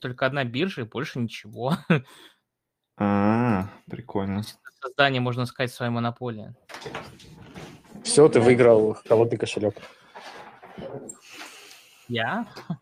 только 0.00 0.26
одна 0.26 0.44
биржа 0.44 0.80
и 0.82 0.84
больше 0.84 1.18
ничего. 1.20 1.74
А, 2.96 3.68
прикольно. 3.90 4.42
Создание, 4.80 5.20
можно 5.20 5.46
сказать, 5.46 5.72
своей 5.72 5.92
монополии. 5.92 6.54
Все, 8.02 8.28
ты 8.28 8.40
выиграл 8.40 8.94
холодный 9.06 9.36
кошелек. 9.38 9.74
Я? 12.08 12.46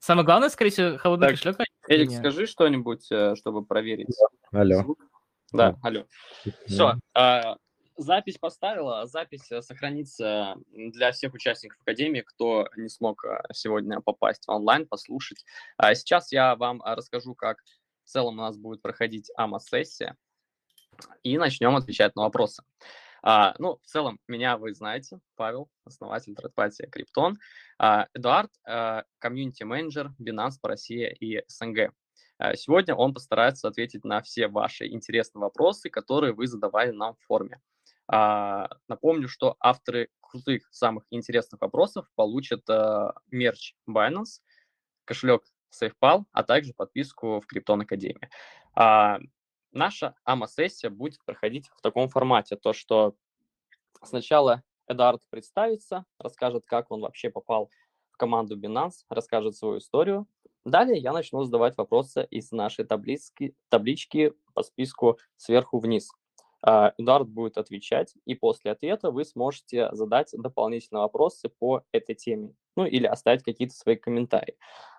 Самое 0.00 0.24
главное, 0.26 0.48
скорее 0.48 0.70
всего, 0.70 0.98
холодный 0.98 1.28
Так, 1.28 1.36
кошелек. 1.36 1.60
а 1.60 1.64
Эдик, 1.92 2.08
не- 2.10 2.16
скажи 2.16 2.46
что-нибудь, 2.46 3.10
э, 3.12 3.36
чтобы 3.36 3.64
проверить. 3.64 4.08
Алло. 4.50 4.96
Да, 5.52 5.72
Да. 5.72 5.78
алло. 5.82 6.04
Все, 6.66 6.94
запись 8.02 8.38
поставила, 8.38 9.06
запись 9.06 9.50
э, 9.50 9.62
сохранится 9.62 10.56
для 10.72 11.12
всех 11.12 11.34
участников 11.34 11.80
Академии, 11.82 12.22
кто 12.22 12.68
не 12.76 12.88
смог 12.88 13.24
э, 13.24 13.42
сегодня 13.52 14.00
попасть 14.00 14.46
в 14.46 14.50
онлайн, 14.50 14.86
послушать. 14.86 15.44
А 15.76 15.94
Сейчас 15.94 16.32
я 16.32 16.56
вам 16.56 16.82
а, 16.82 16.94
расскажу, 16.96 17.34
как 17.34 17.58
в 18.04 18.08
целом 18.08 18.34
у 18.38 18.42
нас 18.42 18.56
будет 18.56 18.82
проходить 18.82 19.30
АМА-сессия, 19.36 20.16
и 21.22 21.38
начнем 21.38 21.76
отвечать 21.76 22.16
на 22.16 22.22
вопросы. 22.22 22.62
А, 23.22 23.54
ну, 23.58 23.78
в 23.82 23.86
целом, 23.86 24.18
меня 24.28 24.56
вы 24.56 24.74
знаете, 24.74 25.20
Павел, 25.36 25.68
основатель 25.84 26.34
тредпати 26.34 26.86
Криптон, 26.86 27.36
а, 27.78 28.06
Эдуард, 28.14 28.50
э, 28.66 29.02
комьюнити-менеджер 29.18 30.12
Binance 30.18 30.54
по 30.60 30.68
России 30.68 31.14
и 31.20 31.42
СНГ. 31.48 31.92
Сегодня 32.54 32.94
он 32.94 33.12
постарается 33.12 33.68
ответить 33.68 34.02
на 34.02 34.22
все 34.22 34.48
ваши 34.48 34.86
интересные 34.86 35.42
вопросы, 35.42 35.90
которые 35.90 36.32
вы 36.32 36.46
задавали 36.46 36.90
нам 36.90 37.14
в 37.14 37.26
форме. 37.26 37.60
А, 38.12 38.68
Напомню, 38.88 39.28
что 39.28 39.56
авторы 39.60 40.08
крутых, 40.20 40.68
самых 40.72 41.04
интересных 41.10 41.60
вопросов 41.60 42.10
получат 42.16 42.68
э, 42.68 43.12
мерч 43.30 43.74
Binance, 43.88 44.40
кошелек 45.04 45.44
SafePal, 45.72 46.24
а 46.32 46.42
также 46.42 46.74
подписку 46.74 47.40
в 47.40 47.46
Криптон 47.46 47.82
Академии. 47.82 48.28
А, 48.74 49.20
Наша 49.70 50.16
АМА-сессия 50.24 50.90
будет 50.90 51.24
проходить 51.24 51.68
в 51.68 51.80
таком 51.80 52.08
формате, 52.08 52.56
то 52.56 52.72
что 52.72 53.14
сначала 54.02 54.64
Эдард 54.88 55.22
представится, 55.30 56.04
расскажет, 56.18 56.64
как 56.66 56.90
он 56.90 57.02
вообще 57.02 57.30
попал 57.30 57.70
в 58.10 58.16
команду 58.16 58.58
Binance, 58.58 59.04
расскажет 59.08 59.54
свою 59.54 59.78
историю. 59.78 60.26
Далее 60.64 60.98
я 60.98 61.12
начну 61.12 61.44
задавать 61.44 61.76
вопросы 61.76 62.26
из 62.28 62.50
нашей 62.50 62.84
таблички, 62.84 63.54
таблички 63.68 64.32
по 64.52 64.64
списку 64.64 65.16
сверху 65.36 65.78
вниз. 65.78 66.10
А, 66.62 66.92
Эдуард 66.98 67.28
будет 67.28 67.58
отвечать, 67.58 68.14
и 68.24 68.34
после 68.34 68.72
ответа 68.72 69.10
вы 69.10 69.24
сможете 69.24 69.88
задать 69.92 70.30
дополнительные 70.32 71.02
вопросы 71.02 71.48
по 71.48 71.82
этой 71.92 72.14
теме, 72.14 72.54
ну 72.76 72.84
или 72.84 73.06
оставить 73.06 73.42
какие-то 73.42 73.74
свои 73.74 73.96
комментарии. 73.96 74.56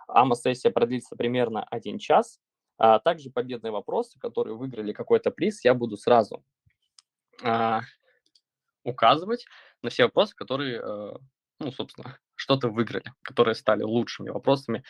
АМА-сессия 0.08 0.72
продлится 0.72 1.16
примерно 1.16 1.64
один 1.64 2.00
час. 2.00 2.40
А 2.84 2.98
также 2.98 3.30
победные 3.30 3.72
вопросы, 3.72 4.18
которые 4.20 4.56
выиграли 4.56 4.92
какой-то 4.92 5.30
приз, 5.30 5.64
я 5.64 5.76
буду 5.76 5.98
сразу 5.98 6.44
а, 7.44 7.82
указывать 8.84 9.46
на 9.84 9.92
все 9.92 10.06
вопросы, 10.06 10.36
которые, 10.36 10.82
э, 10.84 11.14
ну, 11.60 11.72
собственно, 11.72 12.18
что-то 12.34 12.70
выиграли, 12.70 13.14
которые 13.22 13.54
стали 13.54 13.84
лучшими 13.84 14.30
вопросами 14.30 14.84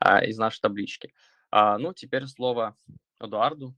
а, 0.00 0.24
из 0.24 0.38
нашей 0.38 0.60
таблички. 0.60 1.14
А, 1.52 1.78
ну, 1.78 1.92
теперь 1.92 2.26
слово 2.26 2.76
Эдуарду. 3.20 3.76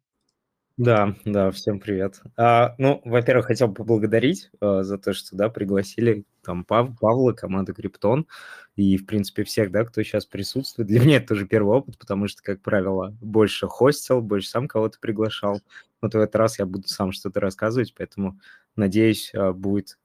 Да, 0.79 1.17
да, 1.25 1.51
всем 1.51 1.81
привет. 1.81 2.21
А, 2.37 2.77
ну, 2.79 3.01
во-первых, 3.05 3.47
хотел 3.47 3.73
поблагодарить 3.75 4.49
а, 4.61 4.85
за 4.85 4.97
то, 4.97 5.13
что, 5.13 5.35
да, 5.37 5.49
пригласили 5.49 6.25
там 6.45 6.65
Пав- 6.65 6.97
Павла, 7.01 7.33
команду 7.33 7.75
Криптон 7.75 8.29
и, 8.77 8.97
в 8.97 9.05
принципе, 9.05 9.43
всех, 9.43 9.73
да, 9.73 9.85
кто 9.85 10.03
сейчас 10.05 10.25
присутствует. 10.25 10.89
Для 10.89 11.01
меня 11.01 11.17
это 11.17 11.29
тоже 11.29 11.47
первый 11.49 11.77
опыт, 11.79 11.99
потому 11.99 12.29
что, 12.29 12.43
как 12.45 12.63
правило, 12.63 13.13
больше 13.21 13.67
хостил, 13.67 14.21
больше 14.21 14.49
сам 14.51 14.69
кого-то 14.69 14.99
приглашал. 15.01 15.61
Вот 16.01 16.15
в 16.15 16.19
этот 16.19 16.37
раз 16.37 16.61
я 16.61 16.67
буду 16.67 16.87
сам 16.87 17.11
что-то 17.11 17.41
рассказывать, 17.41 17.93
поэтому, 17.97 18.39
надеюсь, 18.77 19.33
а, 19.35 19.53
будет 19.53 19.99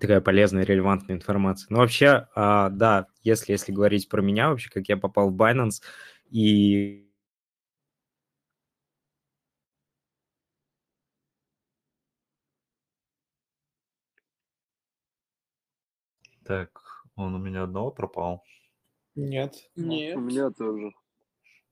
такая 0.00 0.20
полезная, 0.20 0.64
релевантная 0.64 1.16
информация. 1.16 1.66
Ну, 1.70 1.78
вообще, 1.78 2.28
а, 2.34 2.70
да, 2.70 3.08
если, 3.22 3.52
если 3.52 3.72
говорить 3.72 4.08
про 4.08 4.22
меня, 4.22 4.50
вообще, 4.50 4.70
как 4.70 4.88
я 4.88 4.96
попал 4.96 5.30
в 5.30 5.36
Binance, 5.36 5.82
и 6.30 7.07
Так, 16.48 16.70
он 17.14 17.34
у 17.34 17.38
меня 17.38 17.64
одного 17.64 17.90
пропал. 17.90 18.42
Нет. 19.14 19.54
Нет. 19.76 20.16
У 20.16 20.20
меня 20.20 20.50
тоже. 20.50 20.92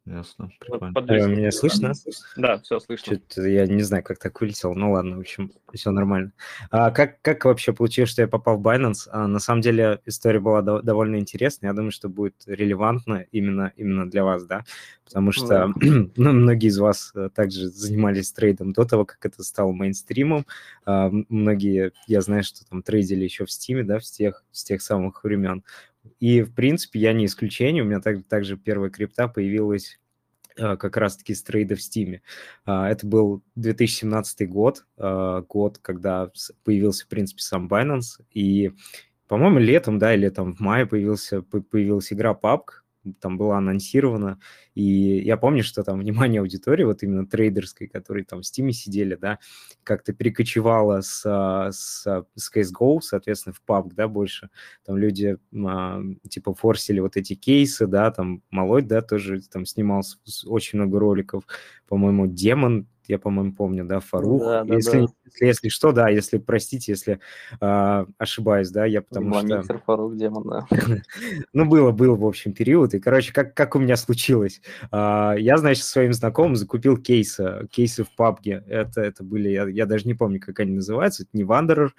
Ясно, 0.07 0.45
Вот 0.45 0.59
прикольно. 0.61 0.93
подвис- 0.95 1.25
Э, 1.25 1.27
меня 1.29 1.51
слышно? 1.51 1.93
Да, 2.37 2.59
все 2.61 2.79
слышно. 2.79 3.17
Что-то 3.17 3.43
я 3.49 3.67
не 3.67 3.83
знаю, 3.83 4.05
как 4.05 4.19
так 4.21 4.41
вылетел. 4.41 4.73
Ну 4.77 4.93
ладно, 4.93 5.17
в 5.17 5.21
общем, 5.21 5.51
все 5.75 5.91
нормально. 5.91 6.31
А 6.71 6.93
как, 6.93 7.21
как 7.23 7.45
вообще 7.45 7.73
получилось, 7.73 8.11
что 8.11 8.23
я 8.23 8.29
попал 8.29 8.57
в 8.57 8.63
Binance? 8.65 9.09
А, 9.11 9.27
на 9.27 9.41
самом 9.41 9.63
деле 9.63 10.01
история 10.07 10.39
была 10.39 10.63
до- 10.63 10.81
довольно 10.81 11.17
интересная. 11.17 11.71
Я 11.71 11.75
думаю, 11.75 11.91
что 11.91 12.09
будет 12.09 12.37
релевантно 12.47 13.27
именно, 13.33 13.73
именно 13.77 14.09
для 14.09 14.23
вас, 14.23 14.45
да? 14.47 14.65
Потому 15.05 15.33
что 15.33 15.73
ну, 16.17 16.33
многие 16.33 16.69
из 16.69 16.79
вас 16.79 17.11
э, 17.17 17.29
также 17.35 17.69
занимались 17.69 18.31
трейдом 18.31 18.73
до 18.73 18.85
того, 18.85 19.05
как 19.07 19.27
это 19.27 19.43
стало 19.43 19.73
мейнстримом. 19.73 20.47
А, 20.85 21.11
многие, 21.29 21.91
я 22.07 22.21
знаю, 22.21 22.45
что 22.45 22.65
там 22.65 22.83
трейдили 22.85 23.25
еще 23.25 23.45
в 23.45 23.51
Стиме, 23.51 23.83
да, 23.83 23.99
с 23.99 24.13
тех, 24.13 24.45
с 24.53 24.63
тех 24.63 24.81
самых 24.83 25.25
времен. 25.25 25.65
И, 26.21 26.43
в 26.43 26.55
принципе, 26.55 27.01
я 27.01 27.13
не 27.13 27.27
исключение. 27.27 27.83
У 27.83 27.87
меня 27.87 28.01
так- 28.01 28.27
также 28.27 28.57
первая 28.57 28.91
крипта 28.91 29.29
появилась 29.29 29.99
а, 30.59 30.77
как 30.77 30.97
раз-таки 30.97 31.35
с 31.35 31.43
трейда 31.43 31.77
в 31.77 31.83
Стиме. 31.83 32.23
А, 32.65 32.89
Это 32.89 33.07
был 33.07 33.43
2017 33.57 34.47
год, 34.47 34.87
а, 34.97 35.43
год, 35.43 35.79
когда 35.79 36.31
появился, 36.65 37.05
в 37.05 37.09
принципе, 37.09 37.43
сам 37.43 37.69
Binance, 37.69 38.23
и, 38.31 38.73
по-моему, 39.29 39.59
летом, 39.59 39.99
да, 39.99 40.15
или 40.15 40.31
там 40.31 40.55
в 40.55 40.61
мае 40.61 40.87
появился, 40.87 41.43
по- 41.43 41.61
появилась 41.61 42.11
игра 42.13 42.33
PUBG, 42.33 42.61
там 43.21 43.39
была 43.39 43.59
анонсирована, 43.59 44.39
и 44.75 44.83
я 44.83 45.37
помню, 45.37 45.63
что 45.63 45.83
там 45.83 45.99
внимание 46.01 46.41
аудитории, 46.41 46.85
вот 46.85 47.03
именно 47.03 47.27
трейдерской, 47.27 47.87
которые 47.87 48.25
там 48.25 48.43
в 48.43 48.47
Стиме 48.47 48.73
сидели, 48.73 49.15
да, 49.15 49.39
как-то 49.85 50.13
перекочевало 50.13 51.01
с, 51.01 51.23
а, 51.27 51.71
с, 51.73 52.07
а, 52.07 52.25
с 52.35 52.51
CSGO, 52.55 53.01
соответственно, 53.01 53.55
в 53.55 53.63
PUBG, 53.69 53.95
да, 53.95 54.09
больше. 54.09 54.51
Там 54.85 54.97
люди, 54.97 55.37
а, 55.67 56.03
типа, 56.29 56.55
форсили 56.55 57.01
вот 57.01 57.17
эти 57.17 57.35
кейсы, 57.35 57.87
да, 57.87 58.11
там 58.11 58.43
Молодь, 58.51 58.87
да, 58.87 59.03
тоже 59.03 59.41
там 59.51 59.67
снимал 59.67 60.03
с- 60.03 60.19
с- 60.25 60.45
очень 60.47 60.79
много 60.79 60.99
роликов, 60.99 61.45
по-моему, 61.89 62.27
Демон, 62.27 62.87
я, 63.09 63.19
по-моему, 63.19 63.53
помню, 63.53 63.85
да, 63.85 64.01
Фарух. 64.01 64.43
Да, 64.43 64.65
да, 64.65 64.75
если, 64.75 65.01
да. 65.01 65.07
Если, 65.25 65.47
если 65.47 65.69
что, 65.69 65.93
да, 65.93 66.09
если, 66.09 66.39
простите, 66.39 66.93
если 66.93 67.21
а, 67.61 68.07
ошибаюсь, 68.19 68.71
да, 68.71 68.85
я 68.87 69.03
потому 69.03 69.35
что... 69.35 69.59
Миксер, 69.59 69.81
Фарук, 69.85 70.17
Демон, 70.17 70.45
да. 70.45 70.67
Ну, 71.53 71.67
было, 71.67 71.91
был, 71.91 72.17
в 72.17 72.27
общем, 72.27 72.53
период. 72.53 72.95
И, 72.95 73.01
короче, 73.01 73.33
как, 73.33 73.55
как 73.55 73.75
у 73.77 73.79
меня 73.79 73.97
случилось? 73.97 74.61
А, 74.91 75.35
Я, 75.35 75.57
значит, 75.57 75.85
своим 75.85 76.13
знакомым 76.13 76.57
закупил 76.57 76.97
кейсы, 76.97 77.69
кейсы 77.71 78.05
в 78.05 78.09
PUBG. 78.19 78.65
Это, 78.67 79.01
это 79.01 79.25
были, 79.25 79.49
я, 79.49 79.67
я 79.69 79.87
даже 79.87 80.07
не 80.07 80.15
помню, 80.15 80.41
как 80.41 80.61
они 80.61 80.73
называются, 80.73 81.23
это 81.23 81.31
не 81.33 81.43
Wanderer, 81.43 81.91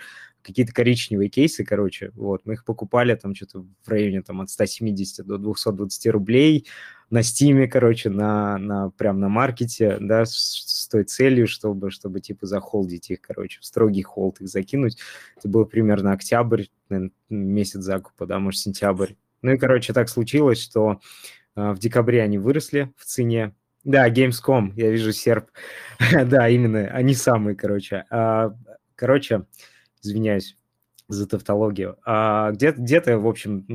какие-то 0.47 0.73
коричневые 0.73 1.29
кейсы, 1.29 1.65
короче. 1.65 2.11
Вот, 2.15 2.45
мы 2.45 2.53
их 2.53 2.63
покупали 2.63 3.13
там 3.15 3.35
что-то 3.35 3.65
в 3.83 3.89
районе 3.89 4.21
там 4.21 4.39
от 4.39 4.49
170 4.49 5.25
до 5.25 5.37
220 5.37 6.07
рублей 6.07 6.65
на 7.09 7.21
Стиме, 7.21 7.67
короче, 7.67 8.09
на, 8.09 8.57
на, 8.57 8.89
прям 8.91 9.19
на 9.19 9.27
маркете, 9.27 9.97
да, 9.99 10.25
с, 10.25 10.33
с 10.33 10.87
той 10.87 11.03
целью, 11.03 11.47
чтобы, 11.47 11.91
чтобы, 11.91 12.21
типа, 12.21 12.47
захолдить 12.47 13.09
их, 13.09 13.21
короче, 13.21 13.59
в 13.59 13.65
строгий 13.65 14.03
холд 14.03 14.39
их 14.39 14.47
закинуть. 14.47 14.97
Это 15.37 15.49
был 15.49 15.65
примерно 15.65 16.13
октябрь, 16.13 16.65
наверное, 16.89 17.11
месяц 17.29 17.81
закупа, 17.81 18.25
да, 18.25 18.39
может, 18.39 18.61
сентябрь. 18.61 19.13
Ну 19.41 19.51
и, 19.51 19.57
короче, 19.57 19.91
так 19.91 20.07
случилось, 20.07 20.61
что 20.61 21.01
а, 21.55 21.73
в 21.73 21.79
декабре 21.79 22.21
они 22.23 22.37
выросли 22.37 22.93
в 22.95 23.03
цене. 23.03 23.53
Да, 23.83 24.09
Gamescom, 24.09 24.71
я 24.75 24.91
вижу 24.91 25.11
серп. 25.11 25.49
да, 26.25 26.47
именно, 26.47 26.87
они 26.87 27.13
самые, 27.13 27.55
короче. 27.55 28.05
А, 28.09 28.53
короче, 28.95 29.45
извиняюсь 30.07 30.55
за 31.09 31.25
тавтологию. 31.25 31.97
А, 32.05 32.51
где- 32.51 32.71
где-то, 32.73 33.17
в 33.17 33.27
общем, 33.27 33.65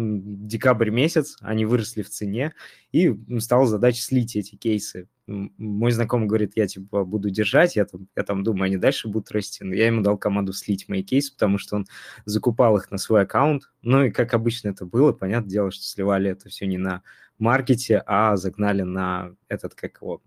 декабрь 0.46 0.90
месяц 0.90 1.37
они 1.40 1.64
выросли 1.64 2.02
в 2.02 2.11
цене, 2.11 2.52
и 2.93 3.14
стала 3.38 3.67
задача 3.67 4.02
слить 4.02 4.37
эти 4.37 4.56
кейсы. 4.56 5.08
Мой 5.26 5.93
знакомый 5.93 6.29
говорит, 6.29 6.52
я 6.56 6.67
типа 6.67 7.05
буду 7.05 7.31
держать, 7.31 7.76
я 7.76 7.87
там, 7.87 8.06
я 8.17 8.23
там 8.23 8.43
думаю, 8.44 8.64
они 8.64 8.76
дальше 8.76 9.08
будут 9.08 9.31
расти, 9.31 9.64
но 9.64 9.75
я 9.75 9.87
ему 9.87 10.02
дал 10.02 10.19
команду 10.19 10.52
слить 10.52 10.88
мои 10.88 11.02
кейсы, 11.02 11.32
потому 11.32 11.56
что 11.56 11.76
он 11.76 11.87
закупал 12.26 12.76
их 12.76 12.90
на 12.90 12.99
свой 12.99 13.23
аккаунт. 13.23 13.70
Ну 13.81 14.05
и 14.05 14.11
как 14.11 14.34
обычно 14.34 14.69
это 14.69 14.84
было, 14.84 15.12
понятное 15.12 15.50
дело, 15.50 15.70
что 15.70 15.84
сливали 15.84 16.31
это 16.31 16.50
все 16.50 16.67
не 16.67 16.76
на 16.76 17.02
маркете, 17.38 18.02
а 18.05 18.37
загнали 18.37 18.82
на 18.82 19.34
этот, 19.49 19.75
как 19.75 20.02
его, 20.02 20.23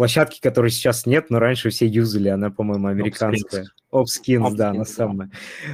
площадки, 0.00 0.40
которой 0.40 0.70
сейчас 0.70 1.04
нет, 1.04 1.28
но 1.28 1.38
раньше 1.38 1.68
все 1.68 1.86
юзали, 1.86 2.30
она, 2.30 2.50
по-моему, 2.50 2.86
американская. 2.86 3.66
Opskins, 3.92 4.54
да, 4.54 4.70
она 4.70 4.86
самая. 4.86 5.30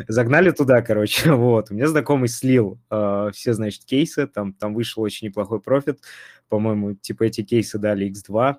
Загнали 0.09 0.51
туда, 0.51 0.83
короче, 0.83 1.33
вот. 1.33 1.71
У 1.71 1.75
меня 1.75 1.87
знакомый 1.87 2.29
слил 2.29 2.81
э, 2.91 3.31
все, 3.33 3.53
значит, 3.53 3.85
кейсы, 3.85 4.27
там, 4.27 4.53
там 4.53 4.75
вышел 4.75 5.05
очень 5.05 5.29
неплохой 5.29 5.61
профит, 5.61 6.01
по-моему, 6.49 6.95
типа 6.95 7.23
эти 7.23 7.45
кейсы 7.45 7.79
дали 7.79 8.11
X2, 8.11 8.57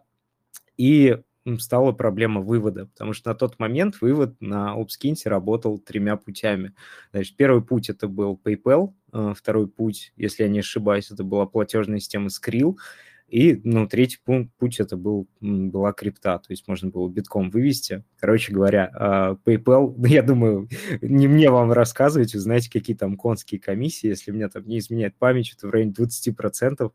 и 0.78 1.18
стала 1.60 1.92
проблема 1.92 2.40
вывода, 2.40 2.86
потому 2.86 3.12
что 3.12 3.31
на 3.31 3.36
тот 3.36 3.60
момент 3.60 4.00
вывод 4.00 4.40
на 4.40 4.74
Opskins 4.74 5.20
работал 5.25 5.80
тремя 5.80 6.16
путями. 6.16 6.75
Значит, 7.12 7.36
первый 7.36 7.62
путь 7.62 7.90
это 7.90 8.08
был 8.08 8.40
PayPal, 8.42 8.94
э, 9.12 9.34
второй 9.36 9.68
путь, 9.68 10.13
если 10.16 10.44
я 10.44 10.50
не 10.50 10.60
ошибаюсь, 10.60 11.12
это 11.12 11.25
была 11.25 11.46
платежная 11.46 12.00
система 12.00 12.28
Skrill, 12.28 12.78
и, 13.27 13.59
ну, 13.65 13.88
третий 13.88 14.19
пункт, 14.24 14.53
путь 14.57 14.79
это 14.79 14.95
был, 14.95 15.27
была 15.41 15.91
крипта, 15.91 16.38
то 16.39 16.47
есть 16.50 16.68
можно 16.68 16.89
было 16.89 17.09
битком 17.09 17.50
вывести. 17.50 18.06
Короче 18.19 18.53
говоря, 18.53 18.89
а, 18.94 19.38
PayPal, 19.45 19.95
я 20.07 20.24
думаю, 20.24 20.69
не 21.01 21.27
мне 21.27 21.50
вам 21.50 21.71
рассказывать, 21.74 22.33
вы 22.33 22.39
знаете, 22.39 22.71
какие 22.71 22.95
там 22.95 23.18
конские 23.18 23.59
комиссии, 23.59 24.07
если 24.07 24.31
меня 24.31 24.47
там 24.47 24.65
не 24.65 24.79
изменяет 24.79 25.15
память, 25.18 25.53
это 25.56 25.68
в 25.68 25.71
районе 25.71 25.91
20%. 25.91 26.91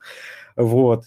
Вот. 0.56 1.04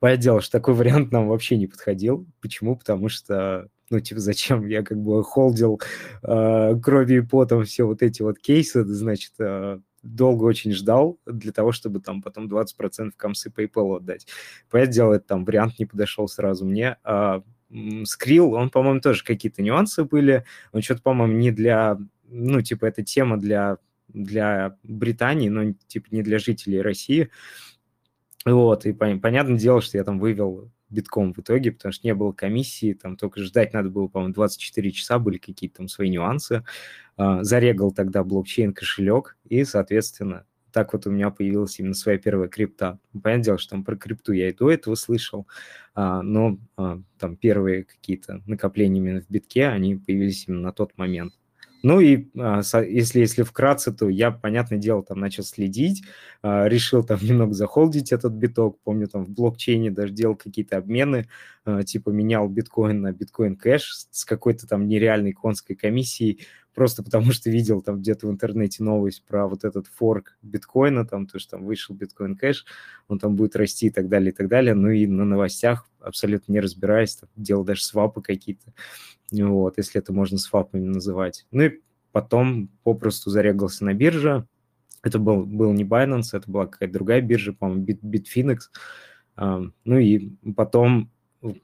Понятное 0.00 0.22
дело, 0.22 0.40
что 0.42 0.52
такой 0.52 0.74
вариант 0.74 1.12
нам 1.12 1.28
вообще 1.28 1.56
не 1.56 1.66
подходил. 1.66 2.26
Почему? 2.40 2.76
Потому 2.76 3.08
что 3.08 3.68
ну, 3.90 4.00
типа, 4.00 4.20
зачем 4.20 4.66
я 4.66 4.82
как 4.82 4.98
бы 4.98 5.24
холдил 5.24 5.80
э, 6.22 6.74
кровью 6.82 7.22
и 7.22 7.26
потом 7.26 7.64
все 7.64 7.84
вот 7.84 8.02
эти 8.02 8.20
вот 8.20 8.38
кейсы, 8.38 8.84
значит, 8.84 9.32
э, 9.38 9.80
долго 10.02 10.44
очень 10.44 10.72
ждал 10.72 11.18
для 11.26 11.52
того, 11.52 11.72
чтобы 11.72 12.00
там 12.00 12.22
потом 12.22 12.46
20% 12.48 13.12
комсы 13.16 13.50
PayPal 13.50 13.96
отдать. 13.96 14.26
Понятное 14.70 14.92
дело, 14.92 15.14
это 15.14 15.26
там 15.26 15.44
вариант 15.44 15.78
не 15.78 15.86
подошел 15.86 16.28
сразу 16.28 16.64
мне. 16.64 16.96
А 17.04 17.42
Skrill, 17.70 18.54
он, 18.54 18.70
по-моему, 18.70 19.00
тоже 19.00 19.24
какие-то 19.24 19.62
нюансы 19.62 20.04
были. 20.04 20.44
Он 20.72 20.82
что-то, 20.82 21.02
по-моему, 21.02 21.34
не 21.34 21.50
для... 21.50 21.98
Ну, 22.30 22.62
типа, 22.62 22.86
это 22.86 23.02
тема 23.02 23.38
для, 23.38 23.78
для 24.08 24.76
Британии, 24.82 25.48
но, 25.48 25.74
типа, 25.86 26.08
не 26.10 26.22
для 26.22 26.38
жителей 26.38 26.80
России. 26.80 27.30
Вот, 28.44 28.86
и 28.86 28.92
понятное 28.92 29.58
дело, 29.58 29.80
что 29.82 29.98
я 29.98 30.04
там 30.04 30.18
вывел 30.18 30.70
битком 30.90 31.34
в 31.34 31.38
итоге, 31.38 31.72
потому 31.72 31.92
что 31.92 32.06
не 32.06 32.14
было 32.14 32.32
комиссии, 32.32 32.94
там 32.94 33.16
только 33.16 33.42
ждать 33.42 33.74
надо 33.74 33.90
было, 33.90 34.08
по-моему, 34.08 34.32
24 34.34 34.90
часа, 34.92 35.18
были 35.18 35.38
какие-то 35.38 35.78
там 35.78 35.88
свои 35.88 36.08
нюансы. 36.08 36.64
А, 37.18 37.42
зарегал 37.42 37.90
тогда 37.90 38.22
блокчейн 38.22 38.72
кошелек, 38.72 39.36
и, 39.44 39.64
соответственно, 39.64 40.46
так 40.72 40.92
вот 40.92 41.04
у 41.08 41.10
меня 41.10 41.30
появилась 41.30 41.78
именно 41.80 41.94
своя 41.94 42.16
первая 42.16 42.48
крипта. 42.48 43.00
Понятное 43.12 43.44
дело, 43.44 43.58
что 43.58 43.70
там 43.70 43.84
про 43.84 43.96
крипту 43.96 44.32
я 44.32 44.48
и 44.48 44.52
до 44.54 44.70
этого 44.70 44.94
слышал, 44.94 45.48
а, 45.96 46.22
но 46.22 46.60
а, 46.76 47.00
там 47.18 47.36
первые 47.36 47.84
какие-то 47.84 48.40
накопления 48.46 49.00
именно 49.00 49.20
в 49.20 49.28
битке, 49.28 49.66
они 49.66 49.96
появились 49.96 50.46
именно 50.46 50.62
на 50.62 50.72
тот 50.72 50.96
момент. 50.96 51.34
Ну 51.84 52.00
и 52.00 52.26
если, 52.34 53.20
если 53.20 53.44
вкратце, 53.44 53.92
то 53.92 54.08
я, 54.08 54.32
понятное 54.32 54.78
дело, 54.78 55.04
там 55.04 55.20
начал 55.20 55.44
следить, 55.44 56.02
решил 56.42 57.04
там 57.04 57.20
немного 57.22 57.52
захолдить 57.52 58.10
этот 58.10 58.32
биток. 58.32 58.80
Помню, 58.82 59.06
там 59.06 59.24
в 59.24 59.30
блокчейне 59.30 59.92
даже 59.92 60.12
делал 60.12 60.34
какие-то 60.34 60.76
обмены, 60.76 61.28
типа 61.84 62.10
менял 62.10 62.48
биткоин 62.48 63.00
на 63.00 63.12
биткоин 63.12 63.54
кэш 63.54 64.08
с 64.10 64.24
какой-то 64.24 64.66
там 64.66 64.88
нереальной 64.88 65.32
конской 65.32 65.76
комиссией, 65.76 66.40
просто 66.78 67.02
потому 67.02 67.32
что 67.32 67.50
видел 67.50 67.82
там 67.82 67.98
где-то 67.98 68.28
в 68.28 68.30
интернете 68.30 68.84
новость 68.84 69.24
про 69.26 69.48
вот 69.48 69.64
этот 69.64 69.88
форк 69.88 70.38
биткоина, 70.42 71.04
там 71.04 71.26
то, 71.26 71.40
что 71.40 71.56
там 71.56 71.64
вышел 71.64 71.92
биткоин 71.92 72.36
кэш, 72.36 72.66
он 73.08 73.18
там 73.18 73.34
будет 73.34 73.56
расти 73.56 73.88
и 73.88 73.90
так 73.90 74.08
далее, 74.08 74.30
и 74.30 74.32
так 74.32 74.46
далее. 74.46 74.74
Ну 74.74 74.88
и 74.88 75.04
на 75.08 75.24
новостях, 75.24 75.90
абсолютно 75.98 76.52
не 76.52 76.60
разбираясь, 76.60 77.16
там, 77.16 77.28
делал 77.34 77.64
даже 77.64 77.82
свапы 77.82 78.22
какие-то 78.22 78.72
вот, 79.32 79.76
если 79.76 80.00
это 80.00 80.12
можно 80.12 80.38
свапами 80.38 80.84
называть. 80.84 81.46
Ну 81.50 81.62
и 81.62 81.80
потом 82.12 82.68
попросту 82.84 83.30
зарегался 83.30 83.84
на 83.84 83.92
бирже. 83.92 84.46
Это 85.02 85.18
был, 85.18 85.44
был 85.44 85.72
не 85.72 85.82
Binance, 85.82 86.28
это 86.30 86.48
была 86.48 86.66
какая-то 86.66 86.94
другая 86.94 87.20
биржа, 87.22 87.54
по-моему, 87.54 87.86
Bitfinex. 87.86 88.58
Ну 89.36 89.98
и 89.98 90.30
потом 90.54 91.10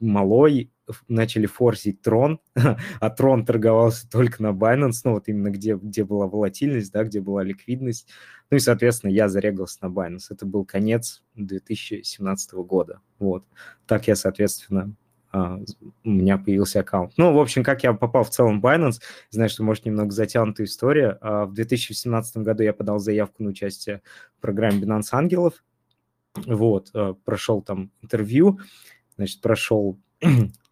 малой 0.01 0.73
начали 1.07 1.45
форсить 1.45 2.01
Трон, 2.01 2.39
а 2.99 3.09
Трон 3.09 3.45
торговался 3.45 4.09
только 4.09 4.41
на 4.41 4.51
Binance, 4.51 5.01
ну 5.03 5.13
вот 5.13 5.27
именно 5.27 5.49
где, 5.49 5.75
где 5.75 6.03
была 6.03 6.27
волатильность, 6.27 6.91
да, 6.91 7.03
где 7.03 7.21
была 7.21 7.43
ликвидность. 7.43 8.07
Ну 8.49 8.57
и, 8.57 8.59
соответственно, 8.59 9.11
я 9.11 9.27
зарегался 9.27 9.79
на 9.81 9.87
Binance. 9.87 10.27
Это 10.29 10.45
был 10.45 10.65
конец 10.65 11.23
2017 11.35 12.53
года. 12.53 13.01
Вот. 13.19 13.45
Так 13.87 14.07
я, 14.07 14.15
соответственно, 14.15 14.95
а, 15.35 15.59
у 16.05 16.09
меня 16.09 16.37
появился 16.37 16.79
аккаунт. 16.79 17.13
Ну, 17.17 17.33
в 17.33 17.39
общем, 17.39 17.61
как 17.61 17.83
я 17.83 17.93
попал 17.93 18.23
в 18.23 18.29
целом 18.29 18.61
в 18.61 18.65
Binance, 18.65 19.01
знаю, 19.31 19.49
что, 19.49 19.63
может, 19.63 19.85
немного 19.85 20.11
затянутая 20.11 20.65
история. 20.65 21.17
А, 21.19 21.45
в 21.45 21.53
2017 21.53 22.37
году 22.37 22.63
я 22.63 22.73
подал 22.73 22.99
заявку 22.99 23.43
на 23.43 23.49
участие 23.49 24.01
в 24.37 24.41
программе 24.41 24.79
Binance 24.81 25.09
Ангелов. 25.11 25.63
Вот, 26.45 26.89
а, 26.93 27.15
прошел 27.15 27.61
там 27.61 27.91
интервью, 28.01 28.59
значит, 29.17 29.41
прошел, 29.41 29.99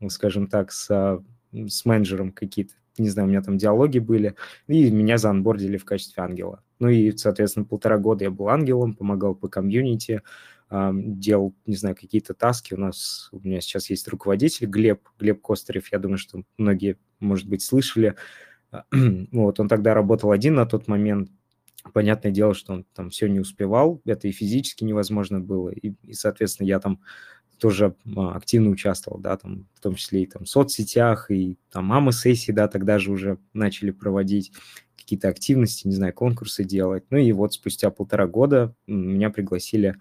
скажем 0.10 0.48
так, 0.48 0.72
с, 0.72 1.22
с 1.52 1.86
менеджером 1.86 2.32
какие-то, 2.32 2.74
не 2.98 3.10
знаю, 3.10 3.28
у 3.28 3.32
меня 3.32 3.42
там 3.42 3.58
диалоги 3.58 4.00
были, 4.00 4.36
и 4.68 4.92
меня 4.92 5.18
заанбордили 5.18 5.78
в 5.78 5.86
качестве 5.86 6.24
ангела. 6.24 6.64
Ну 6.80 6.90
и, 6.90 7.16
соответственно, 7.16 7.66
полтора 7.66 7.98
года 7.98 8.26
я 8.26 8.32
был 8.32 8.50
ангелом, 8.50 8.94
помогал 8.94 9.36
по 9.36 9.48
комьюнити, 9.48 10.22
делал, 10.70 11.56
не 11.66 11.76
знаю, 11.76 11.96
какие-то 11.96 12.34
таски. 12.34 12.74
У 12.74 12.78
нас, 12.78 13.30
у 13.32 13.40
меня 13.40 13.62
сейчас 13.62 13.90
есть 13.90 14.08
руководитель 14.08 14.66
Глеб, 14.66 15.08
Глеб 15.20 15.42
Костарев, 15.42 15.92
я 15.92 16.00
думаю, 16.00 16.18
что 16.18 16.44
многие, 16.58 16.98
может 17.20 17.48
быть, 17.48 17.62
слышали. 17.62 18.16
Вот, 19.32 19.60
он 19.60 19.68
тогда 19.68 19.94
работал 19.94 20.32
один 20.32 20.56
на 20.56 20.66
тот 20.66 20.88
момент. 20.88 21.30
Понятное 21.94 22.32
дело, 22.32 22.54
что 22.54 22.74
он 22.74 22.86
там 22.96 23.12
все 23.12 23.28
не 23.28 23.40
успевал, 23.40 24.02
это 24.06 24.28
и 24.28 24.32
физически 24.32 24.84
невозможно 24.84 25.40
было, 25.40 25.70
и, 25.70 25.94
и 26.02 26.14
соответственно, 26.14 26.66
я 26.68 26.80
там 26.80 27.02
тоже 27.64 27.96
а, 28.18 28.36
активно 28.36 28.72
участвовал, 28.72 29.22
да, 29.22 29.38
там, 29.38 29.70
в 29.74 29.80
том 29.80 29.96
числе 29.96 30.24
и 30.24 30.26
там 30.26 30.44
в 30.44 30.50
соцсетях, 30.50 31.32
и 31.32 31.58
там 31.72 31.86
мама-сессии, 31.86 32.52
да, 32.52 32.68
тогда 32.68 33.00
же 33.00 33.10
уже 33.10 33.38
начали 33.54 33.92
проводить 33.92 34.52
какие-то 34.98 35.30
активности, 35.30 35.88
не 35.88 35.96
знаю, 35.96 36.12
конкурсы 36.12 36.66
делать. 36.66 37.06
Ну 37.10 37.18
и 37.18 37.32
вот 37.32 37.54
спустя 37.54 37.90
полтора 37.90 38.28
года 38.28 38.76
меня 38.86 39.30
пригласили 39.30 39.96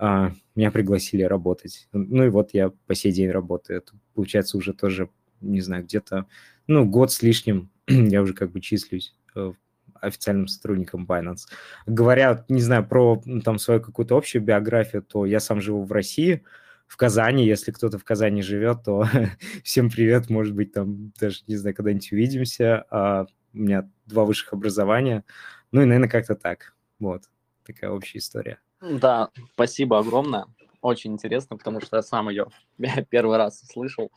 а, 0.00 0.32
меня 0.56 0.72
пригласили 0.72 1.22
работать. 1.22 1.88
Ну 1.92 2.24
и 2.24 2.28
вот 2.28 2.50
я 2.54 2.72
по 2.88 2.96
сей 2.96 3.12
день 3.12 3.30
работаю. 3.30 3.78
Это, 3.78 3.92
получается, 4.12 4.56
уже 4.56 4.72
тоже, 4.72 5.08
не 5.40 5.60
знаю, 5.60 5.84
где-то, 5.84 6.26
ну, 6.66 6.84
год 6.84 7.12
с 7.12 7.22
лишним 7.22 7.70
я 7.86 8.20
уже 8.20 8.34
как 8.34 8.50
бы 8.50 8.60
числюсь 8.60 9.14
э, 9.36 9.52
официальным 10.00 10.48
сотрудником 10.48 11.06
Binance. 11.06 11.46
Говоря, 11.86 12.44
не 12.48 12.62
знаю, 12.62 12.84
про 12.84 13.22
там 13.44 13.60
свою 13.60 13.80
какую-то 13.80 14.16
общую 14.16 14.42
биографию, 14.42 15.02
то 15.02 15.24
я 15.24 15.38
сам 15.38 15.60
живу 15.60 15.84
в 15.84 15.92
России, 15.92 16.42
в 16.86 16.96
Казани. 16.96 17.46
Если 17.46 17.72
кто-то 17.72 17.98
в 17.98 18.04
Казани 18.04 18.42
живет, 18.42 18.84
то 18.84 19.06
всем 19.64 19.90
привет, 19.90 20.30
может 20.30 20.54
быть, 20.54 20.72
там 20.72 21.12
даже, 21.20 21.40
не 21.46 21.56
знаю, 21.56 21.74
когда-нибудь 21.74 22.12
увидимся. 22.12 22.84
А, 22.90 23.26
у 23.52 23.58
меня 23.58 23.88
два 24.06 24.24
высших 24.24 24.52
образования. 24.52 25.24
Ну 25.72 25.82
и, 25.82 25.84
наверное, 25.84 26.08
как-то 26.08 26.34
так. 26.34 26.74
Вот, 26.98 27.24
такая 27.64 27.90
общая 27.90 28.18
история. 28.18 28.60
Да, 28.80 29.30
спасибо 29.54 29.98
огромное. 29.98 30.46
Очень 30.80 31.12
интересно, 31.14 31.56
потому 31.56 31.80
что 31.80 31.96
я 31.96 32.02
сам 32.02 32.28
ее 32.28 32.46
первый 33.10 33.36
раз 33.36 33.60
слышал. 33.66 34.10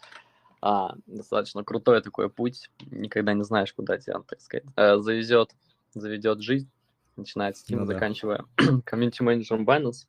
А, 0.61 0.95
достаточно 1.07 1.63
крутой 1.63 2.01
такой 2.01 2.29
путь. 2.29 2.69
Никогда 2.91 3.33
не 3.33 3.43
знаешь, 3.43 3.73
куда 3.73 3.97
тебя, 3.97 4.19
так 4.27 4.41
сказать, 4.41 4.65
э, 4.75 4.97
завезет, 4.97 5.55
заведет 5.93 6.41
жизнь. 6.41 6.69
Начиная 7.15 7.53
с 7.53 7.63
Steam, 7.63 7.77
ну, 7.77 7.85
заканчивая 7.85 8.45
комьюнити-менеджером 8.85 9.65
Binance. 9.65 10.05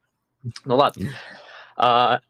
Ну 0.65 0.77
ладно. 0.77 1.09
А, 1.77 2.21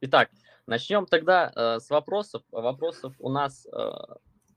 итак, 0.00 0.30
начнем 0.66 1.06
тогда 1.06 1.52
э, 1.54 1.80
с 1.80 1.90
вопросов. 1.90 2.42
Вопросов 2.50 3.14
у 3.18 3.28
нас 3.28 3.66
э, 3.66 3.90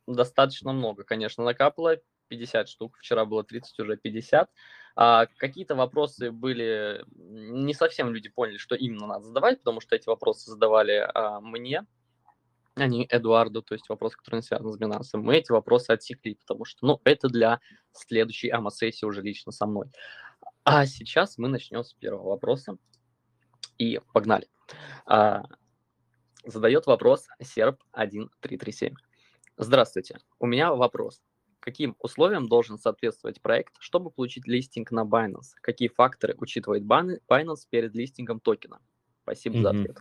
достаточно 0.08 0.74
много, 0.74 1.04
конечно, 1.04 1.44
накапало. 1.44 1.98
50 2.28 2.70
штук. 2.70 2.98
Вчера 3.00 3.26
было 3.26 3.44
30, 3.44 3.80
уже 3.80 3.98
50. 3.98 4.50
А, 4.96 5.28
какие-то 5.38 5.76
вопросы 5.76 6.32
были, 6.32 7.04
не 7.16 7.74
совсем 7.74 8.14
люди 8.14 8.30
поняли, 8.30 8.58
что 8.58 8.76
именно 8.76 9.08
надо 9.08 9.26
задавать, 9.26 9.60
потому 9.60 9.80
что 9.80 9.96
эти 9.96 10.08
вопросы 10.08 10.50
задавали 10.50 11.08
а, 11.14 11.40
мне, 11.40 11.86
а 12.76 12.88
не 12.88 13.08
Эдуарду, 13.10 13.62
то 13.62 13.74
есть 13.74 13.90
вопросы, 13.90 14.18
которые 14.18 14.42
связаны 14.42 14.72
с 14.72 14.80
Binance. 14.80 15.18
Мы 15.20 15.36
эти 15.38 15.52
вопросы 15.52 15.92
отсекли, 15.92 16.36
потому 16.36 16.66
что, 16.66 16.86
ну, 16.86 17.02
это 17.04 17.28
для 17.28 17.60
следующей 17.92 18.50
АМА-сессии 18.50 19.06
уже 19.06 19.22
лично 19.22 19.52
со 19.52 19.66
мной. 19.66 19.88
А 20.64 20.86
сейчас 20.86 21.38
мы 21.38 21.48
начнем 21.48 21.84
с 21.84 21.94
первого 21.94 22.30
вопроса. 22.30 22.78
И 23.78 24.00
погнали. 24.14 24.48
А, 25.06 25.44
задает 26.46 26.86
вопрос 26.86 27.28
серп 27.42 27.84
1337. 27.92 28.96
Здравствуйте. 29.58 30.20
У 30.40 30.46
меня 30.46 30.74
вопрос 30.74 31.22
каким 31.68 31.98
условиям 32.00 32.48
должен 32.48 32.78
соответствовать 32.78 33.42
проект, 33.42 33.76
чтобы 33.80 34.10
получить 34.10 34.48
листинг 34.48 34.92
на 34.92 35.04
Binance? 35.04 35.52
Какие 35.60 35.90
факторы 35.90 36.34
учитывает 36.38 36.84
Binance 36.84 37.68
перед 37.70 37.94
листингом 37.94 38.40
токена? 38.40 38.80
Спасибо 39.24 39.58
mm-hmm. 39.58 39.62
за 39.62 39.70
ответ. 39.72 39.98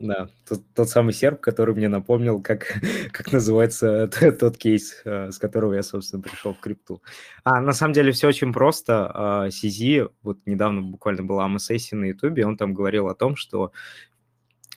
Да, 0.00 0.28
тот, 0.48 0.60
тот 0.74 0.88
самый 0.88 1.12
серб, 1.12 1.40
который 1.40 1.74
мне 1.74 1.88
напомнил, 1.88 2.42
как, 2.42 2.80
как 3.12 3.32
называется 3.32 4.08
тот 4.40 4.58
кейс, 4.58 5.00
э, 5.04 5.30
с 5.30 5.38
которого 5.38 5.74
я, 5.74 5.82
собственно, 5.82 6.20
пришел 6.20 6.52
в 6.52 6.60
крипту. 6.60 7.00
А 7.44 7.60
на 7.60 7.72
самом 7.72 7.94
деле 7.94 8.10
все 8.12 8.28
очень 8.28 8.52
просто. 8.52 9.10
А, 9.14 9.48
CZ, 9.48 10.10
вот 10.22 10.38
недавно 10.46 10.82
буквально 10.82 11.22
была 11.22 11.44
AMA 11.44 11.68
на 11.92 12.06
Ютубе, 12.06 12.44
он 12.44 12.56
там 12.56 12.74
говорил 12.74 13.08
о 13.08 13.14
том, 13.14 13.36
что 13.36 13.72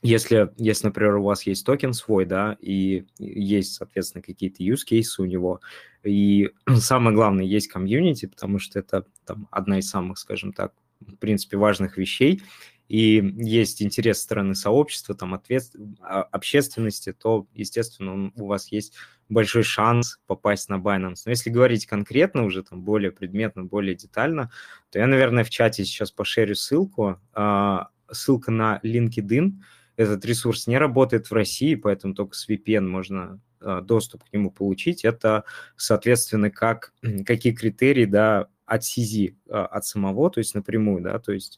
если, 0.03 0.51
если, 0.57 0.87
например, 0.87 1.15
у 1.15 1.23
вас 1.23 1.43
есть 1.47 1.65
токен 1.65 1.93
свой, 1.93 2.25
да, 2.25 2.55
и 2.61 3.05
есть, 3.17 3.73
соответственно, 3.73 4.21
какие-то 4.21 4.63
use 4.63 4.85
cases 4.89 5.15
у 5.17 5.25
него, 5.25 5.61
и 6.03 6.51
самое 6.75 7.15
главное, 7.15 7.43
есть 7.43 7.67
комьюнити, 7.67 8.27
потому 8.27 8.59
что 8.59 8.79
это 8.79 9.05
там 9.25 9.47
одна 9.49 9.79
из 9.79 9.89
самых, 9.89 10.19
скажем 10.19 10.53
так, 10.53 10.73
в 10.99 11.15
принципе, 11.15 11.57
важных 11.57 11.97
вещей, 11.97 12.41
и 12.87 13.33
есть 13.37 13.81
интерес 13.81 14.21
стороны 14.21 14.55
сообщества, 14.55 15.15
там, 15.15 15.33
ответ... 15.33 15.63
А, 16.01 16.23
общественности, 16.23 17.13
то, 17.13 17.47
естественно, 17.53 18.31
у 18.35 18.47
вас 18.47 18.71
есть 18.71 18.93
большой 19.29 19.63
шанс 19.63 20.19
попасть 20.25 20.69
на 20.69 20.75
Binance. 20.75 21.23
Но 21.25 21.31
если 21.31 21.49
говорить 21.49 21.85
конкретно 21.85 22.45
уже, 22.45 22.63
там, 22.63 22.81
более 22.81 23.11
предметно, 23.11 23.63
более 23.63 23.95
детально, 23.95 24.51
то 24.89 24.99
я, 24.99 25.07
наверное, 25.07 25.43
в 25.43 25.49
чате 25.49 25.83
сейчас 25.83 26.11
пошерю 26.11 26.55
ссылку, 26.55 27.19
а, 27.33 27.89
ссылка 28.09 28.51
на 28.51 28.79
LinkedIn. 28.83 29.53
Этот 29.97 30.23
ресурс 30.25 30.67
не 30.67 30.77
работает 30.77 31.27
в 31.27 31.33
России, 31.33 31.75
поэтому 31.75 32.13
только 32.13 32.35
с 32.35 32.47
VPN 32.47 32.87
можно 32.87 33.41
а, 33.59 33.81
доступ 33.81 34.23
к 34.23 34.31
нему 34.31 34.49
получить. 34.49 35.03
Это, 35.03 35.43
соответственно, 35.75 36.49
как, 36.51 36.93
какие 37.25 37.53
критерии, 37.53 38.05
да, 38.05 38.47
от 38.65 38.81
CZ, 38.81 39.35
от 39.49 39.85
самого, 39.85 40.29
то 40.29 40.39
есть 40.39 40.53
напрямую, 40.53 41.01
да, 41.01 41.19
то 41.19 41.31
есть 41.31 41.57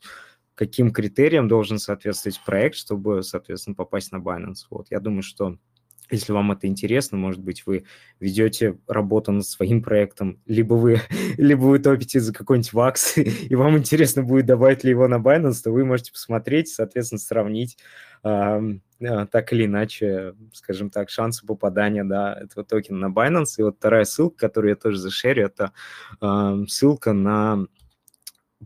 каким 0.59 0.91
критериям 0.91 1.47
должен 1.47 1.79
соответствовать 1.79 2.41
проект, 2.45 2.75
чтобы, 2.75 3.23
соответственно, 3.23 3.77
попасть 3.77 4.11
на 4.11 4.17
Binance. 4.17 4.65
Вот, 4.69 4.87
я 4.89 4.99
думаю, 4.99 5.23
что 5.23 5.57
если 6.11 6.33
вам 6.33 6.51
это 6.51 6.67
интересно, 6.67 7.17
может 7.17 7.39
быть, 7.39 7.65
вы 7.65 7.85
ведете 8.19 8.77
работу 8.85 9.31
над 9.31 9.45
своим 9.45 9.81
проектом, 9.81 10.41
либо 10.45 10.73
вы, 10.73 10.99
либо 11.37 11.61
вы 11.61 11.79
топите 11.79 12.19
за 12.19 12.33
какой-нибудь 12.33 12.73
вакс, 12.73 13.15
и 13.17 13.55
вам 13.55 13.77
интересно 13.77 14.21
будет, 14.21 14.47
добавить 14.47 14.83
ли 14.83 14.89
его 14.89 15.07
на 15.07 15.19
Binance, 15.19 15.63
то 15.63 15.71
вы 15.71 15.85
можете 15.85 16.11
посмотреть, 16.11 16.67
соответственно, 16.67 17.19
сравнить 17.19 17.77
э, 18.25 18.61
так 18.99 19.53
или 19.53 19.63
иначе, 19.65 20.33
скажем 20.51 20.89
так, 20.89 21.09
шансы 21.09 21.45
попадания 21.45 22.03
да, 22.03 22.37
этого 22.37 22.65
токена 22.65 23.07
на 23.07 23.13
Binance. 23.13 23.53
И 23.59 23.63
вот 23.63 23.77
вторая 23.77 24.03
ссылка, 24.03 24.47
которую 24.47 24.71
я 24.71 24.75
тоже 24.75 24.97
зашерю, 24.97 25.45
это 25.45 25.71
ссылка 26.67 27.13
на 27.13 27.67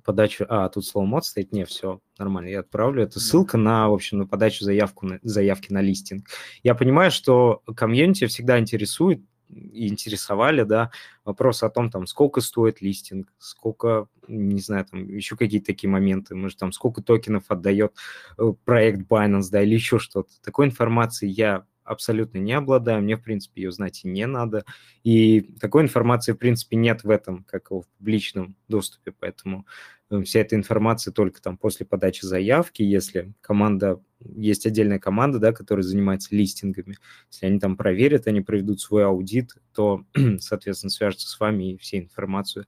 подачу... 0.04 0.46
А, 0.50 0.70
тут 0.70 0.86
слово 0.86 1.06
мод 1.06 1.26
стоит. 1.26 1.52
Не, 1.52 1.66
все, 1.66 2.00
нормально, 2.18 2.50
я 2.50 2.60
отправлю. 2.62 3.04
Это 3.04 3.20
ссылка 3.20 3.58
на, 3.58 3.90
в 3.90 3.94
общем, 3.94 4.20
на 4.20 4.28
подачу 4.28 4.64
заявку 4.64 5.06
на, 5.06 5.20
заявки 5.24 5.72
на 5.72 5.82
листинг. 5.82 6.28
Я 6.64 6.76
понимаю, 6.76 7.12
что 7.12 7.62
комьюнити 7.76 8.28
всегда 8.28 8.60
интересует 8.60 9.22
и 9.50 9.88
интересовали, 9.88 10.64
да, 10.64 10.92
вопрос 11.26 11.64
о 11.64 11.70
том, 11.70 11.92
там, 11.92 12.08
сколько 12.08 12.42
стоит 12.42 12.82
листинг, 12.82 13.32
сколько, 13.38 14.08
не 14.28 14.62
знаю, 14.62 14.86
там, 14.86 15.08
еще 15.08 15.36
какие-то 15.36 15.68
такие 15.68 15.90
моменты, 15.90 16.36
может, 16.36 16.58
там, 16.58 16.72
сколько 16.72 17.02
токенов 17.02 17.46
отдает 17.50 17.94
э, 18.38 18.54
проект 18.66 19.02
Binance, 19.08 19.50
да, 19.52 19.62
или 19.62 19.76
еще 19.76 20.00
что-то. 20.00 20.30
Такой 20.42 20.66
информации 20.66 21.28
я 21.28 21.66
абсолютно 21.84 22.38
не 22.38 22.54
обладаю, 22.54 23.02
мне, 23.02 23.18
в 23.18 23.24
принципе, 23.24 23.64
ее 23.64 23.72
знать 23.72 24.04
и 24.04 24.08
не 24.08 24.26
надо. 24.26 24.66
И 25.04 25.42
такой 25.60 25.84
информации, 25.84 26.34
в 26.34 26.38
принципе, 26.38 26.78
нет 26.78 27.04
в 27.04 27.10
этом, 27.10 27.44
как 27.44 27.72
в 27.72 27.84
публичном 27.98 28.56
доступе, 28.68 29.12
поэтому 29.12 29.66
э, 30.10 30.22
вся 30.24 30.40
эта 30.40 30.56
информация 30.56 31.12
только 31.12 31.42
там 31.42 31.58
после 31.58 31.86
подачи 31.86 32.26
заявки, 32.26 32.82
если 32.82 33.34
команда, 33.42 34.02
есть 34.20 34.66
отдельная 34.66 35.00
команда, 35.00 35.40
да, 35.40 35.52
которая 35.52 35.84
занимается 35.84 36.36
листингами, 36.36 36.98
если 37.32 37.46
они 37.46 37.60
там 37.60 37.76
проверят, 37.76 38.28
они 38.28 38.42
проведут 38.42 38.82
свой 38.82 39.06
аудит, 39.06 39.52
то, 39.74 40.06
соответственно, 40.40 40.90
свяжутся 40.92 41.30
с 41.30 41.40
вами 41.40 41.74
и 41.74 41.78
все 41.78 42.00
информацию 42.00 42.66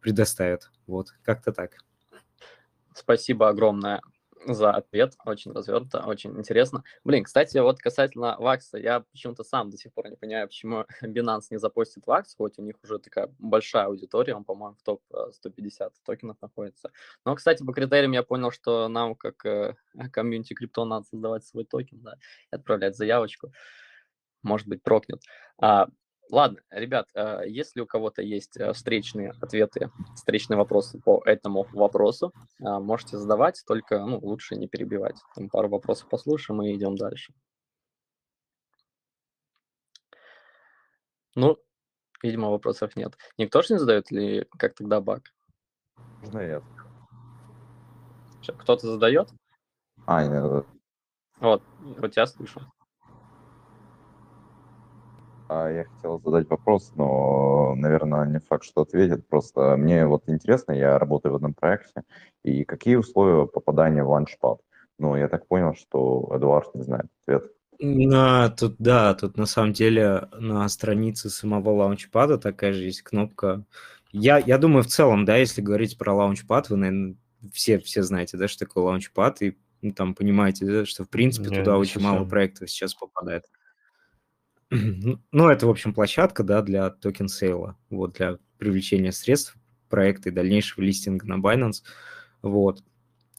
предоставят. 0.00 0.70
Вот, 0.86 1.14
как-то 1.22 1.52
так. 1.52 1.78
Спасибо 2.94 3.48
огромное 3.48 4.00
за 4.46 4.70
ответ. 4.70 5.14
Очень 5.24 5.52
развернуто, 5.52 6.04
очень 6.04 6.36
интересно. 6.38 6.84
Блин, 7.04 7.24
кстати, 7.24 7.58
вот 7.58 7.78
касательно 7.78 8.36
Вакса, 8.38 8.78
я 8.78 9.00
почему-то 9.00 9.44
сам 9.44 9.70
до 9.70 9.76
сих 9.76 9.92
пор 9.92 10.08
не 10.10 10.16
понимаю, 10.16 10.48
почему 10.48 10.84
Binance 11.02 11.46
не 11.50 11.58
запустит 11.58 12.06
Вакс, 12.06 12.34
хоть 12.34 12.58
у 12.58 12.62
них 12.62 12.76
уже 12.82 12.98
такая 12.98 13.32
большая 13.38 13.86
аудитория, 13.86 14.34
он, 14.34 14.44
по-моему, 14.44 14.76
в 14.76 14.82
топ-150 14.82 15.70
э, 15.80 15.90
токенов 16.04 16.36
находится. 16.40 16.92
Но, 17.24 17.34
кстати, 17.34 17.64
по 17.64 17.72
критериям 17.72 18.12
я 18.12 18.22
понял, 18.22 18.50
что 18.50 18.88
нам, 18.88 19.14
как 19.14 19.44
э, 19.44 19.74
комьюнити 20.12 20.54
крипто, 20.54 20.84
надо 20.84 21.06
создавать 21.06 21.44
свой 21.44 21.64
токен, 21.64 22.02
да, 22.02 22.14
и 22.52 22.56
отправлять 22.56 22.96
заявочку. 22.96 23.52
Может 24.42 24.68
быть, 24.68 24.82
прокнет. 24.82 25.22
А, 25.60 25.88
Ладно, 26.30 26.60
ребят, 26.70 27.08
э, 27.14 27.44
если 27.46 27.80
у 27.80 27.86
кого-то 27.86 28.20
есть 28.20 28.58
э, 28.58 28.72
встречные 28.74 29.32
ответы, 29.40 29.90
встречные 30.14 30.58
вопросы 30.58 31.00
по 31.00 31.22
этому 31.24 31.66
вопросу, 31.72 32.34
э, 32.60 32.64
можете 32.64 33.16
задавать, 33.16 33.62
только 33.66 34.04
ну, 34.04 34.18
лучше 34.18 34.56
не 34.56 34.68
перебивать. 34.68 35.16
Там 35.34 35.48
пару 35.48 35.70
вопросов 35.70 36.08
послушаем 36.10 36.62
и 36.62 36.74
идем 36.74 36.96
дальше. 36.96 37.32
Ну, 41.34 41.56
видимо, 42.22 42.50
вопросов 42.50 42.94
нет. 42.94 43.16
Никто 43.38 43.62
же 43.62 43.74
не 43.74 43.78
задает 43.78 44.10
ли 44.10 44.46
как 44.58 44.74
тогда 44.74 45.00
баг? 45.00 45.32
Задает. 46.22 46.64
Кто-то 48.46 48.86
задает? 48.86 49.30
А, 50.06 50.26
нет. 50.26 50.66
Вот, 51.38 51.62
вот 51.80 52.16
я 52.16 52.26
слышу. 52.26 52.60
А 55.48 55.70
я 55.70 55.84
хотел 55.84 56.20
задать 56.22 56.48
вопрос, 56.50 56.92
но, 56.96 57.74
наверное, 57.74 58.26
не 58.26 58.38
факт, 58.38 58.64
что 58.64 58.82
ответит. 58.82 59.26
Просто 59.28 59.76
мне 59.76 60.06
вот 60.06 60.24
интересно, 60.26 60.72
я 60.72 60.98
работаю 60.98 61.32
в 61.32 61.36
одном 61.36 61.54
проекте, 61.54 62.02
и 62.44 62.64
какие 62.64 62.96
условия 62.96 63.46
попадания 63.46 64.04
в 64.04 64.10
ланчпад? 64.10 64.60
Ну, 64.98 65.16
я 65.16 65.28
так 65.28 65.46
понял, 65.46 65.74
что 65.74 66.28
Эдуард 66.34 66.74
не 66.74 66.82
знает 66.82 67.06
ответ. 67.22 67.50
На, 67.80 68.48
тут, 68.50 68.74
да, 68.78 69.14
тут 69.14 69.36
на 69.36 69.46
самом 69.46 69.72
деле 69.72 70.28
на 70.32 70.68
странице 70.68 71.30
самого 71.30 71.70
лаунчпада 71.70 72.36
такая 72.36 72.72
же 72.72 72.82
есть 72.82 73.02
кнопка. 73.02 73.64
Я, 74.10 74.38
я 74.38 74.58
думаю, 74.58 74.82
в 74.82 74.88
целом, 74.88 75.24
да, 75.24 75.36
если 75.36 75.62
говорить 75.62 75.96
про 75.96 76.12
launchpad, 76.12 76.70
вы, 76.70 76.76
наверное, 76.76 77.14
все, 77.52 77.78
все 77.78 78.02
знаете, 78.02 78.36
да, 78.36 78.48
что 78.48 78.66
такое 78.66 78.84
launchpad, 78.84 79.42
и 79.42 79.56
ну, 79.80 79.92
там 79.92 80.14
понимаете, 80.14 80.66
да, 80.66 80.84
что, 80.86 81.04
в 81.04 81.08
принципе, 81.08 81.50
Не, 81.50 81.56
туда 81.58 81.78
очень 81.78 81.94
совсем. 81.94 82.10
мало 82.10 82.24
проектов 82.24 82.68
сейчас 82.68 82.94
попадает. 82.94 83.44
Ну, 84.70 85.18
ну, 85.32 85.48
это, 85.48 85.66
в 85.66 85.70
общем, 85.70 85.94
площадка, 85.94 86.42
да, 86.42 86.62
для 86.62 86.90
токен 86.90 87.28
sale 87.28 87.60
а, 87.60 87.76
вот, 87.90 88.14
для 88.14 88.38
привлечения 88.58 89.12
средств 89.12 89.56
проекта 89.88 90.28
и 90.28 90.32
дальнейшего 90.32 90.84
листинга 90.84 91.26
на 91.26 91.38
Binance, 91.38 91.82
вот. 92.42 92.82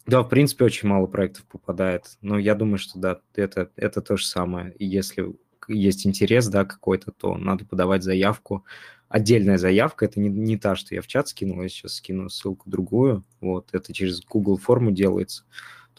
Да, 0.07 0.23
в 0.23 0.29
принципе, 0.29 0.65
очень 0.65 0.89
мало 0.89 1.05
проектов 1.05 1.45
попадает, 1.45 2.17
но 2.21 2.39
я 2.39 2.55
думаю, 2.55 2.79
что 2.79 2.97
да, 2.97 3.21
это, 3.35 3.69
это 3.75 4.01
то 4.01 4.17
же 4.17 4.25
самое. 4.25 4.73
И 4.75 4.85
если 4.85 5.35
есть 5.67 6.07
интерес, 6.07 6.47
да, 6.47 6.65
какой-то, 6.65 7.11
то 7.11 7.37
надо 7.37 7.65
подавать 7.65 8.01
заявку. 8.03 8.65
Отдельная 9.07 9.59
заявка, 9.59 10.05
это 10.05 10.19
не, 10.19 10.29
не 10.29 10.57
та, 10.57 10.75
что 10.75 10.95
я 10.95 11.01
в 11.03 11.07
чат 11.07 11.27
скинул, 11.27 11.61
я 11.61 11.69
сейчас 11.69 11.95
скину 11.95 12.29
ссылку 12.29 12.69
другую, 12.69 13.23
вот, 13.39 13.69
это 13.73 13.93
через 13.93 14.21
Google 14.21 14.57
форму 14.57 14.91
делается. 14.91 15.43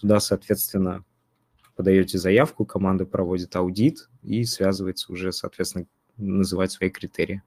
Туда, 0.01 0.19
соответственно, 0.19 1.05
подаете 1.81 2.19
заявку, 2.19 2.67
команда 2.67 3.07
проводит 3.07 3.57
аудит 3.57 4.11
и 4.23 4.45
связывается 4.45 5.11
уже, 5.11 5.33
соответственно, 5.33 5.87
называть 6.19 6.73
свои 6.73 6.91
критерии 6.91 7.41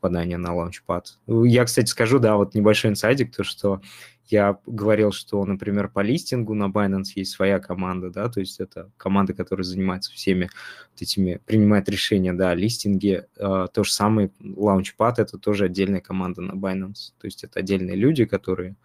попадания 0.00 0.36
на 0.36 0.54
лаунчпад. 0.54 1.18
Я, 1.26 1.64
кстати, 1.64 1.90
скажу, 1.90 2.20
да, 2.20 2.36
вот 2.36 2.54
небольшой 2.54 2.92
инсайдик, 2.92 3.34
то, 3.34 3.42
что 3.42 3.80
я 4.26 4.56
говорил, 4.66 5.10
что, 5.10 5.44
например, 5.44 5.88
по 5.88 5.98
листингу 5.98 6.54
на 6.54 6.68
Binance 6.68 7.14
есть 7.16 7.32
своя 7.32 7.58
команда, 7.58 8.10
да, 8.10 8.28
то 8.28 8.38
есть 8.38 8.60
это 8.60 8.92
команда, 8.96 9.34
которая 9.34 9.64
занимается 9.64 10.12
всеми 10.12 10.48
вот 10.92 11.02
этими, 11.02 11.40
принимает 11.44 11.88
решения, 11.88 12.32
да, 12.32 12.54
листинги. 12.54 13.24
Э, 13.36 13.66
то 13.74 13.82
же 13.82 13.90
самое, 13.90 14.30
лаунчпад– 14.38 15.18
это 15.18 15.38
тоже 15.38 15.64
отдельная 15.64 16.00
команда 16.00 16.40
на 16.40 16.52
Binance, 16.52 17.14
то 17.18 17.26
есть 17.26 17.42
это 17.42 17.58
отдельные 17.58 17.96
люди, 17.96 18.26
которые 18.26 18.76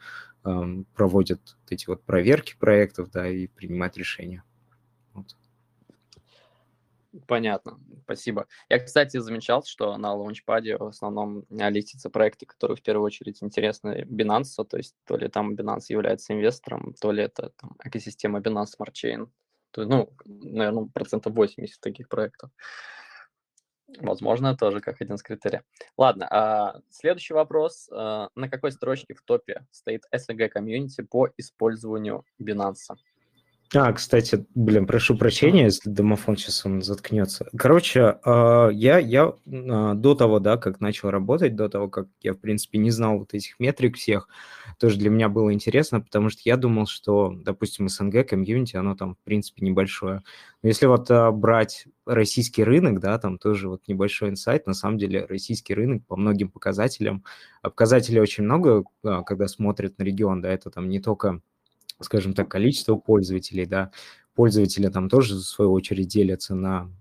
э, 0.43 0.83
проводят 0.95 1.39
вот 1.61 1.71
эти 1.71 1.85
вот 1.85 2.01
проверки 2.01 2.55
проектов, 2.59 3.11
да, 3.11 3.29
и 3.29 3.45
принимают 3.45 3.95
решения. 3.95 4.43
Понятно, 7.25 7.79
спасибо. 8.03 8.47
Я, 8.69 8.79
кстати, 8.79 9.17
замечал, 9.17 9.63
что 9.63 9.97
на 9.97 10.13
лаунчпаде 10.13 10.77
в 10.77 10.83
основном 10.83 11.45
а, 11.49 11.69
листятся 11.69 12.09
проекты, 12.09 12.45
которые 12.45 12.77
в 12.77 12.81
первую 12.81 13.05
очередь 13.05 13.41
интересны 13.41 14.05
Binance, 14.09 14.63
то 14.65 14.77
есть 14.77 14.95
то 15.05 15.17
ли 15.17 15.27
там 15.29 15.55
Binance 15.55 15.85
является 15.89 16.33
инвестором, 16.33 16.93
то 16.99 17.11
ли 17.11 17.23
это 17.23 17.51
там, 17.57 17.75
экосистема 17.83 18.39
Binance 18.39 18.73
Smart 18.77 18.91
Chain. 18.93 19.29
То, 19.71 19.85
ну, 19.85 20.13
наверное, 20.25 20.89
процентов 20.93 21.33
80 21.33 21.79
таких 21.79 22.09
проектов. 22.09 22.51
Возможно, 23.99 24.55
тоже 24.55 24.81
как 24.81 25.01
один 25.01 25.15
из 25.15 25.23
критериев. 25.23 25.63
Ладно, 25.97 26.27
а, 26.29 26.81
следующий 26.89 27.33
вопрос. 27.33 27.89
А, 27.91 28.29
на 28.35 28.49
какой 28.49 28.71
строчке 28.71 29.13
в 29.13 29.21
топе 29.21 29.65
стоит 29.71 30.03
SNG 30.13 30.49
комьюнити 30.49 31.01
по 31.01 31.29
использованию 31.37 32.25
Binance? 32.41 32.97
А, 33.75 33.91
кстати, 33.91 34.45
блин, 34.55 34.87
прошу 34.87 35.17
прощения, 35.17 35.65
если 35.65 35.89
домофон 35.89 36.37
сейчас 36.37 36.65
он 36.65 36.81
заткнется. 36.81 37.49
Короче, 37.57 38.17
а, 38.23 38.69
я, 38.69 38.97
я 38.97 39.33
а, 39.45 39.93
до 39.93 40.15
того, 40.15 40.39
да, 40.39 40.55
как 40.55 40.79
начал 40.79 41.09
работать, 41.09 41.55
до 41.55 41.67
того, 41.67 41.89
как 41.89 42.07
я, 42.21 42.33
в 42.33 42.37
принципе, 42.37 42.77
не 42.77 42.91
знал 42.91 43.19
вот 43.19 43.33
этих 43.33 43.59
метрик 43.59 43.97
всех, 43.97 44.29
тоже 44.79 44.97
для 44.97 45.09
меня 45.09 45.27
было 45.27 45.51
интересно, 45.51 45.99
потому 45.99 46.29
что 46.29 46.41
я 46.45 46.55
думал, 46.55 46.87
что, 46.87 47.33
допустим, 47.43 47.89
СНГ 47.89 48.29
комьюнити, 48.29 48.77
оно 48.77 48.95
там, 48.95 49.15
в 49.15 49.19
принципе, 49.25 49.65
небольшое. 49.65 50.23
Но 50.63 50.69
если 50.69 50.85
вот 50.85 51.11
а, 51.11 51.31
брать 51.31 51.87
российский 52.05 52.63
рынок, 52.63 53.01
да, 53.01 53.19
там 53.19 53.37
тоже 53.37 53.67
вот 53.67 53.81
небольшой 53.87 54.29
инсайт, 54.29 54.65
на 54.65 54.73
самом 54.73 54.97
деле 54.97 55.25
российский 55.25 55.73
рынок 55.73 56.05
по 56.07 56.15
многим 56.15 56.49
показателям, 56.49 57.25
показателей 57.61 58.21
очень 58.21 58.45
много, 58.45 58.85
когда 59.25 59.49
смотрят 59.49 59.97
на 59.97 60.03
регион, 60.03 60.41
да, 60.41 60.49
это 60.49 60.69
там 60.69 60.87
не 60.87 61.01
только 61.01 61.41
скажем 62.01 62.33
так, 62.33 62.49
количество 62.49 62.95
пользователей, 62.95 63.65
да, 63.65 63.91
пользователи 64.35 64.87
там 64.89 65.09
тоже 65.09 65.35
в 65.35 65.41
свою 65.41 65.71
очередь 65.71 66.07
делятся 66.07 66.55
на 66.55 66.91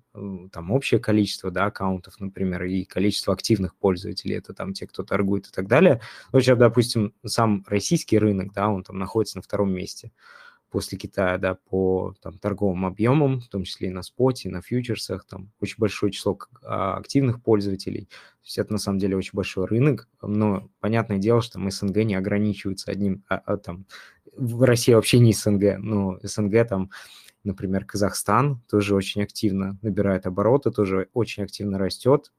там 0.51 0.71
общее 0.71 0.99
количество, 0.99 1.51
да, 1.51 1.67
аккаунтов, 1.67 2.19
например, 2.21 2.65
и 2.65 2.85
количество 2.85 3.35
активных 3.35 3.77
пользователей, 3.77 4.37
это 4.37 4.55
там 4.55 4.73
те, 4.73 4.87
кто 4.87 5.03
торгует 5.03 5.49
и 5.49 5.51
так 5.51 5.69
далее. 5.69 6.01
Ну, 6.33 6.41
сейчас, 6.41 6.59
допустим, 6.59 7.13
сам 7.25 7.65
российский 7.69 8.19
рынок, 8.19 8.53
да, 8.55 8.69
он 8.69 8.83
там 8.83 8.99
находится 8.99 9.37
на 9.37 9.43
втором 9.43 9.73
месте 9.73 10.13
после 10.71 10.99
Китая, 10.99 11.39
да, 11.39 11.55
по 11.55 12.15
там, 12.21 12.39
торговым 12.39 12.85
объемам, 12.87 13.41
в 13.41 13.49
том 13.49 13.65
числе 13.65 13.89
и 13.89 13.93
на 13.93 14.03
споте, 14.03 14.49
и 14.49 14.53
на 14.53 14.63
фьючерсах, 14.63 15.25
там 15.27 15.51
очень 15.61 15.77
большое 15.79 16.13
число 16.13 16.39
а, 16.63 16.97
активных 16.97 17.43
пользователей. 17.43 18.07
То 18.07 18.45
есть 18.45 18.59
это 18.59 18.73
на 18.73 18.79
самом 18.79 18.99
деле 18.99 19.17
очень 19.17 19.33
большой 19.35 19.67
рынок, 19.67 20.09
но 20.23 20.69
понятное 20.81 21.19
дело, 21.19 21.41
что 21.43 21.59
мы 21.59 21.71
СНГ 21.71 21.99
не 22.05 22.15
ограничиваются 22.15 22.91
одним, 22.91 23.25
а, 23.29 23.37
а, 23.37 23.57
там, 23.57 23.87
в 24.37 24.63
России 24.65 24.93
вообще 24.93 25.19
не 25.19 25.33
СНГ, 25.33 25.79
но 25.79 26.19
СНГ 26.23 26.69
там, 26.69 26.91
например, 27.43 27.85
Казахстан 27.85 28.61
тоже 28.69 28.95
очень 28.95 29.23
активно 29.23 29.79
набирает 29.83 30.27
обороты, 30.27 30.71
тоже 30.71 31.09
очень 31.15 31.45
активно 31.45 31.79
растет. 31.79 32.33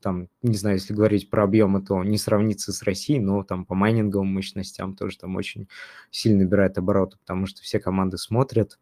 Там, 0.00 0.28
не 0.42 0.56
знаю, 0.56 0.76
если 0.76 0.94
говорить 0.94 1.28
про 1.28 1.44
объемы, 1.44 1.82
то 1.82 2.02
не 2.02 2.16
сравнится 2.16 2.72
с 2.72 2.82
Россией, 2.82 3.20
но 3.20 3.42
там 3.42 3.66
по 3.66 3.74
майнинговым 3.74 4.28
мощностям 4.28 4.96
тоже 4.96 5.18
там 5.18 5.36
очень 5.36 5.68
сильно 6.10 6.44
набирает 6.44 6.78
обороты, 6.78 7.18
потому 7.18 7.46
что 7.46 7.62
все 7.62 7.78
команды 7.78 8.16
смотрят, 8.16 8.78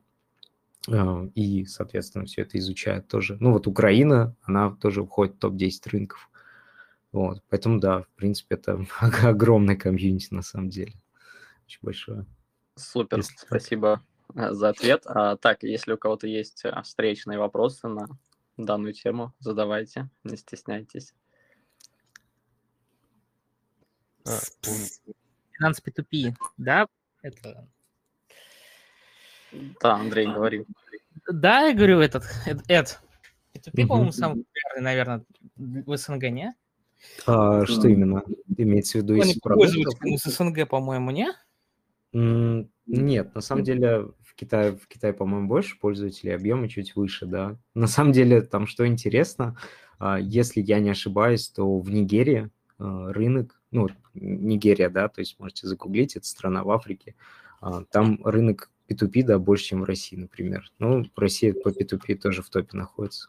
а, 0.89 1.29
и, 1.35 1.65
соответственно, 1.65 2.27
все 2.27 2.43
это 2.43 2.59
изучают 2.59 3.09
тоже. 3.09 3.37
Ну 3.41 3.53
вот 3.53 3.67
Украина, 3.67 4.37
она 4.43 4.71
тоже 4.71 5.05
входит 5.05 5.35
в 5.37 5.39
топ-10 5.39 5.91
рынков. 5.91 6.31
Вот, 7.11 7.43
поэтому, 7.49 7.81
да, 7.81 8.03
в 8.03 8.09
принципе, 8.17 8.55
это 8.57 8.85
огромный 9.23 9.77
комьюнити 9.77 10.33
на 10.33 10.43
самом 10.43 10.69
деле 10.69 10.93
очень 11.67 11.79
большое. 11.83 12.27
Супер, 12.77 13.19
если 13.19 13.37
спасибо 13.37 14.03
так. 14.35 14.51
Э, 14.51 14.53
за 14.53 14.71
ответ. 14.71 15.03
А, 15.07 15.37
так, 15.37 15.63
если 15.63 15.93
у 15.93 15.99
кого-то 15.99 16.27
есть 16.27 16.65
э, 16.65 16.83
встречные 16.83 17.39
вопросы 17.39 17.89
на 17.89 18.09
данную 18.57 18.93
тему, 18.95 19.33
задавайте, 19.39 20.09
не 20.23 20.37
стесняйтесь. 20.37 21.15
Финанс 25.53 25.83
P2P, 25.85 26.35
да? 26.57 26.87
Это... 27.23 27.69
Да, 29.81 29.95
Андрей, 29.95 30.27
говори. 30.27 30.65
Да, 31.31 31.69
я 31.69 31.75
говорю, 31.75 32.01
этот, 32.01 32.25
Эд, 32.69 33.01
P2P, 33.55 33.87
по-моему, 33.87 34.13
самый 34.13 34.45
популярный, 34.45 34.83
наверное, 34.83 35.25
в 35.57 35.97
СНГ, 35.97 36.23
не? 36.31 36.55
А, 37.27 37.65
что 37.67 37.89
именно 37.89 38.23
имеется 38.57 38.99
в 38.99 39.03
виду? 39.03 39.15
Из 39.15 40.23
с 40.23 40.31
СНГ, 40.31 40.69
по-моему, 40.69 41.11
не? 41.11 41.33
Нет, 42.87 43.35
на 43.35 43.41
самом 43.41 43.64
деле 43.64 44.09
в 44.21 44.35
Китае, 44.35 44.76
в 44.76 44.87
Китае, 44.88 45.12
по-моему, 45.12 45.49
больше 45.49 45.79
пользователей, 45.79 46.35
объемы 46.35 46.69
чуть 46.69 46.97
выше, 46.97 47.26
да. 47.26 47.57
На 47.75 47.87
самом 47.87 48.12
деле 48.12 48.43
там 48.43 48.67
что 48.67 48.87
интересно, 48.87 49.57
а, 49.99 50.19
если 50.19 50.61
я 50.61 50.81
не 50.81 50.91
ошибаюсь, 50.91 51.49
то 51.49 51.79
в 51.79 51.91
Нигерии 51.91 52.50
а, 52.79 53.12
рынок, 53.12 53.61
ну, 53.71 53.88
Нигерия, 54.14 54.91
да, 54.91 55.09
то 55.09 55.21
есть 55.21 55.38
можете 55.38 55.67
загуглить, 55.67 56.17
это 56.17 56.26
страна 56.26 56.62
в 56.62 56.71
Африке, 56.71 57.14
а, 57.61 57.85
там 57.85 58.21
рынок 58.25 58.71
P2P, 58.88 59.25
да, 59.25 59.38
больше, 59.38 59.64
чем 59.64 59.81
в 59.81 59.85
России, 59.85 60.17
например. 60.17 60.71
Ну, 60.79 61.07
Россия 61.17 61.55
по 61.55 61.69
P2P 61.69 62.17
тоже 62.17 62.43
в 62.43 62.50
топе 62.50 62.76
находится. 62.76 63.29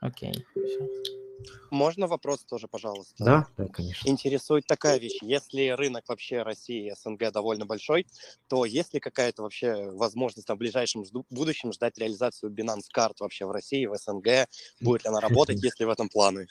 Окей, 0.00 0.32
okay. 0.54 1.23
Можно 1.70 2.06
вопрос 2.06 2.44
тоже, 2.44 2.68
пожалуйста? 2.68 3.14
Да, 3.18 3.46
да, 3.56 3.66
конечно. 3.66 4.08
Интересует 4.08 4.66
такая 4.66 4.98
вещь. 4.98 5.18
Если 5.22 5.68
рынок 5.68 6.04
вообще 6.08 6.42
России 6.42 6.90
и 6.90 6.94
СНГ 6.94 7.32
довольно 7.32 7.66
большой, 7.66 8.06
то 8.48 8.64
есть 8.64 8.94
ли 8.94 9.00
какая-то 9.00 9.42
вообще 9.42 9.90
возможность 9.90 10.48
в 10.48 10.54
ближайшем 10.56 11.04
будущем 11.30 11.72
ждать 11.72 11.98
реализацию 11.98 12.52
Binance 12.52 12.88
карт 12.92 13.20
вообще 13.20 13.46
в 13.46 13.50
России, 13.50 13.86
в 13.86 13.96
СНГ? 13.96 14.48
Будет 14.80 15.04
ли 15.04 15.10
она 15.10 15.20
работать, 15.20 15.62
есть 15.62 15.80
ли 15.80 15.86
в 15.86 15.90
этом 15.90 16.08
планы? 16.08 16.46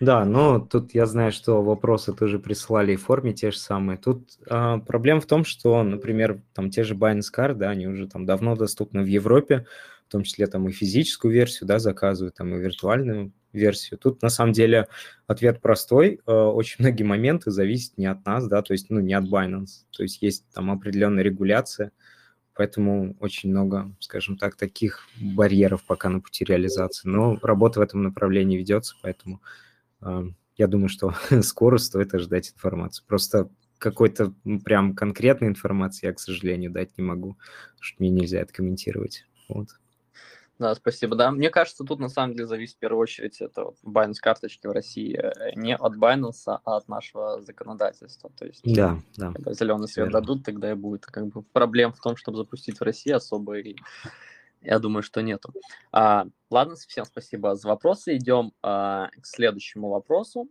Да, 0.00 0.24
но 0.24 0.58
тут 0.58 0.94
я 0.94 1.06
знаю, 1.06 1.32
что 1.32 1.62
вопросы 1.62 2.12
тоже 2.12 2.38
присылали 2.38 2.96
в 2.96 3.04
форме 3.04 3.32
те 3.32 3.50
же 3.50 3.58
самые. 3.58 3.96
Тут 3.96 4.38
а, 4.48 4.78
проблема 4.78 5.20
в 5.20 5.26
том, 5.26 5.44
что, 5.44 5.82
например, 5.82 6.42
там 6.52 6.70
те 6.70 6.82
же 6.82 6.94
Binance 6.94 7.32
Card, 7.34 7.54
да, 7.54 7.70
они 7.70 7.86
уже 7.86 8.08
там 8.08 8.26
давно 8.26 8.56
доступны 8.56 9.02
в 9.02 9.06
Европе, 9.06 9.66
в 10.08 10.10
том 10.10 10.24
числе 10.24 10.46
там 10.46 10.68
и 10.68 10.72
физическую 10.72 11.32
версию, 11.32 11.68
да, 11.68 11.78
заказывают, 11.78 12.34
там 12.34 12.54
и 12.54 12.58
виртуальную 12.58 13.32
версию. 13.52 13.98
Тут 13.98 14.22
на 14.22 14.28
самом 14.28 14.52
деле 14.52 14.88
ответ 15.26 15.60
простой. 15.60 16.20
Э, 16.26 16.32
очень 16.32 16.76
многие 16.78 17.04
моменты 17.04 17.50
зависят 17.50 17.96
не 17.98 18.06
от 18.06 18.24
нас, 18.26 18.46
да, 18.48 18.62
то 18.62 18.72
есть, 18.72 18.90
ну, 18.90 19.00
не 19.00 19.14
от 19.14 19.24
Binance. 19.24 19.84
То 19.90 20.02
есть 20.02 20.22
есть 20.22 20.44
там 20.52 20.70
определенная 20.70 21.22
регуляция, 21.22 21.92
поэтому 22.54 23.16
очень 23.20 23.50
много, 23.50 23.92
скажем 24.00 24.36
так, 24.36 24.56
таких 24.56 25.06
барьеров 25.20 25.84
пока 25.84 26.08
на 26.08 26.20
пути 26.20 26.44
реализации. 26.44 27.08
Но 27.08 27.38
работа 27.42 27.80
в 27.80 27.82
этом 27.82 28.02
направлении 28.02 28.58
ведется, 28.58 28.96
поэтому 29.02 29.40
э, 30.02 30.24
я 30.56 30.66
думаю, 30.66 30.88
что 30.88 31.14
скоро 31.42 31.78
стоит 31.78 32.14
ожидать 32.14 32.52
информацию. 32.54 33.04
Просто 33.06 33.48
какой-то 33.78 34.34
прям 34.64 34.94
конкретной 34.94 35.48
информации 35.48 36.06
я, 36.06 36.12
к 36.12 36.20
сожалению, 36.20 36.72
дать 36.72 36.98
не 36.98 37.04
могу, 37.04 37.38
что 37.80 37.96
мне 38.00 38.10
нельзя 38.10 38.40
это 38.40 38.52
комментировать. 38.52 39.24
Вот. 39.48 39.68
Да, 40.58 40.74
спасибо. 40.74 41.14
Да, 41.14 41.30
мне 41.30 41.50
кажется, 41.50 41.84
тут 41.84 42.00
на 42.00 42.08
самом 42.08 42.34
деле 42.34 42.46
зависит 42.46 42.76
в 42.76 42.78
первую 42.78 43.00
очередь 43.00 43.40
это 43.40 43.64
вот 43.64 43.76
Binance 43.84 44.16
карточки 44.20 44.66
в 44.66 44.72
России 44.72 45.16
э, 45.16 45.52
не 45.54 45.76
от 45.76 45.96
Binance, 45.96 46.42
а 46.46 46.76
от 46.76 46.88
нашего 46.88 47.40
законодательства. 47.42 48.30
То 48.36 48.46
есть, 48.46 48.62
да, 48.64 48.98
да. 49.16 49.32
когда 49.32 49.52
зеленый 49.52 49.86
свет 49.86 50.06
Верно. 50.06 50.20
дадут, 50.20 50.44
тогда 50.44 50.72
и 50.72 50.74
будет 50.74 51.06
как 51.06 51.28
бы 51.28 51.42
проблем 51.42 51.92
в 51.92 52.00
том, 52.00 52.16
чтобы 52.16 52.38
запустить 52.38 52.80
в 52.80 52.82
России 52.82 53.12
особо 53.12 53.58
и 53.58 53.76
я 54.60 54.80
думаю, 54.80 55.04
что 55.04 55.20
нету. 55.20 55.52
А, 55.92 56.26
ладно, 56.50 56.74
всем 56.74 57.04
спасибо 57.04 57.54
за 57.54 57.68
вопросы. 57.68 58.16
Идем 58.16 58.52
а, 58.60 59.08
к 59.10 59.24
следующему 59.24 59.88
вопросу 59.88 60.48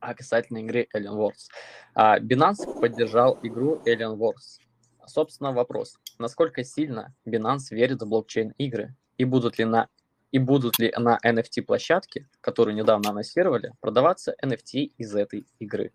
а, 0.00 0.14
касательно 0.14 0.58
игры 0.58 0.86
Alien 0.94 1.16
Wars. 1.16 1.48
А, 1.94 2.18
Binance 2.18 2.80
поддержал 2.80 3.38
игру 3.42 3.82
Alien 3.86 4.16
Wars. 4.16 4.60
Собственно, 5.10 5.52
вопрос. 5.52 5.96
Насколько 6.18 6.62
сильно 6.62 7.12
Binance 7.26 7.72
верит 7.72 8.00
в 8.00 8.08
блокчейн-игры? 8.08 8.94
И 9.18 9.24
будут 9.24 9.58
ли 9.58 9.64
на 9.64 9.88
и 10.30 10.38
будут 10.38 10.78
ли 10.78 10.94
на 10.96 11.18
NFT-площадке, 11.26 12.28
которую 12.40 12.76
недавно 12.76 13.10
анонсировали, 13.10 13.72
продаваться 13.80 14.36
NFT 14.40 14.92
из 14.96 15.16
этой 15.16 15.48
игры? 15.58 15.92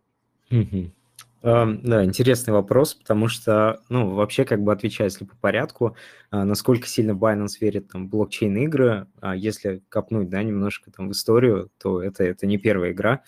Uh, 0.52 1.80
да, 1.84 2.04
интересный 2.04 2.52
вопрос, 2.52 2.96
потому 2.96 3.30
что, 3.30 3.80
ну, 3.88 4.16
вообще, 4.16 4.44
как 4.46 4.62
бы 4.64 4.74
отвечая, 4.74 5.08
если 5.08 5.26
по 5.26 5.38
порядку, 5.38 5.96
э, 6.32 6.44
насколько 6.44 6.88
сильно 6.88 7.12
Binance 7.12 7.60
верит 7.62 7.88
там, 7.88 8.08
в 8.08 8.10
блокчейн-игры, 8.10 9.08
э, 9.22 9.38
если 9.38 9.84
копнуть, 9.88 10.28
да, 10.28 10.42
немножко 10.44 10.92
там 10.92 11.08
в 11.08 11.12
историю, 11.12 11.72
то 11.78 12.02
это, 12.02 12.24
это 12.24 12.48
не 12.48 12.58
первая 12.58 12.92
игра, 12.92 13.24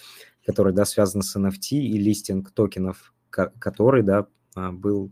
которая, 0.46 0.74
да, 0.74 0.84
связана 0.84 1.24
с 1.24 1.36
NFT 1.38 1.78
и 1.78 1.98
листинг 2.00 2.52
токенов, 2.52 3.14
который, 3.30 4.02
да, 4.02 4.26
был 4.56 5.12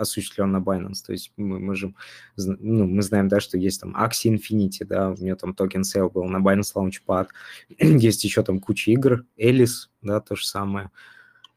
осуществлен 0.00 0.50
на 0.52 0.58
Binance. 0.58 1.04
То 1.06 1.12
есть 1.12 1.32
мы 1.36 1.60
можем, 1.60 1.96
ну, 2.36 2.86
мы 2.86 3.02
знаем, 3.02 3.28
да, 3.28 3.40
что 3.40 3.58
есть 3.58 3.80
там 3.80 3.96
Axie 3.96 4.34
Infinity, 4.34 4.84
да, 4.84 5.10
у 5.10 5.16
нее 5.16 5.36
там 5.36 5.54
токен 5.54 5.84
sale 5.84 6.10
был 6.10 6.24
на 6.24 6.38
Binance 6.38 6.74
Launchpad, 6.74 7.28
есть 7.78 8.24
еще 8.24 8.42
там 8.42 8.60
куча 8.60 8.90
игр, 8.90 9.24
Alice, 9.38 9.88
да, 10.02 10.20
то 10.20 10.36
же 10.36 10.46
самое. 10.46 10.90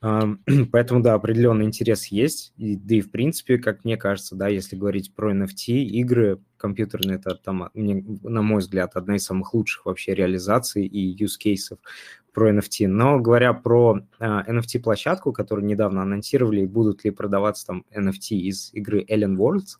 Поэтому, 0.71 1.01
да, 1.01 1.13
определенный 1.13 1.63
интерес 1.63 2.07
есть, 2.07 2.53
и, 2.57 2.75
да 2.75 2.95
и 2.95 3.01
в 3.01 3.09
принципе, 3.09 3.57
как 3.57 3.85
мне 3.85 3.95
кажется, 3.95 4.35
да, 4.35 4.49
если 4.49 4.75
говорить 4.75 5.15
про 5.15 5.33
NFT, 5.33 5.75
игры 5.75 6.41
компьютерные, 6.57 7.17
это 7.17 7.35
там, 7.35 7.69
мне, 7.73 8.03
на 8.23 8.41
мой 8.41 8.59
взгляд, 8.59 8.95
одна 8.95 9.15
из 9.15 9.23
самых 9.23 9.53
лучших 9.53 9.85
вообще 9.85 10.13
реализаций 10.13 10.85
и 10.85 11.23
use 11.23 11.37
case 11.39 11.66
ов 11.66 11.79
про 12.33 12.51
NFT. 12.51 12.87
Но 12.87 13.19
говоря 13.19 13.53
про 13.53 13.99
uh, 13.99 14.03
а, 14.19 14.43
NFT-площадку, 14.51 15.31
которую 15.31 15.65
недавно 15.65 16.01
анонсировали, 16.01 16.65
будут 16.65 17.05
ли 17.05 17.11
продаваться 17.11 17.67
там 17.67 17.85
NFT 17.95 18.35
из 18.35 18.73
игры 18.73 19.05
Alien 19.09 19.37
Worlds, 19.37 19.77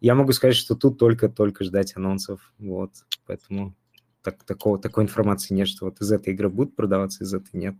я 0.00 0.14
могу 0.14 0.32
сказать, 0.32 0.56
что 0.56 0.74
тут 0.74 0.98
только-только 0.98 1.64
ждать 1.64 1.96
анонсов, 1.96 2.52
вот, 2.58 2.90
поэтому 3.24 3.74
так, 4.22 4.42
такого, 4.44 4.78
такой 4.78 5.04
информации 5.04 5.54
нет, 5.54 5.68
что 5.68 5.86
вот 5.86 6.00
из 6.02 6.12
этой 6.12 6.34
игры 6.34 6.50
будут 6.50 6.76
продаваться, 6.76 7.24
из 7.24 7.32
этой 7.32 7.56
нет. 7.58 7.76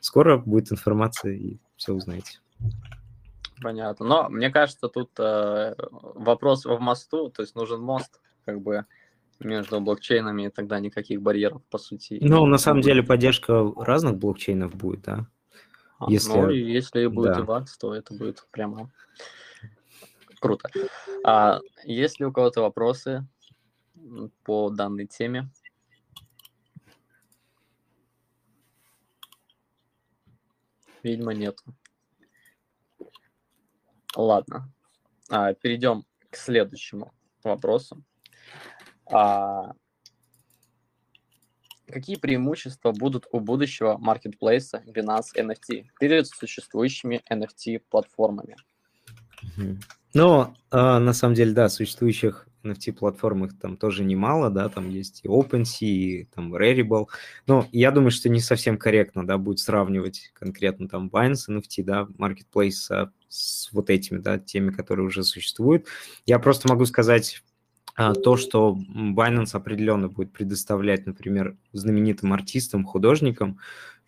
Скоро 0.00 0.38
будет 0.38 0.72
информация, 0.72 1.32
и 1.34 1.58
все 1.76 1.92
узнаете. 1.92 2.40
Понятно. 3.62 4.06
Но 4.06 4.28
мне 4.30 4.50
кажется, 4.50 4.88
тут 4.88 5.10
э, 5.18 5.74
вопрос 5.90 6.64
в 6.64 6.78
мосту, 6.80 7.30
то 7.30 7.42
есть 7.42 7.54
нужен 7.54 7.80
мост, 7.82 8.20
как 8.46 8.60
бы 8.62 8.86
между 9.38 9.80
блокчейнами, 9.80 10.46
и 10.46 10.50
тогда 10.50 10.80
никаких 10.80 11.20
барьеров, 11.20 11.62
по 11.70 11.78
сути. 11.78 12.18
Ну, 12.20 12.46
на 12.46 12.58
самом 12.58 12.82
деле, 12.82 13.02
поддержка 13.02 13.72
разных 13.76 14.16
блокчейнов 14.16 14.74
будет, 14.74 15.02
да? 15.02 15.26
А, 15.98 16.10
если- 16.10 16.30
Ну, 16.30 16.50
если 16.50 17.06
будет 17.06 17.32
да. 17.34 17.40
и 17.40 17.42
ВАКС, 17.42 17.76
то 17.78 17.94
это 17.94 18.14
будет 18.14 18.46
прямо 18.50 18.90
круто. 20.40 20.70
А 21.24 21.60
есть 21.84 22.18
ли 22.20 22.26
у 22.26 22.32
кого-то 22.32 22.62
вопросы 22.62 23.26
по 24.44 24.70
данной 24.70 25.06
теме? 25.06 25.50
Видимо, 31.02 31.32
нет. 31.32 31.58
Ладно. 34.16 34.72
А, 35.28 35.54
перейдем 35.54 36.04
к 36.30 36.36
следующему 36.36 37.12
вопросу. 37.42 38.02
А, 39.06 39.72
какие 41.86 42.16
преимущества 42.16 42.92
будут 42.92 43.26
у 43.32 43.40
будущего 43.40 43.96
маркетплейса 43.98 44.82
Binance 44.86 45.36
NFT 45.36 45.86
перед 45.98 46.26
существующими 46.26 47.22
NFT-платформами? 47.30 48.56
Ну, 50.12 50.54
а, 50.70 50.98
на 50.98 51.12
самом 51.12 51.34
деле, 51.34 51.52
да, 51.52 51.68
существующих 51.68 52.46
NFT-платформ 52.64 53.46
их 53.46 53.58
там 53.58 53.76
тоже 53.76 54.04
немало, 54.04 54.50
да, 54.50 54.68
там 54.68 54.90
есть 54.90 55.20
и 55.24 55.28
OpenSea, 55.28 55.86
и 55.86 56.28
там 56.34 56.54
Rarible, 56.54 57.06
но 57.46 57.66
я 57.72 57.90
думаю, 57.90 58.10
что 58.10 58.28
не 58.28 58.40
совсем 58.40 58.76
корректно, 58.76 59.26
да, 59.26 59.38
будет 59.38 59.58
сравнивать 59.58 60.30
конкретно 60.34 60.88
там 60.88 61.08
Binance 61.08 61.48
NFT, 61.48 61.84
да, 61.84 62.08
Marketplace 62.18 63.08
с 63.28 63.72
вот 63.72 63.90
этими, 63.90 64.18
да, 64.18 64.38
теми, 64.38 64.70
которые 64.70 65.06
уже 65.06 65.22
существуют. 65.22 65.86
Я 66.26 66.38
просто 66.38 66.68
могу 66.68 66.84
сказать 66.84 67.42
а, 67.96 68.14
то, 68.14 68.36
что 68.36 68.76
Binance 68.94 69.50
определенно 69.52 70.08
будет 70.08 70.32
предоставлять, 70.32 71.06
например, 71.06 71.56
знаменитым 71.72 72.32
артистам, 72.32 72.84
художникам 72.84 73.58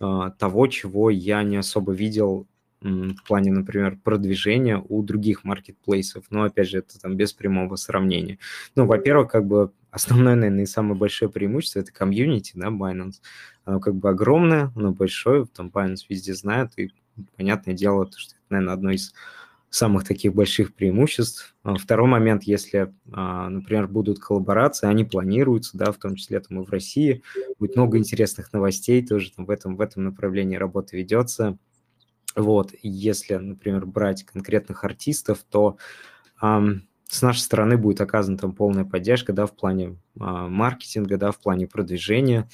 а, 0.01 0.31
того, 0.31 0.67
чего 0.67 1.11
я 1.11 1.43
не 1.43 1.57
особо 1.57 1.93
видел 1.93 2.47
в 2.83 3.23
плане, 3.27 3.53
например, 3.53 3.99
продвижения 4.03 4.83
у 4.89 5.03
других 5.03 5.45
маркетплейсов. 5.45 6.25
Но, 6.31 6.45
опять 6.45 6.69
же, 6.69 6.79
это 6.79 6.99
там 7.01 7.17
без 7.17 7.33
прямого 7.33 7.77
сравнения. 7.77 8.39
Ну, 8.75 8.87
во-первых, 8.87 9.31
как 9.31 9.47
бы 9.47 9.73
основное, 9.91 10.35
наверное, 10.35 10.65
и 10.65 10.67
самое 10.67 10.97
большое 10.97 11.31
преимущество– 11.31 11.79
это 11.81 11.93
комьюнити, 11.93 12.53
да, 12.55 12.69
Binance. 12.69 13.21
Оно 13.65 13.79
как 13.79 13.95
бы 13.95 14.09
огромное, 14.09 14.73
оно 14.75 14.93
большое, 14.93 15.47
там 15.47 15.69
Binance 15.69 16.07
везде 16.09 16.35
знает, 16.35 16.73
и 16.77 16.91
понятное 17.37 17.75
дело, 17.75 18.07
то, 18.07 18.19
что 18.19 18.35
это, 18.35 18.45
наверное, 18.49 18.75
одно 18.75 18.91
из 18.91 19.13
самых 19.71 20.05
таких 20.05 20.35
больших 20.35 20.75
преимуществ. 20.75 21.55
А 21.63 21.77
Второй 21.77 22.09
момент, 22.09 22.43
если, 22.45 22.93
а, 23.11 23.49
например, 23.49 23.89
будут 23.89 24.19
коллаборации, 24.19 24.87
они 24.87 25.05
планируются, 25.05 25.79
да, 25.79 25.93
в 25.93 25.97
том 25.97 26.17
числе 26.17 26.41
там 26.41 26.61
и 26.61 26.65
в 26.65 26.71
России, 26.71 27.23
будет 27.59 27.77
много 27.77 27.97
интересных 27.97 28.53
новостей, 28.53 29.07
тоже 29.07 29.33
там 29.33 29.47
в 29.47 29.51
этом, 29.51 29.77
в 29.77 29.81
этом 29.81 30.05
направлении 30.05 30.57
работа 30.57 30.97
ведется. 30.97 31.57
Вот, 32.35 32.75
если, 32.83 33.35
например, 33.35 33.87
брать 33.87 34.25
конкретных 34.25 34.85
артистов, 34.85 35.45
то 35.51 35.77
ам, 36.41 36.83
с 37.13 37.21
нашей 37.21 37.41
стороны 37.41 37.77
будет 37.77 38.01
оказана 38.01 38.39
там 38.39 38.53
полная 38.53 38.85
поддержка, 38.85 39.33
да, 39.33 39.47
в 39.47 39.55
плане 39.55 39.99
а, 40.19 40.49
маркетинга, 40.49 41.19
да, 41.19 41.31
в 41.31 41.39
плане 41.39 41.67
продвижения, 41.67 42.49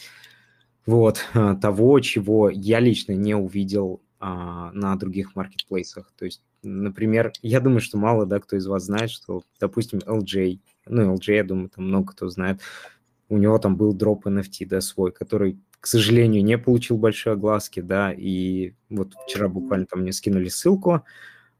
вот, 0.85 1.21
а, 1.35 1.55
того, 1.55 2.01
чего 2.01 2.51
я 2.51 2.81
лично 2.81 3.12
не 3.12 3.37
увидел 3.37 4.03
а, 4.19 4.73
на 4.73 4.97
других 4.97 5.37
маркетплейсах. 5.37 6.12
То 6.19 6.25
есть, 6.25 6.43
например, 6.64 7.33
я 7.41 7.61
думаю, 7.61 7.81
что 7.81 7.99
мало, 7.99 8.27
да, 8.27 8.41
кто 8.41 8.57
из 8.57 8.67
вас 8.67 8.85
знает, 8.85 9.11
что, 9.11 9.43
допустим, 9.61 10.01
LJ, 10.01 10.59
ну, 10.87 11.14
LJ, 11.14 11.35
я 11.35 11.45
думаю, 11.45 11.69
там 11.69 11.87
много 11.87 12.12
кто 12.12 12.29
знает, 12.29 12.61
у 13.29 13.37
него 13.37 13.59
там 13.59 13.77
был 13.77 13.93
дроп 13.93 14.27
NFT, 14.27 14.67
да, 14.67 14.81
свой, 14.81 15.12
который, 15.12 15.61
к 15.81 15.87
сожалению, 15.87 16.45
не 16.45 16.59
получил 16.59 16.97
большой 16.97 17.35
огласки, 17.35 17.81
да, 17.81 18.12
и 18.12 18.75
вот 18.88 19.14
вчера 19.27 19.49
буквально 19.49 19.87
там 19.87 20.01
мне 20.01 20.12
скинули 20.12 20.49
ссылку, 20.49 21.05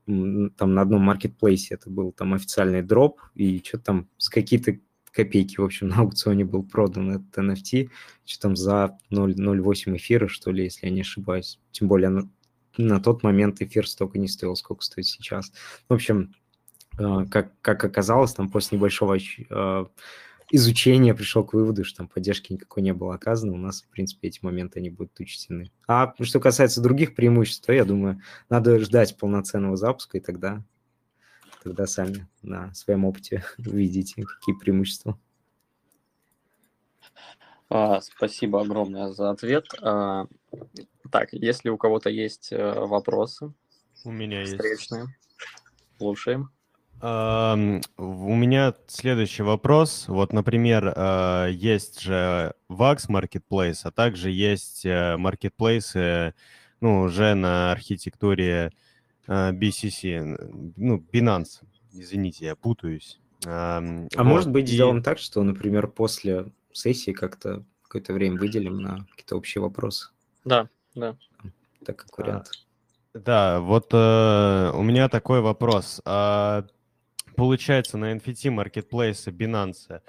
там 0.07 0.74
на 0.74 0.81
одном 0.81 1.02
маркетплейсе 1.02 1.74
это 1.74 1.90
был 1.90 2.12
там 2.12 2.35
официальный 2.35 2.83
дроп, 2.83 3.20
и 3.35 3.62
что 3.64 3.78
там 3.78 4.09
с 4.16 4.28
какие-то 4.28 4.78
копейки, 5.12 5.61
в 5.61 5.64
общем, 5.64 5.88
на 5.88 5.98
аукционе 5.98 6.44
был 6.44 6.62
продан 6.62 7.11
этот 7.11 7.38
NFT, 7.38 7.90
что 8.24 8.40
там 8.40 8.57
за 8.57 8.98
0,08 9.11 9.96
эфира, 9.96 10.28
что 10.28 10.50
ли, 10.50 10.64
если 10.64 10.87
я 10.87 10.92
не 10.92 11.02
ошибаюсь. 11.02 11.61
Тем 11.72 11.88
более 11.88 12.09
на, 12.09 12.31
на 12.76 13.00
тот 13.00 13.22
момент 13.22 13.61
эфир 13.61 13.88
столько 13.88 14.18
не 14.18 14.28
стоил, 14.28 14.57
сколько 14.57 14.83
стоит 14.83 15.07
сейчас. 15.07 15.52
В 15.88 15.94
общем, 15.94 16.35
э, 16.98 17.26
как, 17.31 17.52
как 17.61 17.85
оказалось, 17.85 18.33
там 18.33 18.48
после 18.48 18.78
небольшого 18.78 19.16
э, 19.16 19.87
изучения 20.50 21.14
пришел 21.14 21.44
к 21.44 21.52
выводу, 21.52 21.84
что 21.84 21.98
там 21.98 22.08
поддержки 22.08 22.52
никакой 22.52 22.82
не 22.82 22.92
было 22.92 23.14
оказано. 23.14 23.52
У 23.52 23.58
нас, 23.58 23.82
в 23.82 23.88
принципе, 23.88 24.28
эти 24.28 24.40
моменты, 24.42 24.78
они 24.80 24.90
будут 24.90 25.18
учтены. 25.20 25.70
А 25.87 26.14
что 26.20 26.40
касается 26.40 26.80
других 26.82 27.14
преимуществ, 27.14 27.64
то, 27.66 27.72
я 27.72 27.84
думаю, 27.84 28.20
надо 28.48 28.78
ждать 28.78 29.16
полноценного 29.16 29.76
запуска, 29.76 30.18
и 30.18 30.20
тогда, 30.20 30.62
тогда 31.62 31.87
сами 31.87 32.26
на 32.42 32.72
своем 32.74 33.04
опыте 33.04 33.44
увидите, 33.58 34.22
какие 34.22 34.56
преимущества. 34.56 35.18
А, 37.70 38.00
Спасибо 38.00 38.62
огромное 38.62 39.11
за 39.12 39.30
ответ. 39.30 39.66
А, 39.82 40.26
Так, 41.11 41.32
если 41.32 41.68
у 41.68 41.76
кого-то 41.76 42.11
есть 42.11 42.52
э, 42.52 42.72
вопросы 42.80 43.52
У 44.04 44.11
меня 44.11 44.40
есть. 44.40 44.54
встречные, 44.54 45.06
слушаем. 45.98 46.50
Ам, 47.00 47.80
У 47.96 48.34
меня 48.34 48.74
следующий 48.88 49.42
вопрос. 49.44 50.06
Вот, 50.08 50.32
например, 50.32 50.92
а, 50.96 51.46
есть 51.46 52.00
же 52.00 52.54
VAX 52.68 53.08
Marketplace, 53.08 53.80
а 53.84 53.90
также 53.92 54.30
есть 54.30 54.84
э, 54.84 55.16
маркетплейсы, 55.16 56.34
ну, 56.80 57.02
уже 57.02 57.34
на 57.34 57.70
архитектуре 57.72 58.72
а, 59.28 59.52
BCC, 59.52 60.14
н- 60.16 60.72
ну, 60.76 60.98
Binance, 61.12 61.62
извините, 61.92 62.46
я 62.46 62.56
путаюсь. 62.56 63.20
Ам, 63.46 64.08
А 64.16 64.24
вот, 64.24 64.30
может 64.30 64.50
быть, 64.50 64.68
и- 64.68 64.72
сделаем 64.74 65.02
так, 65.02 65.18
что, 65.18 65.42
например, 65.44 65.87
после 65.87 66.46
сессии 66.72 67.12
как-то 67.12 67.64
какое-то 67.82 68.12
время 68.12 68.38
выделим 68.38 68.82
на 68.82 69.06
какие-то 69.11 69.37
общие 69.37 69.62
вопросы, 69.62 70.08
Да, 70.44 70.68
да. 70.96 71.16
так 71.84 71.96
как 71.96 72.18
А, 72.18 72.22
вариант. 72.22 72.50
Да, 73.14 73.61
вот 73.61 73.88
э, 73.92 74.70
у 74.74 74.82
меня 74.82 75.08
такой 75.08 75.40
вопрос. 75.40 76.00
А, 76.04 76.64
получается, 77.38 77.96
на 77.96 78.12
NFT 78.12 78.51
маркетплейсе 78.51 79.31
Binance 79.31 80.03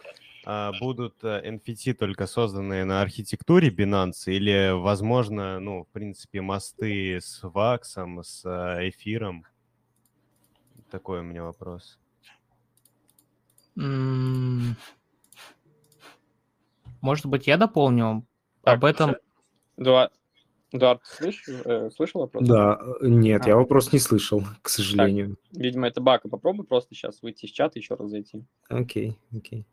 а, 0.46 0.72
будут 0.80 1.24
э, 1.24 1.48
NFT 1.48 1.94
только 1.94 2.26
созданные 2.26 2.86
на 2.86 3.02
архитектуре 3.02 3.70
Binance 3.70 4.24
или, 4.26 4.72
возможно, 4.72 5.60
ну, 5.60 5.84
в 5.84 5.88
принципе, 5.90 6.42
мосты 6.42 7.20
с 7.22 7.42
Ваксом, 7.44 8.24
с 8.24 8.44
э, 8.46 8.90
эфиром? 8.90 9.46
Такой 10.90 11.20
у 11.20 11.24
меня 11.24 11.44
вопрос. 11.44 12.00
Может 13.76 14.76
быть, 17.28 17.46
я 17.46 17.58
дополню? 17.58 18.26
Так, 18.64 18.78
Об 18.78 18.86
этом 18.86 19.16
Эдуард, 20.72 21.02
Эдуард, 21.02 21.02
слышь, 21.06 21.44
э, 21.66 21.90
слышал 21.96 22.22
вопрос? 22.22 22.48
Да, 22.48 22.80
э, 23.02 23.08
нет, 23.08 23.46
я 23.48 23.54
А. 23.54 23.58
вопрос 23.58 23.92
не 23.92 24.00
слышал, 24.00 24.44
к 24.62 24.70
сожалению. 24.70 25.38
Видимо, 25.52 25.88
это 25.88 26.02
баг. 26.02 26.24
Попробуй 26.30 26.66
просто 26.66 26.94
сейчас 26.96 27.22
выйти 27.22 27.46
из 27.46 27.52
чата 27.52 27.78
и 27.80 27.82
еще 27.82 27.96
раз 27.96 28.10
зайти. 28.10 28.44
Окей, 28.70 29.18
окей. 29.36 29.66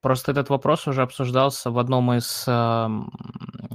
Просто 0.00 0.32
этот 0.32 0.48
вопрос 0.50 0.86
уже 0.88 1.02
обсуждался 1.02 1.70
в 1.70 1.78
одном 1.78 2.12
из 2.12 2.44
эм, 2.48 3.12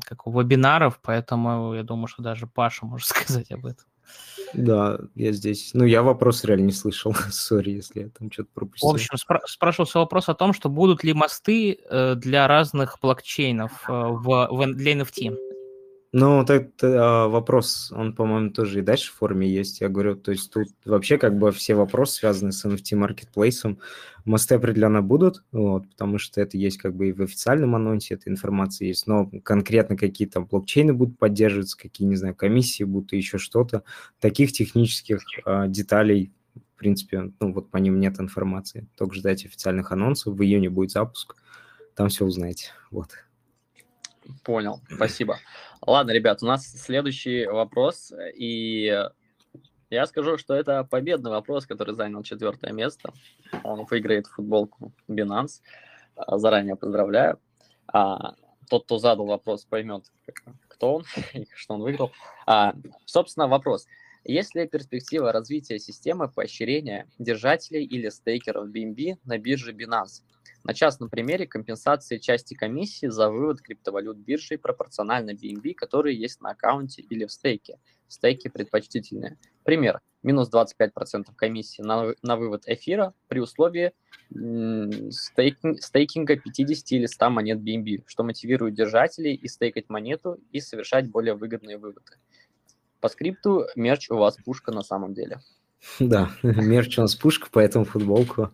как, 0.06 0.28
вебинаров, 0.28 1.00
поэтому 1.02 1.74
я 1.74 1.84
думаю, 1.84 2.08
что 2.08 2.22
даже 2.22 2.48
Паша 2.48 2.86
может 2.86 3.08
сказать 3.08 3.52
об 3.52 3.66
этом. 3.66 3.86
Да, 4.54 5.00
я 5.16 5.32
здесь. 5.34 5.72
Ну, 5.74 5.84
я 5.86 6.02
вопрос 6.04 6.44
реально 6.46 6.66
не 6.68 6.72
слышал. 6.72 7.14
Сори, 7.32 7.72
если 7.72 8.02
я 8.04 8.10
там 8.10 8.32
что-то 8.32 8.50
В 8.52 8.54
пропустил. 8.54 8.90
общем, 8.90 9.16
спра- 9.16 9.42
спрашивался 9.46 10.00
вопрос 10.00 10.30
о 10.30 10.34
том, 10.36 10.54
что 10.54 10.70
будут 10.70 11.04
ли 11.04 11.14
мосты 11.14 11.80
э, 11.90 12.16
для 12.16 12.48
разных 12.48 12.98
блокчейнов 13.02 13.90
э, 13.90 13.92
в, 13.92 14.48
в- 14.52 14.74
для 14.74 14.94
NFT. 14.94 15.36
Ну, 16.14 16.42
этот 16.42 16.82
а, 16.84 17.28
вопрос, 17.28 17.92
он, 17.92 18.16
по-моему, 18.16 18.52
тоже 18.52 18.80
и 18.80 18.82
дальше 18.82 19.12
в 19.12 19.16
форме 19.16 19.50
есть. 19.50 19.82
Я 19.82 19.90
говорю, 19.90 20.16
то 20.16 20.32
есть 20.32 20.52
тут 20.52 20.70
вообще 20.86 21.18
как 21.18 21.38
бы 21.38 21.52
все 21.52 21.76
вопросы, 21.76 22.16
связанные 22.20 22.54
с 22.54 22.66
NFT-маркетплейсом, 22.66 23.80
мосты 24.24 24.56
определенно 24.56 25.02
будут, 25.02 25.44
вот, 25.52 25.90
потому 25.90 26.18
что 26.18 26.40
это 26.40 26.58
есть 26.58 26.78
как 26.78 26.96
бы 26.96 27.10
и 27.10 27.12
в 27.12 27.22
официальном 27.22 27.76
анонсе, 27.76 28.14
эта 28.14 28.30
информация 28.30 28.88
есть, 28.88 29.06
но 29.06 29.30
конкретно 29.44 29.98
какие 29.98 30.30
там 30.30 30.46
блокчейны 30.46 30.94
будут 30.94 31.20
поддерживаться, 31.20 31.78
какие, 31.78 32.08
не 32.08 32.16
знаю, 32.16 32.36
комиссии 32.36 32.86
будут 32.86 33.12
и 33.12 33.18
еще 33.18 33.38
что-то, 33.38 33.84
таких 34.22 34.54
технических 34.54 35.20
а, 35.44 35.68
деталей, 35.68 36.32
в 36.76 36.80
принципе, 36.80 37.34
ну, 37.42 37.54
вот 37.54 37.70
по 37.70 37.78
ним 37.78 38.00
нет 38.00 38.20
информации. 38.20 38.88
Только 38.96 39.16
ждать 39.16 39.46
официальных 39.46 39.92
анонсов, 39.92 40.36
в 40.36 40.42
июне 40.42 40.70
будет 40.70 40.92
запуск, 40.92 41.36
там 41.96 42.08
все 42.08 42.24
узнаете, 42.24 42.68
вот. 42.92 43.10
Понял, 44.44 44.82
спасибо. 44.94 45.38
Ладно, 45.86 46.12
ребят, 46.12 46.44
у 46.44 46.46
нас 46.46 46.66
следующий 46.66 47.46
вопрос, 47.46 48.14
и 48.36 49.10
Я 49.90 50.06
скажу, 50.06 50.38
что 50.38 50.54
это 50.54 50.84
победный 50.84 51.32
вопрос, 51.32 51.66
который 51.66 51.96
занял 51.96 52.22
четвертое 52.22 52.74
место. 52.74 53.14
Он 53.64 53.86
выиграет 53.86 54.28
футболку 54.28 54.92
Binance. 55.08 55.62
А, 56.18 56.38
заранее 56.38 56.76
поздравляю. 56.76 57.40
А, 57.88 58.36
тот, 58.70 58.86
кто 58.86 58.98
задал 58.98 59.28
вопрос, 59.28 59.66
поймет, 59.66 60.04
кто 60.68 60.96
он 60.96 61.04
и 61.34 61.48
что 61.54 61.76
он 61.76 61.82
выиграл. 61.82 62.12
А, 62.46 62.74
собственно, 63.06 63.48
вопрос. 63.48 63.88
Есть 64.24 64.56
ли 64.56 64.68
перспектива 64.68 65.32
развития 65.32 65.80
системы 65.80 66.28
поощрения 66.28 67.08
держателей 67.18 67.86
или 67.86 68.10
стейкеров 68.10 68.68
BNB 68.70 69.20
на 69.24 69.38
бирже 69.38 69.72
Binance? 69.72 70.24
На 70.68 70.74
частном 70.74 71.10
примере 71.10 71.48
компенсации 71.48 72.18
части 72.18 72.54
комиссии 72.54 73.06
за 73.06 73.30
вывод 73.30 73.62
криптовалют 73.62 74.18
биржей 74.18 74.58
пропорционально 74.58 75.32
BNB, 75.32 75.74
которые 75.74 76.20
есть 76.20 76.42
на 76.42 76.50
аккаунте 76.50 77.02
или 77.04 77.24
в 77.24 77.32
стейке. 77.32 77.80
Стейки 78.10 78.50
предпочтительные. 78.50 79.38
Пример. 79.64 80.02
Минус 80.24 80.52
25% 80.52 81.28
комиссии 81.38 81.82
на, 81.82 82.14
на 82.22 82.36
вывод 82.36 82.64
эфира 82.68 83.14
при 83.30 83.40
условии 83.40 83.94
стейкинг, 84.30 85.82
стейкинга 85.82 86.36
50 86.36 86.92
или 86.92 87.06
100 87.06 87.30
монет 87.30 87.60
BNB, 87.60 88.04
что 88.06 88.26
мотивирует 88.26 88.76
держателей 88.76 89.36
и 89.36 89.48
стейкать 89.48 89.88
монету 89.88 90.38
и 90.52 90.60
совершать 90.60 91.10
более 91.10 91.36
выгодные 91.36 91.78
выводы. 91.78 92.12
По 93.00 93.08
скрипту 93.08 93.68
мерч 93.78 94.10
у 94.10 94.18
вас 94.18 94.36
пушка 94.44 94.74
на 94.74 94.82
самом 94.82 95.14
деле. 95.14 95.40
Да, 96.00 96.32
мерч 96.44 96.98
у 96.98 97.02
нас 97.02 97.16
пушка, 97.16 97.48
поэтому 97.52 97.86
футболку 97.86 98.52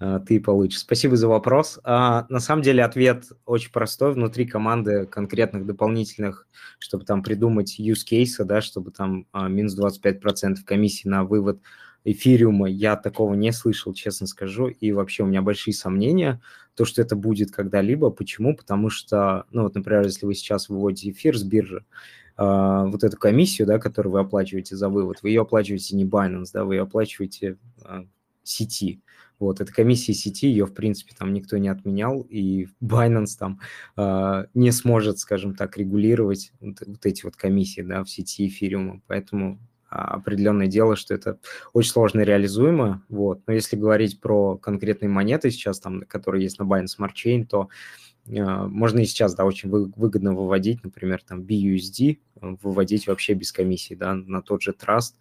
а, 0.00 0.20
ты 0.20 0.40
получишь. 0.40 0.80
Спасибо 0.80 1.16
за 1.16 1.28
вопрос. 1.28 1.78
А, 1.84 2.26
на 2.28 2.40
самом 2.40 2.62
деле 2.62 2.84
ответ 2.84 3.24
очень 3.46 3.70
простой. 3.70 4.12
Внутри 4.12 4.46
команды 4.46 5.06
конкретных 5.06 5.66
дополнительных, 5.66 6.46
чтобы 6.78 7.04
там 7.04 7.22
придумать 7.22 7.78
use 7.78 8.04
case, 8.08 8.44
да, 8.44 8.60
чтобы 8.60 8.90
там 8.90 9.26
а, 9.32 9.48
минус 9.48 9.78
25% 9.78 10.56
комиссии 10.64 11.08
на 11.08 11.24
вывод 11.24 11.60
эфириума, 12.04 12.68
я 12.68 12.96
такого 12.96 13.34
не 13.34 13.50
слышал, 13.52 13.94
честно 13.94 14.26
скажу, 14.26 14.68
и 14.68 14.92
вообще 14.92 15.22
у 15.22 15.26
меня 15.26 15.40
большие 15.40 15.72
сомнения, 15.72 16.40
то, 16.74 16.84
что 16.84 17.00
это 17.00 17.16
будет 17.16 17.50
когда-либо. 17.50 18.10
Почему? 18.10 18.54
Потому 18.54 18.90
что, 18.90 19.46
ну 19.50 19.62
вот, 19.62 19.74
например, 19.74 20.02
если 20.04 20.26
вы 20.26 20.34
сейчас 20.34 20.68
выводите 20.68 21.10
эфир 21.10 21.36
с 21.38 21.42
биржи, 21.42 21.84
вот 22.36 23.04
эту 23.04 23.16
комиссию, 23.16 23.66
да, 23.66 23.78
которую 23.78 24.12
вы 24.12 24.20
оплачиваете 24.20 24.76
за 24.76 24.88
вывод, 24.88 25.22
вы 25.22 25.30
ее 25.30 25.42
оплачиваете 25.42 25.94
не 25.96 26.04
Binance, 26.04 26.50
да, 26.52 26.64
вы 26.64 26.76
ее 26.76 26.82
оплачиваете 26.82 27.58
а, 27.82 28.04
сети. 28.42 29.00
Вот, 29.40 29.60
эта 29.60 29.72
комиссия 29.72 30.14
сети, 30.14 30.46
ее, 30.46 30.64
в 30.66 30.74
принципе, 30.74 31.12
там 31.18 31.32
никто 31.32 31.58
не 31.58 31.68
отменял, 31.68 32.20
и 32.22 32.68
Binance 32.80 33.36
там 33.38 33.60
э, 33.96 34.46
не 34.54 34.70
сможет, 34.70 35.18
скажем 35.18 35.54
так, 35.56 35.76
регулировать 35.76 36.52
вот, 36.60 36.78
вот 36.86 37.04
эти 37.04 37.24
вот 37.24 37.34
комиссии, 37.34 37.80
да, 37.80 38.04
в 38.04 38.10
сети 38.10 38.46
эфириума, 38.46 39.00
поэтому 39.06 39.58
определенное 39.88 40.66
дело, 40.66 40.96
что 40.96 41.14
это 41.14 41.38
очень 41.72 41.90
сложно 41.90 42.20
реализуемо, 42.20 43.02
вот, 43.08 43.42
но 43.46 43.52
если 43.52 43.76
говорить 43.76 44.20
про 44.20 44.56
конкретные 44.56 45.08
монеты 45.08 45.50
сейчас, 45.50 45.80
там, 45.80 46.02
которые 46.02 46.44
есть 46.44 46.58
на 46.58 46.64
Binance 46.64 46.96
Smart 46.98 47.12
Chain, 47.14 47.44
то 47.44 47.62
а, 47.62 47.68
можно 48.26 49.00
и 49.00 49.04
сейчас, 49.04 49.34
да, 49.34 49.44
очень 49.44 49.68
выгодно 49.68 50.34
выводить, 50.34 50.82
например, 50.82 51.22
там 51.22 51.42
BUSD, 51.42 52.18
э, 52.40 52.56
выводить 52.62 53.06
вообще 53.06 53.34
без 53.34 53.52
комиссии, 53.52 53.94
да, 53.94 54.14
на 54.14 54.40
тот 54.40 54.62
же 54.62 54.72
Trust 54.72 55.14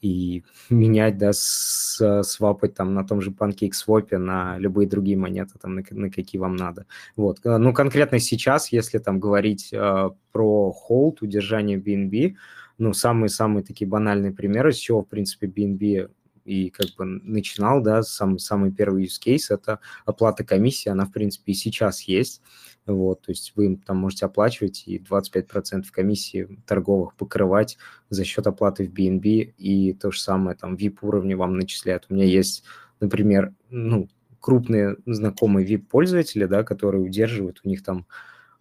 и 0.00 0.42
менять, 0.70 1.16
да, 1.16 1.32
с, 1.32 2.22
свапать 2.22 2.74
там 2.74 2.94
на 2.94 3.04
том 3.04 3.20
же 3.20 3.30
PancakeSwap 3.30 4.16
на 4.18 4.58
любые 4.58 4.88
другие 4.88 5.16
монеты, 5.16 5.58
там, 5.60 5.76
на, 5.76 5.84
на 5.90 6.10
какие 6.10 6.40
вам 6.40 6.56
надо. 6.56 6.86
Вот. 7.16 7.40
Э, 7.44 7.58
ну, 7.58 7.72
конкретно 7.72 8.18
сейчас, 8.18 8.72
если 8.72 8.98
там 8.98 9.20
говорить 9.20 9.72
э, 9.72 10.10
про 10.32 10.74
hold, 10.88 11.18
удержание 11.20 11.78
BNB, 11.78 12.34
ну, 12.78 12.92
самые-самые 12.92 13.62
такие 13.62 13.88
банальные 13.88 14.32
примеры, 14.32 14.72
с 14.72 14.76
чего, 14.76 15.02
в 15.02 15.08
принципе, 15.08 15.46
BNB 15.46 16.10
и 16.44 16.70
как 16.70 16.86
бы 16.96 17.04
начинал, 17.04 17.82
да, 17.82 18.02
сам, 18.02 18.38
самый 18.38 18.72
первый 18.72 19.04
use 19.04 19.20
case– 19.24 19.46
это 19.48 19.80
оплата 20.04 20.44
комиссии, 20.44 20.88
она, 20.88 21.06
в 21.06 21.12
принципе, 21.12 21.52
и 21.52 21.54
сейчас 21.54 22.02
есть, 22.02 22.42
вот, 22.86 23.22
то 23.22 23.32
есть 23.32 23.52
вы 23.56 23.76
там 23.84 23.96
можете 23.96 24.26
оплачивать 24.26 24.84
и 24.86 24.98
25% 24.98 25.84
комиссии 25.90 26.58
торговых 26.66 27.14
покрывать 27.14 27.78
за 28.10 28.24
счет 28.24 28.46
оплаты 28.46 28.86
в 28.86 28.92
BNB, 28.92 29.54
и 29.56 29.94
то 29.94 30.10
же 30.10 30.20
самое 30.20 30.56
там 30.56 30.74
VIP 30.76 30.98
уровне 31.02 31.34
вам 31.34 31.56
начисляют. 31.56 32.06
У 32.08 32.14
меня 32.14 32.26
есть, 32.26 32.64
например, 33.00 33.54
ну, 33.70 34.08
крупные 34.40 34.96
знакомые 35.06 35.66
VIP-пользователи, 35.66 36.44
да, 36.44 36.64
которые 36.64 37.02
удерживают, 37.02 37.62
у 37.64 37.68
них 37.68 37.82
там 37.82 38.06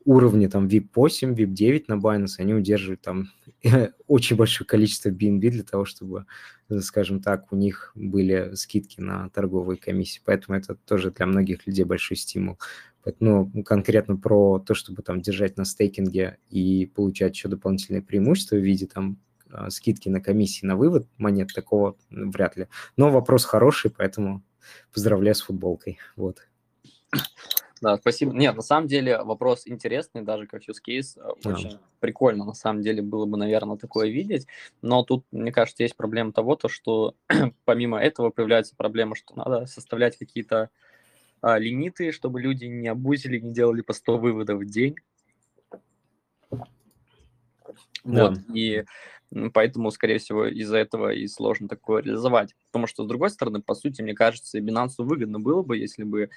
уровни 0.06 0.48
там 0.48 0.68
VIP8, 0.68 1.36
VIP9 1.36 1.86
на 1.88 1.94
Binance, 1.94 2.36
они 2.40 2.54
удерживают 2.54 3.02
там 3.02 3.30
очень 4.08 4.36
большое 4.36 4.68
количество 4.68 5.10
BNB 5.10 5.50
для 5.50 5.64
того, 5.64 5.86
чтобы, 5.86 6.26
скажем 6.82 7.22
так, 7.22 7.52
у 7.52 7.56
них 7.56 7.92
были 7.96 8.52
скидки 8.56 9.00
на 9.00 9.30
торговые 9.30 9.78
комиссии. 9.78 10.22
Поэтому 10.26 10.58
это 10.58 10.76
тоже 10.76 11.12
для 11.12 11.26
многих 11.26 11.66
людей 11.68 11.86
большой 11.86 12.18
стимул. 12.18 12.60
Ну, 13.20 13.52
конкретно 13.64 14.16
про 14.16 14.60
то, 14.60 14.74
чтобы 14.74 15.02
там 15.02 15.22
держать 15.22 15.58
на 15.58 15.66
стейкинге 15.66 16.38
и 16.50 16.86
получать 16.86 17.36
еще 17.36 17.50
дополнительные 17.50 18.02
преимущества 18.02 18.56
в 18.56 18.64
виде 18.64 18.88
там 18.88 19.18
а, 19.52 19.70
скидки 19.70 20.08
на 20.08 20.22
комиссии 20.22 20.66
на 20.66 20.78
вывод 20.78 21.08
монет, 21.18 21.50
такого 21.54 21.98
вряд 22.10 22.56
ли. 22.56 22.68
Но 22.96 23.10
вопрос 23.10 23.44
хороший, 23.44 23.92
поэтому 23.92 24.42
поздравляю 24.94 25.36
с 25.36 25.42
футболкой. 25.42 26.00
Вот. 26.16 26.48
Да, 27.84 27.98
спасибо. 27.98 28.32
Нет, 28.32 28.56
на 28.56 28.62
самом 28.62 28.88
деле 28.88 29.22
вопрос 29.24 29.64
интересный, 29.66 30.22
даже 30.22 30.48
как 30.48 30.62
use 30.70 30.80
case. 30.88 31.18
Э, 31.18 31.34
очень 31.44 31.72
yeah. 31.72 31.80
прикольно, 32.00 32.46
на 32.46 32.54
самом 32.54 32.82
деле, 32.82 33.02
было 33.02 33.26
бы, 33.26 33.36
наверное, 33.38 33.76
такое 33.76 34.08
видеть. 34.08 34.48
Но 34.82 35.04
тут, 35.04 35.26
мне 35.34 35.52
кажется, 35.52 35.84
есть 35.84 35.98
проблема 35.98 36.32
того, 36.32 36.56
то, 36.56 36.70
что 36.70 37.14
помимо 37.66 38.00
этого 38.00 38.30
появляется 38.30 38.74
проблема, 38.78 39.18
что 39.18 39.36
надо 39.36 39.66
составлять 39.66 40.18
какие-то 40.18 40.70
а, 41.42 41.60
лимиты, 41.60 42.14
чтобы 42.14 42.40
люди 42.40 42.64
не 42.64 42.88
обузили, 42.88 43.38
не 43.38 43.52
делали 43.52 43.82
по 43.82 43.92
100 43.92 44.18
выводов 44.18 44.62
в 44.62 44.66
день. 44.66 44.96
Да. 48.06 48.30
Вот, 48.30 48.40
и 48.54 48.86
поэтому, 49.54 49.92
скорее 49.92 50.20
всего, 50.20 50.46
из-за 50.46 50.78
этого 50.78 51.12
и 51.12 51.28
сложно 51.28 51.68
такое 51.68 52.02
реализовать. 52.02 52.56
Потому 52.68 52.88
что, 52.88 53.04
с 53.04 53.08
другой 53.08 53.30
стороны, 53.30 53.62
по 53.62 53.76
сути, 53.76 54.02
мне 54.02 54.14
кажется, 54.14 54.58
Binance 54.60 54.94
выгодно 55.00 55.42
было 55.42 55.64
бы, 55.64 55.78
если 55.78 56.06
бы 56.06 56.30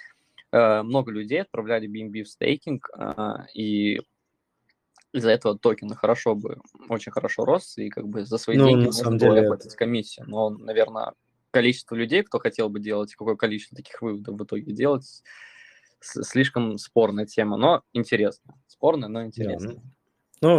много 0.52 1.10
людей 1.10 1.42
отправляли 1.42 1.88
BNB 1.88 2.22
в 2.22 2.28
стейкинг, 2.28 2.90
а, 2.94 3.46
и 3.54 4.00
из-за 5.12 5.30
этого 5.30 5.58
токен 5.58 5.88
хорошо 5.94 6.34
бы, 6.34 6.58
очень 6.88 7.12
хорошо 7.12 7.44
рос, 7.44 7.78
и 7.78 7.88
как 7.88 8.06
бы 8.06 8.24
за 8.24 8.38
свои 8.38 8.56
ну, 8.56 8.68
деньги 8.68 8.86
можно 8.86 9.10
было 9.10 9.18
деле... 9.18 9.46
платить 9.48 9.74
комиссию. 9.74 10.26
Но, 10.28 10.50
наверное, 10.50 11.12
количество 11.50 11.94
людей, 11.94 12.22
кто 12.22 12.38
хотел 12.38 12.68
бы 12.68 12.80
делать, 12.80 13.14
какое 13.14 13.36
количество 13.36 13.76
таких 13.76 14.02
выводов 14.02 14.38
в 14.38 14.44
итоге 14.44 14.72
делать, 14.72 15.22
слишком 16.00 16.76
спорная 16.78 17.26
тема, 17.26 17.56
но 17.56 17.82
интересно. 17.92 18.54
Спорная, 18.66 19.08
но 19.08 19.24
интересная. 19.24 19.76
Да, 19.76 19.80
ну, 19.82 19.95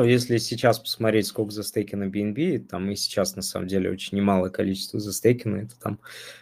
если 0.04 0.38
сейчас 0.38 0.80
посмотреть, 0.80 1.28
сколько 1.28 1.52
застейкено 1.52 2.06
BNB, 2.06 2.60
там 2.60 2.90
и 2.90 2.96
сейчас, 2.96 3.36
на 3.36 3.44
самом 3.44 3.68
деле, 3.68 3.92
очень 3.92 4.18
немалое 4.18 4.50
количество 4.50 5.00
застейкено, 5.00 5.58
это 5.58 5.80
там 5.80 6.00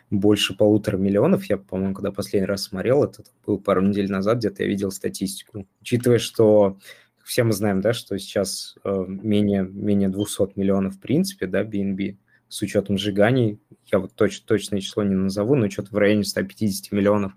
больше 0.09 0.55
полутора 0.55 0.97
миллионов. 0.97 1.43
Я, 1.45 1.57
по-моему, 1.57 1.93
когда 1.93 2.11
последний 2.11 2.47
раз 2.47 2.63
смотрел, 2.63 3.03
это 3.03 3.23
было 3.45 3.57
пару 3.57 3.81
недель 3.81 4.09
назад, 4.09 4.37
где-то 4.37 4.63
я 4.63 4.69
видел 4.69 4.89
статистику. 4.89 5.67
Учитывая, 5.81 6.19
что 6.19 6.77
все 7.25 7.43
мы 7.43 7.51
знаем, 7.51 7.81
да, 7.81 7.91
что 7.91 8.17
сейчас 8.19 8.75
э, 8.85 9.05
менее, 9.07 9.63
менее 9.63 10.07
200 10.07 10.57
миллионов 10.57 10.95
в 10.95 10.99
принципе, 10.99 11.47
да, 11.47 11.63
BNB, 11.63 12.17
с 12.47 12.61
учетом 12.61 12.97
сжиганий, 12.97 13.59
я 13.91 13.99
вот 13.99 14.13
точ, 14.13 14.39
точное 14.41 14.79
число 14.79 15.03
не 15.03 15.15
назову, 15.15 15.55
но 15.55 15.69
что-то 15.69 15.89
в 15.91 15.97
районе 15.97 16.23
150 16.23 16.91
миллионов, 16.93 17.33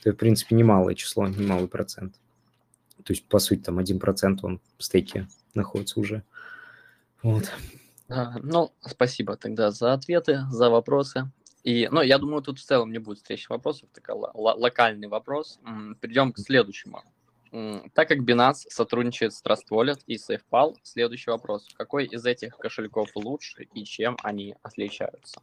это, 0.00 0.14
в 0.14 0.18
принципе, 0.18 0.56
немалое 0.56 0.94
число, 0.94 1.28
немалый 1.28 1.68
процент. 1.68 2.16
То 3.08 3.14
есть, 3.14 3.24
по 3.26 3.38
сути, 3.38 3.60
там 3.60 3.78
1% 3.78 4.40
он 4.42 4.60
в 4.76 4.84
стейке 4.84 5.28
находится 5.54 5.98
уже. 5.98 6.24
Вот. 7.22 7.50
А, 8.10 8.38
ну, 8.42 8.70
спасибо 8.82 9.34
тогда 9.38 9.70
за 9.70 9.94
ответы, 9.94 10.42
за 10.50 10.68
вопросы. 10.68 11.32
И, 11.64 11.88
ну, 11.90 12.02
я 12.02 12.18
думаю, 12.18 12.42
тут 12.42 12.58
в 12.58 12.62
целом 12.62 12.92
не 12.92 12.98
будет 12.98 13.16
встречи 13.16 13.46
вопросов, 13.48 13.88
такой 13.94 14.28
локальный 14.34 15.08
вопрос. 15.08 15.58
Перейдем 16.02 16.34
к 16.34 16.38
следующему. 16.38 17.02
Так 17.94 18.08
как 18.08 18.18
Binance 18.18 18.66
сотрудничает 18.68 19.32
с 19.32 19.42
Trust 19.42 19.70
Wallet 19.70 20.00
и 20.06 20.16
SafePal, 20.16 20.74
следующий 20.82 21.30
вопрос. 21.30 21.66
Какой 21.78 22.04
из 22.04 22.26
этих 22.26 22.58
кошельков 22.58 23.08
лучше 23.14 23.68
и 23.72 23.84
чем 23.84 24.18
они 24.22 24.54
отличаются? 24.62 25.40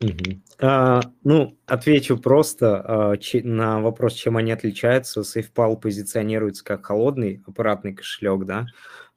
Угу. 0.00 0.40
А, 0.60 1.00
ну, 1.24 1.56
отвечу 1.66 2.18
просто 2.18 2.82
а, 2.84 3.16
че, 3.16 3.42
на 3.42 3.80
вопрос, 3.80 4.12
чем 4.14 4.36
они 4.36 4.52
отличаются. 4.52 5.20
SafePal 5.20 5.78
позиционируется 5.80 6.64
как 6.64 6.84
холодный 6.84 7.42
аппаратный 7.46 7.94
кошелек, 7.94 8.44
да, 8.44 8.66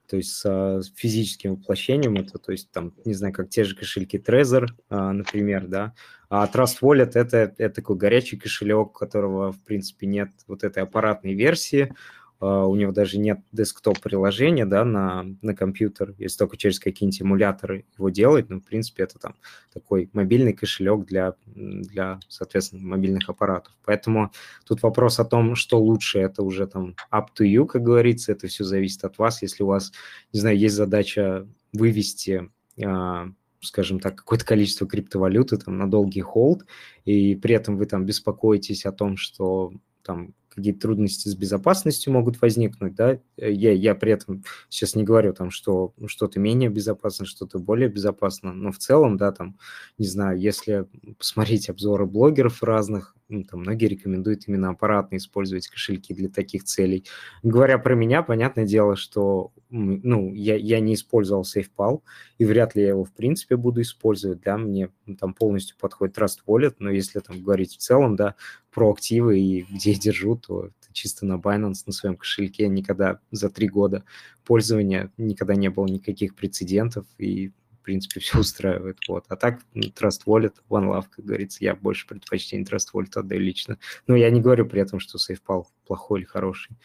то 0.10 0.18
есть 0.18 0.32
с, 0.32 0.46
а, 0.46 0.82
с 0.82 0.92
физическим 0.96 1.56
воплощением, 1.56 2.16
это, 2.16 2.40
то 2.40 2.52
есть 2.52 2.72
там, 2.72 2.94
не 3.06 3.14
знаю, 3.14 3.34
как 3.34 3.50
те 3.50 3.64
же 3.64 3.76
кошельки 3.76 4.18
Trezor, 4.18 4.68
а, 4.90 5.12
например, 5.12 5.68
да, 5.68 5.94
а 6.30 6.48
Trust 6.48 6.78
Wallet 6.82 7.12
это, 7.16 7.54
это 7.58 7.70
такой 7.70 7.98
горячий 7.98 8.38
кошелек, 8.38 8.94
которого, 8.94 9.52
в 9.52 9.62
принципе, 9.64 10.08
нет 10.08 10.30
вот 10.48 10.64
этой 10.64 10.84
аппаратной 10.84 11.34
версии, 11.34 11.94
у 12.42 12.76
него 12.76 12.92
даже 12.92 13.20
нет 13.20 13.40
десктоп-приложения, 13.52 14.66
да, 14.66 14.86
на, 14.86 15.26
на 15.42 15.54
компьютер, 15.54 16.16
если 16.18 16.38
только 16.38 16.56
через 16.56 16.80
какие-нибудь 16.80 17.22
эмуляторы 17.22 17.86
его 17.98 18.10
делать, 18.10 18.50
но, 18.50 18.60
в 18.60 18.64
принципе, 18.64 19.04
это 19.04 19.20
там 19.20 19.36
такой 19.74 20.10
мобильный 20.14 20.54
кошелек 20.54 21.06
для, 21.06 21.36
для, 21.46 22.20
соответственно, 22.30 22.88
мобильных 22.88 23.30
аппаратов. 23.30 23.74
Поэтому 23.84 24.32
тут 24.66 24.84
вопрос 24.84 25.20
о 25.20 25.26
том, 25.26 25.56
что 25.56 25.80
лучше, 25.80 26.20
это 26.20 26.44
уже 26.44 26.66
там 26.68 26.96
up 27.12 27.28
to 27.38 27.46
you, 27.46 27.66
как 27.66 27.84
говорится, 27.84 28.32
это 28.32 28.48
все 28.48 28.64
зависит 28.64 29.04
от 29.04 29.18
вас. 29.18 29.42
Если 29.42 29.64
у 29.64 29.68
вас, 29.68 29.92
не 30.32 30.40
знаю, 30.40 30.58
есть 30.58 30.76
задача 30.76 31.46
вывести 31.74 32.50
uh, 32.78 33.34
скажем 33.62 34.00
так, 34.00 34.16
какое-то 34.16 34.46
количество 34.46 34.88
криптовалюты 34.88 35.58
там 35.58 35.78
на 35.78 35.90
долгий 35.90 36.22
холд, 36.22 36.66
и 37.04 37.36
при 37.36 37.56
этом 37.56 37.78
вы 37.78 37.86
там 37.86 38.06
беспокоитесь 38.06 38.86
о 38.86 38.92
том, 38.92 39.18
что 39.18 39.74
там 40.10 40.34
какие-то 40.50 40.80
трудности 40.80 41.28
с 41.28 41.36
безопасностью 41.36 42.12
могут 42.12 42.42
возникнуть, 42.42 42.96
да, 42.96 43.20
я, 43.38 43.72
я 43.72 43.94
при 43.94 44.12
этом 44.12 44.44
сейчас 44.68 44.96
не 44.96 45.04
говорю 45.04 45.34
там, 45.34 45.52
что 45.52 45.94
что-то 46.08 46.40
менее 46.40 46.72
безопасно, 46.72 47.28
что-то 47.28 47.60
более 47.60 47.90
безопасно, 47.90 48.52
но 48.52 48.72
в 48.72 48.80
целом, 48.80 49.18
да, 49.18 49.32
там, 49.32 49.60
не 50.00 50.08
знаю, 50.08 50.40
если 50.40 50.88
посмотреть 51.20 51.70
обзоры 51.70 52.08
блогеров 52.08 52.64
разных, 52.64 53.16
ну, 53.30 53.44
там 53.44 53.62
многие 53.62 53.86
рекомендуют 53.86 54.48
именно 54.48 54.70
аппаратно 54.70 55.18
использовать 55.18 55.68
кошельки 55.68 56.14
для 56.14 56.30
таких 56.30 56.64
целей. 56.64 57.06
Говоря 57.44 57.78
про 57.78 57.96
меня, 57.96 58.24
понятное 58.24 58.66
дело, 58.66 58.96
что 58.96 59.52
ну, 59.70 60.34
я, 60.34 60.56
я 60.56 60.80
не 60.80 60.96
использовал 60.96 61.44
SafePal, 61.44 62.02
и 62.40 62.46
вряд 62.46 62.76
ли 62.76 62.82
я 62.82 62.90
его, 62.90 63.04
в 63.04 63.14
принципе, 63.14 63.56
буду 63.56 63.82
использовать, 63.82 64.42
да, 64.42 64.58
мне 64.58 64.90
там 65.20 65.34
полностью 65.36 65.78
подходит 65.80 66.18
Trust 66.18 66.40
Wallet, 66.48 66.76
но 66.80 66.90
если 66.90 67.20
там 67.20 67.42
говорить 67.42 67.76
в 67.76 67.78
целом, 67.78 68.16
да, 68.16 68.36
про 68.72 68.92
активы 68.92 69.40
и 69.40 69.62
где 69.70 69.92
я 69.92 70.00
держу, 70.00 70.36
то 70.36 70.66
это 70.66 70.94
чисто 70.94 71.26
на 71.26 71.36
Binance, 71.36 71.84
на 71.86 71.94
своем 71.94 72.18
кошельке, 72.18 72.68
никогда 72.68 73.20
за 73.32 73.50
три 73.50 73.68
года 73.68 74.04
пользования 74.44 75.12
никогда 75.18 75.54
не 75.54 75.70
было 75.70 75.86
никаких 75.86 76.36
прецедентов, 76.36 77.06
и 77.20 77.52
в 77.80 77.82
принципе, 77.82 78.20
все 78.20 78.40
устраивает. 78.40 78.98
Вот. 79.08 79.26
А 79.30 79.36
так, 79.36 79.62
Trust 79.74 80.26
Wallet, 80.26 80.56
One 80.70 80.92
Love, 80.92 81.06
как 81.10 81.26
говорится, 81.26 81.64
я 81.64 81.76
больше 81.76 82.08
предпочтение 82.08 82.66
Trust 82.66 82.94
Wallet 82.94 83.12
отдаю 83.16 83.42
лично. 83.42 83.78
Но 84.08 84.16
я 84.16 84.30
не 84.30 84.42
говорю 84.42 84.66
при 84.66 84.82
этом, 84.82 85.00
что 85.00 85.18
SafePal 85.18 85.66
плохой 85.86 86.22
или 86.22 86.28
хороший. 86.28 86.76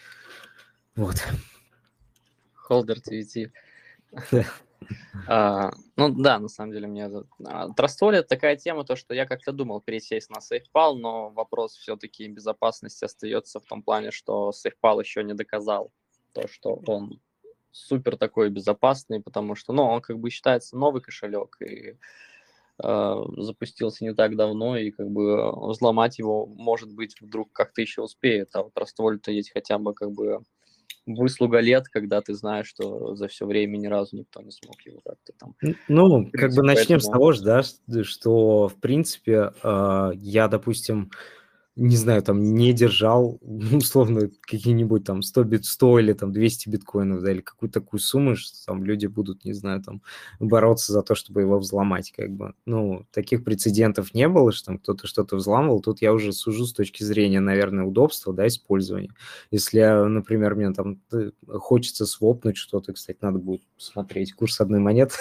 Вот. 0.96 1.16
Холдер 2.54 2.98
TVT. 2.98 3.50
А, 5.26 5.70
ну 5.96 6.10
да, 6.10 6.38
на 6.38 6.48
самом 6.48 6.72
деле 6.72 6.86
мне 6.86 7.06
а, 7.46 7.68
Trust 7.68 8.02
Wallet 8.02 8.24
такая 8.24 8.56
тема, 8.56 8.84
то 8.84 8.96
что 8.96 9.14
я 9.14 9.24
как-то 9.24 9.52
думал 9.52 9.80
пересесть 9.80 10.28
на 10.30 10.38
SafePal, 10.38 10.94
но 10.94 11.30
вопрос 11.30 11.76
все-таки 11.76 12.28
безопасности 12.28 13.04
остается 13.04 13.60
в 13.60 13.64
том 13.64 13.82
плане, 13.82 14.10
что 14.10 14.50
SafePal 14.50 15.00
еще 15.00 15.24
не 15.24 15.32
доказал 15.32 15.90
то, 16.32 16.46
что 16.48 16.82
он 16.86 17.20
супер 17.74 18.16
такой 18.16 18.50
безопасный, 18.50 19.20
потому 19.20 19.56
что, 19.56 19.72
ну, 19.72 19.82
он 19.82 20.00
как 20.00 20.18
бы 20.18 20.30
считается 20.30 20.76
новый 20.76 21.02
кошелек 21.02 21.56
и 21.60 21.96
э, 22.82 23.14
запустился 23.36 24.04
не 24.04 24.14
так 24.14 24.36
давно, 24.36 24.76
и 24.76 24.92
как 24.92 25.10
бы 25.10 25.52
взломать 25.68 26.18
его, 26.18 26.46
может 26.46 26.92
быть, 26.92 27.20
вдруг 27.20 27.52
как-то 27.52 27.82
еще 27.82 28.02
успеет, 28.02 28.50
а 28.54 28.62
вот 28.62 28.72
Растволь-то 28.76 29.32
есть 29.32 29.52
хотя 29.52 29.78
бы 29.78 29.92
как 29.92 30.12
бы 30.12 30.42
выслуга 31.06 31.58
лет, 31.58 31.88
когда 31.88 32.22
ты 32.22 32.32
знаешь, 32.34 32.68
что 32.68 33.16
за 33.16 33.26
все 33.26 33.44
время 33.44 33.76
ни 33.76 33.88
разу 33.88 34.16
никто 34.16 34.40
не 34.40 34.52
смог 34.52 34.80
его 34.82 35.00
как-то 35.04 35.32
там... 35.38 35.54
Ну, 35.88 36.30
как 36.32 36.54
бы 36.54 36.62
начнем 36.62 36.98
поэтому... 36.98 37.00
с 37.00 37.08
того 37.08 37.32
же, 37.32 37.42
да, 37.42 37.62
что, 38.04 38.68
в 38.68 38.76
принципе, 38.76 39.52
э, 39.62 40.10
я, 40.14 40.46
допустим, 40.46 41.10
не 41.76 41.96
знаю, 41.96 42.22
там 42.22 42.54
не 42.54 42.72
держал, 42.72 43.38
условно, 43.72 44.30
какие-нибудь 44.42 45.04
там 45.04 45.22
100, 45.22 45.44
бит, 45.44 45.64
100 45.64 45.98
или 46.00 46.12
там 46.12 46.32
200 46.32 46.68
биткоинов, 46.68 47.22
да, 47.22 47.32
или 47.32 47.40
какую-то 47.40 47.80
такую 47.80 48.00
сумму, 48.00 48.36
что 48.36 48.64
там 48.66 48.84
люди 48.84 49.06
будут, 49.06 49.44
не 49.44 49.52
знаю, 49.52 49.82
там 49.82 50.00
бороться 50.38 50.92
за 50.92 51.02
то, 51.02 51.14
чтобы 51.14 51.40
его 51.40 51.58
взломать, 51.58 52.12
как 52.12 52.30
бы. 52.30 52.54
Ну, 52.64 53.06
таких 53.12 53.44
прецедентов 53.44 54.14
не 54.14 54.28
было, 54.28 54.52
что 54.52 54.66
там 54.66 54.78
кто-то 54.78 55.06
что-то 55.06 55.36
взламывал. 55.36 55.80
Тут 55.80 56.00
я 56.00 56.12
уже 56.12 56.32
сужу 56.32 56.64
с 56.64 56.72
точки 56.72 57.02
зрения, 57.02 57.40
наверное, 57.40 57.84
удобства, 57.84 58.32
да, 58.32 58.46
использования. 58.46 59.10
Если, 59.50 59.80
например, 59.80 60.54
мне 60.54 60.72
там 60.72 61.00
э, 61.12 61.30
хочется 61.46 62.06
свопнуть 62.06 62.56
что-то, 62.56 62.92
кстати, 62.92 63.18
надо 63.20 63.38
будет 63.40 63.62
смотреть 63.76 64.32
курс 64.32 64.60
одной 64.60 64.80
монеты 64.80 65.16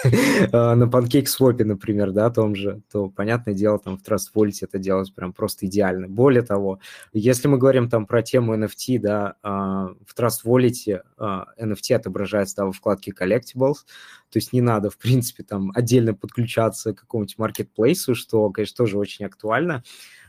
а, 0.52 0.74
на 0.76 0.88
панкейк 0.88 1.28
свопе, 1.28 1.64
например, 1.64 2.12
да, 2.12 2.30
том 2.30 2.54
же, 2.54 2.82
то, 2.92 3.08
понятное 3.08 3.54
дело, 3.54 3.78
там 3.78 3.98
в 3.98 4.02
Trust 4.02 4.28
Wallet 4.34 4.58
это 4.62 4.78
делать 4.78 5.12
прям 5.14 5.32
просто 5.32 5.66
идеально. 5.66 6.08
Более 6.08 6.43
того, 6.44 6.80
если 7.12 7.48
мы 7.48 7.58
говорим 7.58 7.88
там 7.88 8.06
про 8.06 8.22
тему 8.22 8.54
NFT, 8.56 8.98
да, 8.98 9.36
а, 9.42 9.88
в 10.06 10.18
Trust 10.18 10.44
Wallet 10.44 11.02
а, 11.18 11.46
NFT 11.58 11.94
отображается 11.94 12.56
да, 12.56 12.66
во 12.66 12.72
вкладке 12.72 13.12
Collectibles, 13.12 13.84
то 14.30 14.38
есть 14.38 14.52
не 14.52 14.60
надо, 14.60 14.90
в 14.90 14.98
принципе, 14.98 15.44
там 15.44 15.70
отдельно 15.74 16.14
подключаться 16.14 16.92
к 16.92 17.00
какому-нибудь 17.00 17.38
маркетплейсу, 17.38 18.14
что, 18.14 18.50
конечно, 18.50 18.76
тоже 18.76 18.98
очень 18.98 19.24
актуально. 19.24 19.82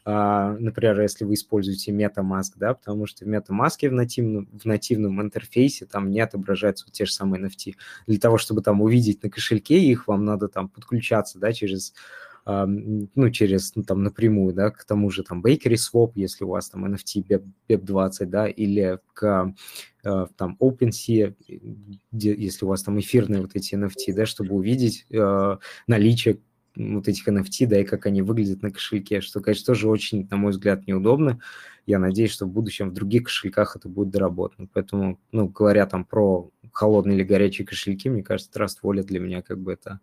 Uh, 0.06 0.56
например, 0.60 1.01
если 1.01 1.25
вы 1.25 1.34
используете 1.34 1.91
MetaMask, 1.91 2.51
да, 2.58 2.75
потому 2.75 3.08
что 3.08 3.25
в 3.25 3.28
MetaMask 3.28 3.89
в 3.89 3.91
нативном, 3.91 4.47
в 4.54 4.63
нативном 4.65 5.19
интерфейсе 5.19 5.88
там 5.88 6.12
не 6.12 6.19
отображаются 6.19 6.86
вот 6.86 6.93
те 6.93 7.06
же 7.06 7.12
самые 7.12 7.43
NFT. 7.43 7.73
Для 8.06 8.19
того, 8.19 8.38
чтобы 8.38 8.62
там 8.62 8.84
увидеть 8.84 9.23
на 9.23 9.32
кошельке 9.32 9.80
их, 9.80 10.08
вам 10.08 10.23
надо 10.23 10.47
там 10.47 10.69
подключаться, 10.69 11.39
да, 11.39 11.51
через 11.54 11.95
ну, 12.45 13.29
через, 13.31 13.75
ну, 13.75 13.84
там, 13.84 14.03
напрямую, 14.03 14.53
да, 14.53 14.69
к 14.69 14.86
тому 14.86 15.10
же 15.10 15.23
там 15.23 15.43
Bakery 15.43 15.77
Swap, 15.77 16.12
если 16.15 16.43
у 16.43 16.49
вас 16.49 16.69
там 16.69 16.86
NFT 16.86 17.25
BEP, 17.27 17.43
BEP20, 17.67 18.25
да, 18.25 18.47
или 18.47 18.99
к 19.13 19.53
э, 20.03 20.25
там 20.38 20.58
OpenSea, 20.60 21.34
если 22.12 22.65
у 22.65 22.67
вас 22.67 22.84
там 22.84 22.99
эфирные 22.99 23.41
вот 23.41 23.55
эти 23.55 23.73
NFT, 23.73 24.13
да, 24.13 24.27
чтобы 24.27 24.53
увидеть 24.53 25.08
э, 25.10 25.58
наличие 25.88 26.39
вот 26.75 27.08
этих 27.08 27.27
NFT, 27.27 27.65
да, 27.65 27.79
и 27.79 27.84
как 27.84 28.05
они 28.05 28.21
выглядят 28.21 28.62
на 28.62 28.69
кошельке, 28.69 29.21
что, 29.21 29.39
конечно, 29.39 29.65
тоже 29.73 29.89
очень, 29.89 30.27
на 30.29 30.38
мой 30.38 30.51
взгляд, 30.51 30.86
неудобно. 30.86 31.39
Я 31.88 31.99
надеюсь, 31.99 32.31
что 32.31 32.45
в 32.45 32.51
будущем 32.51 32.89
в 32.89 32.93
других 32.93 33.23
кошельках 33.23 33.75
это 33.75 33.88
будет 33.89 34.10
доработано. 34.10 34.67
Поэтому, 34.73 35.19
ну, 35.31 35.47
говоря 35.47 35.86
там 35.86 36.05
про 36.05 36.49
холодные 36.71 37.17
или 37.17 37.23
горячие 37.23 37.65
кошельки, 37.65 38.10
мне 38.10 38.23
кажется, 38.23 38.51
Trust 38.60 38.77
Wallet 38.84 39.03
для 39.03 39.19
меня 39.19 39.41
как 39.41 39.60
бы 39.60 39.73
это 39.73 39.99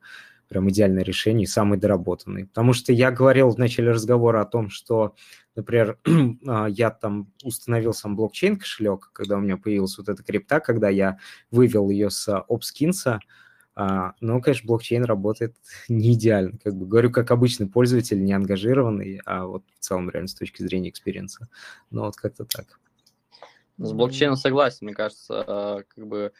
прям 0.52 0.68
идеальное 0.68 1.02
решение 1.02 1.44
и 1.44 1.46
самый 1.46 1.78
доработанный. 1.78 2.44
Потому 2.46 2.74
что 2.74 2.92
я 2.92 3.10
говорил 3.10 3.48
в 3.48 3.58
начале 3.58 3.90
разговора 3.90 4.42
о 4.42 4.44
том, 4.44 4.68
что, 4.68 5.14
например, 5.56 5.98
а, 6.46 6.66
я 6.66 6.90
там 6.90 7.32
установил 7.42 7.94
сам 7.94 8.16
блокчейн 8.16 8.58
кошелек, 8.58 9.10
когда 9.14 9.38
у 9.38 9.40
меня 9.40 9.56
появилась 9.56 9.96
вот 9.96 10.10
эта 10.10 10.22
крипта, 10.22 10.60
когда 10.60 10.90
я 10.90 11.16
вывел 11.50 11.88
ее 11.88 12.10
с 12.10 12.28
Opskins, 12.50 13.18
а, 13.74 14.12
ну, 14.20 14.42
конечно, 14.42 14.66
блокчейн 14.66 15.04
работает 15.04 15.56
не 15.88 16.12
идеально. 16.12 16.58
Как 16.62 16.74
бы 16.74 16.86
говорю, 16.86 17.10
как 17.10 17.30
обычный 17.30 17.66
пользователь, 17.66 18.22
не 18.22 18.34
ангажированный, 18.34 19.22
а 19.24 19.46
вот 19.46 19.64
в 19.78 19.78
целом 19.78 20.10
реально 20.10 20.28
с 20.28 20.34
точки 20.34 20.62
зрения 20.62 20.90
experience 20.90 21.39
а. 21.39 21.48
Ну, 21.90 22.02
вот 22.02 22.16
как-то 22.16 22.44
так. 22.44 22.78
С 23.78 23.92
блокчейном 23.92 24.36
согласен, 24.36 24.86
мне 24.86 24.94
кажется, 24.94 25.44
а, 25.46 25.82
как 25.88 26.06
бы, 26.06 26.32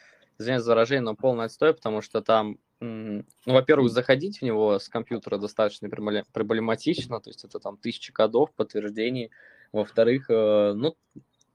извиняюсь 0.43 0.63
за 0.63 0.73
выражение, 0.73 1.03
но 1.03 1.15
полный 1.15 1.47
отстой, 1.47 1.75
потому 1.75 2.03
что 2.03 2.21
там 2.21 2.59
ну, 2.81 3.25
во-первых, 3.47 3.93
заходить 3.93 4.39
в 4.39 4.43
него 4.43 4.79
с 4.81 4.89
компьютера 4.89 5.39
достаточно 5.39 5.89
проблематично, 5.89 7.21
то 7.21 7.31
есть 7.31 7.45
это 7.45 7.61
там 7.61 7.77
тысячи 7.77 8.13
кодов, 8.13 8.53
подтверждений. 8.57 9.31
Во-вторых, 9.71 10.29
э, 10.29 10.73
ну, 10.75 10.97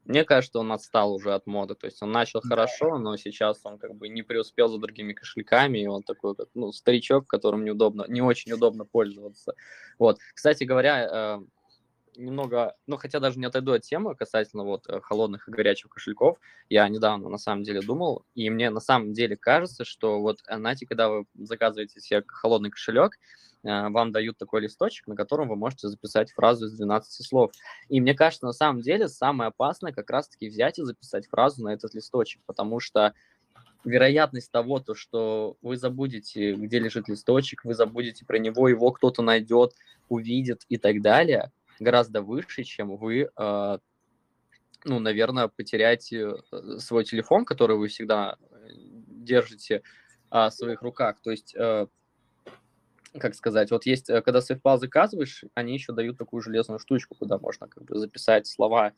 мне 0.06 0.24
кажется, 0.24 0.52
что 0.52 0.60
он 0.62 0.72
отстал 0.72 1.14
уже 1.14 1.34
от 1.34 1.46
моды. 1.46 1.76
То 1.76 1.86
есть 1.86 2.02
он 2.02 2.12
начал 2.12 2.40
хорошо, 2.40 2.98
но 2.98 3.18
сейчас 3.18 3.60
он 3.64 3.78
как 3.78 3.94
бы 3.96 4.08
не 4.08 4.24
преуспел 4.24 4.70
за 4.70 4.78
другими 4.78 5.12
кошельками, 5.12 5.80
и 5.80 5.88
он 5.88 6.02
такой, 6.02 6.34
как, 6.34 6.48
ну, 6.54 6.72
старичок, 6.72 7.28
которым 7.28 7.66
неудобно, 7.66 8.06
не 8.08 8.22
очень 8.22 8.54
удобно 8.54 8.86
пользоваться. 8.86 9.54
Вот. 10.00 10.20
Кстати 10.34 10.64
говоря, 10.64 11.10
э, 11.12 11.40
немного, 12.18 12.76
ну, 12.88 12.98
хотя 12.98 13.20
даже 13.20 13.40
не 13.40 13.46
отойду 13.46 13.74
от 13.74 13.84
темы 13.84 14.16
касательно 14.16 14.64
вот 14.64 14.88
э, 14.88 15.00
холодных 15.02 15.48
и 15.48 15.52
горячих 15.52 15.90
кошельков, 15.90 16.38
я 16.70 16.88
недавно 16.90 17.30
на 17.30 17.38
самом 17.38 17.64
деле 17.64 17.82
думал, 17.82 18.26
и 18.36 18.50
мне 18.50 18.70
на 18.70 18.80
самом 18.80 19.14
деле 19.14 19.38
кажется, 19.38 19.86
что 19.86 20.20
вот, 20.20 20.40
э, 20.48 20.58
знаете, 20.58 20.86
когда 20.86 21.10
вы 21.10 21.26
заказываете 21.36 22.02
себе 22.02 22.24
холодный 22.28 22.72
кошелек, 22.72 23.14
э, 23.64 23.90
вам 23.90 24.12
дают 24.12 24.38
такой 24.38 24.62
листочек, 24.62 25.08
на 25.08 25.16
котором 25.16 25.48
вы 25.50 25.56
можете 25.56 25.88
записать 25.88 26.32
фразу 26.32 26.66
из 26.66 26.74
12 26.74 27.26
слов. 27.26 27.52
И 27.88 28.02
мне 28.02 28.14
кажется, 28.14 28.46
на 28.46 28.54
самом 28.54 28.82
деле 28.82 29.08
самое 29.08 29.50
опасное 29.50 29.94
как 29.94 30.10
раз-таки 30.10 30.50
взять 30.50 30.80
и 30.80 30.84
записать 30.84 31.28
фразу 31.28 31.64
на 31.64 31.70
этот 31.70 31.94
листочек, 31.94 32.42
потому 32.46 32.80
что 32.80 33.14
вероятность 33.86 34.52
того, 34.52 34.80
то, 34.80 34.96
что 34.96 35.56
вы 35.62 35.78
забудете, 35.78 36.54
где 36.54 36.80
лежит 36.80 37.08
листочек, 37.08 37.64
вы 37.64 37.74
забудете 37.74 38.26
про 38.26 38.38
него, 38.38 38.68
его 38.68 38.92
кто-то 38.92 39.22
найдет, 39.22 39.74
увидит 40.10 40.66
и 40.68 40.78
так 40.78 41.02
далее, 41.02 41.52
гораздо 41.80 42.22
выше, 42.22 42.64
чем 42.64 42.96
вы, 42.98 43.30
э, 43.36 43.78
ну, 44.86 45.00
наверное, 45.00 45.48
потеряете 45.48 46.36
э, 46.52 46.78
свой 46.80 47.04
телефон, 47.04 47.46
который 47.46 47.78
вы 47.78 47.88
всегда 47.88 48.38
э, 48.40 48.68
держите 48.74 49.84
в 50.30 50.50
своих 50.50 50.82
руках. 50.82 51.22
То 51.22 51.32
есть 51.32 51.56
как 53.20 53.36
сказать, 53.36 53.72
вот 53.72 53.86
есть, 53.86 54.10
э, 54.10 54.22
когда 54.22 54.40
SafePal 54.40 54.78
заказываешь, 54.78 55.44
они 55.54 55.74
еще 55.74 55.94
дают 55.94 56.18
такую 56.18 56.42
железную 56.42 56.80
штучку, 56.80 57.16
куда 57.16 57.38
можно 57.38 57.68
как 57.68 57.84
бы 57.84 57.98
записать 57.98 58.48
слова. 58.48 58.94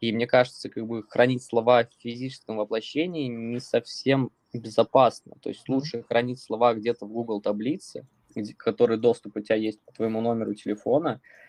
И 0.00 0.12
мне 0.12 0.26
кажется, 0.26 0.68
как 0.68 0.86
бы 0.86 1.02
хранить 1.02 1.42
слова 1.42 1.84
в 1.84 2.02
физическом 2.02 2.56
воплощении 2.56 3.28
не 3.28 3.60
совсем 3.60 4.30
безопасно. 4.52 5.36
То 5.40 5.48
есть 5.48 5.68
лучше 5.68 6.02
хранить 6.02 6.40
слова 6.40 6.74
где-то 6.74 7.06
в 7.06 7.10
Google 7.10 7.40
таблице, 7.40 8.06
где, 8.34 8.54
который 8.54 8.98
доступ 8.98 9.36
у 9.36 9.40
тебя 9.40 9.56
есть 9.56 9.80
по 9.84 9.92
твоему 9.92 10.20
номеру 10.20 10.54
телефона, 10.54 11.20
э, 11.22 11.45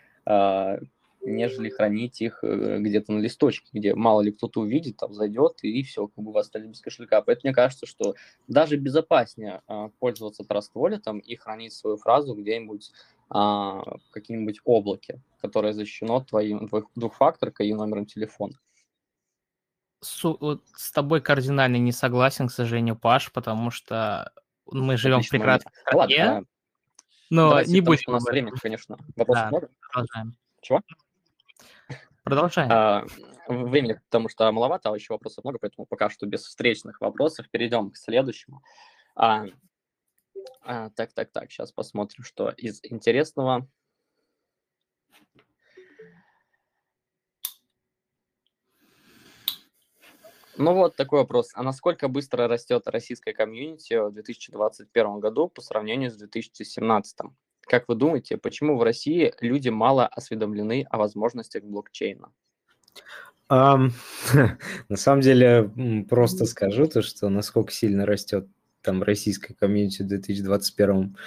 нежели 1.28 1.70
хранить 1.70 2.22
их 2.22 2.40
э, 2.44 2.80
где-то 2.80 3.12
на 3.12 3.20
листочке, 3.20 3.68
где 3.74 3.94
мало 3.94 4.22
ли 4.22 4.32
кто-то 4.32 4.62
увидит, 4.62 4.98
там 4.98 5.14
зайдет, 5.14 5.60
и 5.62 5.84
все, 5.84 6.08
как 6.08 6.24
бы 6.24 6.32
вы 6.32 6.40
остались 6.40 6.68
без 6.68 6.82
кошелька. 6.82 7.22
Поэтому 7.22 7.50
мне 7.50 7.54
кажется, 7.54 7.86
что 7.86 8.16
даже 8.48 8.78
безопаснее 8.78 9.62
э, 9.68 9.90
пользоваться 10.00 10.44
Wallet 10.44 11.20
и 11.22 11.36
хранить 11.36 11.74
свою 11.74 11.98
фразу 11.98 12.34
где-нибудь 12.34 12.92
э, 13.30 13.34
в 13.34 14.10
каком-нибудь 14.12 14.62
облаке, 14.64 15.22
которое 15.42 15.74
защищено 15.74 16.22
твоим 16.22 16.70
двухфакторкой 16.96 17.68
и 17.68 17.74
номером 17.74 18.06
телефона. 18.06 18.54
Су- 20.02 20.38
вот 20.40 20.64
с 20.76 20.92
тобой 20.92 21.22
кардинально 21.22 21.78
не 21.78 21.92
согласен, 21.92 22.48
к 22.48 22.52
сожалению, 22.52 22.96
Паш, 22.96 23.32
потому 23.32 23.72
что 23.72 24.32
мы 24.68 24.98
живем 24.98 25.22
в 25.22 25.30
прекрасной 25.30 25.72
стране. 25.82 26.24
Ладно, 26.24 26.46
но 27.30 27.62
не 27.64 27.82
будем... 27.82 28.04
У 28.08 28.12
нас 28.12 28.24
времени, 28.26 28.56
конечно. 28.62 28.98
Вопросов 29.16 29.44
да, 29.44 29.48
много? 29.50 29.70
Продолжаем. 29.92 30.38
Чего? 30.62 30.82
Продолжаем. 32.24 32.70
А, 32.72 33.06
времени, 33.48 33.94
потому 34.10 34.30
что 34.30 34.52
маловато, 34.52 34.90
а 34.90 34.96
еще 34.96 35.14
вопросов 35.14 35.44
много, 35.44 35.60
поэтому 35.60 35.86
пока 35.86 36.10
что 36.10 36.26
без 36.26 36.44
встречных 36.44 37.02
вопросов. 37.02 37.50
Перейдем 37.50 37.92
к 37.92 37.98
следующему. 37.98 38.62
А, 39.16 39.46
а, 40.62 40.90
так, 40.92 41.14
так, 41.14 41.32
так, 41.32 41.52
сейчас 41.52 41.72
посмотрим, 41.72 42.24
что 42.24 42.50
из 42.50 42.80
интересного. 42.84 43.68
Ну 50.58 50.74
вот 50.74 50.96
такой 50.96 51.20
вопрос. 51.20 51.52
А 51.54 51.64
насколько 51.64 52.08
быстро 52.08 52.48
растет 52.48 52.84
российская 52.88 53.34
комьюнити 53.34 53.94
в 53.94 54.12
2021 54.12 55.20
году 55.20 55.50
по 55.50 55.62
сравнению 55.62 56.10
с 56.10 56.16
2017? 56.16 57.18
Как 57.62 57.88
вы 57.88 57.96
думаете, 57.96 58.38
почему 58.38 58.78
в 58.78 58.84
России 58.84 59.34
люди 59.40 59.70
мало 59.70 60.08
осведомлены 60.08 60.86
о 60.90 60.98
возможностях 60.98 61.64
блокчейна? 61.64 62.32
Um, 63.50 63.92
на 64.90 64.98
самом 64.98 65.22
деле, 65.22 65.72
просто 66.10 66.46
скажу 66.46 66.88
то, 66.88 67.02
что 67.02 67.30
насколько 67.30 67.72
сильно 67.72 68.06
растет 68.06 68.48
там 68.82 69.04
российская 69.04 69.54
комьюнити 69.54 70.02
в 70.02 70.08
2021 70.08 71.18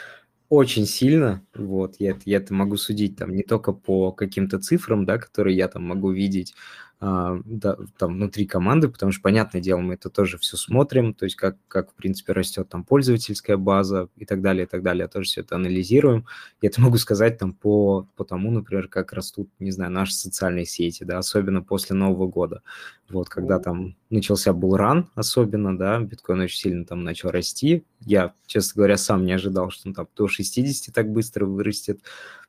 очень 0.48 0.84
сильно, 0.84 1.46
вот, 1.54 1.96
я, 2.00 2.18
я 2.24 2.38
это 2.38 2.52
могу 2.52 2.76
судить 2.76 3.16
там 3.16 3.34
не 3.34 3.44
только 3.44 3.72
по 3.72 4.10
каким-то 4.10 4.58
цифрам, 4.58 5.06
да, 5.06 5.16
которые 5.16 5.56
я 5.56 5.68
там 5.68 5.84
могу 5.84 6.10
видеть, 6.10 6.54
да, 7.00 7.78
там 7.96 8.14
внутри 8.14 8.46
команды, 8.46 8.90
потому 8.90 9.10
что, 9.10 9.22
понятное 9.22 9.62
дело, 9.62 9.80
мы 9.80 9.94
это 9.94 10.10
тоже 10.10 10.36
все 10.36 10.58
смотрим, 10.58 11.14
то 11.14 11.24
есть 11.24 11.34
как, 11.34 11.56
как 11.66 11.92
в 11.92 11.94
принципе, 11.94 12.34
растет 12.34 12.68
там 12.68 12.84
пользовательская 12.84 13.56
база 13.56 14.08
и 14.16 14.26
так 14.26 14.42
далее, 14.42 14.64
и 14.64 14.66
так 14.66 14.82
далее, 14.82 15.08
тоже 15.08 15.26
все 15.26 15.40
это 15.40 15.56
анализируем. 15.56 16.26
И 16.60 16.66
это 16.66 16.78
могу 16.82 16.98
сказать 16.98 17.38
там 17.38 17.54
по, 17.54 18.06
по 18.16 18.24
тому, 18.24 18.50
например, 18.50 18.88
как 18.88 19.14
растут, 19.14 19.48
не 19.58 19.70
знаю, 19.70 19.90
наши 19.90 20.12
социальные 20.12 20.66
сети, 20.66 21.04
да, 21.04 21.16
особенно 21.16 21.62
после 21.62 21.96
Нового 21.96 22.26
года. 22.26 22.60
Вот, 23.08 23.30
когда 23.30 23.58
там 23.58 23.96
начался 24.10 24.52
булран 24.52 25.08
особенно, 25.14 25.76
да, 25.76 25.98
биткоин 26.00 26.40
очень 26.40 26.58
сильно 26.58 26.84
там 26.84 27.02
начал 27.02 27.30
расти. 27.30 27.84
Я, 28.00 28.34
честно 28.46 28.76
говоря, 28.76 28.98
сам 28.98 29.24
не 29.24 29.32
ожидал, 29.32 29.70
что 29.70 29.88
он 29.88 29.94
там 29.94 30.06
до 30.14 30.28
60 30.28 30.94
так 30.94 31.10
быстро 31.10 31.46
вырастет, 31.46 32.00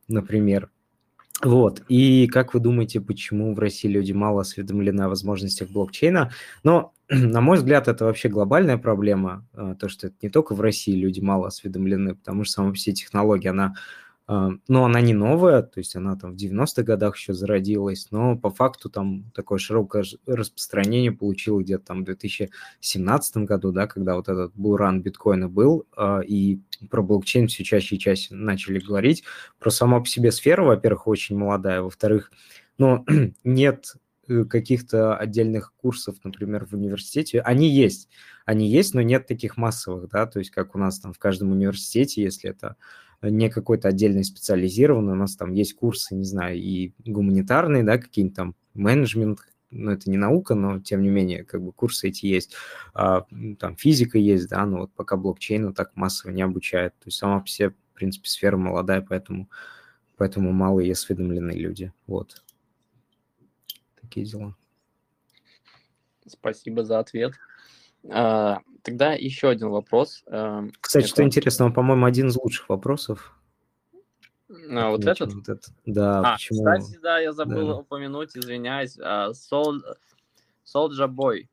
например. 0.09 0.69
Вот, 1.43 1.81
и 1.87 2.27
как 2.27 2.53
вы 2.53 2.59
думаете, 2.59 3.01
почему 3.01 3.53
в 3.55 3.59
России 3.59 3.87
люди 3.87 4.11
мало 4.11 4.41
осведомлены 4.41 5.01
о 5.01 5.09
возможностях 5.09 5.69
блокчейна? 5.69 6.31
Но, 6.63 6.93
на 7.09 7.41
мой 7.41 7.57
взгляд, 7.57 7.87
это 7.87 8.05
вообще 8.05 8.29
глобальная 8.29 8.77
проблема, 8.77 9.45
э, 9.53 9.75
то, 9.79 9.89
что 9.89 10.07
это 10.07 10.15
не 10.21 10.29
только 10.29 10.53
в 10.53 10.61
России 10.61 10.95
люди 10.95 11.19
мало 11.19 11.47
осведомлены, 11.47 12.15
потому 12.15 12.43
что 12.43 12.53
сама 12.53 12.75
себе 12.75 12.95
технология, 12.95 13.49
она 13.49 13.73
но 14.27 14.85
она 14.85 15.01
не 15.01 15.13
новая, 15.13 15.61
то 15.61 15.79
есть 15.79 15.95
она 15.95 16.15
там 16.15 16.33
в 16.33 16.35
90-х 16.37 16.83
годах 16.83 17.17
еще 17.17 17.33
зародилась, 17.33 18.07
но 18.11 18.37
по 18.37 18.49
факту 18.49 18.89
там 18.89 19.29
такое 19.33 19.59
широкое 19.59 20.05
распространение 20.25 21.11
получило 21.11 21.59
где-то 21.59 21.85
там 21.85 22.01
в 22.01 22.05
2017 22.05 23.37
году, 23.37 23.71
да, 23.73 23.87
когда 23.87 24.15
вот 24.15 24.29
этот 24.29 24.53
булран 24.55 25.01
биткоина 25.01 25.49
был, 25.49 25.85
а, 25.97 26.21
и 26.21 26.59
про 26.89 27.01
блокчейн 27.01 27.47
все 27.47 27.63
чаще 27.63 27.95
и 27.95 27.99
чаще 27.99 28.33
начали 28.33 28.79
говорить. 28.79 29.23
Про 29.59 29.69
сама 29.69 29.99
по 29.99 30.05
себе 30.05 30.31
сфера, 30.31 30.63
во-первых, 30.63 31.07
очень 31.07 31.37
молодая, 31.37 31.81
во-вторых, 31.81 32.31
ну, 32.77 33.05
нет 33.43 33.95
э, 34.27 34.45
каких-то 34.45 35.17
отдельных 35.17 35.73
курсов, 35.75 36.15
например, 36.23 36.65
в 36.65 36.73
университете. 36.73 37.41
Они 37.41 37.69
есть, 37.69 38.07
они 38.45 38.69
есть, 38.69 38.93
но 38.93 39.01
нет 39.01 39.27
таких 39.27 39.57
массовых, 39.57 40.09
да, 40.09 40.25
то 40.25 40.39
есть 40.39 40.51
как 40.51 40.73
у 40.75 40.79
нас 40.79 40.99
там 40.99 41.11
в 41.11 41.19
каждом 41.19 41.51
университете, 41.51 42.21
если 42.21 42.49
это 42.49 42.77
не 43.21 43.49
какой-то 43.49 43.87
отдельный 43.87 44.23
специализированный, 44.23 45.13
у 45.13 45.15
нас 45.15 45.35
там 45.35 45.53
есть 45.53 45.75
курсы, 45.75 46.15
не 46.15 46.25
знаю, 46.25 46.57
и 46.57 46.93
гуманитарные, 47.05 47.83
да, 47.83 47.97
какие-нибудь 47.97 48.35
там 48.35 48.55
менеджмент, 48.73 49.39
ну, 49.69 49.91
это 49.91 50.09
не 50.09 50.17
наука, 50.17 50.53
но, 50.53 50.79
тем 50.79 51.01
не 51.01 51.09
менее, 51.09 51.43
как 51.43 51.61
бы 51.61 51.71
курсы 51.71 52.09
эти 52.09 52.25
есть, 52.25 52.55
а, 52.93 53.25
там 53.59 53.75
физика 53.77 54.17
есть, 54.17 54.49
да, 54.49 54.65
но 54.65 54.79
вот 54.79 54.93
пока 54.93 55.15
блокчейну 55.15 55.73
так 55.73 55.95
массово 55.95 56.31
не 56.31 56.41
обучают. 56.41 56.93
То 56.95 57.07
есть 57.07 57.17
сама 57.17 57.39
по 57.39 57.47
себе, 57.47 57.69
в 57.69 57.93
принципе, 57.93 58.27
сфера 58.27 58.57
молодая, 58.57 59.01
поэтому, 59.01 59.49
поэтому 60.17 60.51
мало 60.51 60.81
и 60.81 60.91
осведомлены 60.91 61.51
люди. 61.51 61.93
Вот. 62.05 62.43
Такие 64.01 64.25
дела. 64.25 64.55
Спасибо 66.27 66.83
за 66.83 66.99
ответ. 66.99 67.33
А, 68.09 68.59
тогда 68.81 69.13
еще 69.13 69.49
один 69.49 69.69
вопрос. 69.69 70.23
Эм, 70.27 70.71
Кстати, 70.79 71.05
это... 71.05 71.13
что 71.13 71.23
интересного, 71.23 71.71
по-моему, 71.71 72.05
один 72.05 72.27
из 72.27 72.35
лужших 72.35 72.69
вопросов. 72.69 73.37
А, 74.49 74.89
вот 74.89 75.05
этот? 75.05 75.33
вот 75.33 75.49
этот? 75.49 75.65
Да, 75.85 76.19
а, 76.19 76.33
почему? 76.33 76.59
Кстати, 76.59 76.99
да, 77.01 77.19
я 77.19 77.33
забыл 77.33 77.67
да. 77.67 77.75
упомянуть, 77.77 78.35
извиняюсь. 78.35 78.97
Сол... 79.37 79.81
Солджа 80.63 81.07
Бой 81.07 81.49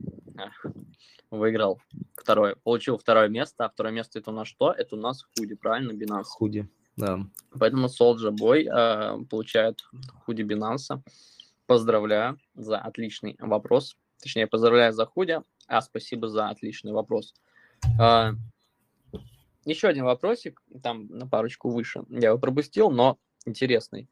выиграл 1.30 1.80
второе, 2.16 2.56
получил 2.62 2.98
второе 2.98 3.28
место, 3.28 3.64
а 3.64 3.68
второе 3.68 3.92
место 3.92 4.18
это 4.18 4.30
у 4.30 4.34
нас 4.34 4.48
что? 4.48 4.72
Это 4.72 4.96
у 4.96 4.98
нас 4.98 5.24
худи, 5.36 5.54
правильно, 5.54 5.92
Binance? 5.92 6.24
Худи, 6.24 6.68
да. 6.96 7.20
Поэтому 7.58 7.88
Солджа 7.88 8.30
Бой 8.30 8.68
э, 8.70 9.18
получает 9.30 9.82
худи 10.24 10.42
Binance. 10.42 11.00
Поздравляю 11.66 12.38
за 12.54 12.78
отличный 12.78 13.36
вопрос. 13.40 13.96
Точнее, 14.22 14.46
поздравляю 14.46 14.92
за 14.92 15.04
худи. 15.04 15.40
А, 15.68 15.82
спасибо 15.82 16.28
за 16.28 16.48
отличный 16.48 16.92
вопрос. 16.92 17.34
А, 18.00 18.32
еще 19.64 19.88
один 19.88 20.04
вопросик, 20.04 20.62
там 20.82 21.06
на 21.08 21.26
парочку 21.26 21.68
выше. 21.68 22.04
Я 22.08 22.28
его 22.28 22.38
пропустил, 22.38 22.90
но 22.90 23.18
интересный. 23.44 24.08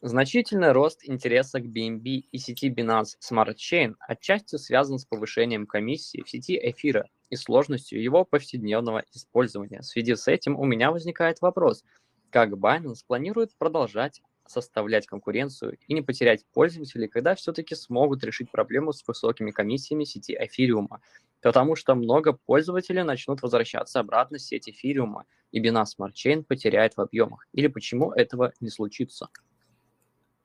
Значительный 0.00 0.72
рост 0.72 1.00
интереса 1.04 1.60
к 1.60 1.66
BNB 1.66 2.24
и 2.32 2.38
сети 2.38 2.70
Binance 2.70 3.16
Smart 3.20 3.54
Chain 3.56 3.94
отчасти 4.00 4.56
связан 4.56 4.98
с 4.98 5.04
повышением 5.04 5.66
комиссии 5.66 6.22
в 6.22 6.30
сети 6.30 6.58
эфира 6.62 7.08
и 7.28 7.36
сложностью 7.36 8.02
его 8.02 8.24
повседневного 8.24 9.04
использования. 9.12 9.80
В 9.80 9.86
связи 9.86 10.14
с 10.14 10.26
этим 10.28 10.58
у 10.58 10.64
меня 10.64 10.90
возникает 10.90 11.42
вопрос, 11.42 11.84
как 12.30 12.52
Binance 12.52 13.04
планирует 13.06 13.54
продолжать 13.58 14.22
составлять 14.50 15.06
конкуренцию 15.06 15.78
и 15.86 15.94
не 15.94 16.02
потерять 16.02 16.44
пользователей, 16.52 17.08
когда 17.08 17.34
все-таки 17.34 17.74
смогут 17.74 18.24
решить 18.24 18.50
проблему 18.50 18.92
с 18.92 19.06
высокими 19.06 19.50
комиссиями 19.50 20.04
сети 20.04 20.36
эфириума. 20.38 21.00
Потому 21.40 21.76
что 21.76 21.94
много 21.94 22.32
пользователей 22.32 23.02
начнут 23.02 23.42
возвращаться 23.42 24.00
обратно 24.00 24.38
в 24.38 24.42
сеть 24.42 24.68
эфириума, 24.68 25.24
и 25.52 25.62
Binance 25.62 25.96
Smart 25.98 26.12
Chain 26.12 26.42
потеряет 26.42 26.96
в 26.96 27.00
объемах. 27.00 27.46
Или 27.52 27.68
почему 27.68 28.12
этого 28.12 28.52
не 28.60 28.70
случится? 28.70 29.28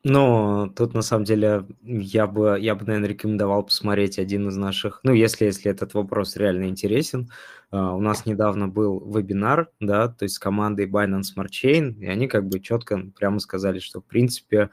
Ну, 0.07 0.71
тут 0.75 0.93
на 0.93 1.01
самом 1.01 1.23
деле 1.23 1.65
я 1.81 2.27
бы, 2.27 2.59
я 2.59 2.75
бы, 2.75 2.85
наверное, 2.85 3.09
рекомендовал 3.09 3.63
посмотреть 3.63 4.19
один 4.19 4.47
из 4.47 4.55
наших, 4.55 4.99
ну, 5.01 5.13
если, 5.13 5.45
если 5.45 5.71
этот 5.71 5.95
вопрос 5.95 6.35
реально 6.35 6.65
интересен. 6.65 7.31
Uh, 7.71 7.95
у 7.95 7.99
нас 7.99 8.27
недавно 8.27 8.67
был 8.67 8.99
вебинар, 8.99 9.71
да, 9.79 10.07
то 10.07 10.23
есть 10.23 10.35
с 10.35 10.39
командой 10.39 10.87
Binance 10.87 11.33
Smart 11.35 11.49
Chain, 11.49 11.95
и 11.97 12.05
они 12.05 12.27
как 12.27 12.47
бы 12.47 12.59
четко 12.59 13.01
прямо 13.17 13.39
сказали, 13.39 13.79
что, 13.79 13.99
в 14.01 14.05
принципе, 14.05 14.69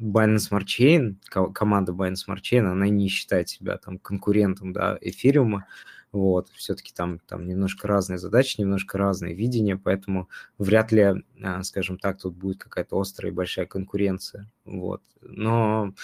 Binance 0.00 0.50
Smart 0.50 0.64
Chain, 0.66 1.16
команда 1.52 1.92
Binance 1.92 2.26
Smart 2.28 2.40
Chain, 2.42 2.66
она 2.66 2.88
не 2.88 3.08
считает 3.08 3.48
себя 3.48 3.78
там 3.78 3.98
конкурентом, 3.98 4.72
да, 4.72 4.98
эфириума, 5.00 5.66
вот, 6.12 6.48
все-таки 6.50 6.92
там, 6.94 7.20
там 7.26 7.46
немножко 7.46 7.88
разные 7.88 8.18
задачи, 8.18 8.60
немножко 8.60 8.98
разные 8.98 9.34
видения, 9.34 9.76
поэтому 9.76 10.28
вряд 10.58 10.92
ли, 10.92 11.24
а, 11.42 11.62
скажем 11.62 11.98
так, 11.98 12.20
тут 12.20 12.34
будет 12.36 12.58
какая-то 12.58 13.00
острая 13.00 13.32
и 13.32 13.34
большая 13.34 13.66
конкуренция, 13.66 14.50
вот. 14.64 15.02
Но 15.22 15.94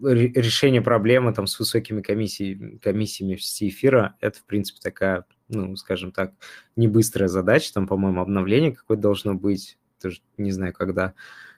решение 0.00 0.82
проблемы 0.82 1.32
там 1.32 1.46
с 1.46 1.58
высокими 1.58 2.02
комиссиями, 2.02 2.78
комиссиями 2.78 3.36
в 3.36 3.44
сети 3.44 3.68
эфира, 3.68 4.16
это, 4.20 4.38
в 4.40 4.44
принципе, 4.44 4.80
такая 4.82 5.24
ну, 5.48 5.76
скажем 5.76 6.12
так, 6.12 6.32
не 6.76 6.88
быстрая 6.88 7.28
задача, 7.28 7.74
там, 7.74 7.86
по-моему, 7.86 8.22
обновление 8.22 8.72
какое-то 8.72 9.02
должно 9.02 9.34
быть, 9.34 9.76
тоже 10.00 10.20
не 10.38 10.50
знаю, 10.50 10.72
когда, 10.72 11.12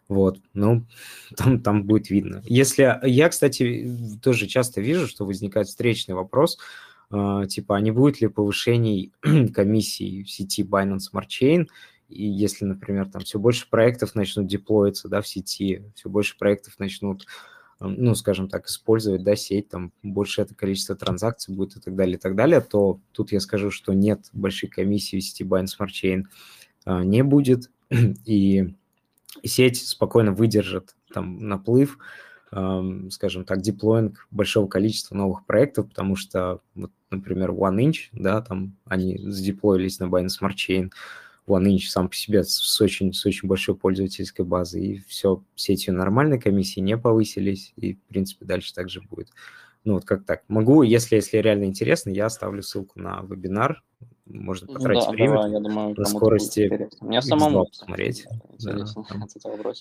вот, 0.09 0.39
ну, 0.53 0.85
там, 1.37 1.61
там 1.61 1.85
будет 1.85 2.11
видно. 2.11 2.43
Если, 2.45 2.99
я, 3.03 3.29
кстати, 3.29 3.91
тоже 4.23 4.47
часто 4.47 4.81
вижу, 4.81 5.07
что 5.07 5.25
возникает 5.25 5.69
встречный 5.69 6.15
вопрос, 6.15 6.59
э, 7.11 7.43
типа, 7.49 7.77
а 7.77 7.81
не 7.81 7.91
будет 7.91 8.21
ли 8.21 8.29
повышений 8.29 9.13
комиссии 9.55 10.23
в 10.23 10.31
сети 10.31 10.63
Binance 10.63 11.11
Smart 11.13 11.29
Chain, 11.29 11.67
и 12.09 12.27
если, 12.27 12.65
например, 12.65 13.09
там 13.09 13.23
все 13.23 13.39
больше 13.39 13.69
проектов 13.69 14.15
начнут 14.15 14.47
деплоиться, 14.47 15.09
да, 15.09 15.23
в 15.23 15.29
сети, 15.29 15.83
все 15.95 16.09
больше 16.09 16.37
проектов 16.39 16.79
начнут 16.79 17.27
ну, 17.81 18.15
скажем 18.15 18.49
так, 18.49 18.67
использовать, 18.67 19.23
да, 19.25 19.37
сеть, 19.37 19.69
там, 19.69 19.93
больше 20.03 20.43
это 20.43 20.55
количество 20.55 20.95
транзакций 20.95 21.55
будет 21.55 21.77
и 21.77 21.81
так 21.81 21.95
далее, 21.97 22.17
и 22.17 22.21
так 22.21 22.35
далее, 22.35 22.61
то 22.61 23.01
тут 23.13 23.33
я 23.33 23.41
скажу, 23.41 23.71
что 23.71 23.93
нет 23.93 24.29
большой 24.33 24.69
комиссии 24.69 25.19
в 25.19 25.23
сети 25.23 25.43
Binance 25.43 25.77
Smart 25.79 25.89
Chain 25.89 26.25
а, 26.85 27.05
не 27.05 27.23
будет, 27.23 27.71
и 28.25 28.75
сеть 29.43 29.87
спокойно 29.87 30.33
выдержит 30.33 30.95
там 31.13 31.39
наплыв, 31.39 31.99
скажем 33.11 33.45
так, 33.45 33.63
деплоинг 33.63 34.29
большого 34.31 34.69
количества 34.69 35.17
новых 35.17 35.45
проектов, 35.45 35.89
потому 35.89 36.15
что, 36.15 36.61
вот, 36.75 36.93
например, 37.11 37.51
OneInch, 37.51 38.11
да, 38.13 38.41
там 38.43 38.77
они 38.85 39.19
задеплоились 39.19 39.99
на 39.99 40.05
Binance 40.05 40.41
Smart 40.41 40.55
Chain, 40.55 40.91
OneInch 41.47 41.89
сам 41.89 42.09
по 42.09 42.15
себе 42.15 42.45
с 42.45 42.81
очень, 42.81 43.13
с 43.13 43.27
очень 43.27 43.49
большой 43.49 43.77
пользовательской 43.77 44.45
базой, 44.45 44.87
и 44.87 44.99
все, 45.09 45.43
сетью 45.57 45.95
нормальной 45.95 46.41
комиссии 46.41 46.81
не 46.81 46.97
повысились, 46.97 47.73
и, 47.77 47.95
в 47.95 48.03
принципе, 48.03 48.45
дальше 48.45 48.73
также 48.73 49.01
будет. 49.03 49.31
Ну, 49.85 49.95
вот 49.95 50.05
как 50.05 50.25
так. 50.25 50.45
Могу, 50.49 50.83
если, 50.83 51.17
если 51.17 51.39
реально 51.39 51.65
интересно, 51.65 52.11
я 52.11 52.27
оставлю 52.27 52.63
ссылку 52.63 52.99
на 52.99 53.23
вебинар, 53.23 53.83
можно 54.27 54.67
ну 54.69 54.75
потратить 54.75 55.05
да, 55.07 55.11
время 55.13 55.33
давай, 55.35 55.53
я 55.53 55.61
думаю, 55.61 55.95
на 55.97 56.05
скорости 56.07 56.89
Мне 57.01 57.23
самому 57.23 57.67
посмотреть. 57.67 58.27
Да, 58.61 58.87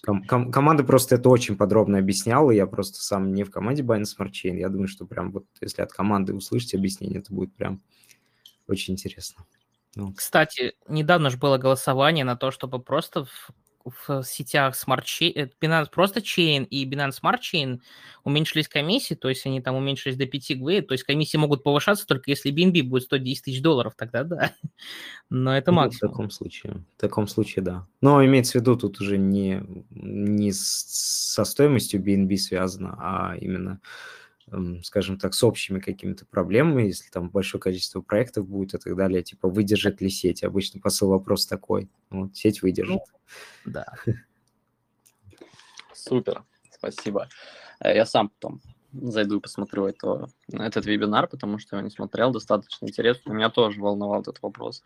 ком- 0.03 0.23
ком- 0.25 0.51
команда 0.51 0.83
просто 0.83 1.15
это 1.15 1.29
очень 1.29 1.55
подробно 1.55 1.97
объясняла, 1.97 2.51
я 2.51 2.67
просто 2.67 3.01
сам 3.01 3.33
не 3.33 3.43
в 3.43 3.51
команде 3.51 3.83
Binance 3.83 4.15
Smart 4.17 4.31
Chain, 4.31 4.57
я 4.57 4.69
думаю, 4.69 4.87
что 4.87 5.05
прям 5.05 5.31
вот 5.31 5.45
если 5.61 5.81
от 5.81 5.93
команды 5.93 6.33
услышите 6.33 6.77
объяснение, 6.77 7.19
это 7.19 7.33
будет 7.33 7.53
прям 7.55 7.81
очень 8.67 8.93
интересно. 8.93 9.45
Ну. 9.95 10.13
Кстати, 10.13 10.73
недавно 10.87 11.29
же 11.29 11.37
было 11.37 11.57
голосование 11.57 12.25
на 12.25 12.35
то, 12.35 12.51
чтобы 12.51 12.79
просто 12.79 13.25
в, 13.83 14.21
в 14.21 14.23
сетях 14.23 14.75
Smart 14.75 15.03
Chain, 15.03 15.31
э, 15.35 15.49
Binance 15.61 15.87
просто 15.91 16.19
Chain 16.19 16.65
и 16.65 16.85
Binance 16.89 17.19
Smart 17.21 17.39
Chain 17.39 17.79
уменьшились 18.23 18.67
комиссии, 18.67 19.15
то 19.15 19.29
есть 19.29 19.45
они 19.45 19.61
там 19.61 19.75
уменьшились 19.75 20.15
до 20.15 20.25
5 20.25 20.57
гвей, 20.57 20.81
то 20.81 20.93
есть 20.93 21.03
комиссии 21.03 21.37
могут 21.37 21.63
повышаться 21.63 22.05
только 22.05 22.31
если 22.31 22.53
BNB 22.53 22.83
будет 22.83 23.03
110 23.03 23.43
тысяч 23.43 23.61
долларов, 23.61 23.93
тогда 23.97 24.23
да. 24.23 24.53
Но 25.29 25.55
это 25.55 25.71
максимум. 25.71 25.99
Ну, 26.01 26.07
в 26.07 26.11
таком 26.11 26.29
случае, 26.31 26.85
в 26.97 27.01
таком 27.01 27.27
случае 27.27 27.63
да. 27.63 27.87
Но 28.01 28.23
имеется 28.25 28.53
в 28.53 28.61
виду, 28.61 28.75
тут 28.75 29.01
уже 29.01 29.17
не, 29.17 29.63
не 29.89 30.51
со 30.53 31.43
стоимостью 31.43 32.01
BNB 32.01 32.37
связано, 32.37 32.95
а 32.99 33.35
именно 33.39 33.79
скажем 34.83 35.17
так, 35.17 35.33
с 35.33 35.43
общими 35.43 35.79
какими-то 35.79 36.25
проблемами, 36.25 36.83
если 36.83 37.09
там 37.09 37.29
большое 37.29 37.61
количество 37.61 38.01
проектов 38.01 38.47
будет 38.47 38.73
и 38.73 38.77
так 38.77 38.95
далее, 38.95 39.23
типа, 39.23 39.47
выдержит 39.47 40.01
ли 40.01 40.09
сеть? 40.09 40.43
Обычно 40.43 40.79
посыл 40.79 41.09
вопрос 41.09 41.45
такой. 41.45 41.89
Вот, 42.09 42.35
сеть 42.35 42.61
выдержит. 42.61 43.01
Ну, 43.65 43.71
да. 43.71 43.85
Супер, 45.93 46.43
спасибо. 46.71 47.27
Э, 47.79 47.95
я 47.95 48.05
сам 48.05 48.29
потом 48.29 48.61
зайду 48.93 49.37
и 49.37 49.41
посмотрю 49.41 49.85
это, 49.85 50.29
этот 50.51 50.85
вебинар, 50.85 51.27
потому 51.27 51.57
что 51.59 51.77
я 51.77 51.81
не 51.81 51.89
смотрел, 51.89 52.31
достаточно 52.31 52.85
интересно. 52.85 53.33
Меня 53.33 53.49
тоже 53.49 53.81
волновал 53.81 54.21
этот 54.21 54.41
вопрос. 54.41 54.83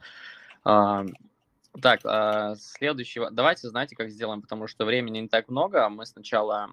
А, 0.63 1.05
так, 1.81 2.01
а, 2.05 2.55
следующий. 2.55 3.21
Давайте, 3.31 3.69
знаете, 3.69 3.95
как 3.95 4.09
сделаем, 4.09 4.41
потому 4.41 4.67
что 4.67 4.85
времени 4.85 5.19
не 5.19 5.27
так 5.27 5.49
много. 5.49 5.89
Мы 5.89 6.05
сначала 6.05 6.63
а, 6.63 6.69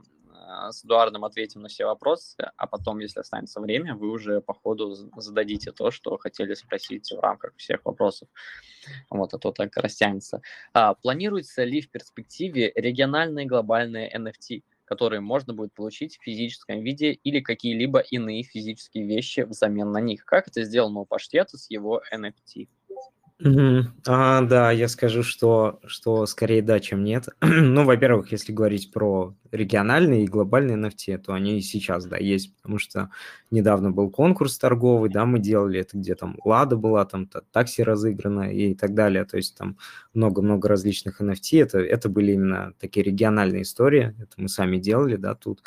с 0.70 0.84
Эдуардом 0.84 1.24
ответим 1.24 1.62
на 1.62 1.68
все 1.68 1.84
вопросы, 1.86 2.36
а 2.56 2.66
потом, 2.66 2.98
если 2.98 3.20
останется 3.20 3.60
время, 3.60 3.94
вы 3.94 4.10
уже 4.10 4.40
по 4.40 4.54
ходу 4.54 4.94
зададите 5.16 5.72
то, 5.72 5.90
что 5.90 6.16
хотели 6.18 6.54
спросить 6.54 7.10
в 7.10 7.20
рамках 7.20 7.54
всех 7.56 7.84
вопросов. 7.84 8.28
Вот, 9.10 9.34
а 9.34 9.38
то 9.38 9.52
так 9.52 9.76
растянется. 9.76 10.42
А, 10.72 10.94
планируется 10.94 11.64
ли 11.64 11.80
в 11.80 11.90
перспективе 11.90 12.72
региональные 12.74 13.46
глобальные 13.46 14.14
NFT, 14.14 14.62
которые 14.84 15.20
можно 15.20 15.54
будет 15.54 15.72
получить 15.74 16.18
в 16.18 16.22
физическом 16.22 16.80
виде 16.82 17.12
или 17.12 17.40
какие-либо 17.40 18.00
иные 18.00 18.42
физические 18.42 19.06
вещи 19.06 19.40
взамен 19.40 19.90
на 19.90 20.00
них? 20.00 20.24
Как 20.24 20.48
это 20.48 20.64
сделано 20.64 21.00
у 21.00 21.06
Паштета 21.06 21.56
с 21.56 21.70
его 21.70 22.02
NFT? 22.12 22.68
Мгм. 23.40 23.92
А, 24.06 24.42
да, 24.42 24.70
я 24.70 24.86
скажу, 24.86 25.24
что, 25.24 25.80
что 25.86 26.24
скорее 26.26 26.62
да, 26.62 26.78
чем 26.78 27.02
нет. 27.02 27.26
ну, 27.40 27.84
во-первых, 27.84 28.30
если 28.30 28.52
говорить 28.52 28.92
про 28.92 29.34
региональные 29.50 30.24
и 30.24 30.28
глобальные 30.28 30.76
NFT, 30.76 31.18
то 31.18 31.32
они 31.32 31.58
и 31.58 31.60
сейчас, 31.60 32.04
да, 32.06 32.16
есть, 32.16 32.54
потому 32.56 32.78
что 32.78 33.10
недавно 33.50 33.90
был 33.90 34.08
конкурс 34.10 34.56
торговый, 34.58 35.10
да, 35.10 35.24
мы 35.26 35.40
делали 35.40 35.80
это, 35.80 35.98
где 35.98 36.14
там 36.14 36.36
Лада 36.44 36.76
была, 36.76 37.04
там 37.06 37.28
такси 37.52 37.82
разыграна 37.82 38.52
и 38.52 38.74
так 38.74 38.94
далее, 38.94 39.24
то 39.24 39.36
есть 39.36 39.56
там 39.56 39.78
много-много 40.12 40.68
различных 40.68 41.20
NFT, 41.20 41.60
это, 41.62 41.78
это 41.80 42.08
были 42.08 42.32
именно 42.32 42.72
такие 42.80 43.02
региональные 43.04 43.62
истории, 43.62 44.14
это 44.20 44.32
мы 44.36 44.48
сами 44.48 44.76
делали, 44.78 45.16
да, 45.16 45.34
тут. 45.34 45.62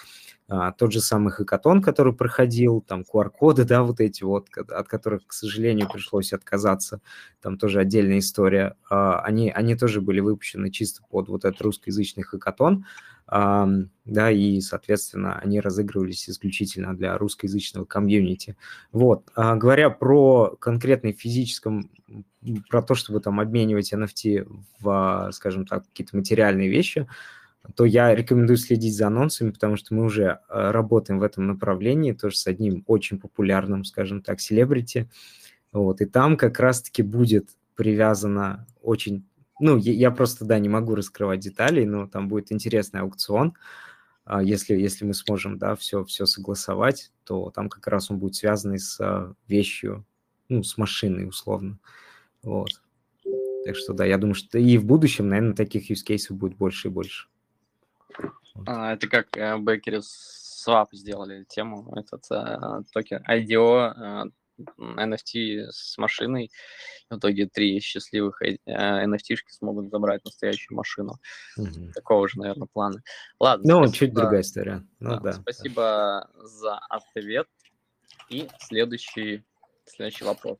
А, 0.49 0.71
тот 0.71 0.93
же 0.93 1.01
самый 1.01 1.31
хакатон, 1.31 1.81
который 1.81 2.13
проходил, 2.13 2.79
там 2.81 3.01
QR-коды, 3.01 3.65
да, 3.65 3.83
вот 3.83 3.99
эти 3.99 4.23
вот, 4.23 4.47
от 4.55 4.87
которых, 4.87 5.27
к 5.27 5.33
сожалению, 5.33 5.89
пришлось 5.89 6.31
отказаться, 6.31 7.01
там 7.41 7.57
тоже 7.57 7.81
отдельная 7.81 8.19
история, 8.19 8.75
а, 8.89 9.19
они, 9.19 9.51
они 9.51 9.75
тоже 9.75 9.99
были 9.99 10.21
выпущены 10.21 10.71
чисто 10.71 11.01
под 11.09 11.27
вот 11.27 11.43
этот 11.43 11.61
русскоязычный 11.61 12.23
хакатон, 12.23 12.85
да, 13.29 14.31
и, 14.31 14.61
соответственно, 14.61 15.37
они 15.37 15.59
разыгрывались 15.59 16.29
исключительно 16.29 16.95
для 16.95 17.17
русскоязычного 17.17 17.83
комьюнити. 17.83 18.55
Вот, 18.93 19.29
а, 19.35 19.57
говоря 19.57 19.89
про 19.89 20.55
конкретный 20.61 21.11
физическом, 21.11 21.91
про 22.69 22.81
то, 22.81 22.95
чтобы 22.95 23.19
там 23.19 23.41
обменивать 23.41 23.91
NFT 23.91 24.47
в, 24.79 25.29
скажем 25.33 25.65
так, 25.65 25.85
какие-то 25.87 26.15
материальные 26.15 26.69
вещи, 26.69 27.05
то 27.75 27.85
я 27.85 28.15
рекомендую 28.15 28.57
следить 28.57 28.95
за 28.95 29.07
анонсами, 29.07 29.51
потому 29.51 29.75
что 29.75 29.93
мы 29.93 30.03
уже 30.03 30.39
э, 30.49 30.71
работаем 30.71 31.19
в 31.19 31.23
этом 31.23 31.47
направлении, 31.47 32.13
тоже 32.13 32.37
с 32.37 32.47
одним 32.47 32.83
очень 32.87 33.19
популярным, 33.19 33.83
скажем 33.83 34.21
так, 34.21 34.39
селебрити. 34.39 35.09
Вот, 35.71 36.01
и 36.01 36.05
там 36.05 36.37
как 36.37 36.59
раз-таки 36.59 37.03
будет 37.03 37.49
привязано 37.75 38.65
очень... 38.81 39.25
Ну, 39.59 39.77
я, 39.77 40.11
просто, 40.11 40.45
да, 40.45 40.59
не 40.59 40.69
могу 40.69 40.95
раскрывать 40.95 41.39
деталей, 41.39 41.85
но 41.85 42.07
там 42.07 42.29
будет 42.29 42.51
интересный 42.51 43.01
аукцион. 43.01 43.55
А 44.23 44.43
если, 44.43 44.75
если 44.75 45.05
мы 45.05 45.13
сможем, 45.13 45.57
да, 45.57 45.75
все, 45.75 46.03
все 46.03 46.25
согласовать, 46.25 47.11
то 47.23 47.49
там 47.49 47.69
как 47.69 47.87
раз 47.87 48.11
он 48.11 48.19
будет 48.19 48.35
связанный 48.35 48.79
с 48.79 49.35
вещью, 49.47 50.05
ну, 50.47 50.63
с 50.63 50.77
машиной, 50.77 51.27
условно. 51.27 51.79
Вот. 52.43 52.81
Так 53.65 53.75
что, 53.75 53.93
да, 53.93 54.05
я 54.05 54.17
думаю, 54.17 54.35
что 54.35 54.57
и 54.57 54.77
в 54.77 54.85
будущем, 54.85 55.27
наверное, 55.27 55.55
таких 55.55 55.91
use 55.91 56.05
cases 56.07 56.33
будет 56.33 56.55
больше 56.55 56.87
и 56.87 56.91
больше. 56.91 57.27
А, 58.65 58.93
это 58.93 59.07
как 59.07 59.35
э, 59.37 59.57
Беккери 59.59 59.99
Swap 59.99 60.87
сделали 60.91 61.45
тему, 61.45 61.93
этот 61.95 62.23
э, 62.31 62.83
токен 62.91 63.23
IDO, 63.29 63.93
э, 63.93 64.23
NFT 64.77 65.67
с 65.69 65.97
машиной. 65.97 66.51
В 67.09 67.17
итоге 67.17 67.47
три 67.47 67.79
счастливых 67.79 68.41
э, 68.41 68.57
NFT 68.65 69.37
смогут 69.49 69.89
забрать 69.89 70.25
настоящую 70.25 70.75
машину. 70.75 71.19
Mm-hmm. 71.57 71.91
Такого 71.93 72.27
же, 72.27 72.39
наверное, 72.39 72.67
плана. 72.67 73.01
Ладно. 73.39 73.63
Ну, 73.65 73.87
спасибо. 73.87 73.97
чуть 73.97 74.13
другая 74.13 74.41
история. 74.41 74.87
Ну, 74.99 75.09
да, 75.11 75.19
да, 75.19 75.33
спасибо 75.33 75.81
да. 75.81 76.29
за 76.47 76.79
ответ. 76.89 77.47
И 78.29 78.47
следующий, 78.59 79.45
следующий 79.85 80.25
вопрос. 80.25 80.57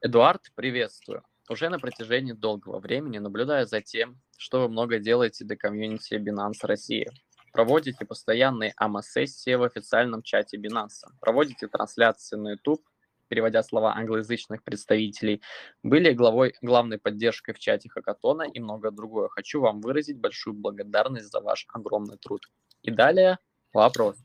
Эдуард, 0.00 0.42
приветствую. 0.54 1.22
Уже 1.50 1.68
на 1.68 1.78
протяжении 1.78 2.32
долгого 2.32 2.80
времени 2.80 3.18
наблюдаю 3.18 3.66
за 3.66 3.82
тем, 3.82 4.20
что 4.38 4.62
вы 4.62 4.68
много 4.68 4.98
делаете 4.98 5.44
для 5.44 5.56
комьюнити 5.56 6.14
Binance 6.14 6.66
России. 6.66 7.08
Проводите 7.52 8.04
постоянные 8.04 8.72
АМА-сессии 8.76 9.54
в 9.54 9.62
официальном 9.62 10.22
чате 10.22 10.56
Binance, 10.56 11.06
проводите 11.20 11.68
трансляции 11.68 12.36
на 12.36 12.52
YouTube, 12.52 12.82
переводя 13.28 13.62
слова 13.62 13.94
англоязычных 13.96 14.62
представителей, 14.62 15.42
были 15.82 16.12
главой, 16.12 16.54
главной 16.62 16.98
поддержкой 16.98 17.54
в 17.54 17.58
чате 17.58 17.88
Хакатона 17.88 18.42
и 18.42 18.60
многое 18.60 18.92
другое. 18.92 19.28
Хочу 19.28 19.60
вам 19.60 19.80
выразить 19.80 20.18
большую 20.18 20.54
благодарность 20.54 21.30
за 21.30 21.40
ваш 21.40 21.66
огромный 21.72 22.18
труд. 22.18 22.42
И 22.82 22.90
далее 22.90 23.38
вопрос. 23.72 24.16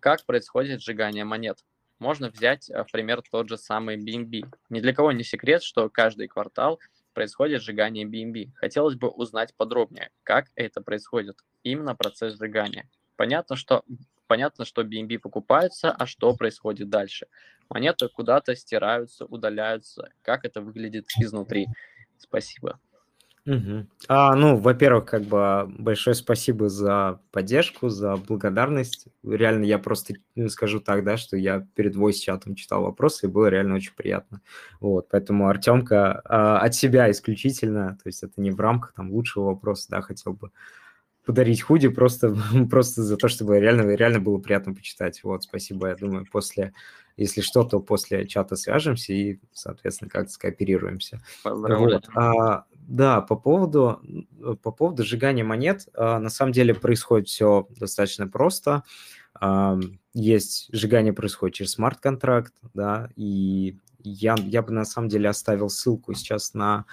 Как 0.00 0.24
происходит 0.26 0.82
сжигание 0.82 1.24
монет? 1.24 1.58
Можно 1.98 2.30
взять 2.30 2.68
э, 2.68 2.82
в 2.82 2.90
пример 2.90 3.22
тот 3.30 3.48
же 3.48 3.56
самый 3.56 3.96
BNB. 3.96 4.52
Ни 4.70 4.80
для 4.80 4.92
кого 4.92 5.12
не 5.12 5.22
секрет, 5.22 5.62
что 5.62 5.88
каждый 5.88 6.26
квартал 6.26 6.80
происходит 7.12 7.62
сжигание 7.62 8.06
BNB. 8.06 8.52
Хотелось 8.54 8.96
бы 8.96 9.08
узнать 9.08 9.54
подробнее, 9.56 10.10
как 10.22 10.46
это 10.54 10.80
происходит, 10.80 11.38
именно 11.62 11.94
процесс 11.94 12.36
сжигания. 12.36 12.88
Понятно, 13.16 13.56
что 13.56 13.84
понятно, 14.26 14.64
что 14.64 14.82
BNB 14.82 15.18
покупаются, 15.18 15.90
а 15.92 16.06
что 16.06 16.34
происходит 16.34 16.88
дальше. 16.88 17.26
монеты 17.68 18.08
куда-то 18.08 18.56
стираются, 18.56 19.26
удаляются. 19.26 20.10
Как 20.22 20.44
это 20.44 20.60
выглядит 20.60 21.06
изнутри? 21.18 21.68
Спасибо. 22.18 22.80
Угу. 23.44 23.86
А, 24.06 24.36
ну, 24.36 24.56
во-первых, 24.56 25.04
как 25.06 25.22
бы 25.22 25.66
большое 25.78 26.14
спасибо 26.14 26.68
за 26.68 27.20
поддержку, 27.32 27.88
за 27.88 28.16
благодарность. 28.16 29.08
Реально, 29.24 29.64
я 29.64 29.78
просто 29.78 30.14
скажу 30.48 30.78
так, 30.78 31.02
да, 31.02 31.16
что 31.16 31.36
я 31.36 31.66
перед 31.74 31.96
voice-чатом 31.96 32.54
читал 32.54 32.82
вопросы, 32.82 33.26
и 33.26 33.30
было 33.30 33.46
реально 33.46 33.74
очень 33.74 33.94
приятно. 33.96 34.40
Вот, 34.80 35.08
поэтому 35.10 35.48
Артемка 35.48 36.22
а, 36.24 36.60
от 36.60 36.74
себя 36.76 37.10
исключительно, 37.10 37.98
то 38.00 38.08
есть 38.08 38.22
это 38.22 38.40
не 38.40 38.52
в 38.52 38.60
рамках 38.60 38.92
там 38.94 39.10
лучшего 39.10 39.46
вопроса, 39.46 39.88
да, 39.90 40.02
хотел 40.02 40.34
бы 40.34 40.50
подарить 41.24 41.62
худи 41.62 41.88
просто, 41.88 42.36
просто 42.70 43.02
за 43.02 43.16
то, 43.16 43.28
чтобы 43.28 43.58
реально, 43.58 43.92
реально 43.94 44.20
было 44.20 44.38
приятно 44.38 44.74
почитать. 44.74 45.22
Вот, 45.24 45.42
спасибо, 45.42 45.88
я 45.88 45.96
думаю, 45.96 46.26
после, 46.30 46.72
если 47.16 47.40
что, 47.40 47.64
то 47.64 47.80
после 47.80 48.26
чата 48.26 48.54
свяжемся 48.54 49.12
и, 49.12 49.40
соответственно, 49.52 50.10
как-то 50.10 50.30
скооперируемся. 50.30 51.20
Вот. 51.44 52.08
А, 52.14 52.64
да, 52.92 53.22
по 53.22 53.36
поводу, 53.36 54.02
по 54.62 54.70
поводу 54.70 55.02
сжигания 55.02 55.42
монет, 55.42 55.88
а, 55.94 56.18
на 56.18 56.28
самом 56.28 56.52
деле 56.52 56.74
происходит 56.74 57.26
все 57.28 57.66
достаточно 57.80 58.28
просто. 58.28 58.82
Есть 60.14 60.68
сжигание 60.72 61.14
происходит 61.14 61.56
через 61.56 61.72
смарт-контракт, 61.72 62.52
да, 62.74 63.08
и 63.16 63.78
я, 64.04 64.36
я 64.38 64.62
бы 64.62 64.72
на 64.72 64.84
самом 64.84 65.08
деле 65.08 65.30
оставил 65.30 65.70
ссылку 65.70 66.12
сейчас 66.12 66.52
на 66.52 66.84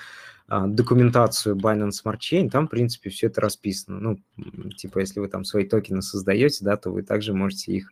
а, 0.47 0.65
документацию 0.67 1.57
Binance 1.57 2.01
Smart 2.03 2.19
Chain, 2.19 2.49
там, 2.49 2.67
в 2.67 2.71
принципе, 2.71 3.09
все 3.09 3.27
это 3.27 3.41
расписано. 3.41 3.99
Ну, 3.99 4.71
типа, 4.71 4.99
если 4.99 5.19
вы 5.19 5.27
там 5.27 5.43
свои 5.43 5.65
токены 5.65 6.01
создаете, 6.01 6.63
да, 6.63 6.77
то 6.77 6.91
вы 6.91 7.03
также 7.03 7.33
можете 7.33 7.73
их 7.73 7.91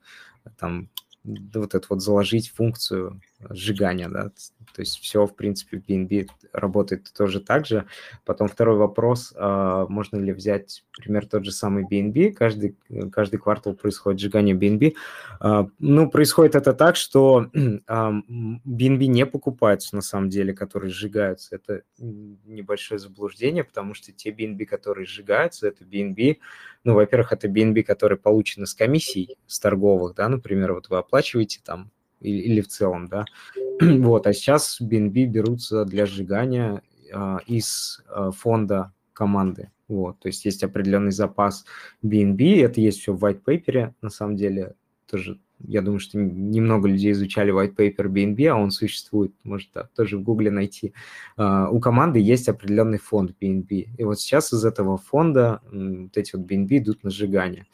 там 0.58 0.90
вот 1.24 1.76
эту 1.76 1.88
вот 1.90 2.02
заложить 2.02 2.50
функцию 2.50 3.22
сжигания, 3.50 4.10
да, 4.10 4.32
то 4.74 4.82
есть 4.82 5.00
все, 5.00 5.26
в 5.26 5.36
принципе, 5.36 5.80
в 5.80 5.86
BNB 5.86 6.28
работает 6.54 7.12
тоже 7.16 7.40
так 7.40 7.66
же. 7.66 7.86
Потом 8.26 8.48
второй 8.48 8.78
вопрос, 8.78 9.34
а, 9.36 9.86
можно 9.88 10.18
ли 10.18 10.34
взять, 10.34 10.84
например, 10.98 11.28
тот 11.28 11.46
же 11.46 11.52
самый 11.52 11.84
BNB, 11.84 12.32
каждый, 12.34 12.76
каждый 13.12 13.38
квартал 13.38 13.74
происходит 13.74 14.20
сжигание 14.20 14.56
BNB. 14.56 14.96
А, 15.40 15.68
ну, 15.80 16.10
происходит 16.10 16.56
это 16.56 16.74
так, 16.74 16.96
что 16.96 17.50
BNB 17.54 19.06
не 19.06 19.26
покупаются 19.26 19.96
на 19.96 20.02
самом 20.02 20.30
деле, 20.30 20.54
которые 20.54 20.90
сжигаются. 20.92 21.56
Это 21.56 21.84
небольшое 21.98 23.00
заблуждение, 23.00 23.64
потому 23.64 23.94
что 23.94 24.12
те 24.12 24.32
BNB, 24.32 24.66
которые 24.66 25.06
сжигаются, 25.06 25.68
это 25.68 25.84
BNB, 25.84 26.38
ну, 26.84 26.94
во-первых, 26.94 27.34
это 27.34 27.48
BNB, 27.48 27.84
которые 27.84 28.18
получены 28.18 28.66
с 28.66 28.74
комиссий, 28.74 29.38
с 29.46 29.60
торговых, 29.60 30.16
да, 30.16 30.28
например, 30.30 30.74
вот 30.74 30.90
вы 30.90 30.98
оплачиваете 30.98 31.62
там 31.64 31.92
или, 32.20 32.40
или 32.40 32.62
в 32.62 32.68
целом, 32.68 33.08
да. 33.08 33.26
вот, 33.82 34.28
а 34.28 34.34
сейчас 34.34 34.80
BNB 34.82 35.26
берутся 35.26 35.86
для 35.86 36.06
сжигания 36.06 36.82
а, 37.14 37.40
из 37.46 38.04
а, 38.08 38.32
фонда 38.32 38.94
команды. 39.14 39.72
Вот, 39.88 40.20
то 40.20 40.28
есть 40.28 40.44
есть 40.44 40.64
определенный 40.64 41.12
запас 41.12 41.66
BNB, 42.04 42.62
это 42.62 42.82
есть 42.82 43.00
все 43.00 43.14
в 43.14 43.24
white 43.24 43.44
paper, 43.44 43.94
на 44.02 44.10
самом 44.10 44.36
деле, 44.36 44.76
тоже 45.10 45.40
я 45.60 45.82
думаю, 45.82 46.00
что 46.00 46.18
немного 46.18 46.88
людей 46.88 47.12
изучали 47.12 47.54
white 47.54 47.76
paper 47.76 48.08
BNB, 48.08 48.48
а 48.48 48.56
он 48.56 48.72
существует, 48.72 49.34
может 49.44 49.70
да, 49.74 49.90
тоже 49.96 50.18
в 50.18 50.24
Гугле 50.24 50.52
найти. 50.52 50.94
Uh, 51.38 51.68
у 51.70 51.80
команды 51.80 52.20
есть 52.20 52.48
определенный 52.48 53.00
фонд 53.00 53.36
BNB. 53.42 53.88
И 53.98 54.04
вот 54.04 54.20
сейчас 54.20 54.54
из 54.54 54.64
этого 54.64 54.98
фонда 54.98 55.62
вот 55.72 56.18
эти 56.18 56.36
вот 56.36 56.46
BNB 56.46 56.78
идут 56.78 57.04
на 57.04 57.10
сжигание. 57.10 57.66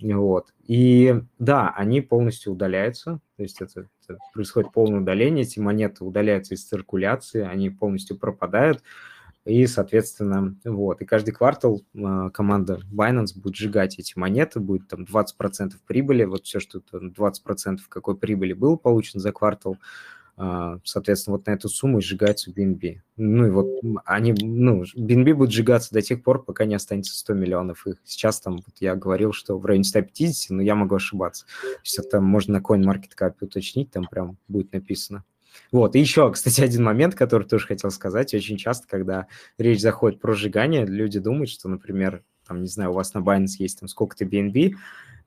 Вот. 0.00 0.52
И 0.66 1.14
да, 1.38 1.72
они 1.76 2.00
полностью 2.00 2.52
удаляются, 2.52 3.20
то 3.36 3.42
есть 3.42 3.60
это, 3.60 3.88
это 4.02 4.18
происходит 4.34 4.72
полное 4.72 5.00
удаление, 5.00 5.44
эти 5.44 5.60
монеты 5.60 6.04
удаляются 6.04 6.54
из 6.54 6.64
циркуляции, 6.64 7.42
они 7.42 7.70
полностью 7.70 8.18
пропадают. 8.18 8.82
И, 9.48 9.66
соответственно, 9.66 10.56
вот. 10.62 11.00
И 11.00 11.06
каждый 11.06 11.32
квартал 11.32 11.82
э, 11.94 12.28
команда 12.34 12.80
Binance 12.92 13.32
будет 13.34 13.56
сжигать 13.56 13.98
эти 13.98 14.12
монеты, 14.18 14.60
будет 14.60 14.88
там 14.88 15.04
20% 15.04 15.72
прибыли, 15.86 16.24
вот 16.24 16.44
все, 16.44 16.60
что 16.60 16.80
20% 16.92 17.78
какой 17.88 18.18
прибыли 18.18 18.52
было 18.52 18.76
получено 18.76 19.22
за 19.22 19.32
квартал, 19.32 19.78
э, 20.36 20.78
соответственно, 20.84 21.38
вот 21.38 21.46
на 21.46 21.52
эту 21.52 21.70
сумму 21.70 22.02
сжигается 22.02 22.50
BNB. 22.50 23.00
Ну 23.16 23.46
и 23.46 23.50
вот 23.50 23.68
они, 24.04 24.34
ну, 24.38 24.82
BNB 24.94 25.32
будет 25.32 25.52
сжигаться 25.52 25.94
до 25.94 26.02
тех 26.02 26.22
пор, 26.22 26.44
пока 26.44 26.66
не 26.66 26.74
останется 26.74 27.18
100 27.18 27.32
миллионов 27.32 27.86
их. 27.86 27.96
Сейчас 28.04 28.42
там, 28.42 28.56
вот 28.56 28.76
я 28.80 28.96
говорил, 28.96 29.32
что 29.32 29.58
в 29.58 29.64
районе 29.64 29.84
150, 29.84 30.50
но 30.50 30.60
я 30.60 30.74
могу 30.74 30.96
ошибаться. 30.96 31.46
Есть 31.82 31.98
это 31.98 32.20
можно 32.20 32.58
на 32.58 32.62
CoinMarketCap 32.62 33.36
уточнить, 33.40 33.92
там 33.92 34.04
прям 34.10 34.36
будет 34.46 34.74
написано. 34.74 35.24
Вот, 35.72 35.96
и 35.96 36.00
еще, 36.00 36.30
кстати, 36.32 36.60
один 36.62 36.84
момент, 36.84 37.14
который 37.14 37.46
тоже 37.46 37.66
хотел 37.66 37.90
сказать. 37.90 38.34
Очень 38.34 38.56
часто, 38.56 38.86
когда 38.88 39.26
речь 39.58 39.80
заходит 39.80 40.20
про 40.20 40.34
сжигание, 40.34 40.86
люди 40.86 41.18
думают, 41.18 41.50
что, 41.50 41.68
например, 41.68 42.22
там, 42.46 42.62
не 42.62 42.68
знаю, 42.68 42.90
у 42.90 42.94
вас 42.94 43.14
на 43.14 43.18
Binance 43.18 43.56
есть 43.58 43.80
там 43.80 43.88
сколько-то 43.88 44.24
BNB, 44.24 44.74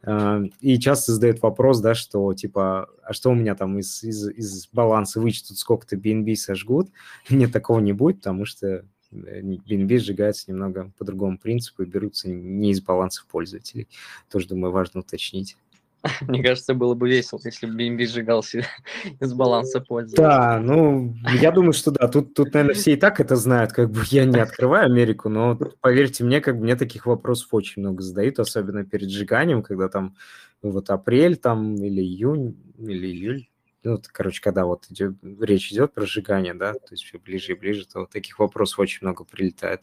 э, 0.03 0.43
и 0.59 0.79
часто 0.79 1.13
задают 1.13 1.41
вопрос, 1.41 1.79
да, 1.79 1.93
что, 1.93 2.33
типа, 2.33 2.89
а 3.03 3.13
что 3.13 3.29
у 3.29 3.35
меня 3.35 3.55
там 3.55 3.77
из, 3.77 4.03
из, 4.03 4.27
из 4.29 4.67
баланса 4.69 5.21
вычтут, 5.21 5.57
сколько-то 5.59 5.97
BNB 5.97 6.35
сожгут? 6.35 6.89
Нет, 7.29 7.53
такого 7.53 7.79
не 7.79 7.93
будет, 7.93 8.17
потому 8.17 8.45
что 8.45 8.85
BNB 9.11 9.97
сжигается 9.97 10.49
немного 10.49 10.91
по 10.97 11.05
другому 11.05 11.37
принципу 11.37 11.83
и 11.83 11.85
берутся 11.85 12.29
не 12.29 12.71
из 12.71 12.81
балансов 12.81 13.27
пользователей. 13.27 13.87
Тоже, 14.29 14.47
думаю, 14.47 14.71
важно 14.71 15.01
уточнить. 15.01 15.57
Мне 16.21 16.41
кажется, 16.41 16.73
было 16.73 16.95
бы 16.95 17.09
весело, 17.09 17.39
если 17.43 17.67
бы 17.67 17.75
BNB 17.75 18.05
сжигался 18.07 18.65
из 19.19 19.33
баланса 19.33 19.81
пользы. 19.81 20.15
Да, 20.15 20.59
ну, 20.59 21.15
я 21.39 21.51
думаю, 21.51 21.73
что 21.73 21.91
да. 21.91 22.07
Тут, 22.07 22.33
тут, 22.33 22.53
наверное, 22.53 22.75
все 22.75 22.93
и 22.93 22.95
так 22.95 23.19
это 23.19 23.35
знают. 23.35 23.71
Как 23.71 23.91
бы 23.91 24.01
я 24.09 24.25
не 24.25 24.39
открываю 24.39 24.85
Америку, 24.85 25.29
но 25.29 25.57
поверьте 25.79 26.23
мне, 26.23 26.41
как 26.41 26.57
бы 26.57 26.63
мне 26.63 26.75
таких 26.75 27.05
вопросов 27.05 27.49
очень 27.51 27.81
много 27.81 28.01
задают, 28.01 28.39
особенно 28.39 28.83
перед 28.83 29.09
сжиганием, 29.09 29.61
когда 29.61 29.89
там 29.89 30.15
вот 30.61 30.89
апрель 30.89 31.37
там 31.37 31.75
или 31.75 32.01
июнь, 32.01 32.55
или 32.77 33.07
июль, 33.07 33.47
ну, 33.83 33.99
короче, 34.11 34.41
когда 34.41 34.65
вот 34.65 34.85
идет, 34.89 35.15
речь 35.39 35.71
идет 35.71 35.93
про 35.93 36.05
сжигание, 36.05 36.53
да, 36.53 36.73
то 36.73 36.91
есть 36.91 37.03
все 37.03 37.17
ближе 37.17 37.53
и 37.53 37.55
ближе, 37.55 37.87
то 37.87 38.01
вот 38.01 38.11
таких 38.11 38.37
вопросов 38.39 38.79
очень 38.79 38.99
много 39.01 39.23
прилетает. 39.23 39.81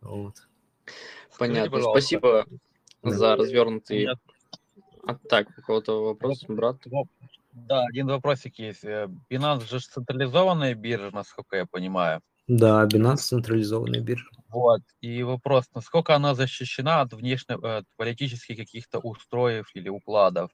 Вот. 0.00 0.34
Понятно. 1.38 1.80
Спасибо 1.80 2.46
за 3.02 3.36
развернутый 3.36 4.08
а 5.06 5.14
так, 5.28 5.48
у 5.58 5.62
кого-то 5.62 6.04
вопрос, 6.04 6.44
брат? 6.48 6.76
Да, 7.52 7.84
один 7.84 8.08
вопросик 8.08 8.58
есть. 8.58 8.84
Э, 8.84 9.08
Binance 9.30 9.68
же 9.68 9.78
централизованная 9.78 10.74
биржа, 10.74 11.10
насколько 11.12 11.56
я 11.56 11.66
понимаю. 11.66 12.20
Да, 12.48 12.86
Binance 12.86 13.16
централизованная 13.16 14.00
биржа. 14.00 14.28
Вот. 14.48 14.82
И 15.00 15.22
вопрос, 15.22 15.70
насколько 15.74 16.14
она 16.16 16.34
защищена 16.34 17.00
от 17.00 17.12
внешних, 17.12 17.62
от 17.62 17.84
политических 17.96 18.56
каких-то 18.56 18.98
устроев 18.98 19.70
или 19.74 19.88
укладов, 19.88 20.50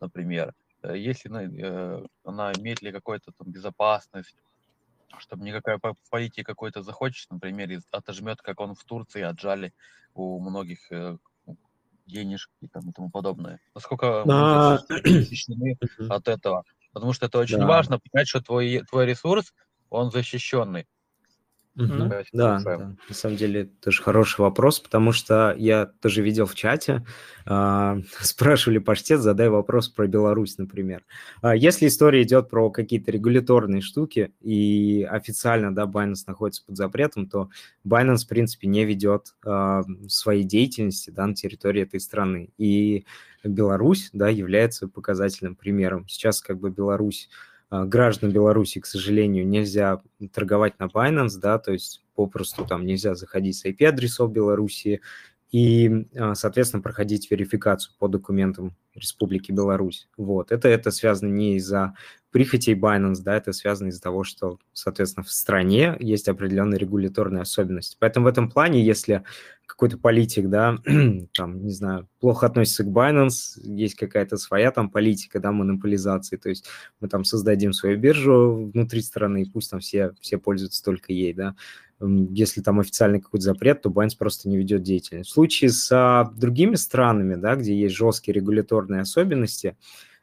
например. 0.00 0.52
Э, 0.82 0.98
если 0.98 1.30
э, 1.30 2.06
она 2.24 2.52
имеет 2.52 2.82
ли 2.82 2.92
какую-то 2.92 3.32
там 3.32 3.50
безопасность, 3.50 4.36
чтобы 5.18 5.44
никакая 5.44 5.80
политика 6.10 6.52
какой-то 6.52 6.82
захочет, 6.82 7.30
например, 7.30 7.80
отожмет, 7.90 8.42
как 8.42 8.60
он 8.60 8.74
в 8.74 8.84
Турции 8.84 9.22
отжали 9.22 9.72
у 10.14 10.40
многих 10.40 10.90
денежки 12.06 12.68
там, 12.72 12.88
и 12.90 12.92
тому 12.92 13.10
подобное. 13.10 13.60
Насколько 13.74 14.24
а... 14.28 14.78
защищены 15.04 15.78
от 16.08 16.28
этого. 16.28 16.64
Потому 16.92 17.12
что 17.12 17.26
это 17.26 17.38
очень 17.38 17.58
да. 17.58 17.66
важно 17.66 17.98
понять, 17.98 18.28
что 18.28 18.40
твой, 18.40 18.82
твой 18.88 19.06
ресурс, 19.06 19.52
он 19.90 20.10
защищенный. 20.10 20.86
Угу. 21.76 22.08
Да, 22.32 22.60
да, 22.62 22.78
на 23.08 23.14
самом 23.14 23.36
деле 23.36 23.64
тоже 23.64 24.00
хороший 24.00 24.42
вопрос, 24.42 24.78
потому 24.78 25.10
что 25.10 25.54
я 25.58 25.86
тоже 25.86 26.22
видел 26.22 26.46
в 26.46 26.54
чате, 26.54 27.04
э, 27.46 28.00
спрашивали 28.20 28.78
паштет, 28.78 29.20
задай 29.20 29.48
вопрос 29.48 29.88
про 29.88 30.06
Беларусь, 30.06 30.56
например. 30.56 31.04
Э, 31.42 31.52
если 31.56 31.88
история 31.88 32.22
идет 32.22 32.48
про 32.48 32.70
какие-то 32.70 33.10
регуляторные 33.10 33.82
штуки 33.82 34.32
и 34.40 35.02
официально, 35.10 35.74
да, 35.74 35.84
Binance 35.84 36.24
находится 36.28 36.64
под 36.64 36.76
запретом, 36.76 37.28
то 37.28 37.50
Binance, 37.84 38.24
в 38.24 38.28
принципе, 38.28 38.68
не 38.68 38.84
ведет 38.84 39.34
э, 39.44 39.82
своей 40.06 40.44
деятельности, 40.44 41.10
да, 41.10 41.26
на 41.26 41.34
территории 41.34 41.82
этой 41.82 41.98
страны. 41.98 42.50
И 42.56 43.04
Беларусь, 43.42 44.10
да, 44.12 44.28
является 44.28 44.86
показательным 44.86 45.56
примером. 45.56 46.06
Сейчас 46.06 46.40
как 46.40 46.60
бы 46.60 46.70
Беларусь 46.70 47.28
граждан 47.70 48.30
Беларуси, 48.30 48.80
к 48.80 48.86
сожалению, 48.86 49.46
нельзя 49.46 50.02
торговать 50.32 50.78
на 50.78 50.84
Binance, 50.84 51.38
да, 51.40 51.58
то 51.58 51.72
есть 51.72 52.04
попросту 52.14 52.64
там 52.64 52.86
нельзя 52.86 53.14
заходить 53.14 53.56
с 53.56 53.64
IP-адресов 53.64 54.32
Беларуси, 54.32 55.00
и, 55.50 56.08
а, 56.16 56.34
соответственно, 56.34 56.82
проходить 56.82 57.30
верификацию 57.30 57.94
по 57.98 58.08
документам 58.08 58.74
Республики 58.94 59.52
Беларусь. 59.52 60.08
Вот. 60.16 60.52
Это, 60.52 60.68
это 60.68 60.90
связано 60.90 61.28
не 61.30 61.56
из-за 61.56 61.94
прихотей 62.30 62.74
Binance, 62.74 63.22
да, 63.22 63.36
это 63.36 63.52
связано 63.52 63.88
из-за 63.88 64.00
того, 64.00 64.24
что, 64.24 64.58
соответственно, 64.72 65.22
в 65.22 65.30
стране 65.30 65.96
есть 66.00 66.28
определенные 66.28 66.78
регуляторные 66.78 67.42
особенности. 67.42 67.96
Поэтому 68.00 68.24
в 68.24 68.28
этом 68.28 68.50
плане, 68.50 68.84
если 68.84 69.22
какой-то 69.66 69.98
политик, 69.98 70.48
да, 70.48 70.76
там, 71.34 71.64
не 71.64 71.72
знаю, 71.72 72.08
плохо 72.18 72.46
относится 72.46 72.82
к 72.82 72.88
Binance, 72.88 73.60
есть 73.62 73.94
какая-то 73.94 74.36
своя 74.36 74.72
там 74.72 74.90
политика, 74.90 75.38
да, 75.38 75.52
монополизации, 75.52 76.36
то 76.36 76.48
есть 76.48 76.66
мы 77.00 77.08
там 77.08 77.24
создадим 77.24 77.72
свою 77.72 77.98
биржу 77.98 78.70
внутри 78.74 79.00
страны, 79.00 79.42
и 79.42 79.50
пусть 79.50 79.70
там 79.70 79.80
все, 79.80 80.12
все 80.20 80.38
пользуются 80.38 80.82
только 80.82 81.12
ей, 81.12 81.32
да, 81.32 81.54
если 82.00 82.60
там 82.60 82.80
официальный 82.80 83.20
какой-то 83.20 83.44
запрет, 83.44 83.82
то 83.82 83.90
Binance 83.90 84.16
просто 84.18 84.48
не 84.48 84.56
ведет 84.56 84.82
деятельность. 84.82 85.30
В 85.30 85.34
случае 85.34 85.70
с 85.70 85.90
а, 85.92 86.30
другими 86.36 86.74
странами, 86.74 87.36
да, 87.36 87.56
где 87.56 87.74
есть 87.74 87.94
жесткие 87.94 88.34
регуляторные 88.34 89.02
особенности, 89.02 89.76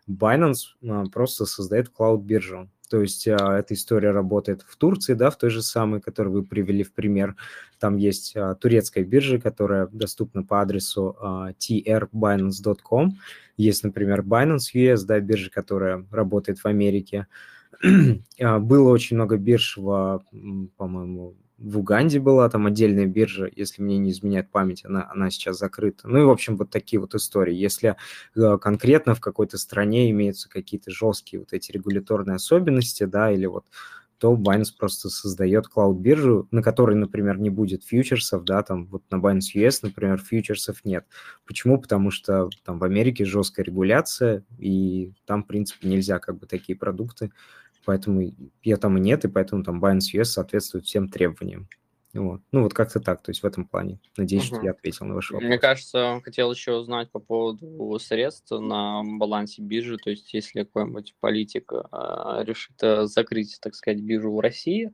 Binance 0.09 0.75
а, 0.87 1.05
просто 1.05 1.45
создает 1.45 1.89
клауд-биржу. 1.89 2.69
То 2.89 3.01
есть 3.01 3.27
а, 3.27 3.57
эта 3.57 3.73
история 3.73 4.11
работает 4.11 4.63
в 4.67 4.75
Турции, 4.75 5.13
да, 5.13 5.29
в 5.29 5.37
той 5.37 5.49
же 5.49 5.61
самой, 5.61 6.01
которую 6.01 6.33
вы 6.33 6.43
привели 6.43 6.83
в 6.83 6.93
пример. 6.93 7.35
Там 7.79 7.95
есть 7.97 8.35
турецкая 8.59 9.05
биржа, 9.05 9.39
которая 9.39 9.87
доступна 9.87 10.43
по 10.43 10.61
адресу 10.61 11.17
trbinance.com. 11.21 13.17
Есть, 13.57 13.83
например, 13.83 14.21
Binance 14.21 14.73
US, 14.75 15.05
да, 15.05 15.19
биржа, 15.19 15.49
которая 15.49 16.05
работает 16.11 16.59
в 16.59 16.65
Америке. 16.65 17.27
Было 18.39 18.89
очень 18.89 19.15
много 19.15 19.37
бирж 19.37 19.77
в, 19.77 20.23
по-моему, 20.77 21.35
в 21.61 21.77
Уганде 21.77 22.19
была 22.19 22.49
там 22.49 22.65
отдельная 22.65 23.05
биржа, 23.05 23.49
если 23.55 23.81
мне 23.81 23.97
не 23.97 24.11
изменяет 24.11 24.49
память, 24.49 24.83
она, 24.83 25.07
она 25.11 25.29
сейчас 25.29 25.59
закрыта. 25.59 26.07
Ну 26.07 26.19
и, 26.19 26.23
в 26.23 26.29
общем, 26.29 26.57
вот 26.57 26.69
такие 26.69 26.99
вот 26.99 27.13
истории. 27.13 27.53
Если 27.53 27.95
э, 28.35 28.57
конкретно 28.57 29.13
в 29.13 29.21
какой-то 29.21 29.57
стране 29.57 30.09
имеются 30.09 30.49
какие-то 30.49 30.91
жесткие 30.91 31.39
вот 31.39 31.53
эти 31.53 31.71
регуляторные 31.71 32.35
особенности, 32.35 33.03
да, 33.03 33.31
или 33.31 33.45
вот 33.45 33.65
то 34.17 34.35
Binance 34.35 34.73
просто 34.77 35.09
создает 35.09 35.67
клауд-биржу, 35.67 36.47
на 36.51 36.61
которой, 36.61 36.95
например, 36.95 37.39
не 37.39 37.49
будет 37.49 37.83
фьючерсов, 37.83 38.43
да, 38.43 38.61
там 38.61 38.85
вот 38.85 39.01
на 39.09 39.15
Binance 39.15 39.55
US, 39.55 39.79
например, 39.81 40.19
фьючерсов 40.19 40.85
нет. 40.85 41.05
Почему? 41.45 41.81
Потому 41.81 42.11
что 42.11 42.49
там 42.63 42.77
в 42.77 42.83
Америке 42.83 43.25
жесткая 43.25 43.65
регуляция, 43.65 44.43
и 44.59 45.13
там, 45.25 45.43
в 45.43 45.47
принципе, 45.47 45.87
нельзя 45.87 46.19
как 46.19 46.37
бы 46.37 46.45
такие 46.45 46.77
продукты 46.77 47.31
поэтому 47.85 48.21
ее 48.63 48.77
там 48.77 48.97
и 48.97 49.01
нет, 49.01 49.25
и 49.25 49.27
поэтому 49.27 49.63
там 49.63 49.83
Binance 49.83 50.13
US 50.13 50.25
соответствует 50.25 50.85
всем 50.85 51.09
требованиям. 51.09 51.67
Вот. 52.13 52.41
Ну, 52.51 52.63
вот 52.63 52.73
как-то 52.73 52.99
так, 52.99 53.21
то 53.21 53.29
есть 53.31 53.41
в 53.41 53.45
этом 53.45 53.65
плане. 53.65 53.99
Надеюсь, 54.17 54.49
угу. 54.49 54.57
что 54.57 54.65
я 54.65 54.71
ответил 54.71 55.05
на 55.05 55.15
ваш 55.15 55.31
вопрос. 55.31 55.47
Мне 55.47 55.57
кажется, 55.57 56.19
хотел 56.23 56.51
еще 56.51 56.73
узнать 56.73 57.09
по 57.09 57.19
поводу 57.19 57.97
средств 57.99 58.51
на 58.51 59.01
балансе 59.03 59.61
биржи, 59.61 59.97
то 59.97 60.09
есть 60.09 60.33
если 60.33 60.63
какой-нибудь 60.63 61.15
политик 61.19 61.71
э, 61.71 62.43
решит 62.43 62.75
э, 62.81 63.05
закрыть, 63.05 63.57
так 63.61 63.75
сказать, 63.75 64.01
биржу 64.01 64.33
в 64.33 64.39
России, 64.41 64.93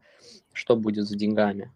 что 0.53 0.75
будет 0.75 1.07
с 1.07 1.09
деньгами? 1.09 1.73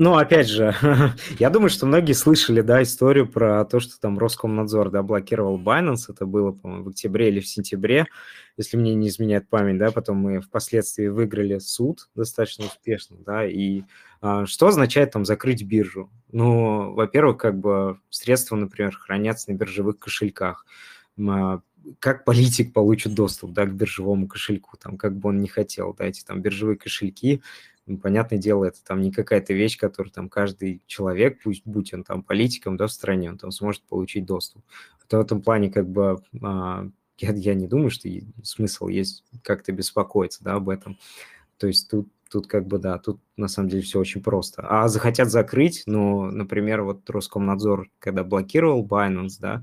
Ну, 0.00 0.16
опять 0.16 0.48
же, 0.48 0.76
я 1.40 1.50
думаю, 1.50 1.70
что 1.70 1.84
многие 1.84 2.12
слышали, 2.12 2.60
да, 2.60 2.80
историю 2.84 3.26
про 3.28 3.64
то, 3.64 3.80
что 3.80 3.98
там 3.98 4.16
Роскомнадзор, 4.16 4.90
да, 4.90 5.02
блокировал 5.02 5.60
Binance, 5.60 6.04
это 6.08 6.24
было, 6.24 6.52
по-моему, 6.52 6.84
в 6.84 6.88
октябре 6.90 7.30
или 7.30 7.40
в 7.40 7.48
сентябре, 7.48 8.06
если 8.56 8.76
мне 8.76 8.94
не 8.94 9.08
изменяет 9.08 9.48
память, 9.48 9.78
да, 9.78 9.90
потом 9.90 10.18
мы 10.18 10.40
впоследствии 10.40 11.08
выиграли 11.08 11.58
суд 11.58 12.08
достаточно 12.14 12.66
успешно, 12.66 13.16
да, 13.26 13.44
и 13.44 13.82
а, 14.20 14.46
что 14.46 14.68
означает 14.68 15.10
там 15.10 15.24
закрыть 15.24 15.64
биржу? 15.64 16.10
Ну, 16.30 16.92
во-первых, 16.94 17.38
как 17.38 17.58
бы 17.58 17.98
средства, 18.08 18.54
например, 18.54 18.96
хранятся 18.96 19.50
на 19.50 19.56
биржевых 19.56 19.98
кошельках, 19.98 20.64
а, 21.28 21.60
как 21.98 22.24
политик 22.24 22.72
получит 22.72 23.14
доступ, 23.14 23.52
да, 23.52 23.64
к 23.66 23.74
биржевому 23.74 24.28
кошельку, 24.28 24.76
там, 24.76 24.96
как 24.96 25.16
бы 25.16 25.30
он 25.30 25.40
не 25.40 25.48
хотел, 25.48 25.92
да, 25.94 26.04
эти 26.04 26.22
там 26.24 26.40
биржевые 26.40 26.76
кошельки, 26.76 27.42
ну, 27.88 27.98
понятное 27.98 28.38
дело, 28.38 28.64
это 28.64 28.82
там 28.84 29.00
не 29.00 29.10
какая-то 29.10 29.52
вещь, 29.54 29.78
которую 29.78 30.12
там 30.12 30.28
каждый 30.28 30.82
человек, 30.86 31.40
пусть 31.42 31.62
будь 31.64 31.92
он 31.92 32.04
там 32.04 32.22
политиком, 32.22 32.76
да, 32.76 32.86
в 32.86 32.92
стране, 32.92 33.30
он 33.30 33.38
там 33.38 33.50
сможет 33.50 33.82
получить 33.82 34.26
доступ. 34.26 34.62
В 35.10 35.14
этом 35.14 35.40
плане 35.40 35.70
как 35.70 35.88
бы 35.88 36.22
а, 36.42 36.88
я, 37.18 37.32
я 37.32 37.54
не 37.54 37.66
думаю, 37.66 37.90
что 37.90 38.08
смысл 38.42 38.88
есть 38.88 39.24
как-то 39.42 39.72
беспокоиться, 39.72 40.44
да, 40.44 40.54
об 40.54 40.68
этом. 40.68 40.98
То 41.58 41.66
есть 41.66 41.90
тут 41.90 42.08
Тут 42.30 42.46
как 42.46 42.66
бы, 42.66 42.78
да, 42.78 42.98
тут 42.98 43.20
на 43.36 43.48
самом 43.48 43.70
деле 43.70 43.82
все 43.82 43.98
очень 43.98 44.22
просто. 44.22 44.62
А 44.68 44.88
захотят 44.88 45.30
закрыть, 45.30 45.84
ну, 45.86 46.30
например, 46.30 46.82
вот 46.82 47.08
Роскомнадзор, 47.08 47.88
когда 47.98 48.22
блокировал 48.22 48.86
Binance, 48.86 49.36
да, 49.40 49.62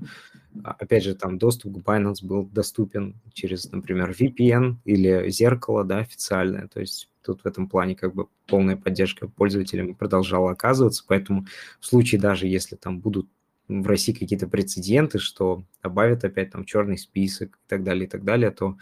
а, 0.64 0.72
опять 0.72 1.04
же, 1.04 1.14
там 1.14 1.38
доступ 1.38 1.74
к 1.74 1.86
Binance 1.86 2.24
был 2.24 2.44
доступен 2.46 3.14
через, 3.32 3.70
например, 3.70 4.10
VPN 4.10 4.76
или 4.84 5.30
зеркало, 5.30 5.84
да, 5.84 5.98
официальное. 5.98 6.66
То 6.66 6.80
есть 6.80 7.08
тут 7.26 7.42
в 7.42 7.46
этом 7.46 7.68
плане 7.68 7.94
как 7.94 8.14
бы 8.14 8.28
полная 8.46 8.76
поддержка 8.76 9.28
пользователям 9.28 9.94
продолжала 9.94 10.52
оказываться, 10.52 11.04
поэтому 11.06 11.46
в 11.80 11.86
случае 11.86 12.20
даже 12.20 12.46
если 12.46 12.76
там 12.76 13.00
будут 13.00 13.28
в 13.68 13.86
России 13.86 14.12
какие-то 14.12 14.46
прецеденты, 14.46 15.18
что 15.18 15.64
добавят 15.82 16.24
опять 16.24 16.52
там 16.52 16.64
черный 16.64 16.98
список 16.98 17.56
и 17.56 17.68
так 17.68 17.82
далее, 17.82 18.06
и 18.06 18.08
так 18.08 18.24
далее, 18.24 18.50
то 18.50 18.76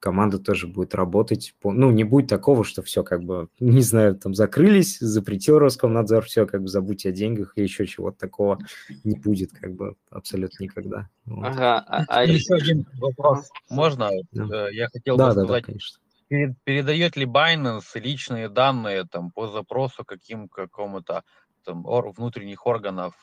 команда 0.00 0.38
тоже 0.38 0.66
будет 0.66 0.94
работать. 0.94 1.54
По... 1.60 1.72
Ну, 1.72 1.90
не 1.90 2.04
будет 2.04 2.28
такого, 2.28 2.64
что 2.64 2.82
все 2.82 3.02
как 3.02 3.24
бы, 3.24 3.48
не 3.60 3.82
знаю, 3.82 4.14
там 4.16 4.34
закрылись, 4.34 4.98
запретил 4.98 5.58
Роскомнадзор, 5.58 6.24
все, 6.24 6.46
как 6.46 6.62
бы 6.62 6.68
забудьте 6.68 7.08
о 7.08 7.12
деньгах 7.12 7.52
или 7.56 7.64
еще 7.64 7.86
чего-то 7.86 8.18
такого 8.18 8.58
не 9.04 9.16
будет 9.16 9.52
как 9.52 9.74
бы 9.74 9.96
абсолютно 10.10 10.64
никогда. 10.64 11.08
Вот. 11.24 11.44
Ага, 11.46 11.84
а, 11.86 12.04
а 12.08 12.24
еще 12.24 12.54
один 12.54 12.86
вопрос. 12.94 13.48
Можно? 13.68 14.10
Да. 14.32 14.68
Э, 14.68 14.74
я 14.74 14.88
хотел 14.88 15.16
да, 15.16 15.28
бы 15.28 15.34
да, 15.34 15.44
сказать, 15.44 15.62
да, 15.62 15.66
конечно. 15.66 16.00
Передает 16.28 17.16
ли 17.16 17.24
Binance 17.26 17.98
личные 18.00 18.48
данные 18.48 19.04
там 19.04 19.30
по 19.30 19.48
запросу 19.48 20.04
каким 20.04 20.48
какому-то 20.48 21.24
там 21.64 21.82
внутренних 21.82 22.66
органов 22.66 23.14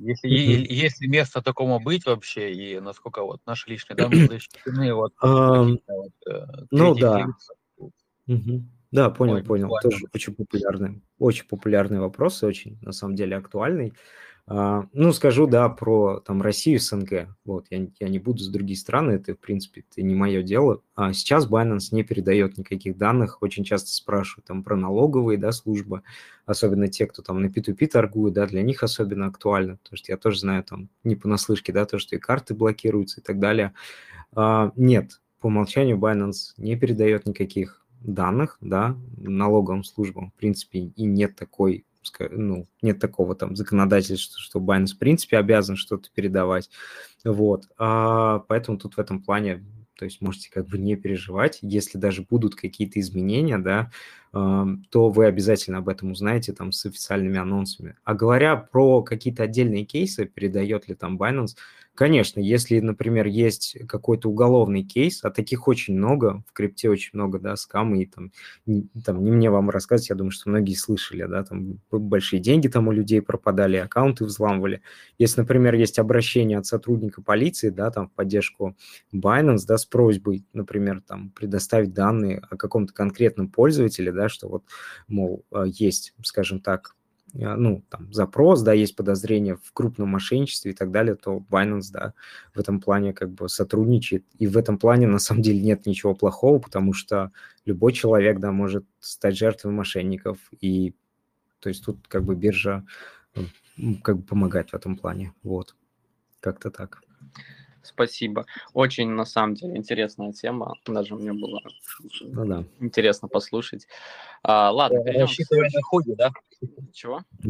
если, 0.00 0.30
mm-hmm. 0.30 0.66
есть 0.68 1.00
ли 1.00 1.08
место 1.08 1.42
такому 1.42 1.80
быть 1.80 2.06
вообще, 2.06 2.52
и 2.52 2.78
насколько 2.78 3.22
вот 3.22 3.40
наши 3.46 3.68
личные 3.68 3.96
данные 3.96 4.28
защищены 4.28 4.94
вот, 4.94 5.12
вот 5.20 6.12
э, 6.30 6.46
Ну 6.70 6.94
да. 6.94 7.26
Да, 8.90 9.10
понял, 9.10 9.44
понял. 9.44 9.70
Тоже 9.82 10.04
очень 10.14 10.34
популярный, 10.34 11.02
очень 11.18 11.46
популярный 11.46 11.98
вопрос, 11.98 12.42
очень 12.42 12.78
на 12.80 12.92
самом 12.92 13.16
деле 13.16 13.36
актуальный. 13.36 13.92
А, 14.50 14.86
ну, 14.94 15.12
скажу, 15.12 15.46
да, 15.46 15.68
про 15.68 16.20
там 16.20 16.40
Россию, 16.40 16.80
СНГ. 16.80 17.36
Вот, 17.44 17.66
я, 17.68 17.86
я 18.00 18.08
не 18.08 18.18
буду 18.18 18.38
с 18.38 18.48
других 18.48 18.78
стран, 18.78 19.10
это, 19.10 19.34
в 19.34 19.38
принципе, 19.38 19.84
это 19.90 20.00
не 20.00 20.14
мое 20.14 20.42
дело. 20.42 20.80
А 20.94 21.12
сейчас 21.12 21.46
Binance 21.46 21.88
не 21.90 22.02
передает 22.02 22.56
никаких 22.56 22.96
данных. 22.96 23.42
Очень 23.42 23.64
часто 23.64 23.90
спрашивают 23.90 24.46
там 24.46 24.62
про 24.64 24.74
налоговые, 24.74 25.36
да, 25.36 25.52
службы, 25.52 26.00
особенно 26.46 26.88
те, 26.88 27.06
кто 27.06 27.20
там 27.20 27.42
на 27.42 27.48
P2P 27.48 27.88
торгует, 27.88 28.32
да, 28.32 28.46
для 28.46 28.62
них 28.62 28.82
особенно 28.82 29.26
актуально, 29.26 29.76
потому 29.76 29.98
что 29.98 30.12
я 30.12 30.16
тоже 30.16 30.38
знаю 30.38 30.64
там 30.64 30.88
не 31.04 31.14
понаслышке, 31.14 31.74
да, 31.74 31.84
то, 31.84 31.98
что 31.98 32.16
и 32.16 32.18
карты 32.18 32.54
блокируются 32.54 33.20
и 33.20 33.22
так 33.22 33.38
далее. 33.40 33.74
А, 34.32 34.72
нет, 34.76 35.20
по 35.40 35.48
умолчанию 35.48 35.98
Binance 35.98 36.54
не 36.56 36.74
передает 36.74 37.26
никаких 37.26 37.84
данных, 38.00 38.56
да, 38.62 38.96
налоговым 39.18 39.84
службам, 39.84 40.30
в 40.30 40.34
принципе, 40.34 40.78
и 40.78 41.04
нет 41.04 41.36
такой 41.36 41.84
ну, 42.30 42.66
нет 42.82 42.98
такого 42.98 43.34
там 43.34 43.56
законодательства, 43.56 44.38
что 44.40 44.60
Binance 44.60 44.94
в 44.94 44.98
принципе 44.98 45.38
обязан 45.38 45.76
что-то 45.76 46.10
передавать, 46.14 46.70
вот, 47.24 47.64
а, 47.78 48.40
поэтому 48.40 48.78
тут 48.78 48.94
в 48.94 49.00
этом 49.00 49.22
плане, 49.22 49.64
то 49.96 50.04
есть 50.04 50.20
можете 50.20 50.50
как 50.50 50.66
бы 50.66 50.78
не 50.78 50.96
переживать, 50.96 51.58
если 51.62 51.98
даже 51.98 52.22
будут 52.22 52.54
какие-то 52.54 53.00
изменения, 53.00 53.58
да, 53.58 53.90
то 54.32 55.10
вы 55.10 55.26
обязательно 55.26 55.78
об 55.78 55.88
этом 55.88 56.12
узнаете 56.12 56.52
там 56.52 56.72
с 56.72 56.84
официальными 56.86 57.38
анонсами. 57.38 57.96
А 58.04 58.14
говоря 58.14 58.56
про 58.56 59.02
какие-то 59.02 59.44
отдельные 59.44 59.84
кейсы, 59.84 60.26
передает 60.26 60.88
ли 60.88 60.94
там 60.94 61.16
Binance, 61.16 61.54
Конечно, 61.98 62.38
если, 62.38 62.78
например, 62.78 63.26
есть 63.26 63.76
какой-то 63.88 64.30
уголовный 64.30 64.84
кейс, 64.84 65.24
а 65.24 65.30
таких 65.30 65.66
очень 65.66 65.96
много, 65.96 66.44
в 66.46 66.52
крипте 66.52 66.88
очень 66.88 67.10
много, 67.14 67.40
да, 67.40 67.56
скамы, 67.56 68.04
и 68.04 68.06
там, 68.06 68.30
не, 68.66 68.86
там, 69.04 69.24
не 69.24 69.32
мне 69.32 69.50
вам 69.50 69.68
рассказывать, 69.68 70.10
я 70.10 70.14
думаю, 70.14 70.30
что 70.30 70.48
многие 70.48 70.74
слышали, 70.74 71.24
да, 71.24 71.42
там 71.42 71.80
большие 71.90 72.38
деньги 72.38 72.68
там 72.68 72.86
у 72.86 72.92
людей 72.92 73.20
пропадали, 73.20 73.78
аккаунты 73.78 74.24
взламывали. 74.26 74.80
Если, 75.18 75.40
например, 75.40 75.74
есть 75.74 75.98
обращение 75.98 76.58
от 76.58 76.66
сотрудника 76.66 77.20
полиции, 77.20 77.70
да, 77.70 77.90
там 77.90 78.06
в 78.06 78.12
поддержку 78.12 78.76
Binance, 79.12 79.64
да, 79.66 79.76
с 79.76 79.84
просьбой, 79.84 80.44
например, 80.52 81.02
там 81.04 81.30
предоставить 81.30 81.94
данные 81.94 82.44
о 82.48 82.56
каком-то 82.56 82.94
конкретном 82.94 83.48
пользователе, 83.48 84.12
да, 84.18 84.28
что 84.28 84.48
вот, 84.48 84.64
мол, 85.06 85.44
э, 85.52 85.64
есть, 85.66 86.14
скажем 86.22 86.60
так, 86.60 86.94
а, 87.34 87.56
ну, 87.56 87.84
там, 87.90 88.12
запрос, 88.12 88.62
да, 88.62 88.72
есть 88.72 88.96
подозрение 88.96 89.56
в 89.56 89.72
крупном 89.72 90.08
мошенничестве 90.08 90.72
и 90.72 90.74
так 90.74 90.90
далее, 90.90 91.14
то 91.14 91.44
Binance, 91.50 91.90
да, 91.92 92.14
в 92.54 92.58
этом 92.58 92.80
плане 92.80 93.12
как 93.12 93.30
бы 93.30 93.48
сотрудничает. 93.48 94.24
И 94.38 94.46
в 94.46 94.56
этом 94.56 94.78
плане 94.78 95.06
на 95.06 95.18
самом 95.18 95.42
деле 95.42 95.60
нет 95.60 95.86
ничего 95.86 96.14
плохого, 96.14 96.58
потому 96.58 96.92
что 96.92 97.30
любой 97.64 97.92
человек, 97.92 98.38
да, 98.40 98.50
может 98.50 98.84
стать 99.00 99.36
жертвой 99.36 99.72
мошенников. 99.72 100.38
И 100.60 100.94
то 101.60 101.68
есть 101.68 101.84
тут 101.84 102.08
как 102.08 102.24
бы 102.24 102.34
биржа 102.34 102.84
как 104.02 104.18
бы 104.18 104.22
помогать 104.22 104.70
в 104.70 104.74
этом 104.74 104.96
плане. 104.96 105.32
Вот, 105.42 105.76
как-то 106.40 106.70
так. 106.70 107.02
Спасибо. 107.82 108.46
Очень, 108.74 109.10
на 109.10 109.24
самом 109.24 109.54
деле, 109.54 109.76
интересная 109.76 110.32
тема. 110.32 110.74
Даже 110.86 111.14
мне 111.14 111.32
было 111.32 111.60
ну, 112.20 112.46
да. 112.46 112.64
интересно 112.80 113.28
послушать. 113.28 113.86
А, 114.42 114.70
ладно, 114.70 115.02
перейдем 115.02 115.22
Рассчитывая 115.22 115.70
на 115.72 115.82
ходе, 115.82 116.14
да? 116.14 116.30
Чего? 116.92 117.22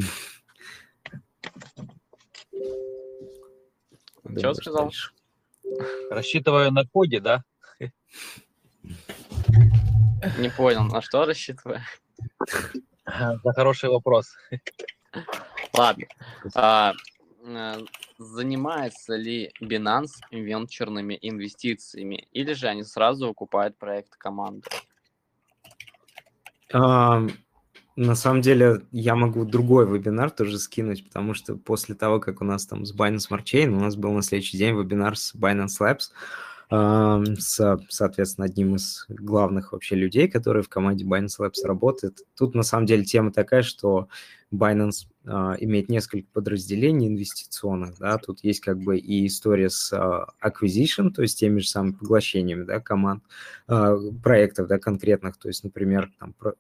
Чего 4.37 4.55
сказал? 4.55 4.93
Рассчитываю 6.11 6.73
на 6.73 6.87
ходе, 6.87 7.21
да? 7.21 7.45
Не 10.39 10.51
понял, 10.51 10.85
на 10.85 11.01
что 11.01 11.25
рассчитываю? 11.25 11.81
За 13.07 13.53
хороший 13.53 13.89
вопрос. 13.89 14.35
Ладно. 15.73 16.07
А, 16.55 16.93
э, 17.45 17.79
занимается 18.19 19.15
ли 19.15 19.53
Binance 19.63 20.21
венчурными 20.31 21.19
инвестициями, 21.21 22.29
или 22.33 22.53
же 22.53 22.67
они 22.67 22.83
сразу 22.83 23.29
выкупают 23.29 23.79
проект 23.79 24.17
команды? 24.17 24.69
А, 26.73 27.27
на 27.97 28.15
самом 28.15 28.43
деле, 28.43 28.83
я 28.93 29.15
могу 29.15 29.45
другой 29.45 29.87
вебинар 29.87 30.31
тоже 30.31 30.59
скинуть, 30.59 31.05
потому 31.05 31.35
что 31.35 31.57
после 31.57 31.95
того, 31.95 32.21
как 32.21 32.41
у 32.41 32.45
нас 32.45 32.67
там 32.67 32.85
с 32.85 32.95
Binance 32.95 33.29
Smart 33.31 33.45
Chain, 33.45 33.69
у 33.69 33.81
нас 33.81 33.97
был 33.97 34.13
на 34.13 34.23
следующий 34.23 34.59
день 34.59 34.77
вебинар 34.77 35.17
с 35.17 35.35
Binance 35.35 35.81
Labs, 35.81 36.11
с, 36.71 37.79
соответственно, 37.89 38.45
одним 38.45 38.77
из 38.77 39.07
главных 39.09 39.73
вообще 39.73 39.95
людей, 39.95 40.29
которые 40.29 40.63
в 40.63 40.69
команде 40.69 41.05
Binance 41.05 41.39
Labs 41.41 41.65
работает. 41.65 42.21
Тут, 42.37 42.55
на 42.55 42.63
самом 42.63 42.85
деле, 42.85 43.05
тема 43.05 43.33
такая, 43.33 43.63
что 43.63 44.09
Binance 44.53 45.07
uh, 45.27 45.57
имеет 45.61 45.91
несколько 45.91 46.27
подразделений 46.33 47.09
инвестиционных, 47.09 47.99
да, 47.99 48.17
тут 48.17 48.43
есть 48.43 48.61
как 48.61 48.79
бы 48.79 48.97
и 48.99 49.27
история 49.27 49.69
с 49.69 49.93
uh, 49.93 50.25
acquisition, 50.43 51.11
то 51.11 51.21
есть 51.21 51.39
теми 51.39 51.61
же 51.61 51.69
самыми 51.69 51.93
поглощениями, 51.93 52.65
да, 52.65 52.81
команд, 52.81 53.23
uh, 53.69 54.21
проектов, 54.23 54.69
да, 54.69 54.79
конкретных, 54.79 55.37
то 55.37 55.49
есть, 55.49 55.65
например, 55.65 56.11
там, 56.19 56.33
про, 56.33 56.55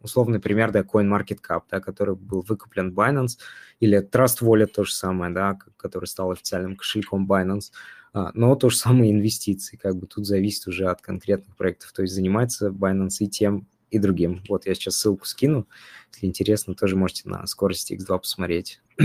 условный 0.00 0.40
пример, 0.40 0.72
да, 0.72 0.80
CoinMarketCap, 0.80 1.62
да, 1.70 1.80
который 1.80 2.16
был 2.16 2.42
выкуплен 2.42 2.92
Binance, 2.92 3.38
или 3.80 4.06
Trust 4.06 4.42
Wallet 4.42 4.66
то 4.66 4.84
же 4.84 4.92
самое, 4.92 5.32
да, 5.32 5.58
который 5.78 6.06
стал 6.06 6.32
официальным 6.32 6.76
кошельком 6.76 7.26
Binance, 7.26 7.70
а, 7.70 7.76
но 8.12 8.54
то 8.56 8.68
же 8.68 8.76
самое 8.76 9.10
инвестиции, 9.10 9.76
как 9.76 9.96
бы 9.96 10.06
тут 10.06 10.26
зависит 10.26 10.66
уже 10.66 10.86
от 10.90 11.00
конкретных 11.00 11.56
проектов, 11.56 11.92
то 11.92 12.02
есть 12.02 12.14
занимается 12.14 12.68
Binance 12.68 13.16
и 13.20 13.28
тем, 13.28 13.66
и 13.90 13.98
другим. 13.98 14.42
Вот 14.48 14.66
я 14.66 14.74
сейчас 14.74 14.96
ссылку 14.96 15.26
скину, 15.26 15.66
если 16.12 16.26
интересно, 16.26 16.74
тоже 16.74 16.96
можете 16.96 17.28
на 17.28 17.46
скорости 17.46 17.94
X2 17.94 18.18
посмотреть, 18.18 18.80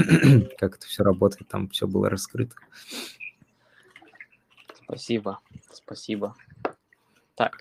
как 0.57 0.77
это 0.77 0.87
все 0.87 1.03
работает, 1.03 1.47
там 1.47 1.69
все 1.69 1.87
было 1.87 2.09
раскрыто. 2.09 2.55
Спасибо, 4.83 5.39
спасибо. 5.71 6.35
Так, 7.35 7.57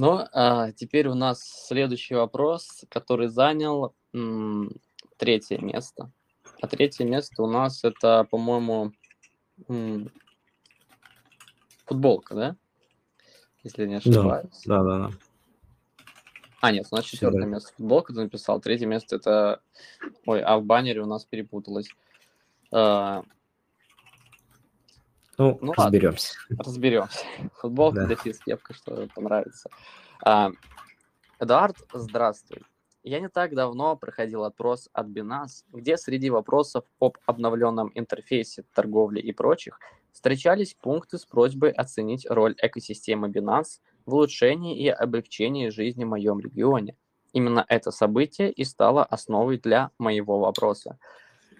ну, 0.00 0.20
а 0.32 0.70
теперь 0.70 1.08
у 1.08 1.14
нас 1.14 1.42
следующий 1.66 2.14
вопрос, 2.14 2.84
который 2.88 3.26
занял 3.26 3.96
м, 4.14 4.70
третье 5.16 5.58
место. 5.58 6.12
А 6.62 6.68
третье 6.68 7.04
место 7.04 7.42
у 7.42 7.50
нас 7.50 7.82
это, 7.82 8.24
по-моему, 8.30 8.92
футболка, 11.84 12.34
да? 12.34 12.56
Если 13.64 13.86
не 13.86 13.96
ошибаюсь. 13.96 14.62
Да, 14.66 14.82
да, 14.82 14.98
да. 14.98 15.10
А, 16.60 16.72
нет, 16.72 16.86
у 16.90 16.96
нас 16.96 17.04
четвертое 17.04 17.38
Сюда. 17.38 17.46
место 17.46 17.72
футболка 17.76 18.12
ты 18.12 18.20
написал. 18.20 18.60
Третье 18.60 18.86
место 18.86 19.16
это... 19.16 19.60
Ой, 20.26 20.42
а 20.42 20.58
в 20.58 20.64
баннере 20.64 21.00
у 21.00 21.06
нас 21.06 21.24
перепуталось. 21.24 21.88
А... 22.72 23.22
Ну, 25.38 25.56
ну 25.60 25.72
разберемся. 25.76 26.36
Ладно, 26.50 26.64
разберемся. 26.64 27.24
Футболка, 27.54 28.00
да. 28.00 28.06
дефис, 28.06 28.40
кепка, 28.40 28.74
что 28.74 29.08
понравится. 29.14 29.70
А, 30.24 30.50
Эдуард, 31.38 31.76
здравствуй. 31.92 32.62
Я 33.08 33.20
не 33.20 33.30
так 33.30 33.54
давно 33.54 33.96
проходил 33.96 34.44
опрос 34.44 34.90
от 34.92 35.06
Binance, 35.06 35.64
где 35.72 35.96
среди 35.96 36.28
вопросов 36.28 36.84
об 37.00 37.16
обновленном 37.24 37.90
интерфейсе 37.94 38.64
торговли 38.74 39.18
и 39.18 39.32
прочих 39.32 39.80
встречались 40.12 40.74
пункты 40.74 41.16
с 41.16 41.24
просьбой 41.24 41.70
оценить 41.70 42.26
роль 42.28 42.54
экосистемы 42.58 43.28
Binance 43.28 43.80
в 44.04 44.12
улучшении 44.12 44.78
и 44.78 44.90
облегчении 44.90 45.70
жизни 45.70 46.04
в 46.04 46.08
моем 46.08 46.38
регионе. 46.38 46.98
Именно 47.32 47.64
это 47.66 47.92
событие 47.92 48.52
и 48.52 48.62
стало 48.64 49.04
основой 49.04 49.56
для 49.56 49.90
моего 49.98 50.38
вопроса. 50.38 50.98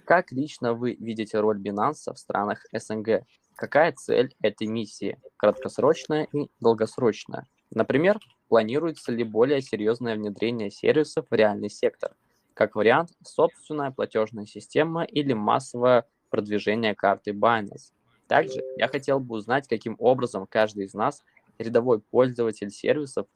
Как 0.05 0.33
лично 0.33 0.75
вы 0.75 0.97
видите 1.01 1.41
роль 1.41 1.59
Binance 1.59 2.13
в 2.13 2.19
странах 2.19 2.67
СНГ? 2.75 3.23
Какая 3.57 3.93
цель 3.93 4.37
этой 4.43 4.67
миссии? 4.67 5.19
Краткосрочная 5.39 6.29
и 6.31 6.51
долгосрочная? 6.61 7.47
Например, 7.71 8.19
планируется 8.49 9.13
ли 9.13 9.25
более 9.25 9.63
серьезное 9.63 10.17
внедрение 10.17 10.71
сервисов 10.71 11.27
в 11.31 11.35
реальный 11.35 11.71
сектор? 11.71 12.15
Как 12.55 12.75
вариант, 12.75 13.11
собственная 13.25 13.91
платежная 13.91 14.47
система 14.47 15.05
или 15.05 15.33
массовое 15.33 16.07
продвижение 16.31 16.95
карты 16.95 17.31
Binance. 17.31 17.93
Также 18.27 18.63
я 18.77 18.89
хотел 18.89 19.21
бы 19.21 19.37
узнать, 19.37 19.69
каким 19.69 19.97
образом 19.99 20.47
каждый 20.47 20.85
из 20.85 20.95
нас, 20.95 21.23
рядовой 21.59 22.01
пользователь 22.01 22.71
сервисов 22.71 23.27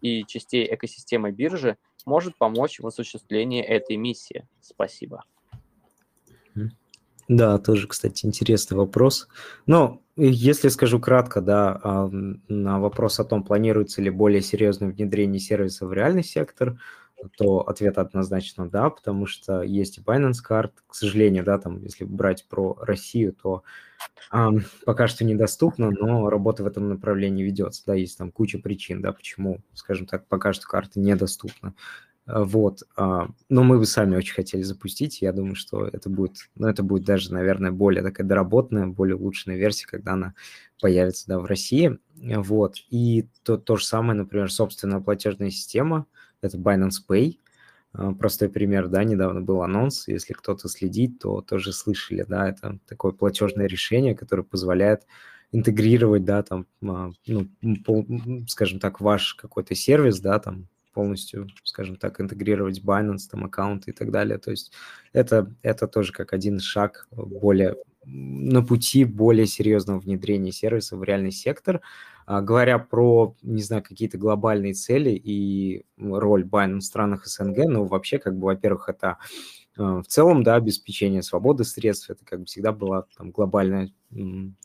и 0.00 0.24
частей 0.24 0.72
экосистемы 0.72 1.32
биржи, 1.32 1.76
может 2.04 2.36
помочь 2.38 2.78
в 2.78 2.86
осуществлении 2.86 3.62
этой 3.62 3.96
миссии. 3.96 4.46
Спасибо. 4.60 5.24
Да, 7.28 7.58
тоже, 7.58 7.88
кстати, 7.88 8.24
интересный 8.24 8.76
вопрос. 8.76 9.28
Но 9.66 10.02
если 10.16 10.68
скажу 10.68 11.00
кратко, 11.00 11.40
да, 11.40 12.08
на 12.48 12.80
вопрос 12.80 13.18
о 13.20 13.24
том, 13.24 13.42
планируется 13.42 14.00
ли 14.00 14.10
более 14.10 14.42
серьезное 14.42 14.90
внедрение 14.90 15.40
сервиса 15.40 15.86
в 15.86 15.92
реальный 15.92 16.24
сектор, 16.24 16.78
то 17.38 17.60
ответ 17.60 17.98
однозначно 17.98 18.68
да, 18.68 18.90
потому 18.90 19.26
что 19.26 19.62
есть 19.62 19.98
и 19.98 20.00
Binance 20.02 20.36
Card, 20.48 20.72
к 20.86 20.94
сожалению, 20.94 21.44
да, 21.44 21.58
там, 21.58 21.82
если 21.82 22.04
брать 22.04 22.46
про 22.48 22.76
Россию, 22.80 23.32
то 23.32 23.62
э, 24.32 24.48
пока 24.84 25.08
что 25.08 25.24
недоступно, 25.24 25.90
но 25.90 26.28
работа 26.28 26.62
в 26.62 26.66
этом 26.66 26.88
направлении 26.88 27.42
ведется, 27.42 27.82
да, 27.86 27.94
есть 27.94 28.18
там 28.18 28.30
куча 28.30 28.58
причин, 28.58 29.00
да, 29.00 29.12
почему, 29.12 29.60
скажем 29.72 30.06
так, 30.06 30.26
пока 30.28 30.52
что 30.52 30.66
карта 30.66 31.00
недоступна. 31.00 31.74
Э, 32.26 32.42
вот. 32.44 32.82
А, 32.96 33.28
но 33.48 33.62
мы 33.62 33.78
бы 33.78 33.86
сами 33.86 34.16
очень 34.16 34.34
хотели 34.34 34.62
запустить. 34.62 35.22
Я 35.22 35.32
думаю, 35.32 35.54
что 35.54 35.86
это 35.86 36.08
будет, 36.10 36.36
ну, 36.54 36.68
это 36.68 36.82
будет 36.82 37.04
даже, 37.04 37.32
наверное, 37.32 37.70
более 37.70 38.02
такая 38.02 38.26
доработанная, 38.26 38.86
более 38.86 39.16
улучшенная 39.16 39.56
версия, 39.56 39.86
когда 39.86 40.12
она 40.12 40.34
появится, 40.80 41.26
да, 41.28 41.38
в 41.38 41.44
России. 41.46 41.98
Вот. 42.16 42.76
И 42.90 43.28
то, 43.44 43.56
то 43.56 43.76
же 43.76 43.84
самое, 43.84 44.18
например, 44.18 44.50
собственная 44.50 45.00
платежная 45.00 45.50
система, 45.50 46.06
это 46.42 46.58
Binance 46.58 47.02
Pay. 47.08 47.38
А, 47.92 48.12
простой 48.12 48.48
пример, 48.48 48.88
да, 48.88 49.04
недавно 49.04 49.40
был 49.40 49.62
анонс, 49.62 50.08
если 50.08 50.32
кто-то 50.32 50.68
следит, 50.68 51.20
то 51.20 51.40
тоже 51.40 51.72
слышали, 51.72 52.24
да, 52.28 52.48
это 52.50 52.78
такое 52.86 53.12
платежное 53.12 53.66
решение, 53.66 54.14
которое 54.14 54.42
позволяет 54.42 55.06
интегрировать, 55.52 56.24
да, 56.24 56.42
там, 56.42 56.66
а, 56.82 57.10
ну, 57.26 57.48
скажем 58.48 58.80
так, 58.80 59.00
ваш 59.00 59.34
какой-то 59.34 59.74
сервис, 59.74 60.20
да, 60.20 60.38
там, 60.40 60.68
полностью, 60.96 61.48
скажем 61.62 61.96
так, 61.96 62.22
интегрировать 62.22 62.80
Binance, 62.82 63.28
там, 63.30 63.44
аккаунты 63.44 63.90
и 63.90 63.94
так 63.94 64.10
далее. 64.10 64.38
То 64.38 64.50
есть 64.50 64.72
это, 65.12 65.54
это 65.62 65.86
тоже 65.86 66.10
как 66.14 66.32
один 66.32 66.58
шаг 66.58 67.06
более 67.10 67.76
на 68.06 68.62
пути 68.62 69.04
более 69.04 69.46
серьезного 69.46 69.98
внедрения 69.98 70.52
сервиса 70.52 70.96
в 70.96 71.04
реальный 71.04 71.32
сектор. 71.32 71.82
А, 72.24 72.40
говоря 72.40 72.78
про, 72.78 73.36
не 73.42 73.62
знаю, 73.62 73.82
какие-то 73.82 74.16
глобальные 74.16 74.72
цели 74.72 75.10
и 75.10 75.84
роль 75.98 76.44
Binance 76.44 76.78
в 76.78 76.84
странах 76.84 77.26
СНГ, 77.26 77.58
ну, 77.68 77.84
вообще, 77.84 78.18
как 78.18 78.38
бы, 78.38 78.46
во-первых, 78.46 78.88
это 78.88 79.18
а, 79.76 80.02
в 80.02 80.06
целом, 80.06 80.42
да, 80.42 80.54
обеспечение 80.54 81.22
свободы 81.22 81.64
средств, 81.64 82.10
это 82.10 82.24
как 82.24 82.40
бы 82.40 82.44
всегда 82.46 82.72
была 82.72 83.04
там 83.16 83.30
глобальная, 83.30 83.92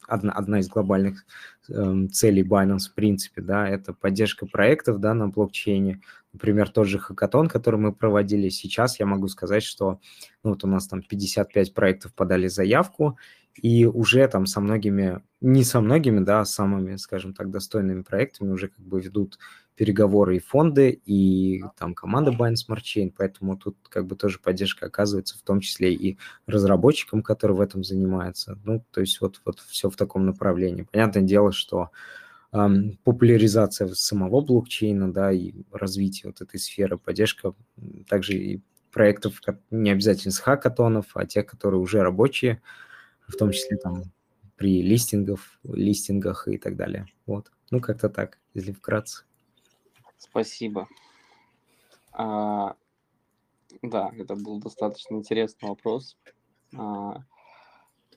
одна, 0.07 0.32
одна 0.32 0.59
из 0.59 0.69
глобальных 0.69 1.25
э, 1.67 2.07
целей 2.11 2.43
Binance, 2.43 2.89
в 2.91 2.93
принципе, 2.93 3.41
да, 3.41 3.67
это 3.67 3.93
поддержка 3.93 4.45
проектов, 4.45 4.99
да, 4.99 5.13
на 5.13 5.27
блокчейне, 5.27 6.01
например, 6.34 6.69
тот 6.69 6.88
же 6.88 6.99
хакатон, 6.99 7.47
который 7.47 7.79
мы 7.79 7.93
проводили 7.93 8.49
сейчас, 8.49 8.99
я 8.99 9.05
могу 9.05 9.27
сказать, 9.27 9.63
что 9.63 9.99
ну, 10.43 10.51
вот 10.51 10.63
у 10.63 10.67
нас 10.67 10.88
там 10.88 11.01
55 11.01 11.73
проектов 11.73 12.13
подали 12.13 12.47
заявку, 12.47 13.17
и 13.55 13.86
уже 13.86 14.27
там 14.27 14.45
со 14.45 14.61
многими, 14.61 15.21
не 15.41 15.63
со 15.63 15.82
многими, 15.82 16.19
да, 16.19 16.41
а 16.41 16.45
самыми, 16.45 16.95
скажем 16.95 17.34
так, 17.34 17.49
достойными 17.49 18.01
проектами 18.01 18.51
уже 18.51 18.69
как 18.69 18.79
бы 18.79 19.01
ведут 19.01 19.39
переговоры 19.75 20.38
и 20.38 20.39
фонды, 20.39 21.01
и 21.05 21.63
там 21.77 21.93
команда 21.93 22.32
Binance 22.32 22.67
Smart 22.67 22.82
Chain, 22.84 23.13
поэтому 23.17 23.57
тут 23.57 23.77
как 23.89 24.05
бы 24.05 24.15
тоже 24.15 24.39
поддержка 24.39 24.86
оказывается, 24.86 25.38
в 25.38 25.41
том 25.41 25.59
числе 25.59 25.93
и 25.93 26.17
разработчикам, 26.45 27.23
которые 27.23 27.57
в 27.57 27.61
этом 27.61 27.84
занимаются. 27.84 28.57
Ну, 28.63 28.86
то 28.91 29.01
есть 29.01 29.19
вот, 29.21 29.41
вот 29.43 29.59
все 29.59 29.89
в 29.89 29.95
таком 29.95 30.25
направлении. 30.25 30.88
Понятное 30.91 31.23
дело, 31.23 31.51
что 31.51 31.89
популяризация 32.52 33.88
самого 33.89 34.41
блокчейна, 34.41 35.12
да, 35.12 35.32
и 35.32 35.54
развитие 35.72 36.30
вот 36.32 36.41
этой 36.41 36.60
сферы, 36.60 36.97
поддержка 36.97 37.54
также 38.10 38.34
и 38.34 38.62
проектов, 38.91 39.41
не 39.70 39.89
обязательно 39.89 40.34
с 40.34 40.39
хакатонов, 40.39 41.12
а 41.14 41.26
тех, 41.26 41.45
которые 41.45 41.80
уже 41.80 42.02
рабочие, 42.02 42.62
в 43.28 43.38
том 43.38 43.52
числе 43.52 43.78
там 43.78 44.04
при 44.58 44.82
листингах, 44.82 45.39
листингах 45.64 46.47
и 46.47 46.58
так 46.58 46.76
далее. 46.76 47.08
Вот. 47.26 47.52
Ну, 47.72 47.80
как-то 47.80 48.10
так, 48.10 48.38
если 48.54 48.74
вкратце. 48.74 49.24
Спасибо. 50.18 50.88
А, 52.12 52.76
да, 53.82 54.12
это 54.18 54.36
был 54.36 54.60
достаточно 54.60 55.16
интересный 55.16 55.70
вопрос. 55.70 56.18
А, 56.78 57.24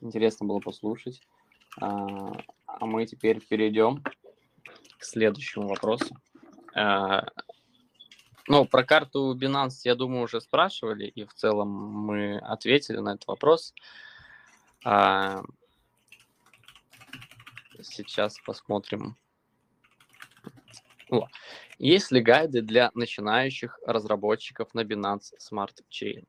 интересно 0.01 0.45
было 0.45 0.59
послушать. 0.59 1.21
А, 1.79 2.33
а 2.67 2.85
мы 2.85 3.05
теперь 3.05 3.39
перейдем 3.39 4.03
к 4.97 5.03
следующему 5.03 5.67
вопросу. 5.67 6.15
А, 6.73 7.25
ну, 8.47 8.65
про 8.65 8.83
карту 8.83 9.35
Binance, 9.35 9.81
я 9.83 9.95
думаю, 9.95 10.23
уже 10.23 10.39
спрашивали, 10.41 11.07
и 11.07 11.25
в 11.25 11.33
целом 11.33 11.69
мы 11.69 12.37
ответили 12.37 12.97
на 12.97 13.13
этот 13.13 13.27
вопрос. 13.27 13.73
А, 14.83 15.43
сейчас 17.81 18.37
посмотрим. 18.45 19.17
Есть 21.77 22.11
ли 22.11 22.21
гайды 22.21 22.61
для 22.61 22.91
начинающих 22.93 23.79
разработчиков 23.85 24.73
на 24.73 24.81
Binance 24.81 25.33
Smart 25.39 25.75
Chain? 25.89 26.25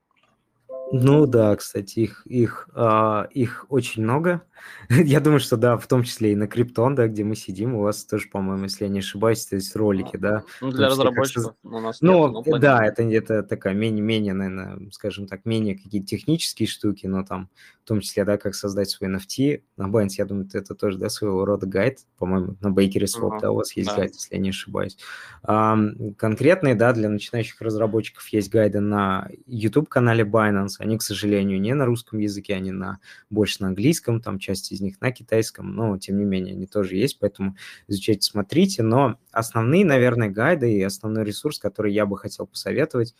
Ну 0.92 1.26
да, 1.26 1.54
кстати, 1.56 2.00
их, 2.00 2.22
их, 2.26 2.68
а, 2.74 3.28
их 3.32 3.66
очень 3.68 4.02
много. 4.02 4.42
я 4.88 5.20
думаю, 5.20 5.40
что 5.40 5.56
да, 5.56 5.76
в 5.76 5.86
том 5.86 6.02
числе 6.02 6.32
и 6.32 6.36
на 6.36 6.46
Криптон, 6.46 6.94
да, 6.94 7.08
где 7.08 7.24
мы 7.24 7.36
сидим, 7.36 7.74
у 7.74 7.82
вас 7.82 8.04
тоже, 8.04 8.28
по-моему, 8.28 8.64
если 8.64 8.84
я 8.84 8.90
не 8.90 9.00
ошибаюсь, 9.00 9.44
то 9.46 9.56
есть 9.56 9.74
ролики, 9.76 10.16
да. 10.16 10.44
Ну, 10.60 10.70
для 10.70 10.88
разработчиков 10.88 11.54
у 11.62 11.80
нас 11.80 12.00
Ну, 12.00 12.42
нет, 12.44 12.60
да, 12.60 12.84
это, 12.84 13.02
это 13.02 13.42
такая 13.42 13.74
менее, 13.74 14.02
менее, 14.02 14.34
наверное, 14.34 14.90
скажем 14.92 15.26
так, 15.26 15.44
менее 15.44 15.76
какие-то 15.76 16.06
технические 16.06 16.68
штуки, 16.68 17.06
но 17.06 17.24
там 17.24 17.50
в 17.84 17.88
том 17.88 18.00
числе, 18.00 18.24
да, 18.24 18.36
как 18.36 18.56
создать 18.56 18.90
свой 18.90 19.10
NFT. 19.10 19.62
На 19.76 19.88
Binance, 19.88 20.14
я 20.18 20.24
думаю, 20.24 20.48
это 20.52 20.74
тоже, 20.74 20.98
да, 20.98 21.08
своего 21.08 21.44
рода 21.44 21.66
гайд, 21.66 22.00
по-моему, 22.18 22.56
на 22.60 22.68
Bakery 22.68 23.04
Swap, 23.04 23.36
uh-huh. 23.36 23.40
да, 23.40 23.52
у 23.52 23.56
вас 23.56 23.76
есть 23.76 23.90
да. 23.90 23.96
гайд, 23.96 24.14
если 24.14 24.34
я 24.34 24.40
не 24.40 24.48
ошибаюсь. 24.48 24.98
А, 25.44 25.78
конкретные, 26.18 26.74
да, 26.74 26.92
для 26.92 27.08
начинающих 27.08 27.60
разработчиков 27.60 28.26
есть 28.30 28.50
гайды 28.50 28.80
на 28.80 29.28
YouTube-канале 29.46 30.24
Binance, 30.24 30.75
они, 30.78 30.98
к 30.98 31.02
сожалению, 31.02 31.60
не 31.60 31.74
на 31.74 31.86
русском 31.86 32.18
языке, 32.18 32.54
они 32.54 32.72
на 32.72 32.98
больше 33.30 33.58
на 33.60 33.68
английском, 33.68 34.20
там 34.20 34.38
часть 34.38 34.72
из 34.72 34.80
них 34.80 35.00
на 35.00 35.12
китайском, 35.12 35.74
но 35.74 35.98
тем 35.98 36.18
не 36.18 36.24
менее 36.24 36.54
они 36.54 36.66
тоже 36.66 36.96
есть, 36.96 37.18
поэтому 37.18 37.56
изучайте, 37.88 38.22
смотрите. 38.22 38.82
Но 38.82 39.18
основные, 39.32 39.84
наверное, 39.84 40.28
гайды 40.28 40.72
и 40.74 40.82
основной 40.82 41.24
ресурс, 41.24 41.58
который 41.58 41.92
я 41.92 42.06
бы 42.06 42.18
хотел 42.18 42.46
посоветовать, 42.46 43.14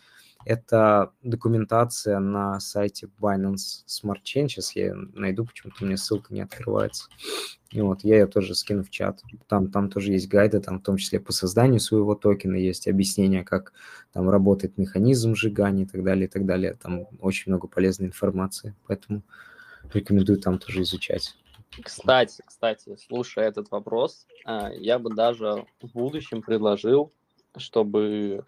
это 0.47 1.11
документация 1.23 2.19
на 2.19 2.61
сайте 2.61 3.09
Binance 3.19 3.83
Smart 3.85 4.21
Chain. 4.23 4.47
Сейчас 4.47 4.75
я 4.77 4.95
найду, 4.95 5.45
почему-то 5.45 5.83
у 5.83 5.85
меня 5.85 5.97
ссылка 5.97 6.33
не 6.33 6.39
открывается. 6.39 7.09
И 7.71 7.81
вот 7.81 8.05
я 8.05 8.19
ее 8.19 8.27
тоже 8.27 8.55
скину 8.55 8.83
в 8.83 8.89
чат. 8.89 9.21
Там, 9.49 9.69
там 9.69 9.89
тоже 9.89 10.13
есть 10.13 10.29
гайды, 10.29 10.61
там 10.61 10.79
в 10.79 10.83
том 10.83 10.95
числе 10.95 11.19
по 11.19 11.33
созданию 11.33 11.81
своего 11.81 12.15
токена 12.15 12.55
есть 12.55 12.87
объяснение, 12.87 13.43
как 13.43 13.73
там 14.13 14.29
работает 14.29 14.77
механизм 14.77 15.35
сжигания 15.35 15.83
и 15.83 15.87
так 15.87 16.01
далее, 16.01 16.27
и 16.27 16.29
так 16.29 16.45
далее. 16.45 16.75
Там 16.81 17.07
очень 17.19 17.51
много 17.51 17.67
полезной 17.67 18.07
информации, 18.07 18.73
поэтому 18.87 19.23
рекомендую 19.93 20.39
там 20.39 20.59
тоже 20.59 20.83
изучать. 20.83 21.35
Кстати, 21.83 22.41
кстати, 22.45 22.95
слушая 22.95 23.49
этот 23.49 23.69
вопрос, 23.69 24.25
а, 24.45 24.71
я 24.71 24.97
бы 24.97 25.13
даже 25.13 25.65
в 25.81 25.91
будущем 25.91 26.41
предложил, 26.41 27.11
чтобы 27.57 28.45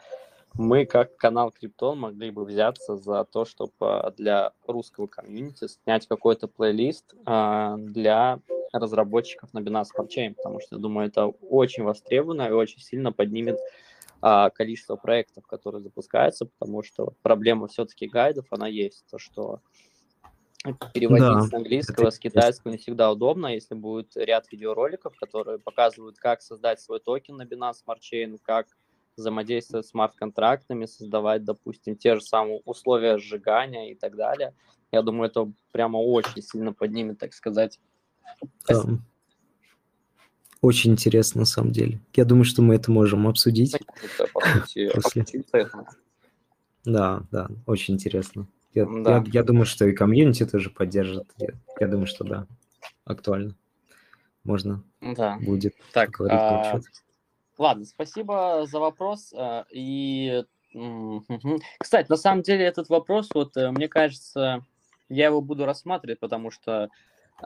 мы 0.55 0.85
как 0.85 1.17
канал 1.17 1.51
Криптон 1.51 1.99
могли 1.99 2.31
бы 2.31 2.43
взяться 2.45 2.97
за 2.97 3.23
то, 3.25 3.45
чтобы 3.45 3.73
а, 3.79 4.11
для 4.11 4.51
русского 4.67 5.07
комьюнити 5.07 5.67
снять 5.67 6.07
какой-то 6.07 6.47
плейлист 6.47 7.13
а, 7.25 7.77
для 7.77 8.39
разработчиков 8.71 9.53
на 9.53 9.59
Binance 9.59 9.87
Smart 9.95 10.09
Chain, 10.15 10.35
потому 10.35 10.59
что, 10.59 10.75
я 10.75 10.81
думаю, 10.81 11.07
это 11.07 11.25
очень 11.27 11.83
востребовано 11.83 12.47
и 12.47 12.51
очень 12.51 12.81
сильно 12.81 13.11
поднимет 13.11 13.57
количество 14.21 14.97
проектов, 14.97 15.47
которые 15.47 15.81
запускаются, 15.81 16.45
потому 16.45 16.83
что 16.83 17.13
проблема 17.21 17.67
все-таки 17.69 18.05
гайдов, 18.05 18.47
она 18.51 18.67
есть, 18.67 19.05
то, 19.09 19.17
что 19.17 19.61
переводить 20.93 21.25
да, 21.25 21.41
с 21.41 21.53
английского, 21.53 22.09
с 22.09 22.19
китайского 22.19 22.71
не 22.71 22.77
всегда 22.77 23.11
удобно, 23.11 23.47
если 23.47 23.75
будет 23.75 24.17
ряд 24.17 24.51
видеороликов, 24.51 25.15
которые 25.15 25.59
показывают, 25.59 26.17
как 26.17 26.41
создать 26.41 26.81
свой 26.81 26.99
токен 26.99 27.37
на 27.37 27.43
Binance 27.43 27.77
Smart 27.87 27.99
Chain, 28.01 28.37
как 28.43 28.67
взаимодействовать 29.19 29.85
с 29.85 29.89
смарт-контрактами, 29.89 30.85
создавать, 30.85 31.43
допустим, 31.43 31.95
те 31.95 32.15
же 32.15 32.21
самые 32.21 32.61
условия 32.65 33.17
сжигания 33.17 33.91
и 33.91 33.95
так 33.95 34.15
далее. 34.15 34.53
Я 34.91 35.01
думаю, 35.03 35.29
это 35.29 35.51
прямо 35.71 35.97
очень 35.97 36.41
сильно 36.41 36.73
поднимет, 36.73 37.19
так 37.19 37.33
сказать. 37.33 37.79
Да. 38.67 38.83
Очень 40.61 40.91
интересно, 40.91 41.41
на 41.41 41.45
самом 41.45 41.71
деле. 41.71 42.01
Я 42.15 42.25
думаю, 42.25 42.43
что 42.43 42.61
мы 42.61 42.75
это 42.75 42.91
можем 42.91 43.27
обсудить. 43.27 43.75
Да, 46.85 47.23
да, 47.29 47.49
очень 47.65 47.95
интересно. 47.95 48.47
Я, 48.73 48.85
да. 48.85 49.17
я, 49.17 49.23
я 49.27 49.43
думаю, 49.43 49.65
что 49.65 49.85
и 49.85 49.91
комьюнити 49.91 50.45
тоже 50.45 50.69
поддержит. 50.69 51.25
Я, 51.37 51.49
я 51.77 51.87
думаю, 51.87 52.07
что 52.07 52.23
да, 52.23 52.47
актуально. 53.03 53.55
Можно 54.45 54.81
да. 55.01 55.37
будет 55.41 55.75
так, 55.91 56.11
говорить 56.11 56.39
а, 56.39 56.79
Ладно, 57.59 57.83
спасибо 57.83 58.65
за 58.65 58.79
вопрос. 58.79 59.33
А, 59.35 59.65
и, 59.69 60.45
кстати, 61.77 62.09
на 62.09 62.15
самом 62.15 62.41
деле 62.41 62.63
этот 62.63 62.87
вопрос, 62.87 63.27
вот 63.35 63.57
э, 63.57 63.69
мне 63.71 63.89
кажется, 63.89 64.65
я 65.09 65.25
его 65.25 65.41
буду 65.41 65.65
рассматривать, 65.65 66.21
потому 66.21 66.51
что 66.51 66.89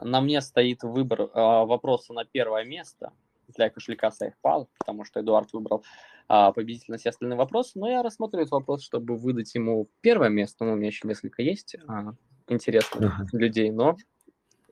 на 0.00 0.20
мне 0.20 0.40
стоит 0.40 0.84
выбор 0.84 1.30
а, 1.34 1.64
вопроса 1.64 2.12
на 2.12 2.24
первое 2.24 2.64
место 2.64 3.12
для 3.48 3.70
кошелька 3.70 4.10
SafePal, 4.10 4.68
потому 4.78 5.04
что 5.04 5.20
Эдуард 5.20 5.52
выбрал 5.52 5.84
а, 6.28 6.52
победитель 6.52 6.92
на 6.92 6.98
все 6.98 7.08
остальные 7.08 7.36
вопросы, 7.36 7.72
но 7.74 7.90
я 7.90 8.04
рассмотрю 8.04 8.42
этот 8.42 8.52
вопрос, 8.52 8.84
чтобы 8.84 9.16
выдать 9.16 9.52
ему 9.56 9.88
первое 10.00 10.28
место. 10.28 10.64
Ну, 10.64 10.74
у 10.74 10.76
меня 10.76 10.86
еще 10.86 11.08
несколько 11.08 11.42
есть 11.42 11.74
а, 11.88 12.14
интересных 12.46 13.18
ага. 13.18 13.26
людей, 13.32 13.72
но 13.72 13.96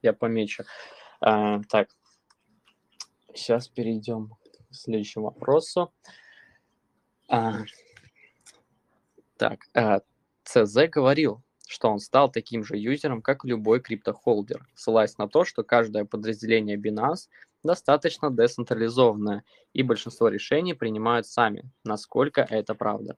я 0.03 0.13
помечу. 0.13 0.63
А, 1.21 1.61
так, 1.69 1.89
сейчас 3.35 3.67
перейдем 3.67 4.37
следующему 4.77 5.27
вопросу. 5.27 5.93
А, 7.29 7.61
так, 9.37 9.61
а, 9.75 10.01
ЦЗ 10.45 10.89
говорил, 10.91 11.43
что 11.67 11.89
он 11.89 11.99
стал 11.99 12.31
таким 12.31 12.65
же 12.65 12.77
юзером, 12.77 13.23
как 13.23 13.45
любой 13.45 13.81
криптохолдер, 13.81 14.67
ссылаясь 14.75 15.17
на 15.19 15.29
то, 15.29 15.45
что 15.45 15.65
каждое 15.65 16.05
подразделение 16.05 16.77
Binance 16.77 17.29
достаточно 17.63 18.31
децентрализованное, 18.31 19.45
и 19.73 19.83
большинство 19.83 20.29
решений 20.29 20.75
принимают 20.75 21.27
сами. 21.27 21.71
Насколько 21.85 22.43
это 22.43 22.75
правда? 22.75 23.17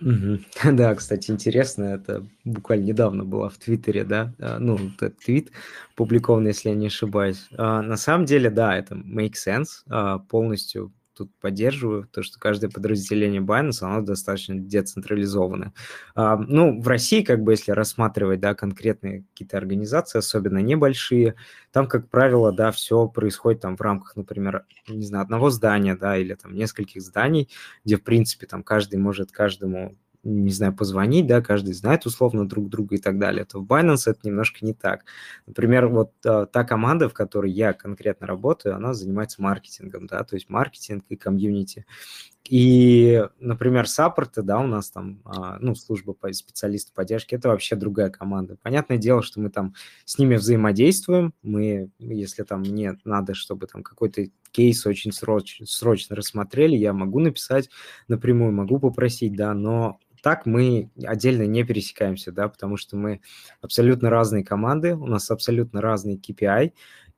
Да, 0.64 0.94
кстати, 0.94 1.30
интересно, 1.30 1.84
это 1.84 2.26
буквально 2.44 2.84
недавно 2.84 3.24
было 3.24 3.50
в 3.50 3.58
Твиттере, 3.58 4.04
да, 4.04 4.32
а, 4.38 4.58
ну, 4.58 4.78
этот 4.96 5.18
твит 5.18 5.50
публикован, 5.94 6.46
если 6.46 6.70
я 6.70 6.74
не 6.74 6.86
ошибаюсь. 6.86 7.48
А, 7.56 7.82
на 7.82 7.96
самом 7.96 8.24
деле, 8.24 8.50
да, 8.50 8.76
это 8.76 8.94
make 8.94 9.34
sense, 9.34 9.82
а, 9.88 10.18
полностью 10.18 10.92
тут 11.20 11.30
поддерживаю, 11.38 12.08
то, 12.10 12.22
что 12.22 12.38
каждое 12.38 12.70
подразделение 12.70 13.42
Binance, 13.42 13.82
оно 13.82 14.00
достаточно 14.00 14.54
децентрализованное. 14.54 15.74
А, 16.14 16.38
ну, 16.38 16.80
в 16.80 16.88
России, 16.88 17.22
как 17.22 17.42
бы, 17.42 17.52
если 17.52 17.72
рассматривать, 17.72 18.40
да, 18.40 18.54
конкретные 18.54 19.24
какие-то 19.30 19.58
организации, 19.58 20.18
особенно 20.18 20.58
небольшие, 20.58 21.34
там, 21.72 21.86
как 21.86 22.08
правило, 22.08 22.52
да, 22.52 22.70
все 22.72 23.06
происходит 23.06 23.60
там 23.60 23.76
в 23.76 23.82
рамках, 23.82 24.16
например, 24.16 24.64
не 24.88 25.04
знаю, 25.04 25.24
одного 25.24 25.50
здания, 25.50 25.94
да, 25.94 26.16
или 26.16 26.32
там 26.32 26.54
нескольких 26.54 27.02
зданий, 27.02 27.50
где, 27.84 27.96
в 27.96 28.02
принципе, 28.02 28.46
там 28.46 28.62
каждый 28.62 28.98
может 28.98 29.30
каждому 29.30 29.96
не 30.22 30.50
знаю, 30.52 30.74
позвонить, 30.74 31.26
да, 31.26 31.40
каждый 31.40 31.72
знает 31.72 32.06
условно 32.06 32.46
друг 32.48 32.68
друга 32.68 32.96
и 32.96 32.98
так 32.98 33.18
далее, 33.18 33.44
то 33.44 33.60
в 33.60 33.66
Binance 33.66 34.02
это 34.06 34.20
немножко 34.24 34.64
не 34.64 34.74
так. 34.74 35.04
Например, 35.46 35.88
вот 35.88 36.12
а, 36.26 36.46
та 36.46 36.64
команда, 36.64 37.08
в 37.08 37.14
которой 37.14 37.50
я 37.50 37.72
конкретно 37.72 38.26
работаю, 38.26 38.76
она 38.76 38.92
занимается 38.94 39.42
маркетингом, 39.42 40.06
да, 40.06 40.22
то 40.24 40.36
есть 40.36 40.50
маркетинг 40.50 41.04
и 41.08 41.16
комьюнити. 41.16 41.86
И, 42.48 43.22
например, 43.38 43.86
саппорты, 43.88 44.42
да, 44.42 44.58
у 44.58 44.66
нас 44.66 44.90
там, 44.90 45.20
а, 45.24 45.58
ну, 45.60 45.74
служба 45.74 46.14
по 46.14 46.32
специалисту 46.32 46.92
поддержки, 46.92 47.34
это 47.34 47.48
вообще 47.48 47.76
другая 47.76 48.10
команда. 48.10 48.56
Понятное 48.62 48.96
дело, 48.96 49.22
что 49.22 49.40
мы 49.40 49.50
там 49.50 49.74
с 50.04 50.18
ними 50.18 50.36
взаимодействуем, 50.36 51.32
мы, 51.42 51.90
если 51.98 52.42
там 52.42 52.60
мне 52.60 52.98
надо, 53.04 53.34
чтобы 53.34 53.66
там 53.66 53.82
какой-то 53.82 54.26
кейс 54.50 54.84
очень 54.86 55.12
срочно, 55.12 55.66
срочно 55.66 56.16
рассмотрели, 56.16 56.76
я 56.76 56.92
могу 56.92 57.20
написать 57.20 57.68
напрямую, 58.08 58.52
могу 58.52 58.80
попросить, 58.80 59.36
да, 59.36 59.54
но 59.54 60.00
так 60.22 60.44
мы 60.44 60.90
отдельно 61.04 61.46
не 61.46 61.64
пересекаемся, 61.64 62.32
да, 62.32 62.48
потому 62.48 62.76
что 62.76 62.96
мы 62.96 63.20
абсолютно 63.60 64.10
разные 64.10 64.44
команды, 64.44 64.94
у 64.94 65.06
нас 65.06 65.30
абсолютно 65.30 65.80
разный 65.80 66.16
KPI, 66.16 66.72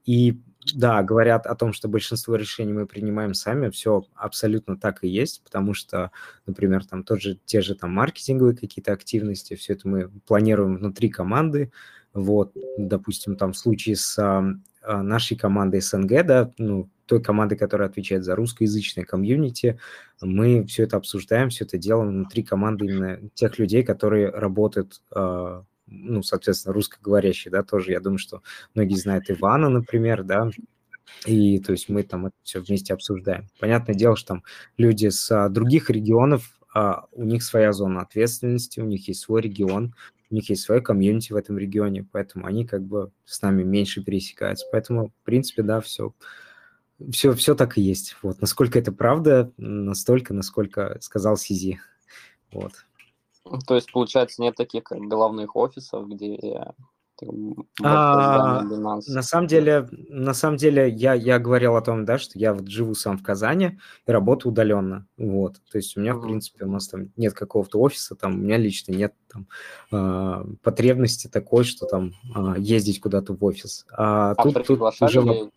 и 0.05 0.41
да, 0.73 1.03
говорят 1.03 1.45
о 1.45 1.55
том, 1.55 1.73
что 1.73 1.87
большинство 1.87 2.35
решений 2.35 2.73
мы 2.73 2.85
принимаем 2.85 3.33
сами, 3.33 3.69
все 3.69 4.05
абсолютно 4.15 4.77
так 4.77 5.03
и 5.03 5.07
есть, 5.07 5.43
потому 5.43 5.73
что, 5.73 6.11
например, 6.45 6.85
там 6.85 7.03
тоже 7.03 7.39
те 7.45 7.61
же 7.61 7.75
там 7.75 7.91
маркетинговые 7.91 8.55
какие-то 8.55 8.93
активности, 8.93 9.55
все 9.55 9.73
это 9.73 9.87
мы 9.87 10.09
планируем 10.25 10.77
внутри 10.77 11.09
команды, 11.09 11.71
вот, 12.13 12.55
допустим, 12.77 13.35
там 13.35 13.53
в 13.53 13.57
случае 13.57 13.95
с 13.95 14.17
а, 14.19 15.03
нашей 15.03 15.37
командой 15.37 15.81
СНГ, 15.81 16.25
да, 16.25 16.51
ну, 16.57 16.89
той 17.05 17.21
команды, 17.21 17.55
которая 17.55 17.89
отвечает 17.89 18.23
за 18.23 18.35
русскоязычное 18.35 19.03
комьюнити, 19.03 19.79
мы 20.21 20.65
все 20.65 20.83
это 20.83 20.97
обсуждаем, 20.97 21.49
все 21.49 21.65
это 21.65 21.77
делаем 21.77 22.09
внутри 22.09 22.43
команды 22.43 22.85
именно 22.85 23.19
тех 23.33 23.59
людей, 23.59 23.83
которые 23.83 24.29
работают 24.29 25.01
а, 25.11 25.63
ну, 25.87 26.23
соответственно, 26.23 26.73
русскоговорящие, 26.73 27.51
да, 27.51 27.63
тоже, 27.63 27.91
я 27.91 27.99
думаю, 27.99 28.17
что 28.17 28.41
многие 28.73 28.95
знают 28.95 29.29
Ивана, 29.29 29.69
например, 29.69 30.23
да, 30.23 30.49
и 31.25 31.59
то 31.59 31.71
есть 31.71 31.89
мы 31.89 32.03
там 32.03 32.27
это 32.27 32.35
все 32.43 32.59
вместе 32.61 32.93
обсуждаем. 32.93 33.49
Понятное 33.59 33.95
дело, 33.95 34.15
что 34.15 34.29
там 34.29 34.43
люди 34.77 35.09
с 35.09 35.29
а, 35.31 35.49
других 35.49 35.89
регионов, 35.89 36.59
а, 36.73 37.05
у 37.11 37.23
них 37.23 37.43
своя 37.43 37.71
зона 37.71 38.01
ответственности, 38.01 38.79
у 38.79 38.85
них 38.85 39.07
есть 39.07 39.21
свой 39.21 39.41
регион, 39.41 39.95
у 40.31 40.35
них 40.35 40.49
есть 40.49 40.63
свой 40.63 40.81
комьюнити 40.81 41.31
в 41.31 41.35
этом 41.35 41.57
регионе, 41.57 42.07
поэтому 42.11 42.45
они 42.45 42.65
как 42.65 42.83
бы 42.83 43.11
с 43.25 43.41
нами 43.41 43.63
меньше 43.63 44.03
пересекаются. 44.03 44.65
Поэтому, 44.71 45.09
в 45.09 45.25
принципе, 45.25 45.61
да, 45.61 45.79
все, 45.79 46.13
все, 47.11 47.33
все 47.33 47.55
так 47.55 47.77
и 47.77 47.81
есть. 47.81 48.17
Вот. 48.23 48.41
Насколько 48.41 48.79
это 48.79 48.91
правда, 48.91 49.51
настолько, 49.57 50.33
насколько 50.33 50.97
сказал 51.01 51.37
Сизи. 51.37 51.79
Вот. 52.51 52.73
То 53.67 53.75
есть, 53.75 53.91
получается, 53.91 54.41
нет 54.41 54.55
таких 54.55 54.83
как 54.83 54.99
головных 54.99 55.55
офисов, 55.55 56.07
где 56.07 56.73
а, 57.83 58.63
на 58.63 59.21
самом 59.21 59.47
деле, 59.47 59.87
на 60.09 60.33
самом 60.33 60.57
деле, 60.57 60.89
я, 60.89 61.13
я 61.13 61.39
говорил 61.39 61.75
о 61.75 61.81
том, 61.81 62.05
да, 62.05 62.17
что 62.17 62.37
я 62.37 62.53
вот 62.53 62.67
живу 62.67 62.95
сам 62.95 63.17
в 63.17 63.23
Казани 63.23 63.79
и 64.07 64.11
работаю 64.11 64.51
удаленно, 64.51 65.07
вот, 65.17 65.61
то 65.71 65.77
есть 65.77 65.95
у 65.95 66.01
меня, 66.01 66.15
в 66.15 66.21
принципе, 66.21 66.65
у 66.65 66.71
нас 66.71 66.87
там 66.87 67.11
нет 67.15 67.33
какого-то 67.33 67.79
офиса, 67.79 68.15
там, 68.15 68.33
у 68.33 68.37
меня 68.37 68.57
лично 68.57 68.93
нет 68.93 69.13
там 69.31 69.47
э, 69.91 70.45
потребности 70.63 71.27
такой, 71.27 71.63
что 71.63 71.85
там 71.85 72.13
э, 72.35 72.55
ездить 72.57 72.99
куда-то 72.99 73.33
в 73.33 73.43
офис. 73.43 73.85
А, 73.91 74.31
а 74.31 74.43
тут, 74.43 74.65
тут 74.65 74.81
уже 75.01 75.49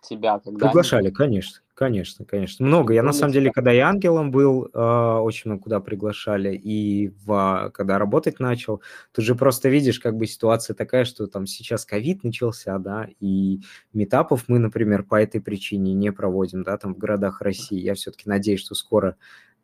тебя 0.00 0.38
когда 0.38 0.66
Приглашали, 0.66 1.10
конечно, 1.10 1.60
конечно, 1.74 2.24
конечно. 2.24 2.66
Много. 2.66 2.94
Я, 2.94 3.02
на 3.02 3.12
самом 3.12 3.32
деле, 3.32 3.50
когда 3.50 3.72
и 3.72 3.78
ангелом 3.78 4.30
был, 4.30 4.66
э, 4.72 4.78
очень 4.78 5.50
много 5.50 5.62
куда 5.64 5.80
приглашали, 5.80 6.54
и 6.54 7.08
в, 7.24 7.70
когда 7.74 7.98
работать 7.98 8.40
начал, 8.40 8.82
тут 9.12 9.24
же 9.24 9.34
просто 9.34 9.68
видишь, 9.68 10.00
как 10.00 10.16
бы 10.16 10.26
ситуация 10.26 10.74
такая, 10.74 11.04
что 11.04 11.26
там 11.26 11.46
сейчас 11.46 11.84
ковид 11.84 12.24
начался, 12.24 12.78
да, 12.78 13.08
и 13.20 13.60
метапов 13.92 14.44
мы, 14.48 14.58
например, 14.58 15.02
по 15.02 15.20
этой 15.20 15.40
причине 15.40 15.94
не 15.94 16.12
проводим, 16.12 16.62
да, 16.62 16.76
там 16.78 16.94
в 16.94 16.98
городах 16.98 17.40
России. 17.40 17.80
Я 17.80 17.94
все-таки 17.94 18.28
надеюсь, 18.28 18.60
что 18.60 18.74
скоро 18.74 19.16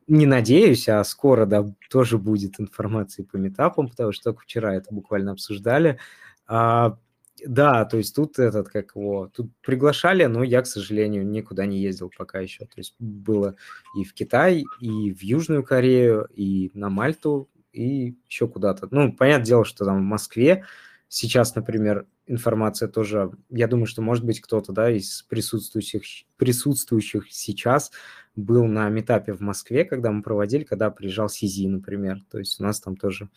не 0.08 0.26
надеюсь, 0.26 0.88
а 0.88 1.02
скоро, 1.04 1.46
да, 1.46 1.66
тоже 1.90 2.18
будет 2.18 2.60
информация 2.60 3.24
по 3.24 3.36
метапам, 3.36 3.88
потому 3.88 4.12
что 4.12 4.24
только 4.30 4.42
вчера 4.42 4.74
это 4.74 4.94
буквально 4.94 5.32
обсуждали. 5.32 5.98
А, 6.46 6.96
да, 7.44 7.84
то 7.84 7.96
есть 7.98 8.14
тут 8.14 8.38
этот, 8.38 8.68
как 8.68 8.94
его, 8.94 9.30
тут 9.34 9.50
приглашали, 9.62 10.24
но 10.24 10.42
я, 10.42 10.62
к 10.62 10.66
сожалению, 10.66 11.26
никуда 11.26 11.66
не 11.66 11.80
ездил 11.80 12.10
пока 12.16 12.40
еще. 12.40 12.64
То 12.64 12.78
есть 12.78 12.94
было 12.98 13.56
и 13.96 14.04
в 14.04 14.14
Китай, 14.14 14.64
и 14.80 15.12
в 15.12 15.22
Южную 15.22 15.62
Корею, 15.62 16.28
и 16.34 16.70
на 16.74 16.88
Мальту, 16.88 17.48
и 17.72 18.16
еще 18.28 18.48
куда-то. 18.48 18.88
Ну, 18.90 19.12
понятное 19.12 19.46
дело, 19.46 19.64
что 19.64 19.84
там 19.84 19.98
в 19.98 20.04
Москве 20.04 20.64
сейчас, 21.08 21.54
например, 21.54 22.06
информация 22.26 22.88
тоже, 22.88 23.30
я 23.50 23.68
думаю, 23.68 23.86
что, 23.86 24.02
может 24.02 24.24
быть, 24.24 24.40
кто-то, 24.40 24.72
да, 24.72 24.90
из 24.90 25.22
присутствующих, 25.22 26.02
присутствующих 26.36 27.26
сейчас 27.30 27.92
был 28.34 28.64
на 28.64 28.88
метапе 28.88 29.32
в 29.32 29.40
Москве, 29.40 29.84
когда 29.84 30.10
мы 30.10 30.22
проводили, 30.22 30.64
когда 30.64 30.90
приезжал 30.90 31.28
Сизи, 31.28 31.68
например. 31.68 32.24
То 32.30 32.38
есть 32.38 32.60
у 32.60 32.64
нас 32.64 32.80
там 32.80 32.96
тоже 32.96 33.28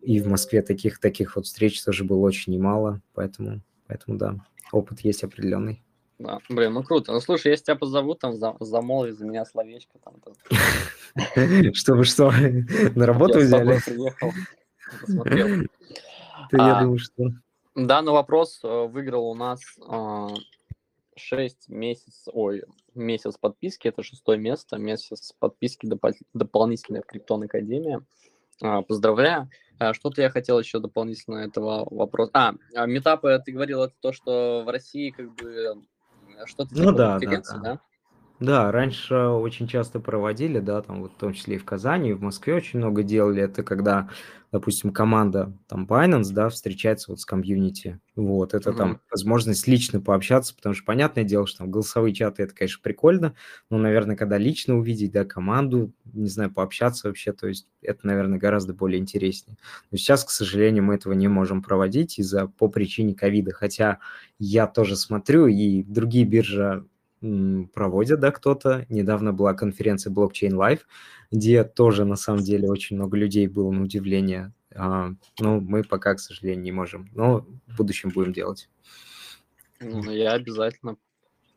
и 0.00 0.20
в 0.20 0.28
Москве 0.28 0.62
таких, 0.62 0.98
таких 0.98 1.36
вот 1.36 1.46
встреч 1.46 1.82
тоже 1.82 2.04
было 2.04 2.20
очень 2.20 2.52
немало, 2.52 3.00
поэтому, 3.14 3.60
поэтому 3.86 4.18
да, 4.18 4.36
опыт 4.72 5.00
есть 5.00 5.24
определенный. 5.24 5.82
Да, 6.18 6.38
блин, 6.48 6.72
ну 6.72 6.82
круто. 6.82 7.12
Ну 7.12 7.20
слушай, 7.20 7.50
если 7.50 7.66
тебя 7.66 7.76
позовут, 7.76 8.20
там 8.20 8.36
за, 8.36 8.56
замолви 8.60 9.12
за 9.12 9.26
меня 9.26 9.44
словечко 9.44 9.98
там. 9.98 10.14
Чтобы 11.74 12.04
что, 12.04 12.32
на 12.94 13.06
работу 13.06 13.38
взяли? 13.38 13.78
приехал, 13.84 14.32
посмотрел. 15.00 15.48
Я 16.52 16.80
думаю, 16.80 16.98
что... 16.98 17.24
Да, 17.74 18.00
но 18.00 18.14
вопрос 18.14 18.60
э, 18.62 18.86
выиграл 18.86 19.28
у 19.28 19.34
нас 19.34 19.60
6 21.16 21.66
а, 21.68 21.72
месяцев, 21.72 22.32
ой, 22.32 22.62
месяц 22.94 23.36
подписки, 23.36 23.88
это 23.88 24.02
шестое 24.02 24.38
место, 24.38 24.78
месяц 24.78 25.34
подписки 25.38 25.86
дополнительной 26.32 27.02
в 27.02 27.06
Криптон 27.06 27.42
Академия. 27.42 28.00
А, 28.62 28.80
поздравляю. 28.80 29.50
А, 29.78 29.94
что-то 29.94 30.22
я 30.22 30.30
хотел 30.30 30.58
еще 30.58 30.78
дополнительно 30.78 31.38
этого 31.38 31.86
вопроса. 31.90 32.30
А, 32.34 32.86
метапы, 32.86 33.40
ты 33.44 33.52
говорил, 33.52 33.82
это 33.82 33.94
то, 34.00 34.12
что 34.12 34.62
в 34.64 34.70
России 34.70 35.10
как 35.10 35.34
бы 35.34 35.82
что-то 36.46 36.74
ну, 36.74 36.92
да, 36.92 37.12
конференции, 37.12 37.56
да? 37.56 37.62
да? 37.62 37.74
Да, 37.74 37.80
раньше 38.40 39.14
очень 39.14 39.66
часто 39.66 39.98
проводили, 39.98 40.58
да, 40.58 40.82
там 40.82 41.00
вот 41.00 41.12
в 41.12 41.16
том 41.16 41.32
числе 41.32 41.56
и 41.56 41.58
в 41.58 41.64
Казани, 41.64 42.10
и 42.10 42.12
в 42.12 42.20
Москве 42.20 42.54
очень 42.54 42.78
много 42.78 43.02
делали. 43.02 43.42
Это 43.42 43.62
когда, 43.62 44.10
допустим, 44.52 44.92
команда 44.92 45.54
там 45.68 45.86
Binance, 45.86 46.32
да, 46.32 46.50
встречается 46.50 47.10
вот 47.10 47.20
с 47.20 47.24
комьюнити. 47.24 47.98
Вот, 48.14 48.52
это 48.52 48.70
mm-hmm. 48.70 48.76
там 48.76 49.00
возможность 49.10 49.66
лично 49.66 50.02
пообщаться, 50.02 50.54
потому 50.54 50.74
что 50.74 50.84
понятное 50.84 51.24
дело, 51.24 51.46
что 51.46 51.58
там 51.58 51.70
голосовые 51.70 52.12
чаты, 52.14 52.42
это, 52.42 52.54
конечно, 52.54 52.80
прикольно, 52.82 53.34
но, 53.70 53.78
наверное, 53.78 54.16
когда 54.16 54.36
лично 54.36 54.76
увидеть, 54.76 55.12
да, 55.12 55.24
команду, 55.24 55.92
не 56.12 56.28
знаю, 56.28 56.52
пообщаться 56.52 57.08
вообще, 57.08 57.32
то 57.32 57.48
есть 57.48 57.66
это, 57.80 58.06
наверное, 58.06 58.38
гораздо 58.38 58.74
более 58.74 59.00
интереснее. 59.00 59.56
Но 59.90 59.96
сейчас, 59.96 60.24
к 60.24 60.30
сожалению, 60.30 60.84
мы 60.84 60.96
этого 60.96 61.14
не 61.14 61.28
можем 61.28 61.62
проводить 61.62 62.18
из-за 62.18 62.48
по 62.48 62.68
причине 62.68 63.14
ковида, 63.14 63.52
хотя 63.52 63.98
я 64.38 64.66
тоже 64.66 64.94
смотрю, 64.96 65.46
и 65.46 65.82
другие 65.82 66.26
биржи 66.26 66.84
проводят, 67.74 68.20
да, 68.20 68.30
кто-то. 68.30 68.86
Недавно 68.88 69.32
была 69.32 69.54
конференция 69.54 70.12
Blockchain 70.12 70.52
Live, 70.52 70.80
где 71.30 71.64
тоже, 71.64 72.04
на 72.04 72.16
самом 72.16 72.42
деле, 72.42 72.70
очень 72.70 72.96
много 72.96 73.16
людей 73.16 73.46
было 73.46 73.70
на 73.70 73.82
удивление. 73.82 74.52
А, 74.74 75.10
ну, 75.40 75.60
мы 75.60 75.82
пока, 75.82 76.14
к 76.14 76.20
сожалению, 76.20 76.62
не 76.62 76.72
можем, 76.72 77.08
но 77.14 77.46
в 77.66 77.76
будущем 77.76 78.10
будем 78.10 78.32
делать. 78.32 78.68
Ну, 79.80 80.10
я 80.10 80.32
обязательно 80.32 80.96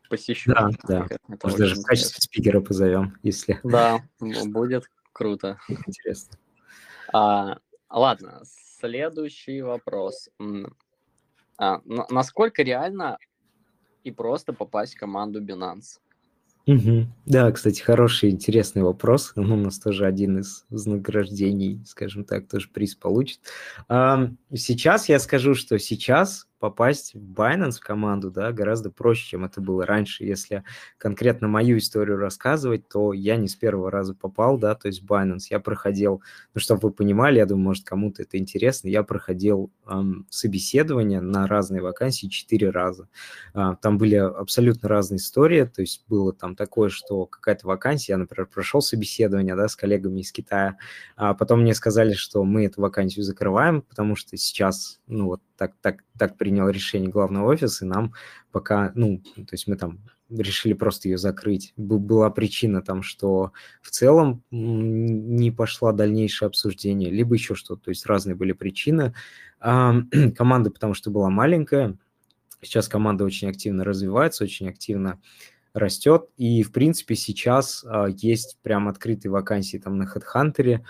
посещу. 0.09 0.51
Да, 0.51 0.69
да. 0.87 1.05
Это 1.05 1.39
Может, 1.43 1.59
даже 1.59 1.75
в 1.75 1.83
качестве 1.83 2.21
спикера 2.21 2.61
позовем, 2.61 3.17
если... 3.23 3.59
Да, 3.63 3.99
будет 4.19 4.89
круто. 5.13 5.59
Интересно. 5.85 6.37
А, 7.13 7.59
ладно, 7.89 8.41
следующий 8.79 9.61
вопрос. 9.61 10.29
А, 11.57 11.81
насколько 11.85 12.63
реально 12.63 13.17
и 14.03 14.11
просто 14.11 14.53
попасть 14.53 14.95
в 14.95 14.99
команду 14.99 15.41
Binance? 15.41 15.99
Угу. 16.67 17.07
Да, 17.25 17.51
кстати, 17.51 17.81
хороший, 17.81 18.29
интересный 18.29 18.83
вопрос. 18.83 19.33
Он 19.35 19.51
у 19.51 19.55
нас 19.55 19.79
тоже 19.79 20.05
один 20.05 20.39
из 20.39 20.65
вознаграждений, 20.69 21.81
скажем 21.85 22.25
так, 22.25 22.47
тоже 22.47 22.69
приз 22.69 22.95
получит. 22.95 23.39
Сейчас 23.87 25.09
я 25.09 25.19
скажу, 25.19 25.55
что 25.55 25.79
сейчас 25.79 26.48
попасть 26.59 27.13
в 27.13 27.33
Binance 27.33 27.77
в 27.77 27.79
команду, 27.79 28.31
да, 28.31 28.51
гораздо 28.51 28.91
проще, 28.91 29.29
чем 29.29 29.45
это 29.45 29.61
было 29.61 29.85
раньше. 29.85 30.25
Если 30.25 30.63
конкретно 30.97 31.47
мою 31.47 31.77
историю 31.77 32.17
рассказывать, 32.17 32.87
то 32.89 33.13
я 33.13 33.37
не 33.37 33.47
с 33.47 33.55
первого 33.55 33.89
раза 33.89 34.13
попал, 34.13 34.57
да, 34.57 34.75
то 34.75 34.87
есть 34.87 35.03
Binance. 35.03 35.47
Я 35.49 35.59
проходил, 35.59 36.21
ну, 36.53 36.61
чтобы 36.61 36.89
вы 36.89 36.91
понимали, 36.91 37.37
я 37.37 37.45
думаю, 37.45 37.65
может, 37.65 37.85
кому-то 37.85 38.21
это 38.21 38.37
интересно, 38.37 38.89
я 38.89 39.03
проходил 39.03 39.71
эм, 39.87 40.27
собеседование 40.29 41.21
на 41.21 41.47
разные 41.47 41.81
вакансии 41.81 42.27
четыре 42.27 42.69
раза. 42.69 43.07
Э, 43.53 43.75
там 43.81 43.97
были 43.97 44.15
абсолютно 44.15 44.89
разные 44.89 45.17
истории, 45.17 45.63
то 45.63 45.81
есть 45.81 46.03
было 46.07 46.33
там 46.33 46.55
такое, 46.55 46.89
что 46.89 47.25
какая-то 47.25 47.67
вакансия, 47.67 48.13
я, 48.13 48.17
например, 48.17 48.47
прошел 48.47 48.81
собеседование, 48.81 49.55
да, 49.55 49.67
с 49.67 49.75
коллегами 49.75 50.21
из 50.21 50.31
Китая, 50.31 50.77
а 51.15 51.33
потом 51.33 51.61
мне 51.61 51.73
сказали, 51.73 52.13
что 52.13 52.43
мы 52.43 52.65
эту 52.65 52.81
вакансию 52.81 53.23
закрываем, 53.23 53.81
потому 53.81 54.15
что 54.15 54.35
сейчас, 54.37 54.99
ну, 55.07 55.27
вот 55.27 55.41
так, 55.57 55.73
так, 55.81 56.03
так 56.19 56.37
принял 56.37 56.69
решение 56.69 57.09
главный 57.09 57.41
офис, 57.41 57.81
и 57.81 57.85
нам 57.85 58.13
пока, 58.51 58.91
ну, 58.93 59.21
то 59.35 59.53
есть 59.53 59.67
мы 59.67 59.75
там 59.75 59.99
решили 60.29 60.73
просто 60.73 61.09
ее 61.09 61.17
закрыть. 61.17 61.73
Была 61.75 62.29
причина 62.29 62.81
там, 62.81 63.01
что 63.01 63.51
в 63.81 63.89
целом 63.89 64.43
не 64.51 65.49
пошла 65.51 65.91
дальнейшее 65.91 66.47
обсуждение, 66.47 67.09
либо 67.09 67.33
еще 67.33 67.55
что-то, 67.55 67.85
то 67.85 67.89
есть 67.89 68.05
разные 68.05 68.35
были 68.35 68.51
причины. 68.51 69.15
Команда, 69.59 70.69
потому 70.71 70.93
что 70.93 71.09
была 71.09 71.29
маленькая, 71.29 71.97
сейчас 72.61 72.87
команда 72.87 73.23
очень 73.23 73.49
активно 73.49 73.83
развивается, 73.83 74.43
очень 74.43 74.69
активно 74.69 75.19
растет, 75.73 76.29
и, 76.37 76.63
в 76.63 76.71
принципе, 76.71 77.15
сейчас 77.15 77.85
а, 77.87 78.07
есть 78.07 78.57
прям 78.61 78.87
открытые 78.87 79.31
вакансии 79.31 79.77
там 79.77 79.97
на 79.97 80.03
HeadHunter, 80.03 80.81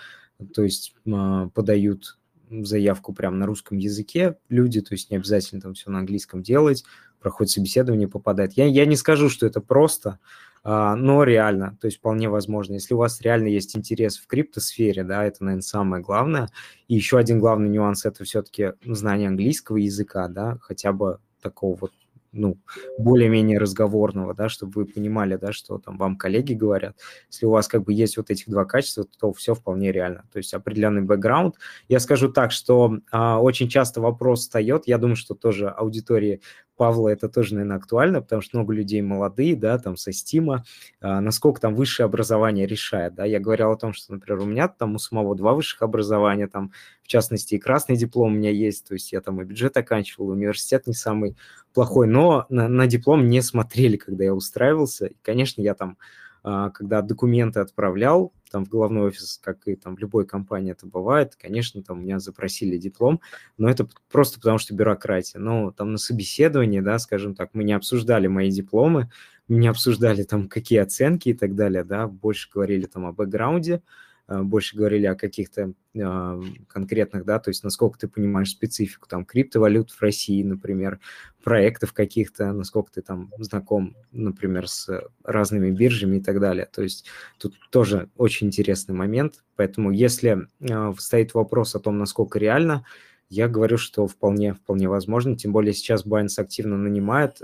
то 0.54 0.62
есть 0.62 0.94
а, 1.06 1.48
подают 1.48 2.18
заявку 2.50 3.12
прямо 3.12 3.36
на 3.36 3.46
русском 3.46 3.78
языке 3.78 4.36
люди, 4.48 4.80
то 4.80 4.94
есть 4.94 5.10
не 5.10 5.16
обязательно 5.16 5.60
там 5.60 5.74
все 5.74 5.90
на 5.90 6.00
английском 6.00 6.42
делать. 6.42 6.84
проходит 7.20 7.52
собеседование, 7.52 8.08
попадает. 8.08 8.54
Я, 8.54 8.66
я 8.66 8.86
не 8.86 8.96
скажу, 8.96 9.28
что 9.28 9.46
это 9.46 9.60
просто, 9.60 10.18
а, 10.62 10.94
но 10.96 11.22
реально, 11.24 11.76
то 11.80 11.86
есть 11.86 11.98
вполне 11.98 12.28
возможно. 12.28 12.74
Если 12.74 12.94
у 12.94 12.98
вас 12.98 13.20
реально 13.20 13.48
есть 13.48 13.76
интерес 13.76 14.18
в 14.18 14.26
криптосфере, 14.26 15.04
да, 15.04 15.24
это, 15.24 15.44
наверное, 15.44 15.62
самое 15.62 16.02
главное. 16.02 16.48
И 16.88 16.94
еще 16.94 17.18
один 17.18 17.38
главный 17.38 17.68
нюанс– 17.68 18.04
это 18.06 18.24
все-таки 18.24 18.72
знание 18.84 19.28
английского 19.28 19.76
языка, 19.76 20.28
да, 20.28 20.58
хотя 20.60 20.92
бы 20.92 21.18
такого 21.40 21.76
вот 21.76 21.92
ну, 22.32 22.58
более-менее 22.98 23.58
разговорного, 23.58 24.34
да, 24.34 24.48
чтобы 24.48 24.72
вы 24.72 24.86
понимали, 24.86 25.36
да, 25.36 25.52
что 25.52 25.78
там 25.78 25.98
вам 25.98 26.16
коллеги 26.16 26.54
говорят. 26.54 26.96
Если 27.30 27.46
у 27.46 27.50
вас 27.50 27.68
как 27.68 27.84
бы 27.84 27.92
есть 27.92 28.16
вот 28.16 28.30
этих 28.30 28.48
два 28.48 28.64
качества, 28.64 29.04
то 29.18 29.32
все 29.32 29.54
вполне 29.54 29.92
реально. 29.92 30.24
То 30.32 30.38
есть 30.38 30.54
определенный 30.54 31.02
бэкграунд. 31.02 31.56
Я 31.88 32.00
скажу 32.00 32.30
так, 32.32 32.52
что 32.52 32.98
а, 33.10 33.40
очень 33.40 33.68
часто 33.68 34.00
вопрос 34.00 34.40
встает, 34.40 34.86
я 34.86 34.98
думаю, 34.98 35.16
что 35.16 35.34
тоже 35.34 35.68
аудитории 35.68 36.40
Павла 36.80 37.10
это 37.10 37.28
тоже, 37.28 37.56
наверное, 37.56 37.76
актуально, 37.76 38.22
потому 38.22 38.40
что 38.40 38.56
много 38.56 38.72
людей 38.72 39.02
молодые, 39.02 39.54
да, 39.54 39.76
там 39.76 39.98
со 39.98 40.12
Стима, 40.12 40.64
а, 41.02 41.20
насколько 41.20 41.60
там 41.60 41.74
высшее 41.74 42.06
образование 42.06 42.66
решает, 42.66 43.14
да, 43.14 43.26
я 43.26 43.38
говорил 43.38 43.70
о 43.70 43.76
том, 43.76 43.92
что, 43.92 44.14
например, 44.14 44.40
у 44.40 44.46
меня 44.46 44.66
там 44.66 44.94
у 44.94 44.98
самого 44.98 45.36
два 45.36 45.52
высших 45.52 45.82
образования, 45.82 46.46
там, 46.46 46.72
в 47.02 47.06
частности, 47.06 47.56
и 47.56 47.58
красный 47.58 47.96
диплом 47.96 48.32
у 48.32 48.34
меня 48.34 48.48
есть, 48.50 48.88
то 48.88 48.94
есть 48.94 49.12
я 49.12 49.20
там 49.20 49.42
и 49.42 49.44
бюджет 49.44 49.76
оканчивал, 49.76 50.30
университет 50.30 50.86
не 50.86 50.94
самый 50.94 51.36
плохой, 51.74 52.06
но 52.06 52.46
на, 52.48 52.66
на 52.66 52.86
диплом 52.86 53.28
не 53.28 53.42
смотрели, 53.42 53.98
когда 53.98 54.24
я 54.24 54.32
устраивался, 54.32 55.04
и, 55.08 55.16
конечно, 55.22 55.60
я 55.60 55.74
там 55.74 55.98
а, 56.42 56.70
когда 56.70 57.02
документы 57.02 57.60
отправлял, 57.60 58.32
там 58.50 58.64
в 58.64 58.68
головной 58.68 59.08
офис, 59.08 59.40
как 59.42 59.66
и 59.66 59.76
там 59.76 59.96
в 59.96 59.98
любой 59.98 60.26
компании 60.26 60.72
это 60.72 60.86
бывает, 60.86 61.36
конечно, 61.36 61.82
там 61.82 62.02
меня 62.02 62.18
запросили 62.18 62.76
диплом, 62.76 63.20
но 63.56 63.70
это 63.70 63.88
просто 64.10 64.38
потому, 64.38 64.58
что 64.58 64.74
бюрократия. 64.74 65.38
Но 65.38 65.70
там 65.70 65.92
на 65.92 65.98
собеседовании, 65.98 66.80
да, 66.80 66.98
скажем 66.98 67.34
так, 67.34 67.50
мы 67.52 67.64
не 67.64 67.72
обсуждали 67.72 68.26
мои 68.26 68.50
дипломы, 68.50 69.10
мы 69.48 69.56
не 69.58 69.68
обсуждали 69.68 70.22
там 70.22 70.48
какие 70.48 70.80
оценки 70.80 71.30
и 71.30 71.34
так 71.34 71.54
далее, 71.54 71.84
да, 71.84 72.06
больше 72.06 72.48
говорили 72.52 72.86
там 72.86 73.06
о 73.06 73.12
бэкграунде, 73.12 73.82
больше 74.30 74.76
говорили 74.76 75.06
о 75.06 75.16
каких-то 75.16 75.72
э, 75.94 76.42
конкретных, 76.68 77.24
да, 77.24 77.40
то 77.40 77.50
есть 77.50 77.64
насколько 77.64 77.98
ты 77.98 78.08
понимаешь 78.08 78.50
специфику 78.50 79.08
там 79.08 79.24
криптовалют 79.24 79.90
в 79.90 80.00
России, 80.00 80.42
например, 80.42 81.00
проектов 81.42 81.92
каких-то, 81.92 82.52
насколько 82.52 82.92
ты 82.92 83.02
там 83.02 83.32
знаком, 83.38 83.96
например, 84.12 84.68
с 84.68 84.88
разными 85.24 85.70
биржами 85.70 86.18
и 86.18 86.20
так 86.20 86.38
далее. 86.38 86.66
То 86.66 86.82
есть 86.82 87.06
тут 87.38 87.56
тоже 87.70 88.08
очень 88.16 88.46
интересный 88.46 88.94
момент, 88.94 89.42
поэтому 89.56 89.90
если 89.90 90.46
э, 90.60 90.92
стоит 90.98 91.34
вопрос 91.34 91.74
о 91.74 91.80
том, 91.80 91.98
насколько 91.98 92.38
реально, 92.38 92.84
я 93.28 93.48
говорю, 93.48 93.78
что 93.78 94.06
вполне, 94.06 94.54
вполне 94.54 94.88
возможно, 94.88 95.36
тем 95.36 95.52
более 95.52 95.72
сейчас 95.72 96.04
Binance 96.04 96.38
активно 96.40 96.76
нанимает, 96.76 97.40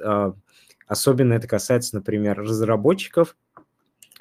особенно 0.88 1.34
это 1.34 1.46
касается, 1.46 1.94
например, 1.94 2.40
разработчиков, 2.40 3.30
а, 3.30 3.45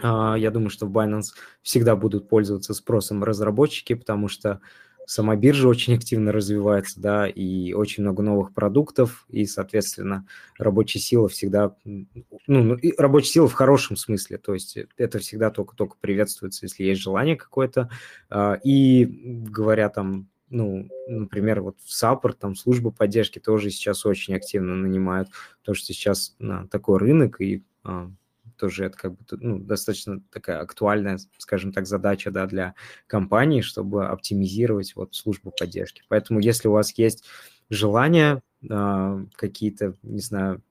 я 0.02 0.52
думаю, 0.52 0.70
что 0.70 0.86
в 0.88 0.92
Binance 0.92 1.34
всегда 1.62 1.96
будут 1.96 2.28
пользоваться 2.28 2.74
спросом 2.74 3.24
разработчики, 3.24 3.94
потому 3.94 4.28
что 4.28 4.60
сама 5.06 5.36
биржа 5.36 5.68
очень 5.68 5.96
активно 5.96 6.32
развивается, 6.32 7.00
да, 7.00 7.28
и 7.28 7.74
очень 7.74 8.04
много 8.04 8.24
новых 8.24 8.54
продуктов, 8.54 9.26
и, 9.30 9.46
соответственно, 9.46 10.28
рабочая 10.58 11.00
сила 11.00 11.30
всегда, 11.30 11.76
ну, 11.84 12.08
ну 12.48 12.78
рабочая 12.98 13.30
сила 13.30 13.48
в 13.48 13.54
хорошем 13.54 13.96
смысле, 13.96 14.38
то 14.38 14.54
есть 14.54 14.78
это 14.98 15.20
всегда 15.20 15.52
только-только 15.52 15.98
приветствуется, 16.00 16.66
если 16.66 16.84
есть 16.84 17.02
желание 17.02 17.36
какое-то, 17.36 17.90
а, 18.30 18.60
и 18.64 19.06
говоря 19.06 19.90
там, 19.90 20.28
ну, 20.50 20.88
например, 21.08 21.62
вот 21.62 21.78
в 21.84 21.94
саппорт, 21.94 22.40
там, 22.40 22.56
служба 22.56 22.92
поддержки 22.92 23.40
тоже 23.40 23.70
сейчас 23.70 24.06
очень 24.06 24.36
активно 24.36 24.76
нанимают, 24.76 25.30
потому 25.60 25.76
что 25.76 25.88
сейчас 25.88 26.36
такой 26.72 27.00
рынок, 27.00 27.42
и 27.42 27.64
а, 27.84 28.12
тоже 28.58 28.86
это 28.86 28.98
как 28.98 29.12
бы 29.14 29.20
ну, 29.32 29.60
достаточно 29.60 30.22
такая 30.32 30.60
актуальная, 30.60 31.20
скажем 31.38 31.72
так, 31.72 31.88
задача 31.88 32.32
да, 32.32 32.46
для 32.46 32.76
компании, 33.08 33.62
чтобы 33.62 34.08
оптимизировать 34.08 34.96
вот 34.96 35.16
службу 35.16 35.52
поддержки. 35.58 36.04
Поэтому 36.10 36.40
если 36.40 36.68
у 36.68 36.74
вас 36.74 36.92
есть 36.98 37.24
желание 37.70 38.42
э, 38.70 39.26
какие-то, 39.36 39.96
не 40.04 40.22
знаю, 40.22 40.62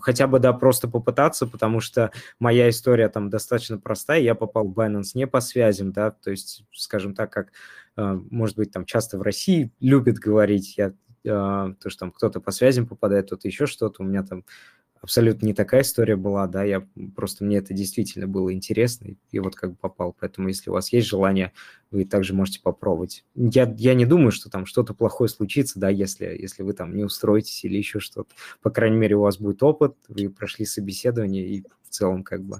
хотя 0.00 0.26
бы, 0.26 0.38
да, 0.38 0.52
просто 0.52 0.88
попытаться, 0.88 1.46
потому 1.46 1.80
что 1.80 2.10
моя 2.38 2.68
история 2.68 3.08
там 3.08 3.30
достаточно 3.30 3.78
простая, 3.78 4.20
я 4.20 4.34
попал 4.34 4.66
в 4.66 4.78
Binance 4.78 5.10
не 5.14 5.26
по 5.26 5.40
связям, 5.40 5.92
да, 5.92 6.10
то 6.10 6.30
есть, 6.30 6.64
скажем 6.72 7.14
так, 7.14 7.32
как, 7.32 7.52
э, 7.96 8.18
может 8.30 8.56
быть, 8.56 8.72
там 8.72 8.84
часто 8.84 9.18
в 9.18 9.22
России 9.22 9.72
любят 9.80 10.16
говорить, 10.16 10.76
я, 10.76 10.88
э, 10.88 10.92
то, 11.24 11.88
что 11.88 12.00
там 12.00 12.12
кто-то 12.12 12.40
по 12.40 12.50
связям 12.50 12.86
попадает, 12.86 13.26
кто-то 13.26 13.48
еще 13.48 13.66
что-то, 13.66 14.02
у 14.02 14.06
меня 14.06 14.22
там 14.22 14.44
абсолютно 15.04 15.44
не 15.44 15.52
такая 15.52 15.82
история 15.82 16.16
была, 16.16 16.46
да, 16.46 16.64
я 16.64 16.86
просто, 17.14 17.44
мне 17.44 17.58
это 17.58 17.74
действительно 17.74 18.26
было 18.26 18.54
интересно, 18.54 19.08
и, 19.08 19.16
и 19.32 19.38
вот 19.38 19.54
как 19.54 19.72
бы 19.72 19.76
попал, 19.76 20.16
поэтому 20.18 20.48
если 20.48 20.70
у 20.70 20.72
вас 20.72 20.94
есть 20.94 21.06
желание, 21.06 21.52
вы 21.90 22.06
также 22.06 22.32
можете 22.32 22.60
попробовать. 22.60 23.22
Я, 23.34 23.70
я 23.76 23.92
не 23.92 24.06
думаю, 24.06 24.32
что 24.32 24.48
там 24.48 24.64
что-то 24.64 24.94
плохое 24.94 25.28
случится, 25.28 25.78
да, 25.78 25.90
если, 25.90 26.24
если 26.24 26.62
вы 26.62 26.72
там 26.72 26.96
не 26.96 27.04
устроитесь 27.04 27.64
или 27.64 27.76
еще 27.76 28.00
что-то. 28.00 28.30
По 28.62 28.70
крайней 28.70 28.96
мере, 28.96 29.16
у 29.16 29.20
вас 29.20 29.36
будет 29.36 29.62
опыт, 29.62 29.94
вы 30.08 30.30
прошли 30.30 30.64
собеседование, 30.64 31.46
и 31.46 31.64
в 31.82 31.90
целом 31.90 32.24
как 32.24 32.42
бы 32.42 32.58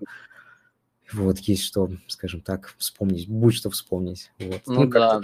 вот 1.15 1.39
есть 1.39 1.63
что, 1.63 1.91
скажем 2.09 2.43
так, 2.43 2.75
вспомнить, 2.77 3.27
будет 3.27 3.55
что 3.55 3.71
вспомнить. 3.71 4.31
Вот. 4.39 4.61
Ну, 4.67 4.85
ну 4.85 4.87
да, 4.91 5.23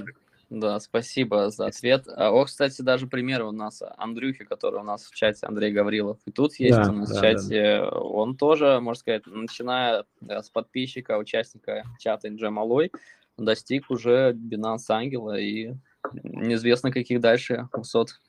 да, 0.51 0.81
спасибо 0.81 1.51
за 1.51 1.67
ответ. 1.67 2.07
А, 2.09 2.33
о, 2.33 2.45
кстати, 2.45 2.83
даже 2.83 3.07
пример 3.07 3.45
у 3.45 3.53
нас 3.53 3.83
Андрюхи, 3.97 4.45
который 4.45 4.81
у 4.81 4.83
нас 4.83 5.05
в 5.05 5.15
чате, 5.15 5.47
Андрей 5.47 5.73
Гаврилов, 5.73 6.19
и 6.27 6.33
тут 6.33 6.57
есть 6.57 6.77
да, 6.77 6.91
у 6.91 6.93
нас 6.93 7.09
да, 7.09 7.19
в 7.19 7.23
чате, 7.23 7.79
да. 7.79 7.91
он 7.91 8.37
тоже, 8.37 8.81
можно 8.81 8.99
сказать, 8.99 9.27
начиная 9.27 10.05
с 10.21 10.51
подписчика, 10.51 11.19
участника 11.19 11.85
чата 12.01 12.29
Джамалой, 12.29 12.91
достиг 13.39 13.91
уже 13.91 14.33
Binance 14.33 14.87
Ангела 14.89 15.39
и 15.39 15.75
неизвестно 16.13 16.91
каких 16.91 17.21
дальше 17.21 17.69
высот 17.73 18.21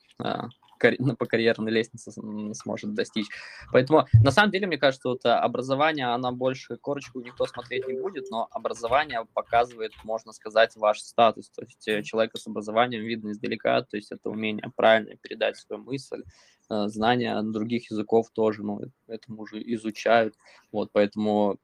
а, 0.84 0.92
ну, 0.98 1.16
по 1.16 1.26
карьерной 1.26 1.72
лестнице 1.72 2.12
сможет 2.54 2.94
достичь. 2.94 3.26
Поэтому, 3.72 4.06
на 4.12 4.30
самом 4.30 4.50
деле, 4.50 4.66
мне 4.66 4.78
кажется, 4.78 5.08
вот 5.08 5.24
э, 5.24 5.28
образование, 5.28 6.06
она 6.06 6.32
больше, 6.32 6.76
корочку 6.76 7.20
никто 7.20 7.46
смотреть 7.46 7.86
не 7.86 7.94
будет, 7.94 8.30
но 8.30 8.48
образование 8.50 9.26
показывает, 9.34 9.92
можно 10.04 10.32
сказать, 10.32 10.76
ваш 10.76 11.00
статус. 11.00 11.50
То 11.50 11.62
есть 11.62 11.88
э, 11.88 12.02
человека 12.02 12.38
с 12.38 12.46
образованием 12.46 13.04
видно 13.04 13.30
издалека, 13.32 13.82
то 13.82 13.96
есть 13.96 14.12
это 14.12 14.30
умение 14.30 14.70
правильно 14.74 15.16
передать 15.20 15.56
свою 15.56 15.82
мысль, 15.82 16.22
э, 16.70 16.88
знания 16.88 17.40
других 17.42 17.90
языков 17.90 18.30
тоже, 18.32 18.62
ну, 18.62 18.80
этому 19.06 19.42
уже 19.42 19.62
изучают. 19.74 20.34
Вот, 20.70 20.90
поэтому 20.92 21.58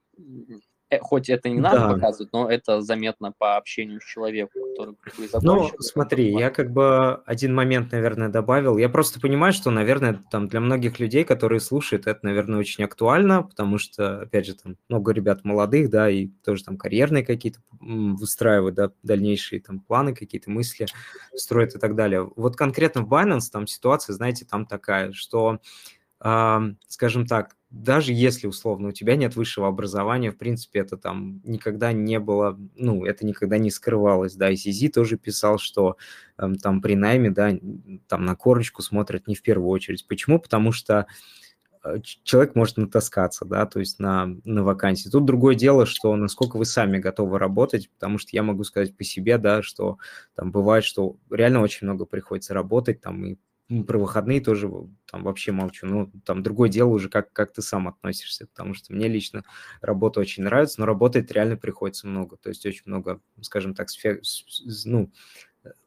хоть 1.01 1.29
это 1.29 1.49
не 1.49 1.59
надо 1.59 1.79
да. 1.79 1.93
показывать, 1.93 2.33
но 2.33 2.49
это 2.49 2.81
заметно 2.81 3.31
по 3.31 3.57
общению 3.57 4.01
с 4.01 4.05
человеком, 4.05 4.61
который 4.71 4.95
Ну, 5.41 5.69
смотри, 5.79 6.31
я 6.31 6.49
как 6.49 6.71
бы 6.71 7.21
один 7.25 7.53
момент, 7.53 7.91
наверное, 7.91 8.29
добавил. 8.29 8.77
Я 8.77 8.89
просто 8.89 9.19
понимаю, 9.19 9.53
что, 9.53 9.69
наверное, 9.69 10.23
там 10.31 10.47
для 10.47 10.59
многих 10.59 10.99
людей, 10.99 11.23
которые 11.23 11.59
слушают, 11.59 12.07
это, 12.07 12.19
наверное, 12.23 12.59
очень 12.59 12.83
актуально, 12.83 13.43
потому 13.43 13.77
что, 13.77 14.21
опять 14.21 14.47
же, 14.47 14.55
там 14.55 14.77
много 14.89 15.11
ребят 15.11 15.43
молодых, 15.43 15.89
да, 15.89 16.09
и 16.09 16.27
тоже 16.43 16.63
там 16.63 16.77
карьерные 16.77 17.25
какие-то 17.25 17.59
выстраивают, 17.79 18.75
да, 18.75 18.91
дальнейшие 19.03 19.61
там 19.61 19.79
планы, 19.79 20.15
какие-то 20.15 20.49
мысли 20.49 20.87
строят 21.35 21.75
и 21.75 21.79
так 21.79 21.95
далее. 21.95 22.29
Вот 22.35 22.55
конкретно 22.55 23.01
в 23.01 23.13
Binance 23.13 23.51
там 23.51 23.67
ситуация, 23.67 24.13
знаете, 24.13 24.45
там 24.45 24.65
такая, 24.65 25.11
что, 25.11 25.59
э, 26.23 26.59
скажем 26.87 27.27
так, 27.27 27.55
даже 27.69 28.13
если, 28.13 28.47
условно, 28.47 28.89
у 28.89 28.91
тебя 28.91 29.15
нет 29.15 29.35
высшего 29.35 29.67
образования, 29.67 30.31
в 30.31 30.37
принципе, 30.37 30.79
это 30.79 30.97
там 30.97 31.39
никогда 31.43 31.93
не 31.93 32.19
было, 32.19 32.59
ну, 32.75 33.05
это 33.05 33.25
никогда 33.25 33.59
не 33.59 33.69
скрывалось, 33.69 34.33
да, 34.35 34.49
и 34.49 34.55
Сизи 34.55 34.89
тоже 34.89 35.17
писал, 35.17 35.59
что 35.59 35.95
э, 36.37 36.51
там 36.61 36.81
при 36.81 36.95
найме, 36.95 37.29
да, 37.29 37.51
там 38.07 38.25
на 38.25 38.35
корочку 38.35 38.81
смотрят 38.81 39.27
не 39.27 39.35
в 39.35 39.43
первую 39.43 39.69
очередь. 39.69 40.07
Почему? 40.07 40.39
Потому 40.39 40.71
что 40.71 41.05
э, 41.83 41.97
человек 42.23 42.55
может 42.55 42.77
натаскаться, 42.77 43.45
да, 43.45 43.67
то 43.67 43.79
есть 43.79 43.99
на, 43.99 44.35
на 44.45 44.63
вакансии. 44.63 45.09
Тут 45.09 45.25
другое 45.25 45.53
дело, 45.53 45.85
что 45.85 46.15
насколько 46.15 46.57
вы 46.57 46.65
сами 46.65 46.97
готовы 46.97 47.37
работать, 47.37 47.91
потому 47.91 48.17
что 48.17 48.29
я 48.33 48.41
могу 48.41 48.63
сказать 48.63 48.97
по 48.97 49.03
себе, 49.03 49.37
да, 49.37 49.61
что 49.61 49.99
там 50.35 50.51
бывает, 50.51 50.83
что 50.83 51.17
реально 51.29 51.61
очень 51.61 51.85
много 51.85 52.05
приходится 52.05 52.55
работать, 52.55 52.99
там 52.99 53.23
и 53.25 53.37
про 53.87 53.99
выходные 53.99 54.41
тоже 54.41 54.69
там 55.11 55.23
вообще 55.23 55.51
молчу. 55.51 55.85
Ну, 55.85 56.11
там 56.25 56.41
другое 56.41 56.69
дело 56.69 56.89
уже, 56.89 57.07
как, 57.09 57.31
как 57.31 57.53
ты 57.53 57.61
сам 57.61 57.87
относишься, 57.87 58.47
потому 58.47 58.73
что 58.73 58.93
мне 58.93 59.07
лично 59.07 59.43
работа 59.81 60.19
очень 60.19 60.43
нравится, 60.43 60.79
но 60.79 60.87
работать 60.87 61.31
реально 61.31 61.55
приходится 61.55 62.07
много. 62.07 62.37
То 62.37 62.49
есть 62.49 62.65
очень 62.65 62.83
много, 62.85 63.21
скажем 63.41 63.75
так, 63.75 63.89
сфер, 63.89 64.21
ну, 64.85 65.11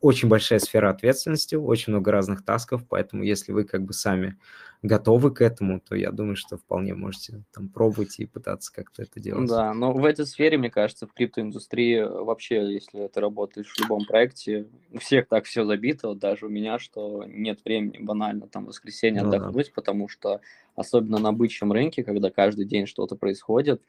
очень 0.01 0.29
большая 0.29 0.59
сфера 0.59 0.91
ответственности, 0.91 1.55
очень 1.55 1.93
много 1.93 2.13
разных 2.13 2.45
тасков, 2.45 2.87
поэтому 2.89 3.23
если 3.23 3.53
вы 3.53 3.65
как 3.65 3.83
бы 3.85 3.93
сами 3.93 4.39
готовы 4.83 5.33
к 5.33 5.41
этому, 5.41 5.81
то 5.81 5.95
я 5.95 6.11
думаю, 6.13 6.37
что 6.37 6.57
вполне 6.59 6.95
можете 6.95 7.45
там 7.53 7.69
пробовать 7.69 8.19
и 8.19 8.27
пытаться 8.27 8.73
как-то 8.73 9.03
это 9.03 9.21
делать. 9.21 9.49
Да, 9.49 9.73
но 9.73 9.95
в 9.95 10.05
этой 10.05 10.27
сфере, 10.27 10.59
мне 10.59 10.69
кажется, 10.71 11.07
в 11.07 11.15
криптоиндустрии 11.15 12.01
вообще, 12.03 12.71
если 12.75 13.07
ты 13.09 13.19
работаешь 13.19 13.73
в 13.75 13.81
любом 13.81 14.05
проекте, 14.05 14.69
у 14.93 14.99
всех 14.99 15.27
так 15.29 15.47
все 15.47 15.65
забито, 15.65 16.09
вот 16.09 16.19
даже 16.19 16.45
у 16.47 16.49
меня, 16.51 16.79
что 16.79 17.25
нет 17.25 17.65
времени 17.65 17.97
банально 17.99 18.47
там 18.47 18.65
в 18.65 18.69
воскресенье 18.69 19.23
Ну 19.23 19.31
да. 19.39 19.53
отдохнуть, 19.53 19.73
потому 19.73 20.07
что 20.09 20.43
особенно 20.77 21.19
на 21.19 21.33
бычьем 21.33 21.73
рынке, 21.73 22.05
когда 22.05 22.31
каждый 22.31 22.67
день 22.67 22.87
что-то 22.87 23.17
происходит, 23.17 23.83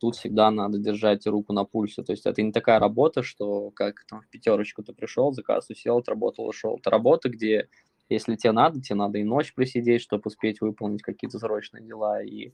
тут 0.00 0.16
всегда 0.16 0.50
надо 0.50 0.78
держать 0.78 1.26
руку 1.26 1.52
на 1.52 1.64
пульсе. 1.64 2.02
То 2.02 2.12
есть 2.12 2.26
это 2.26 2.42
не 2.42 2.52
такая 2.52 2.78
работа, 2.78 3.22
что 3.22 3.70
как 3.70 4.04
там 4.08 4.20
в 4.20 4.28
пятерочку 4.28 4.82
ты 4.82 4.92
пришел, 4.92 5.32
за 5.32 5.42
кассу 5.42 5.74
сел, 5.74 5.98
отработал, 5.98 6.46
ушел. 6.46 6.76
Это 6.78 6.90
работа, 6.90 7.28
где 7.28 7.68
если 8.08 8.36
тебе 8.36 8.52
надо, 8.52 8.80
тебе 8.80 8.96
надо 8.96 9.18
и 9.18 9.24
ночь 9.24 9.54
просидеть, 9.54 10.02
чтобы 10.02 10.22
успеть 10.26 10.60
выполнить 10.60 11.02
какие-то 11.02 11.38
срочные 11.38 11.82
дела, 11.82 12.22
и 12.22 12.52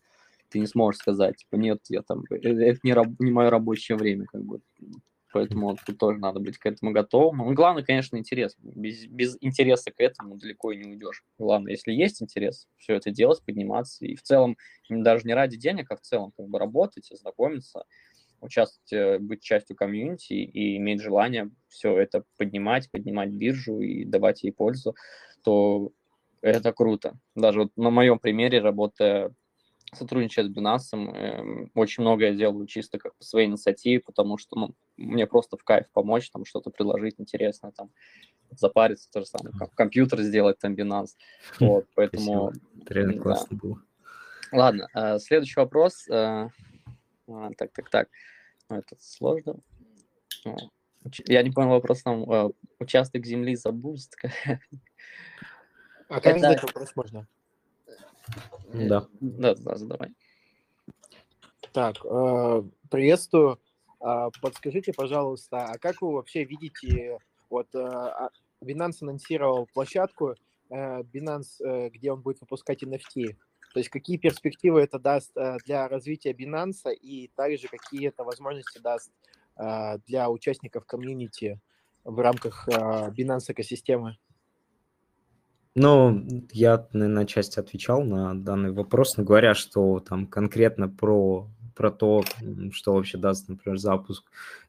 ты 0.51 0.61
не 0.61 0.67
сможешь 0.67 1.01
сказать, 1.01 1.37
типа, 1.37 1.57
нет, 1.57 1.81
я 1.89 2.03
там, 2.03 2.23
э, 2.31 2.37
это 2.37 2.81
не, 2.83 2.95
раб- 2.95 3.19
не 3.19 3.31
мое 3.31 3.51
рабочее 3.51 3.99
время, 3.99 4.27
как 4.27 4.43
бы. 4.45 4.61
Поэтому 5.33 5.77
тут 5.85 5.99
тоже 5.99 6.19
надо 6.19 6.41
быть 6.41 6.59
к 6.59 6.67
этому 6.67 6.93
готовым. 6.93 7.39
Ну, 7.39 7.53
главное, 7.53 7.83
конечно, 7.83 8.17
интерес. 8.17 8.57
Без, 8.59 9.07
без 9.07 9.37
интереса 9.41 9.91
к 9.91 10.01
этому 10.01 10.37
далеко 10.37 10.73
и 10.73 10.79
не 10.79 10.93
уйдешь. 10.93 11.23
Главное, 11.39 11.73
если 11.73 11.93
есть 11.93 12.23
интерес, 12.23 12.67
все 12.79 12.95
это 12.95 13.11
делать, 13.11 13.43
подниматься. 13.45 14.07
И 14.07 14.15
в 14.15 14.23
целом, 14.23 14.57
даже 14.89 15.27
не 15.27 15.35
ради 15.35 15.57
денег, 15.57 15.91
а 15.91 15.97
в 15.97 16.01
целом 16.01 16.33
как 16.37 16.49
бы 16.49 16.59
работать, 16.59 17.11
знакомиться, 17.13 17.85
участвовать, 18.41 18.93
э, 18.93 19.19
быть 19.19 19.43
частью 19.43 19.77
комьюнити 19.77 20.33
и 20.33 20.77
иметь 20.77 21.03
желание 21.03 21.51
все 21.69 21.99
это 21.99 22.25
поднимать, 22.37 22.91
поднимать 22.91 23.31
биржу 23.31 23.81
и 23.81 24.05
давать 24.05 24.43
ей 24.45 24.53
пользу, 24.53 24.95
то 25.43 25.93
это 26.41 26.73
круто. 26.73 27.19
Даже 27.35 27.63
вот 27.63 27.73
на 27.77 27.91
моем 27.91 28.19
примере, 28.19 28.61
работая 28.61 29.33
сотрудничая 29.95 30.45
с 30.45 30.49
Binance, 30.49 30.95
эм, 30.95 31.71
очень 31.75 32.03
многое 32.03 32.35
делаю 32.35 32.67
чисто 32.67 32.99
как 32.99 33.15
по 33.17 33.25
своей 33.25 33.47
инициативе, 33.49 34.01
потому 34.01 34.39
что 34.39 34.57
ну, 34.59 34.75
мне 34.97 35.27
просто 35.27 35.57
в 35.57 35.65
кайф 35.65 35.87
помочь, 35.93 36.31
там 36.31 36.45
что-то 36.45 36.71
предложить 36.71 37.15
интересное, 37.19 37.73
там 37.73 37.91
запариться, 38.51 39.11
то 39.11 39.21
же 39.21 39.27
самое, 39.27 39.55
ком- 39.59 39.71
компьютер 39.75 40.21
сделать 40.23 40.59
там 40.59 40.75
Binance. 40.75 41.11
Вот, 41.61 41.87
поэтому... 41.95 42.53
Это 42.83 42.95
реально 42.95 43.15
да. 43.17 43.23
классно 43.23 43.57
было. 43.57 43.83
Ладно, 44.53 44.89
э, 44.95 45.19
следующий 45.19 45.61
вопрос. 45.61 46.07
э, 46.09 46.13
а, 47.29 47.51
Так, 47.57 47.73
так, 47.73 47.91
так. 47.91 48.09
Это 48.71 48.97
сложно. 48.99 49.57
Уч- 51.05 51.23
Я 51.27 51.43
не 51.43 51.51
понял 51.51 51.71
вопрос 51.71 52.03
там. 52.03 52.31
э, 52.31 52.51
Участок 52.79 53.25
земли 53.27 53.57
за 53.57 53.73
boost. 53.73 54.17
А 56.11 56.21
как 56.21 56.27
Это- 56.27 56.39
задать 56.39 56.63
вопрос 56.63 56.97
можно? 56.97 57.27
Да. 58.73 59.07
Да, 59.21 59.55
да, 59.55 59.77
задавай. 59.77 60.15
Так, 61.73 61.97
э, 62.05 62.63
приветствую. 62.91 63.59
А, 64.01 64.31
Подскажите, 64.41 64.93
пожалуйста, 64.93 65.65
а 65.67 65.79
как 65.79 66.03
вы 66.03 66.13
вообще 66.13 66.45
видите, 66.45 67.19
вот 67.51 67.75
э, 67.75 67.79
а, 67.79 68.31
Binance 68.63 68.99
анонсировал 69.03 69.69
площадку 69.73 70.35
э, 70.71 71.03
Binance, 71.03 71.65
э, 71.65 71.89
где 71.91 72.13
он 72.13 72.21
будет 72.21 72.41
выпускать 72.41 72.83
NFT. 72.83 73.37
То 73.73 73.81
есть 73.81 73.91
какие 73.91 74.17
перспективы 74.17 74.81
это 74.81 74.99
даст 74.99 75.37
э, 75.37 75.57
для 75.65 75.89
развития 75.89 76.33
Binance 76.33 76.95
и 76.95 77.31
также 77.35 77.69
какие 77.69 78.09
это 78.09 78.25
возможности 78.25 78.79
даст 78.79 79.11
э, 79.57 79.99
для 80.07 80.31
участников 80.31 80.85
комьюнити 80.87 81.61
в 82.05 82.19
рамках 82.21 82.69
э, 82.69 83.11
Binance 83.11 83.53
экосистемы? 83.53 84.17
Ну, 85.79 86.25
я, 86.53 86.89
наверное, 86.93 87.23
отчасти 87.23 87.61
отвечал 87.61 88.03
на 88.03 88.35
данный 88.35 88.73
вопрос, 88.73 89.17
но 89.17 89.23
говоря, 89.23 89.55
что 89.55 90.01
там 90.01 90.27
конкретно 90.27 90.89
про, 90.89 91.49
про 91.77 91.93
то, 91.93 92.25
что 92.73 92.95
вообще 92.95 93.17
даст, 93.17 93.49
например, 93.49 93.79
запуск 93.79 94.25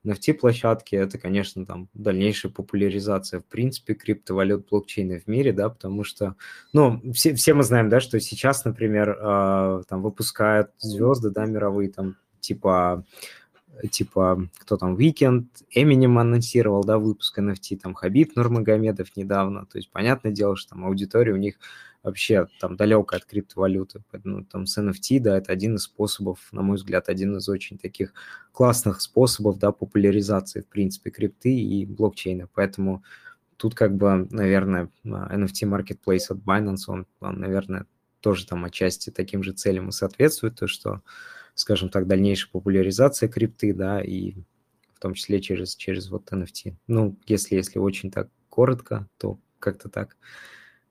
NFT-площадки, 0.05 0.95
это, 0.95 1.17
конечно, 1.17 1.65
там 1.65 1.89
дальнейшая 1.95 2.51
популяризация, 2.51 3.39
в 3.39 3.45
принципе, 3.45 3.95
криптовалют 3.95 4.69
блокчейна 4.69 5.19
в 5.19 5.25
мире, 5.25 5.51
да, 5.51 5.69
потому 5.69 6.03
что, 6.03 6.35
ну, 6.73 7.01
все, 7.13 7.33
все 7.33 7.55
мы 7.55 7.63
знаем, 7.63 7.89
да, 7.89 7.99
что 7.99 8.19
сейчас, 8.19 8.63
например, 8.63 9.17
а, 9.19 9.81
там 9.89 10.03
выпускают 10.03 10.69
звезды, 10.77 11.31
да, 11.31 11.45
мировые, 11.45 11.89
там, 11.89 12.17
типа 12.39 13.03
типа, 13.87 14.49
кто 14.57 14.77
там, 14.77 14.95
Weekend, 14.95 15.45
Eminem 15.75 16.19
анонсировал, 16.19 16.83
да, 16.83 16.97
выпуск 16.97 17.39
NFT, 17.39 17.77
там, 17.77 17.93
Хабиб 17.93 18.35
Нурмагомедов 18.35 19.15
недавно, 19.15 19.65
то 19.65 19.77
есть, 19.77 19.91
понятное 19.91 20.31
дело, 20.31 20.55
что 20.55 20.71
там 20.71 20.85
аудитория 20.85 21.33
у 21.33 21.37
них 21.37 21.55
вообще 22.03 22.47
там 22.59 22.75
далекая 22.75 23.19
от 23.19 23.25
криптовалюты, 23.25 24.01
поэтому 24.11 24.45
там 24.45 24.65
с 24.65 24.77
NFT, 24.77 25.19
да, 25.19 25.37
это 25.37 25.51
один 25.51 25.75
из 25.75 25.83
способов, 25.83 26.47
на 26.51 26.61
мой 26.61 26.77
взгляд, 26.77 27.09
один 27.09 27.37
из 27.37 27.47
очень 27.49 27.77
таких 27.77 28.13
классных 28.51 29.01
способов, 29.01 29.59
да, 29.59 29.71
популяризации, 29.71 30.61
в 30.61 30.67
принципе, 30.67 31.11
крипты 31.11 31.53
и 31.53 31.85
блокчейна, 31.85 32.47
поэтому 32.53 33.03
тут 33.57 33.75
как 33.75 33.95
бы, 33.95 34.27
наверное, 34.31 34.89
NFT 35.05 35.63
Marketplace 35.63 36.25
от 36.29 36.37
Binance, 36.37 36.83
он, 36.87 37.05
он, 37.19 37.39
наверное, 37.39 37.85
тоже 38.21 38.45
там 38.45 38.65
отчасти 38.65 39.09
таким 39.09 39.43
же 39.43 39.51
целям 39.51 39.89
и 39.89 39.91
соответствует, 39.91 40.55
то, 40.55 40.67
что 40.67 41.01
скажем 41.59 41.89
так, 41.89 42.07
дальнейшая 42.07 42.51
популяризация 42.51 43.27
крипты, 43.27 43.73
да, 43.73 44.01
и 44.01 44.33
в 44.93 44.99
том 44.99 45.13
числе 45.13 45.41
через, 45.41 45.75
через 45.75 46.09
вот 46.09 46.31
NFT. 46.31 46.75
Ну, 46.87 47.17
если, 47.25 47.55
если 47.55 47.79
очень 47.79 48.11
так 48.11 48.29
коротко, 48.49 49.07
то 49.17 49.39
как-то 49.59 49.89
так. 49.89 50.15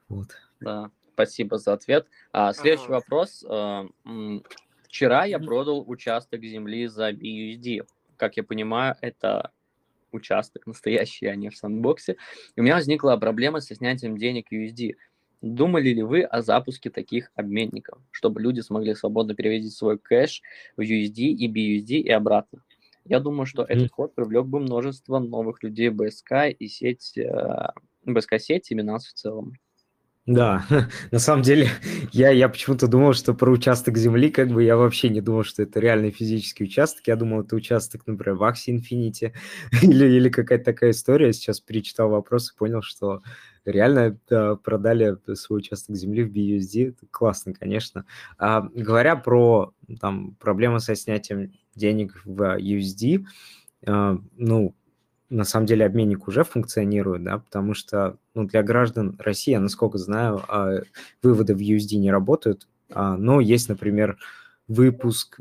Вот. 0.08 0.28
Да, 0.60 0.90
спасибо 1.14 1.56
за 1.58 1.72
ответ. 1.72 2.06
А, 2.32 2.52
следующий 2.52 2.84
Ага. 2.86 2.94
вопрос. 2.96 3.44
э, 3.48 3.88
Вчера 4.82 5.24
я 5.24 5.38
продал 5.38 5.84
участок 5.88 6.42
земли 6.44 6.86
за 6.86 7.12
BUSD. 7.12 7.86
Как 8.16 8.36
я 8.36 8.42
понимаю, 8.42 8.94
это 9.00 9.52
участок 10.12 10.66
настоящий, 10.66 11.26
а 11.26 11.36
не 11.36 11.50
в 11.50 11.56
сандбоксе. 11.56 12.16
И 12.56 12.60
у 12.60 12.62
меня 12.62 12.74
возникла 12.74 13.16
проблема 13.16 13.60
со 13.60 13.74
снятием 13.74 14.16
денег 14.16 14.52
USD. 14.52 14.96
Думали 15.40 15.90
ли 15.90 16.02
вы 16.02 16.22
о 16.22 16.42
запуске 16.42 16.90
таких 16.90 17.30
обменников, 17.34 18.00
чтобы 18.10 18.40
люди 18.40 18.60
смогли 18.60 18.94
свободно 18.94 19.34
перевести 19.34 19.70
свой 19.70 19.98
кэш 19.98 20.42
в 20.76 20.80
USD 20.80 21.22
и 21.26 21.48
BUSD 21.48 21.98
и 21.98 22.10
обратно? 22.10 22.64
Я 23.08 23.20
думаю, 23.20 23.46
что 23.46 23.64
Мгм. 23.70 23.88
этот 23.88 23.90
ход 23.90 24.14
привлек 24.14 24.46
бы 24.46 24.58
множество 24.60 25.18
новых 25.20 25.62
людей 25.62 25.90
BSK 25.90 26.50
и 26.50 26.66
сеть, 26.68 27.16
э, 27.16 27.68
BSK-сеть 28.04 28.70
и 28.70 28.74
Binance 28.76 28.98
в 29.10 29.14
целом. 29.14 29.54
Да, 30.28 30.66
на 31.10 31.18
самом 31.18 31.42
деле 31.42 31.70
я, 32.12 32.28
я 32.28 32.50
почему-то 32.50 32.86
думал, 32.86 33.14
что 33.14 33.32
про 33.32 33.50
участок 33.50 33.96
земли, 33.96 34.28
как 34.30 34.48
бы 34.48 34.62
я 34.62 34.76
вообще 34.76 35.08
не 35.08 35.22
думал, 35.22 35.42
что 35.42 35.62
это 35.62 35.80
реальный 35.80 36.10
физический 36.10 36.64
участок. 36.64 37.06
Я 37.06 37.16
думал, 37.16 37.40
это 37.40 37.56
участок, 37.56 38.06
например, 38.06 38.36
в 38.36 38.42
Axie 38.42 38.76
Infinity 38.76 39.32
или, 39.82 40.04
или 40.04 40.28
какая-то 40.28 40.66
такая 40.66 40.90
история. 40.90 41.32
Сейчас 41.32 41.60
перечитал 41.60 42.10
вопрос 42.10 42.52
и 42.52 42.58
понял, 42.58 42.82
что 42.82 43.22
реально 43.64 44.18
да, 44.28 44.56
продали 44.56 45.16
свой 45.34 45.60
участок 45.60 45.96
земли 45.96 46.24
в 46.24 46.30
BUSD. 46.30 46.90
Это 46.90 47.06
классно, 47.10 47.54
конечно. 47.54 48.04
А, 48.36 48.68
говоря 48.74 49.16
про 49.16 49.72
там, 49.98 50.34
проблемы 50.34 50.80
со 50.80 50.94
снятием 50.94 51.54
денег 51.74 52.20
в 52.26 52.58
USD, 52.58 53.24
а, 53.86 54.18
ну, 54.36 54.74
на 55.30 55.44
самом 55.44 55.66
деле 55.66 55.84
обменник 55.84 56.26
уже 56.28 56.44
функционирует, 56.44 57.22
да, 57.22 57.38
потому 57.38 57.74
что 57.74 58.16
ну, 58.34 58.44
для 58.44 58.62
граждан 58.62 59.16
России, 59.18 59.52
я 59.52 59.60
насколько 59.60 59.98
знаю, 59.98 60.42
а, 60.48 60.80
выводы 61.22 61.54
в 61.54 61.58
USD 61.58 61.96
не 61.96 62.10
работают, 62.10 62.66
а, 62.90 63.16
но 63.16 63.40
есть, 63.40 63.68
например, 63.68 64.18
выпуск, 64.68 65.40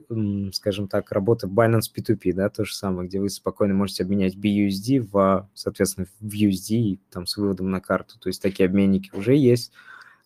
скажем 0.54 0.88
так, 0.88 1.12
работы 1.12 1.48
Binance 1.48 1.92
P2P, 1.94 2.34
да, 2.34 2.50
то 2.50 2.64
же 2.64 2.74
самое, 2.74 3.08
где 3.08 3.20
вы 3.20 3.30
спокойно 3.30 3.74
можете 3.74 4.04
обменять 4.04 4.36
BUSD 4.38 5.00
в, 5.12 5.50
соответственно, 5.54 6.08
в 6.22 6.34
USD 6.34 6.76
и 6.76 7.00
там 7.10 7.28
с 7.28 7.36
выводом 7.36 7.70
на 7.70 7.82
карту. 7.82 8.18
То 8.20 8.30
есть 8.30 8.42
такие 8.42 8.68
обменники 8.68 9.12
уже 9.14 9.36
есть, 9.36 9.74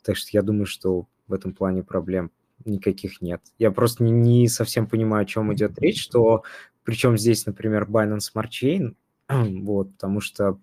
так 0.04 0.18
что 0.18 0.30
я 0.34 0.44
думаю, 0.44 0.68
что 0.68 1.08
в 1.28 1.34
этом 1.34 1.54
плане 1.54 1.82
проблем 1.82 2.30
никаких 2.64 3.22
нет. 3.22 3.42
Я 3.58 3.72
просто 3.72 4.04
не, 4.04 4.12
не 4.12 4.48
совсем 4.48 4.86
понимаю, 4.86 5.24
о 5.24 5.26
чем 5.26 5.52
идет 5.52 5.80
речь, 5.80 6.02
что 6.02 6.44
причем 6.84 7.18
здесь, 7.18 7.46
например, 7.48 7.88
Binance 7.90 8.30
Smart 8.34 8.50
Chain, 8.50 8.96
вот, 9.64 9.91
потому 9.94 10.22
что 10.22 10.58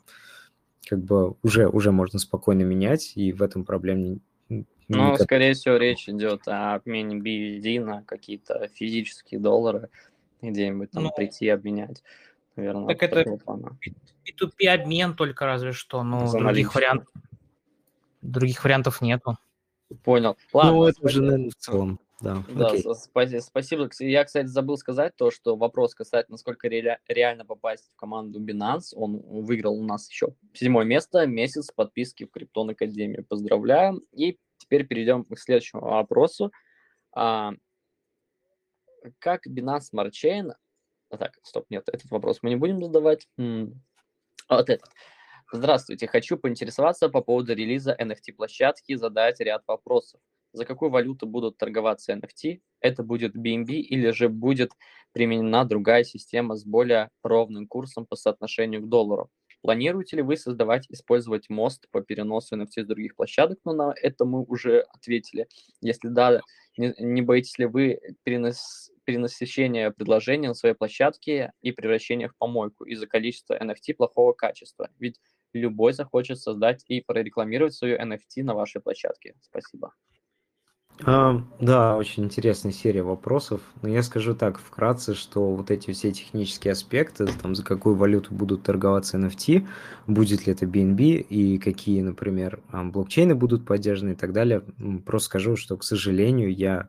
как 0.88 1.00
бы 1.04 1.34
уже, 1.42 1.68
уже 1.68 1.92
можно 1.92 2.18
спокойно 2.18 2.62
менять, 2.62 3.12
и 3.16 3.32
в 3.32 3.42
этом 3.42 3.64
проблем 3.64 4.02
не, 4.02 4.20
Ну, 4.88 5.12
никак- 5.12 5.22
скорее 5.22 5.52
всего, 5.52 5.76
речь 5.76 6.08
идет 6.08 6.48
о 6.48 6.74
обмене 6.74 7.16
BUSD 7.18 7.84
на 7.84 8.02
какие-то 8.04 8.68
физические 8.74 9.38
доллары, 9.40 9.90
где-нибудь 10.40 10.90
там 10.90 11.04
Ну, 11.04 11.10
прийти 11.14 11.48
обменять. 11.48 12.02
Наверное, 12.56 12.86
так 12.86 13.02
это- 13.02 13.16
такого 13.16 13.36
плана. 13.36 13.78
P2P 14.24 14.66
обмен 14.68 15.14
только 15.14 15.44
разве 15.46 15.72
что, 15.72 16.02
но 16.02 16.26
За 16.26 16.38
других 16.38 16.74
вариантов 16.74 17.08
других 18.22 18.64
вариантов 18.64 19.00
нету. 19.00 19.38
Понял. 20.02 20.36
Ладно, 20.52 20.72
ну, 20.72 20.84
это 20.84 21.02
уже, 21.02 21.22
наверное, 21.22 21.50
в 21.50 21.54
целом 21.54 22.00
Да, 22.20 22.42
Да, 22.48 22.68
окей. 22.68 22.82
спасибо. 23.40 23.88
Я, 24.00 24.24
кстати, 24.24 24.46
забыл 24.46 24.76
сказать 24.76 25.14
то, 25.16 25.30
что 25.30 25.56
вопрос 25.56 25.94
касательно, 25.94 26.34
насколько 26.34 26.66
реально 26.68 27.44
попасть 27.44 27.90
в 27.92 27.96
команду 27.96 28.40
Binance. 28.44 28.92
Он 28.94 29.18
выиграл 29.18 29.78
у 29.78 29.84
нас 29.84 30.10
еще 30.10 30.34
седьмое 30.52 30.84
место, 30.84 31.26
месяц 31.26 31.70
подписки 31.72 32.24
в 32.24 32.30
Криптон 32.30 32.70
Академию. 32.70 33.24
Поздравляем. 33.24 34.00
И 34.12 34.38
теперь 34.56 34.84
перейдем 34.86 35.24
к 35.24 35.38
следующему 35.38 35.82
вопросу. 35.82 36.50
А, 37.14 37.52
как 39.20 39.46
Binance 39.46 39.82
Smart 39.94 40.10
Chain... 40.10 40.52
А, 41.10 41.16
так, 41.16 41.38
стоп, 41.42 41.66
нет, 41.70 41.88
этот 41.88 42.10
вопрос 42.10 42.40
мы 42.42 42.50
не 42.50 42.56
будем 42.56 42.82
задавать. 42.82 43.28
М, 43.38 43.80
Вот 44.50 44.68
этот. 44.70 44.90
Здравствуйте, 45.52 46.06
хочу 46.08 46.36
поинтересоваться 46.36 47.08
по 47.08 47.22
поводу 47.22 47.54
релиза 47.54 47.96
NFT-площадки 47.98 48.96
задать 48.96 49.40
ряд 49.40 49.62
вопросов 49.66 50.20
за 50.52 50.64
какую 50.64 50.90
валюту 50.90 51.26
будут 51.26 51.58
торговаться 51.58 52.12
NFT, 52.12 52.60
это 52.80 53.02
будет 53.02 53.36
BNB 53.36 53.72
или 53.72 54.10
же 54.10 54.28
будет 54.28 54.72
применена 55.12 55.64
другая 55.64 56.04
система 56.04 56.56
с 56.56 56.64
более 56.64 57.10
ровным 57.22 57.66
курсом 57.66 58.06
по 58.06 58.16
соотношению 58.16 58.82
к 58.82 58.88
доллару. 58.88 59.30
Планируете 59.60 60.16
ли 60.16 60.22
вы 60.22 60.36
создавать, 60.36 60.86
использовать 60.88 61.50
мост 61.50 61.88
по 61.90 62.00
переносу 62.00 62.56
NFT 62.56 62.84
с 62.84 62.86
других 62.86 63.16
площадок? 63.16 63.58
Но 63.64 63.72
на 63.72 63.92
это 64.00 64.24
мы 64.24 64.42
уже 64.44 64.80
ответили. 64.94 65.48
Если 65.80 66.08
да, 66.08 66.40
не, 66.76 66.94
не 66.98 67.22
боитесь 67.22 67.58
ли 67.58 67.66
вы 67.66 67.98
перенос, 68.22 68.92
перенасыщения 69.04 69.90
предложения 69.90 70.48
на 70.48 70.54
своей 70.54 70.76
площадке 70.76 71.52
и 71.60 71.72
превращения 71.72 72.28
в 72.28 72.36
помойку 72.36 72.84
из-за 72.84 73.08
количества 73.08 73.58
NFT 73.60 73.94
плохого 73.94 74.32
качества? 74.32 74.90
Ведь 74.98 75.20
любой 75.52 75.92
захочет 75.92 76.38
создать 76.38 76.84
и 76.86 77.00
прорекламировать 77.00 77.74
свою 77.74 77.98
NFT 77.98 78.44
на 78.44 78.54
вашей 78.54 78.80
площадке. 78.80 79.34
Спасибо. 79.40 79.92
А, 81.04 81.42
да, 81.60 81.96
очень 81.96 82.24
интересная 82.24 82.72
серия 82.72 83.02
вопросов. 83.02 83.60
Но 83.82 83.88
я 83.88 84.02
скажу 84.02 84.34
так 84.34 84.58
вкратце, 84.58 85.14
что 85.14 85.54
вот 85.54 85.70
эти 85.70 85.92
все 85.92 86.12
технические 86.12 86.72
аспекты, 86.72 87.26
там, 87.40 87.54
за 87.54 87.64
какую 87.64 87.94
валюту 87.94 88.34
будут 88.34 88.64
торговаться 88.64 89.16
NFT, 89.16 89.66
будет 90.06 90.46
ли 90.46 90.52
это 90.52 90.66
BNB 90.66 91.20
и 91.20 91.58
какие, 91.58 92.02
например, 92.02 92.60
а, 92.70 92.84
блокчейны 92.84 93.34
будут 93.34 93.64
поддержаны 93.64 94.12
и 94.12 94.16
так 94.16 94.32
далее, 94.32 94.64
просто 95.06 95.26
скажу, 95.26 95.56
что, 95.56 95.76
к 95.76 95.84
сожалению, 95.84 96.52
я 96.52 96.88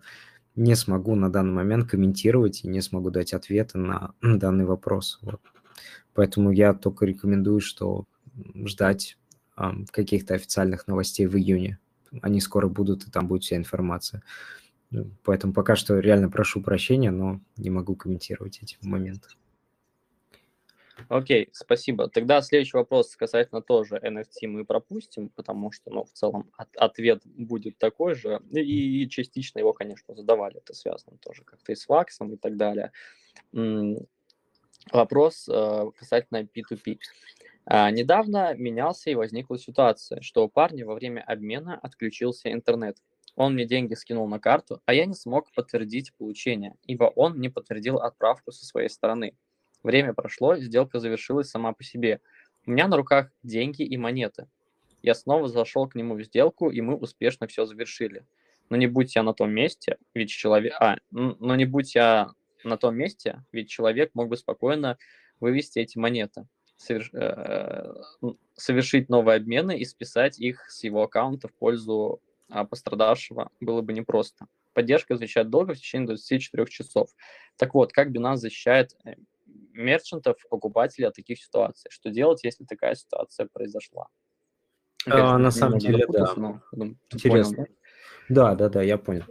не 0.56 0.76
смогу 0.76 1.16
на 1.16 1.32
данный 1.32 1.54
момент 1.54 1.90
комментировать 1.90 2.64
и 2.64 2.68
не 2.68 2.82
смогу 2.82 3.12
дать 3.12 3.34
ответы 3.34 3.78
на 3.78 4.14
данный 4.22 4.66
вопрос. 4.66 5.20
Вот. 5.22 5.42
Поэтому 6.16 6.52
я 6.52 6.74
только 6.74 7.06
рекомендую, 7.06 7.62
что 7.62 8.06
ждать 8.66 9.18
а, 9.56 9.76
каких-то 9.92 10.34
официальных 10.34 10.88
новостей 10.88 11.28
в 11.28 11.38
июне 11.38 11.78
они 12.22 12.42
скоро 12.42 12.68
будут, 12.68 13.08
и 13.08 13.12
там 13.12 13.28
будет 13.28 13.44
вся 13.44 13.56
информация. 13.56 14.24
Поэтому 15.24 15.54
пока 15.54 15.76
что 15.76 16.00
реально 16.00 16.30
прошу 16.30 16.62
прощения, 16.62 17.12
но 17.12 17.40
не 17.58 17.70
могу 17.70 17.96
комментировать 17.96 18.60
эти 18.62 18.78
моменты. 18.82 19.30
Окей, 21.08 21.50
спасибо. 21.54 22.10
Тогда 22.10 22.42
следующий 22.42 22.76
вопрос 22.76 23.16
касательно 23.16 23.62
тоже 23.62 23.96
NFT 23.96 24.48
мы 24.48 24.66
пропустим, 24.66 25.30
потому 25.30 25.72
что, 25.72 25.92
ну, 25.92 26.04
в 26.04 26.12
целом 26.12 26.52
от- 26.58 26.76
ответ 26.76 27.22
будет 27.26 27.78
такой 27.78 28.16
же, 28.16 28.42
и, 28.52 29.04
и 29.04 29.10
частично 29.10 29.60
его, 29.60 29.72
конечно, 29.72 30.14
задавали, 30.14 30.58
это 30.58 30.74
связано 30.74 31.18
тоже 31.18 31.44
как-то 31.44 31.72
и 31.72 31.76
с 31.76 31.88
ваксом 31.88 32.34
и 32.34 32.38
так 32.38 32.58
далее. 32.58 32.92
Вопрос 34.92 35.48
э, 35.48 35.92
касательно 35.98 36.44
P2P. 36.44 37.00
А, 37.72 37.92
Недавно 37.92 38.56
менялся 38.56 39.12
и 39.12 39.16
возникла 39.16 39.60
ситуация, 39.60 40.22
что 40.22 40.44
у 40.44 40.50
парня 40.50 40.88
во 40.88 40.96
время 40.96 41.22
обмена 41.22 41.78
отключился 41.78 42.52
интернет. 42.52 42.98
Он 43.36 43.54
мне 43.54 43.66
деньги 43.66 43.94
скинул 43.94 44.28
на 44.28 44.40
карту, 44.40 44.82
а 44.88 44.94
я 44.96 45.06
не 45.06 45.14
смог 45.14 45.52
подтвердить 45.54 46.12
получение, 46.16 46.74
ибо 46.88 47.04
он 47.04 47.40
не 47.40 47.48
подтвердил 47.48 47.98
отправку 47.98 48.52
со 48.52 48.66
своей 48.66 48.90
стороны. 48.90 49.36
Время 49.84 50.16
прошло, 50.16 50.58
сделка 50.58 51.00
завершилась 51.00 51.52
сама 51.52 51.74
по 51.74 51.84
себе. 51.84 52.22
У 52.66 52.72
меня 52.72 52.88
на 52.88 52.98
руках 52.98 53.30
деньги 53.44 53.84
и 53.84 53.98
монеты. 53.98 54.48
Я 55.04 55.14
снова 55.14 55.48
зашел 55.48 55.88
к 55.88 55.94
нему 55.94 56.16
в 56.16 56.24
сделку, 56.24 56.72
и 56.72 56.82
мы 56.82 56.96
успешно 56.96 57.46
все 57.46 57.68
завершили. 57.68 58.26
Но 58.72 58.78
не 58.78 58.88
будь 58.88 59.16
я 59.16 59.22
на 59.22 59.36
том 59.36 59.52
месте, 59.52 59.98
ведь 60.16 60.32
человек... 60.32 60.74
А, 60.80 60.98
но 61.12 61.56
не 61.56 61.66
будь 61.66 61.94
я 61.94 62.32
на 62.64 62.78
том 62.78 62.96
месте, 62.96 63.44
ведь 63.52 63.70
человек 63.70 64.10
мог 64.16 64.28
бы 64.28 64.38
спокойно 64.38 64.98
вывести 65.40 65.78
эти 65.78 66.00
монеты, 66.00 66.48
совершить 68.56 69.10
новые 69.10 69.38
обмены 69.38 69.78
и 69.78 69.86
списать 69.86 70.40
их 70.40 70.70
с 70.72 70.84
его 70.84 71.04
аккаунта 71.04 71.48
в 71.48 71.54
пользу 71.54 72.22
а, 72.50 72.66
пострадавшего 72.66 73.52
было 73.60 73.82
бы 73.82 73.94
непросто. 73.94 74.48
Поддержка 74.74 75.18
защищает 75.18 75.50
долго 75.50 75.74
в 75.74 75.78
течение 75.78 76.08
24 76.08 76.66
часов. 76.68 77.10
Так 77.58 77.74
вот, 77.74 77.92
как 77.92 78.10
Binance 78.10 78.38
защищает 78.38 78.96
э, 79.04 79.16
мерчантов, 79.74 80.38
покупателей 80.50 81.08
от 81.08 81.16
таких 81.16 81.44
ситуаций? 81.44 81.90
Что 81.92 82.10
делать, 82.10 82.44
если 82.44 82.64
такая 82.64 82.96
ситуация 82.96 83.48
произошла? 83.52 84.08
А, 85.06 85.12
на 85.12 85.38
немного 85.38 85.52
самом 85.52 85.80
деле, 85.80 86.06
да. 86.08 86.34
но, 86.36 86.62
Интересно. 87.12 87.56
понял, 87.56 87.70
Да, 88.30 88.56
да, 88.56 88.70
да, 88.70 88.82
я 88.82 88.98
понял. 88.98 89.26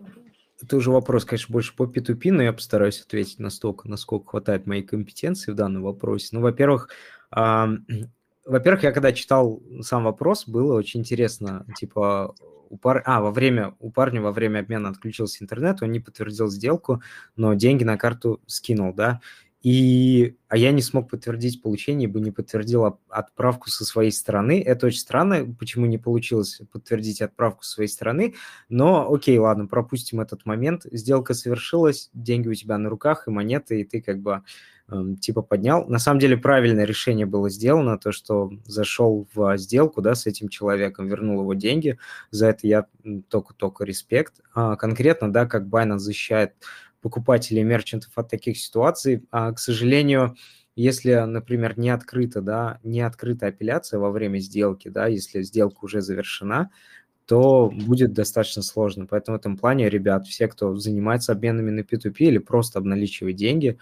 Это 0.60 0.76
уже 0.76 0.90
вопрос, 0.90 1.24
конечно, 1.24 1.52
больше 1.52 1.74
по 1.74 1.84
P2P, 1.84 2.32
но 2.32 2.42
я 2.42 2.52
постараюсь 2.52 3.00
ответить 3.00 3.38
настолько, 3.38 3.88
насколько 3.88 4.30
хватает 4.30 4.66
моей 4.66 4.82
компетенции 4.82 5.52
в 5.52 5.54
данном 5.54 5.82
вопросе. 5.82 6.30
Ну, 6.32 6.40
во-первых, 6.40 6.88
ам, 7.30 7.86
во-первых, 8.44 8.82
я 8.82 8.92
когда 8.92 9.12
читал 9.12 9.62
сам 9.82 10.04
вопрос, 10.04 10.48
было 10.48 10.74
очень 10.74 11.00
интересно, 11.00 11.64
типа, 11.76 12.34
у 12.70 12.76
пар... 12.76 13.02
а, 13.06 13.20
во 13.20 13.30
время, 13.30 13.74
у 13.78 13.90
парня 13.90 14.20
во 14.20 14.32
время 14.32 14.60
обмена 14.60 14.88
отключился 14.88 15.42
интернет, 15.42 15.82
он 15.82 15.92
не 15.92 16.00
подтвердил 16.00 16.48
сделку, 16.48 17.02
но 17.36 17.54
деньги 17.54 17.84
на 17.84 17.96
карту 17.96 18.40
скинул, 18.46 18.92
да, 18.92 19.20
и, 19.60 20.36
а 20.48 20.56
я 20.56 20.70
не 20.70 20.82
смог 20.82 21.10
подтвердить 21.10 21.62
получение, 21.62 22.08
ибо 22.08 22.20
не 22.20 22.30
подтвердил 22.30 22.98
отправку 23.08 23.70
со 23.70 23.84
своей 23.84 24.12
стороны. 24.12 24.62
Это 24.62 24.86
очень 24.86 25.00
странно, 25.00 25.52
почему 25.58 25.86
не 25.86 25.98
получилось 25.98 26.60
подтвердить 26.70 27.20
отправку 27.20 27.64
со 27.64 27.72
своей 27.72 27.88
стороны, 27.88 28.34
но 28.68 29.12
окей, 29.12 29.36
ладно, 29.38 29.66
пропустим 29.66 30.20
этот 30.20 30.46
момент. 30.46 30.86
Сделка 30.92 31.34
совершилась, 31.34 32.10
деньги 32.14 32.48
у 32.48 32.54
тебя 32.54 32.78
на 32.78 32.88
руках 32.88 33.26
и 33.26 33.30
монеты, 33.30 33.80
и 33.80 33.84
ты 33.84 34.00
как 34.00 34.20
бы 34.20 34.42
эм, 34.88 35.16
типа 35.16 35.42
поднял. 35.42 35.84
На 35.88 35.98
самом 35.98 36.20
деле 36.20 36.36
правильное 36.36 36.84
решение 36.84 37.26
было 37.26 37.50
сделано, 37.50 37.98
то, 37.98 38.12
что 38.12 38.52
зашел 38.64 39.26
в 39.34 39.56
сделку, 39.58 40.00
да, 40.02 40.14
с 40.14 40.26
этим 40.26 40.48
человеком, 40.48 41.08
вернул 41.08 41.40
его 41.40 41.54
деньги. 41.54 41.98
За 42.30 42.46
это 42.46 42.66
я 42.68 42.86
только-только 43.28 43.82
респект. 43.84 44.34
А, 44.54 44.76
конкретно, 44.76 45.32
да, 45.32 45.46
как 45.46 45.64
Binance 45.64 45.98
защищает 45.98 46.54
покупателей 47.08 47.62
мерчантов 47.62 48.12
от 48.16 48.28
таких 48.28 48.58
ситуаций, 48.58 49.24
а, 49.30 49.52
к 49.52 49.58
сожалению, 49.58 50.36
если, 50.76 51.14
например, 51.14 51.78
не 51.78 51.88
открыта, 51.88 52.42
да, 52.42 52.78
не 52.82 53.00
открыта 53.00 53.46
апелляция 53.46 53.98
во 53.98 54.10
время 54.10 54.38
сделки, 54.38 54.88
да, 54.88 55.06
если 55.06 55.40
сделка 55.40 55.84
уже 55.86 56.02
завершена, 56.02 56.70
то 57.24 57.72
будет 57.86 58.12
достаточно 58.12 58.62
сложно. 58.62 59.06
Поэтому 59.06 59.38
в 59.38 59.40
этом 59.40 59.56
плане, 59.56 59.88
ребят, 59.88 60.26
все, 60.26 60.48
кто 60.48 60.76
занимается 60.76 61.32
обменами 61.32 61.70
на 61.70 61.80
P2P 61.80 62.16
или 62.18 62.38
просто 62.38 62.78
обналичивает 62.78 63.36
деньги, 63.36 63.78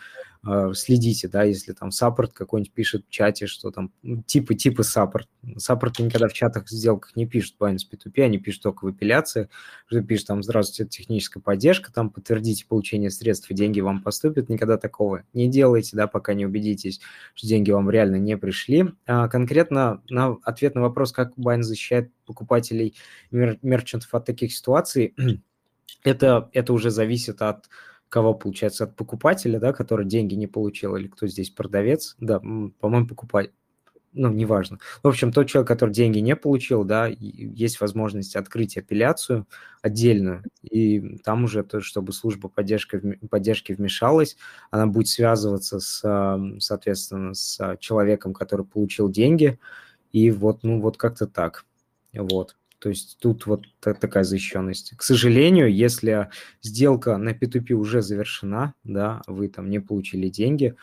следите, 0.75 1.29
да, 1.29 1.43
если 1.43 1.73
там 1.73 1.91
support 1.91 2.33
какой-нибудь 2.33 2.73
пишет 2.73 3.05
в 3.07 3.11
чате, 3.11 3.47
что 3.47 3.71
там 3.71 3.93
ну, 4.03 4.23
типа, 4.23 4.55
типа 4.55 4.85
support. 4.85 5.29
Support 5.57 5.99
никогда 5.99 6.29
в 6.29 6.33
чатах, 6.33 6.69
сделках 6.69 7.17
не 7.17 7.27
пишут 7.27 7.57
Binance 7.59 7.83
P2P, 7.91 8.23
они 8.23 8.39
пишут 8.39 8.63
только 8.63 8.85
в 8.85 8.89
апелляции, 8.89 9.49
что 9.87 10.03
пишут 10.03 10.29
там, 10.29 10.43
здравствуйте, 10.43 10.89
техническая 10.89 11.43
поддержка, 11.43 11.93
там 11.93 12.11
подтвердите 12.11 12.65
получение 12.67 13.11
средств, 13.11 13.51
и 13.51 13.55
деньги 13.55 13.81
вам 13.81 14.03
поступят. 14.03 14.49
Никогда 14.49 14.77
такого 14.77 15.25
не 15.33 15.49
делайте, 15.49 15.97
да, 15.97 16.07
пока 16.07 16.35
не 16.35 16.47
убедитесь, 16.47 17.01
что 17.35 17.47
деньги 17.47 17.71
вам 17.71 17.91
реально 17.91 18.17
не 18.17 18.37
пришли. 18.37 18.93
А 19.07 19.29
конкретно 19.29 20.03
на 20.09 20.37
ответ 20.43 20.75
на 20.75 20.83
вопрос, 20.83 21.13
как 21.13 21.33
Binance 21.37 21.63
защищает 21.63 22.11
покупателей 22.25 22.95
мер- 23.31 23.59
мерчантов 23.63 24.15
от 24.15 24.25
таких 24.25 24.53
ситуаций, 24.53 25.15
это, 26.05 26.51
это 26.53 26.73
уже 26.73 26.91
зависит 26.91 27.43
от 27.43 27.67
кого, 28.09 28.35
получается, 28.35 28.85
от 28.85 28.97
покупателя, 28.97 29.59
да, 29.59 29.73
который 29.73 30.07
деньги 30.07 30.35
не 30.35 30.47
получил, 30.47 30.97
или 30.97 31.09
кто 31.09 31.27
здесь 31.27 31.51
продавец, 31.51 32.17
да, 32.21 32.39
по-моему, 32.39 33.07
покупатель, 33.07 33.53
ну, 34.13 34.31
неважно. 34.31 34.79
В 35.03 35.09
общем, 35.09 35.31
тот 35.31 35.47
человек, 35.47 35.69
который 35.69 35.91
деньги 35.91 36.21
не 36.21 36.35
получил, 36.35 36.85
да, 36.85 37.07
есть 37.07 37.81
возможность 37.81 38.35
открыть 38.35 38.79
апелляцию 38.79 39.47
отдельную, 39.83 40.43
и 40.63 41.19
там 41.19 41.45
уже, 41.45 41.63
то, 41.63 41.83
чтобы 41.83 42.15
служба 42.15 42.49
поддержки, 42.49 43.19
поддержки 43.29 43.73
вмешалась, 43.73 44.39
она 44.71 44.87
будет 44.87 45.09
связываться 45.09 45.81
с, 45.81 46.01
соответственно, 46.61 47.35
с 47.35 47.77
человеком, 47.79 48.33
который 48.33 48.65
получил 48.65 49.11
деньги, 49.11 49.59
и 50.13 50.31
вот, 50.31 50.63
ну, 50.63 50.81
вот 50.81 50.97
как-то 50.97 51.27
так. 51.27 51.67
Вот. 52.15 52.57
То 52.79 52.89
есть 52.91 53.19
тут 53.21 53.47
вот 53.47 53.67
та- 53.81 53.95
такая 53.95 54.25
защищенность. 54.25 54.95
К 54.97 55.03
сожалению, 55.03 55.73
если 55.75 56.29
сделка 56.63 57.17
на 57.17 57.31
P2P 57.31 57.73
уже 57.73 58.03
завершена, 58.03 58.75
да, 58.85 59.23
вы 59.27 59.49
там 59.49 59.71
не 59.71 59.81
получили 59.81 60.29
деньги, 60.29 60.77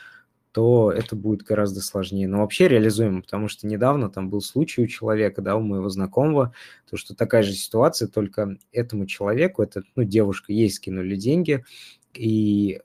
то 0.53 0.91
это 0.91 1.15
будет 1.15 1.41
гораздо 1.41 1.81
сложнее. 1.81 2.27
Но 2.27 2.39
вообще 2.39 2.67
реализуемо, 2.67 3.23
потому 3.23 3.47
что 3.47 3.65
недавно 3.65 4.09
там 4.09 4.29
был 4.29 4.39
случай 4.39 4.83
у 4.83 4.87
человека, 4.87 5.41
да, 5.41 5.55
у 5.55 5.61
моего 5.61 5.89
знакомого, 5.89 6.53
то, 6.89 6.95
что 6.95 7.15
такая 7.15 7.41
же 7.41 7.53
ситуация, 7.53 8.07
только 8.07 8.57
этому 8.71 9.07
человеку, 9.07 9.63
это, 9.63 9.81
ну, 9.95 10.03
девушка, 10.03 10.53
ей 10.53 10.69
скинули 10.69 11.15
деньги, 11.15 11.65
и 12.13 12.79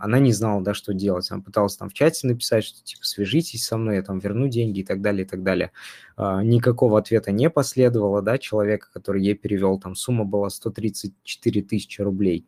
она 0.00 0.18
не 0.18 0.32
знала, 0.32 0.62
да, 0.62 0.74
что 0.74 0.92
делать. 0.92 1.30
Она 1.30 1.40
пыталась 1.40 1.76
там 1.76 1.88
в 1.88 1.94
чате 1.94 2.26
написать, 2.26 2.64
что 2.64 2.84
типа 2.84 3.04
свяжитесь 3.04 3.64
со 3.64 3.78
мной, 3.78 3.96
я 3.96 4.02
там 4.02 4.18
верну 4.18 4.46
деньги 4.46 4.80
и 4.80 4.84
так 4.84 5.00
далее, 5.00 5.24
и 5.24 5.28
так 5.28 5.42
далее. 5.42 5.72
А, 6.16 6.42
никакого 6.42 6.98
ответа 6.98 7.32
не 7.32 7.48
последовало, 7.48 8.20
да, 8.20 8.36
человека, 8.36 8.88
который 8.92 9.22
ей 9.24 9.34
перевел, 9.34 9.78
там 9.80 9.94
сумма 9.94 10.24
была 10.24 10.50
134 10.50 11.62
тысячи 11.62 12.02
рублей. 12.02 12.46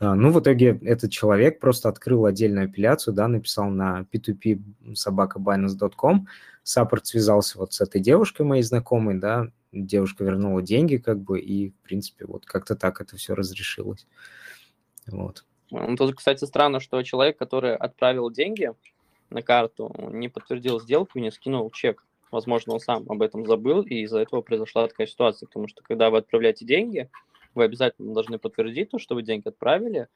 А, 0.00 0.14
ну, 0.14 0.30
в 0.30 0.40
итоге 0.40 0.78
этот 0.82 1.10
человек 1.10 1.58
просто 1.58 1.88
открыл 1.88 2.24
отдельную 2.26 2.66
апелляцию, 2.66 3.14
да, 3.14 3.26
написал 3.28 3.68
на 3.68 4.06
p2p 4.12 4.94
собака 4.94 5.40
Binance.com, 5.40 6.28
саппорт 6.62 7.06
связался 7.06 7.58
вот 7.58 7.72
с 7.72 7.80
этой 7.80 8.00
девушкой 8.00 8.42
моей 8.42 8.62
знакомой, 8.62 9.18
да, 9.18 9.48
девушка 9.72 10.24
вернула 10.24 10.62
деньги, 10.62 10.96
как 10.96 11.18
бы, 11.18 11.40
и, 11.40 11.70
в 11.70 11.76
принципе, 11.82 12.26
вот 12.26 12.46
как-то 12.46 12.76
так 12.76 13.00
это 13.00 13.16
все 13.16 13.34
разрешилось. 13.34 14.06
Вот. 15.06 15.44
Ну, 15.70 15.96
тут, 15.96 16.14
кстати, 16.14 16.44
странно, 16.44 16.80
что 16.80 17.02
человек, 17.02 17.36
который 17.38 17.76
отправил 17.76 18.30
деньги 18.30 18.72
на 19.30 19.42
карту, 19.42 19.92
не 20.12 20.28
подтвердил 20.28 20.80
сделку 20.80 21.18
не 21.18 21.30
скинул 21.30 21.70
чек. 21.70 22.04
Возможно, 22.30 22.74
он 22.74 22.80
сам 22.80 23.04
об 23.08 23.22
этом 23.22 23.46
забыл, 23.46 23.82
и 23.82 24.02
из-за 24.02 24.20
этого 24.20 24.42
произошла 24.42 24.86
такая 24.86 25.06
ситуация. 25.06 25.46
Потому 25.46 25.68
что, 25.68 25.82
когда 25.82 26.10
вы 26.10 26.18
отправляете 26.18 26.64
деньги, 26.64 27.10
вы 27.54 27.64
обязательно 27.64 28.14
должны 28.14 28.38
подтвердить 28.38 28.90
то, 28.90 28.98
что 28.98 29.14
вы 29.14 29.22
деньги 29.22 29.48
отправили. 29.48 30.08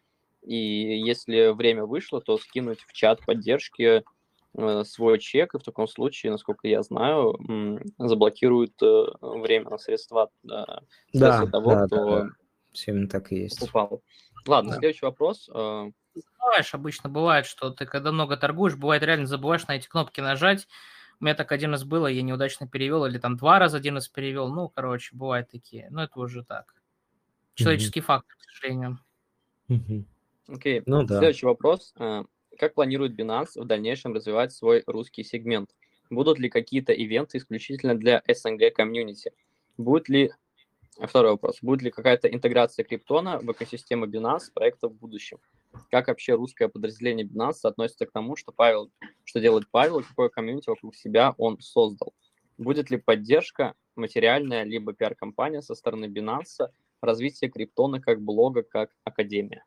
И 0.43 0.57
если 0.57 1.53
время 1.53 1.85
вышло, 1.85 2.21
то 2.21 2.37
скинуть 2.39 2.81
в 2.81 2.93
чат 2.93 3.21
поддержки 3.25 4.03
э, 4.55 4.85
свой 4.85 5.19
чек, 5.19 5.55
и 5.55 5.59
в 5.59 5.63
таком 5.63 5.87
случае, 5.87 6.33
насколько 6.33 6.67
я 6.67 6.83
знаю, 6.83 7.39
заблокируют 7.99 8.75
э, 8.83 9.05
время 9.21 9.71
на 9.71 9.79
средства, 9.79 10.31
э, 10.45 10.49
средства 11.13 11.47
да, 11.47 11.51
того, 11.51 11.71
да, 11.71 11.87
кто 11.87 11.97
да, 11.97 12.23
да. 12.25 12.29
Все 12.73 13.07
так 13.07 13.31
и 13.33 13.37
есть. 13.37 13.63
упал. 13.63 14.03
Ладно, 14.47 14.73
Да. 14.73 14.79
следующий 14.79 15.05
вопрос. 15.05 15.49
Э, 15.55 15.91
забываешь, 16.15 16.75
обычно 16.75 17.09
бывает, 17.09 17.47
что 17.47 17.71
ты 17.71 17.87
когда 17.87 18.11
много 18.11 18.37
торгуешь, 18.37 18.77
бывает 18.77 19.03
реально 19.03 19.27
забываешь 19.27 19.67
на 19.69 19.77
эти 19.77 19.87
кнопки 19.89 20.21
нажать. 20.21 20.67
У 21.21 21.25
меня 21.25 21.37
так 21.37 21.53
один 21.53 21.71
раз 21.71 21.85
было, 21.85 22.09
я 22.09 22.23
неудачно 22.23 22.67
перевел, 22.67 23.07
или 23.07 23.19
там 23.19 23.37
два 23.37 23.61
раза 23.61 23.77
один 23.77 23.95
раз 23.95 24.09
перевел. 24.09 24.49
Ну, 24.49 24.69
короче, 24.69 25.15
бывают 25.15 25.51
такие. 25.51 25.87
Но 25.91 26.03
это 26.03 26.19
уже 26.19 26.43
так. 26.45 26.75
Человеческий 27.55 28.01
фактор, 28.01 28.37
к 28.37 28.43
сожалению. 28.51 28.99
Окей, 30.49 30.83
Ну 30.87 31.05
да. 31.05 31.19
следующий 31.19 31.47
вопрос. 31.47 31.95
Э, 31.99 32.25
Как 32.59 32.75
планирует 32.75 33.19
Binance 33.19 33.61
в 33.61 33.65
дальнейшем 33.65 34.13
развивать 34.13 34.53
свой 34.53 34.83
русский 34.87 35.25
сегмент? 35.25 35.71
Будут 36.11 36.39
ли 36.39 36.51
какие-то 36.51 36.93
ивенты 36.93 37.39
исключительно 37.39 37.95
для 37.95 38.23
СНГ 38.29 38.75
комьюнити? 38.75 39.33
Будет 39.79 40.09
ли 40.09 40.33
а 40.99 41.07
Второй 41.07 41.33
вопрос. 41.33 41.59
Будет 41.63 41.83
ли 41.83 41.91
какая-то 41.91 42.29
интеграция 42.29 42.85
криптона 42.85 43.39
в 43.39 43.51
экосистему 43.51 44.07
Binance 44.07 44.53
проекта 44.53 44.89
в 44.89 44.95
будущем? 44.95 45.39
Как 45.91 46.09
вообще 46.09 46.35
русское 46.35 46.69
подразделение 46.69 47.27
Binance 47.27 47.61
относится 47.63 48.05
к 48.05 48.13
тому, 48.13 48.37
что 48.37 48.53
Павел, 48.53 48.91
что 49.25 49.41
делает 49.41 49.67
Павел, 49.71 50.01
и 50.01 50.03
какое 50.03 50.29
комьюнити 50.29 50.69
вокруг 50.69 50.95
себя 50.95 51.35
он 51.39 51.59
создал? 51.61 52.13
Будет 52.59 52.91
ли 52.91 52.99
поддержка 52.99 53.75
материальная, 53.97 54.65
либо 54.65 54.93
пиар-компания 54.93 55.63
со 55.63 55.75
стороны 55.75 56.07
Binance, 56.07 56.69
развитие 57.03 57.51
криптона 57.51 58.01
как 58.01 58.21
блога, 58.23 58.63
как 58.63 58.91
академия? 59.05 59.65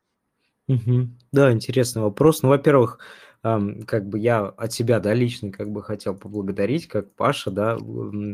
Мгм. 0.68 1.18
Да, 1.32 1.52
интересный 1.52 2.02
вопрос. 2.02 2.41
Ну, 2.41 2.49
во-первых, 2.49 2.99
ам, 3.44 3.84
как 3.84 4.10
бы 4.10 4.18
я 4.18 4.40
от 4.45 4.74
себя, 4.74 4.99
да, 4.99 5.14
лично 5.14 5.52
как 5.52 5.70
бы 5.70 5.84
хотел 5.84 6.16
поблагодарить, 6.16 6.88
как 6.88 7.14
Паша, 7.14 7.52
да, 7.52 7.78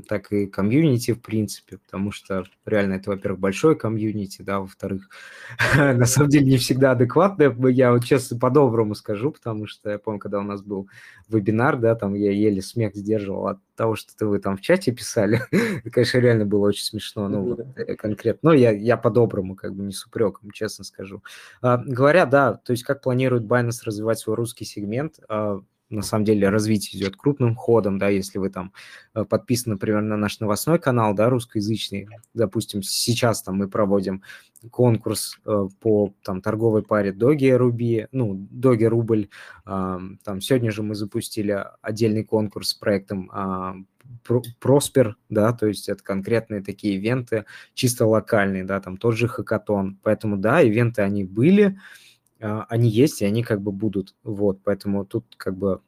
так 0.08 0.32
и 0.32 0.46
комьюнити, 0.48 1.12
в 1.12 1.22
принципе, 1.22 1.78
потому 1.78 2.12
что 2.12 2.46
реально 2.66 2.94
это, 2.94 3.10
во-первых, 3.10 3.42
большое 3.42 3.76
комьюнити, 3.76 4.42
да, 4.44 4.62
во-вторых, 4.62 5.10
на 5.76 6.06
самом 6.06 6.30
деле 6.30 6.46
не 6.46 6.58
всегда 6.58 6.92
адекватное, 6.92 7.54
я 7.70 7.92
вот 7.92 8.06
честно 8.06 8.40
по-доброму 8.40 8.96
скажу, 8.96 9.32
потому 9.32 9.68
что 9.68 9.90
я 9.90 10.00
помню, 10.00 10.20
когда 10.22 10.40
у 10.40 10.44
нас 10.44 10.62
был 10.62 10.88
вебинар, 11.28 11.78
да, 11.78 11.96
там 11.96 12.14
я 12.14 12.32
еле 12.32 12.62
смех 12.62 12.96
сдерживал 12.96 13.48
от 13.48 13.60
того, 13.82 13.96
что 13.96 14.16
ты 14.16 14.28
вы 14.28 14.38
там 14.38 14.58
в 14.58 14.62
чате 14.62 14.92
писали, 14.92 15.42
это, 15.50 15.90
конечно, 15.92 16.20
реально 16.20 16.46
было 16.46 16.68
очень 16.68 16.84
смешно, 16.84 17.28
ну, 17.28 17.42
вот, 17.42 17.66
э, 17.78 17.96
конкретно, 17.96 18.52
но 18.52 18.54
я, 18.54 18.70
я 18.70 18.96
по-доброму, 18.96 19.56
как 19.56 19.74
бы 19.74 19.82
не 19.82 19.92
с 19.92 20.06
упреком, 20.06 20.52
честно 20.52 20.84
скажу. 20.84 21.24
А, 21.64 21.78
говоря, 21.78 22.28
да, 22.28 22.54
то 22.54 22.74
есть 22.74 22.84
как 22.84 23.02
планирует 23.02 23.46
Binance 23.46 23.82
развивать 23.84 24.20
свой 24.20 24.36
русский 24.36 24.66
сегмент, 24.66 25.20
а, 25.28 25.62
на 25.92 26.02
самом 26.02 26.26
деле 26.26 26.50
развитие 26.50 27.00
идет 27.00 27.16
крупным 27.16 27.56
ходом, 27.56 28.00
да, 28.00 28.08
если 28.10 28.40
вы 28.40 28.50
там 28.50 28.74
э, 29.14 29.26
подписаны, 29.26 29.76
например, 29.76 30.02
на 30.02 30.18
наш 30.18 30.40
новостной 30.40 30.80
канал, 30.80 31.14
да, 31.14 31.30
русскоязычный, 31.30 32.08
допустим, 32.34 32.82
сейчас 32.82 33.44
там 33.44 33.58
мы 33.58 33.68
проводим 33.68 34.24
конкурс 34.72 35.38
э, 35.46 35.68
по 35.80 36.14
там 36.24 36.42
торговой 36.42 36.84
паре 36.84 37.12
Доги 37.12 37.50
Руби, 37.50 38.08
ну, 38.12 38.48
Доги 38.50 38.86
Рубль, 38.86 39.30
э, 39.66 40.00
там 40.24 40.42
сегодня 40.42 40.72
же 40.72 40.82
мы 40.84 40.96
запустили 40.96 41.66
отдельный 41.82 42.24
конкурс 42.24 42.70
с 42.70 42.74
проектом 42.74 43.30
э, 43.34 43.84
Проспер, 44.60 45.18
да, 45.30 45.54
то 45.54 45.68
есть 45.68 45.90
это 45.90 46.04
конкретные 46.04 46.62
такие 46.62 46.96
ивенты, 46.96 47.46
чисто 47.74 48.06
локальные, 48.06 48.64
да, 48.64 48.80
там 48.80 48.98
тот 48.98 49.16
же 49.16 49.28
хакатон, 49.28 49.98
поэтому, 50.04 50.38
да, 50.38 50.62
ивенты 50.62 51.02
они 51.02 51.24
были, 51.24 51.66
а, 51.66 51.80
они 52.42 52.90
есть, 52.90 53.22
и 53.22 53.26
они 53.26 53.44
как 53.44 53.62
бы 53.62 53.72
будут. 53.72 54.16
Вот, 54.24 54.60
поэтому 54.64 55.06
тут 55.06 55.26
как 55.38 55.56
бы 55.58 55.82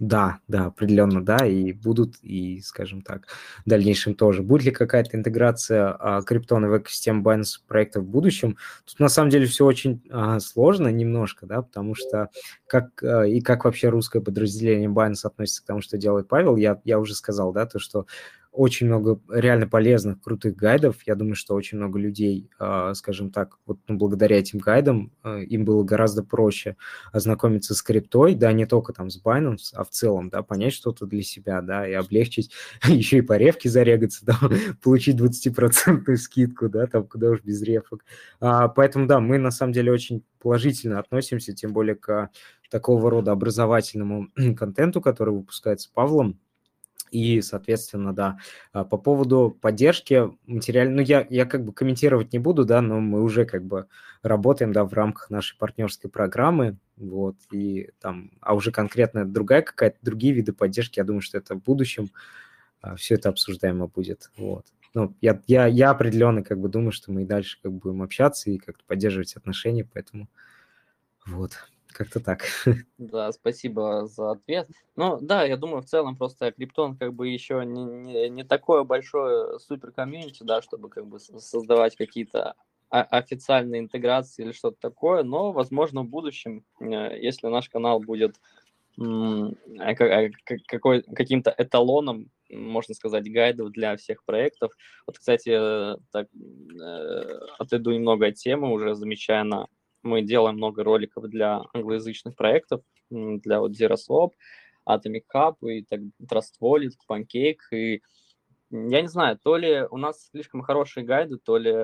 да, 0.00 0.40
да, 0.48 0.66
определенно, 0.66 1.24
да, 1.24 1.46
и 1.46 1.72
будут, 1.72 2.16
и, 2.20 2.60
скажем 2.62 3.00
так, 3.00 3.28
в 3.64 3.68
дальнейшем 3.68 4.14
тоже. 4.14 4.42
Будет 4.42 4.64
ли 4.64 4.70
какая-то 4.72 5.16
интеграция 5.16 5.96
а, 5.98 6.22
криптона 6.22 6.68
в 6.68 6.76
экосистему 6.76 7.22
Binance 7.22 7.60
проекта 7.68 8.00
в 8.00 8.04
будущем? 8.04 8.56
Тут 8.84 8.98
на 8.98 9.08
самом 9.08 9.30
деле 9.30 9.46
все 9.46 9.64
очень 9.64 10.02
а, 10.10 10.40
сложно 10.40 10.88
немножко, 10.88 11.46
да, 11.46 11.62
потому 11.62 11.94
что 11.94 12.28
как 12.66 13.02
а, 13.04 13.22
и 13.22 13.40
как 13.40 13.64
вообще 13.64 13.88
русское 13.88 14.20
подразделение 14.20 14.88
Binance 14.88 15.24
относится 15.24 15.62
к 15.62 15.66
тому, 15.66 15.80
что 15.80 15.96
делает 15.96 16.26
Павел, 16.26 16.56
я, 16.56 16.80
я 16.84 16.98
уже 16.98 17.14
сказал, 17.14 17.52
да, 17.52 17.64
то, 17.64 17.78
что 17.78 18.06
очень 18.54 18.86
много 18.86 19.20
реально 19.28 19.66
полезных, 19.66 20.22
крутых 20.22 20.54
гайдов. 20.54 21.02
Я 21.06 21.16
думаю, 21.16 21.34
что 21.34 21.54
очень 21.54 21.76
много 21.76 21.98
людей, 21.98 22.48
а, 22.58 22.94
скажем 22.94 23.30
так, 23.30 23.58
вот 23.66 23.78
ну, 23.88 23.96
благодаря 23.96 24.38
этим 24.38 24.60
гайдам 24.60 25.12
а, 25.24 25.40
им 25.40 25.64
было 25.64 25.82
гораздо 25.82 26.22
проще 26.22 26.76
ознакомиться 27.12 27.74
с 27.74 27.82
криптой, 27.82 28.36
да, 28.36 28.52
не 28.52 28.64
только 28.64 28.92
там 28.92 29.10
с 29.10 29.20
Binance, 29.20 29.72
а 29.74 29.82
в 29.82 29.90
целом, 29.90 30.28
да, 30.30 30.42
понять 30.42 30.72
что-то 30.72 31.04
для 31.06 31.22
себя, 31.22 31.60
да, 31.62 31.86
и 31.86 31.92
облегчить, 31.94 32.52
еще 32.86 33.18
и 33.18 33.22
по 33.22 33.36
ревке 33.36 33.68
зарегаться, 33.68 34.24
да, 34.24 34.38
получить 34.82 35.20
20% 35.20 36.14
скидку, 36.16 36.68
да, 36.68 36.86
там 36.86 37.08
куда 37.08 37.30
уж 37.30 37.42
без 37.42 37.60
рефок. 37.60 38.04
А, 38.38 38.68
поэтому, 38.68 39.08
да, 39.08 39.18
мы 39.18 39.38
на 39.38 39.50
самом 39.50 39.72
деле 39.72 39.90
очень 39.90 40.22
положительно 40.38 41.00
относимся, 41.00 41.54
тем 41.54 41.72
более 41.72 41.96
к 41.96 42.30
такого 42.70 43.10
рода 43.10 43.32
образовательному 43.32 44.28
контенту, 44.56 45.00
который 45.00 45.34
выпускается 45.34 45.90
Павлом, 45.92 46.38
и, 47.14 47.40
соответственно, 47.42 48.12
да, 48.12 48.38
а, 48.72 48.84
по 48.84 48.98
поводу 48.98 49.56
поддержки 49.60 50.30
материальной, 50.46 50.94
ну, 50.96 51.00
я, 51.02 51.24
я 51.30 51.46
как 51.46 51.64
бы 51.64 51.72
комментировать 51.72 52.32
не 52.32 52.40
буду, 52.40 52.64
да, 52.64 52.80
но 52.80 52.98
мы 52.98 53.22
уже 53.22 53.44
как 53.44 53.64
бы 53.64 53.86
работаем, 54.22 54.72
да, 54.72 54.84
в 54.84 54.92
рамках 54.92 55.30
нашей 55.30 55.56
партнерской 55.56 56.10
программы, 56.10 56.76
вот, 56.96 57.36
и 57.52 57.90
там, 58.00 58.32
а 58.40 58.54
уже 58.54 58.72
конкретно 58.72 59.24
другая 59.24 59.62
какая-то, 59.62 59.98
другие 60.02 60.34
виды 60.34 60.52
поддержки, 60.52 60.98
я 60.98 61.04
думаю, 61.04 61.20
что 61.20 61.38
это 61.38 61.54
в 61.54 61.62
будущем 61.62 62.10
а, 62.82 62.96
все 62.96 63.14
это 63.14 63.28
обсуждаемо 63.28 63.86
будет, 63.86 64.30
вот. 64.36 64.66
Ну, 64.92 65.14
я, 65.20 65.40
я, 65.46 65.66
я 65.66 65.90
определенно 65.90 66.42
как 66.42 66.58
бы 66.58 66.68
думаю, 66.68 66.90
что 66.90 67.12
мы 67.12 67.22
и 67.22 67.26
дальше 67.26 67.58
как 67.62 67.72
бы 67.72 67.78
будем 67.78 68.02
общаться 68.02 68.50
и 68.50 68.58
как-то 68.58 68.82
поддерживать 68.86 69.36
отношения, 69.36 69.84
поэтому 69.84 70.28
вот. 71.26 71.52
Как-то 71.94 72.20
так. 72.20 72.42
Да, 72.98 73.30
спасибо 73.32 74.06
за 74.06 74.32
ответ. 74.32 74.68
Ну, 74.96 75.18
да, 75.20 75.44
я 75.44 75.56
думаю, 75.56 75.82
в 75.82 75.86
целом 75.86 76.16
просто 76.16 76.50
Криптон 76.52 76.96
как 76.96 77.14
бы 77.14 77.28
еще 77.28 77.64
не, 77.64 77.84
не, 77.84 78.28
не 78.28 78.44
такое 78.44 78.82
большое 78.82 79.58
супер 79.60 79.92
комьюнити, 79.92 80.42
да, 80.42 80.60
чтобы 80.60 80.88
как 80.88 81.06
бы 81.06 81.20
создавать 81.20 81.96
какие-то 81.96 82.54
официальные 82.90 83.80
интеграции 83.80 84.44
или 84.44 84.52
что-то 84.52 84.76
такое, 84.80 85.22
но, 85.22 85.52
возможно, 85.52 86.02
в 86.02 86.08
будущем, 86.08 86.64
э, 86.80 87.18
если 87.20 87.48
наш 87.48 87.68
канал 87.68 88.00
будет 88.00 88.36
а, 89.00 89.94
какой, 90.68 91.02
каким-то 91.02 91.52
эталоном, 91.56 92.30
можно 92.50 92.94
сказать, 92.94 93.30
гайдов 93.30 93.72
для 93.72 93.96
всех 93.96 94.24
проектов. 94.24 94.72
Вот, 95.06 95.18
кстати, 95.18 95.50
э, 95.50 95.96
так, 96.12 96.28
э, 96.80 97.38
отойду 97.58 97.90
немного 97.92 98.26
от 98.26 98.34
темы, 98.34 98.72
уже 98.72 98.94
замечая 98.94 99.42
на 99.44 99.66
мы 100.04 100.22
делаем 100.22 100.56
много 100.56 100.84
роликов 100.84 101.24
для 101.28 101.62
англоязычных 101.72 102.36
проектов, 102.36 102.82
для 103.10 103.60
вот 103.60 103.72
Zero 103.72 103.96
Swap, 103.96 104.32
Atomic 104.88 105.24
Hub 105.34 105.56
и 105.68 105.82
так, 105.82 106.00
Trust 106.22 106.60
Wallet, 106.60 106.92
Pancake. 107.08 107.58
И 107.72 108.02
я 108.70 109.02
не 109.02 109.08
знаю, 109.08 109.38
то 109.42 109.56
ли 109.56 109.82
у 109.90 109.96
нас 109.96 110.28
слишком 110.30 110.62
хорошие 110.62 111.04
гайды, 111.04 111.38
то 111.38 111.56
ли 111.56 111.74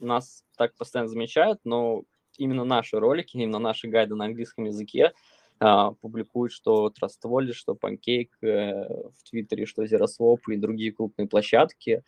нас 0.00 0.44
так 0.56 0.74
постоянно 0.76 1.08
замечают, 1.08 1.60
но 1.64 2.04
именно 2.38 2.64
наши 2.64 2.98
ролики, 2.98 3.36
именно 3.36 3.58
наши 3.58 3.88
гайды 3.88 4.14
на 4.14 4.26
английском 4.26 4.64
языке 4.64 5.12
а, 5.60 5.92
публикуют, 5.92 6.52
что 6.52 6.88
Trust 6.88 7.22
Wallet, 7.24 7.52
что 7.52 7.74
Pancake 7.74 8.30
э, 8.42 8.84
в 9.16 9.30
Твиттере, 9.30 9.66
что 9.66 9.84
ZeroSwap 9.84 10.40
и 10.48 10.56
другие 10.56 10.92
крупные 10.92 11.28
площадки. 11.28 12.02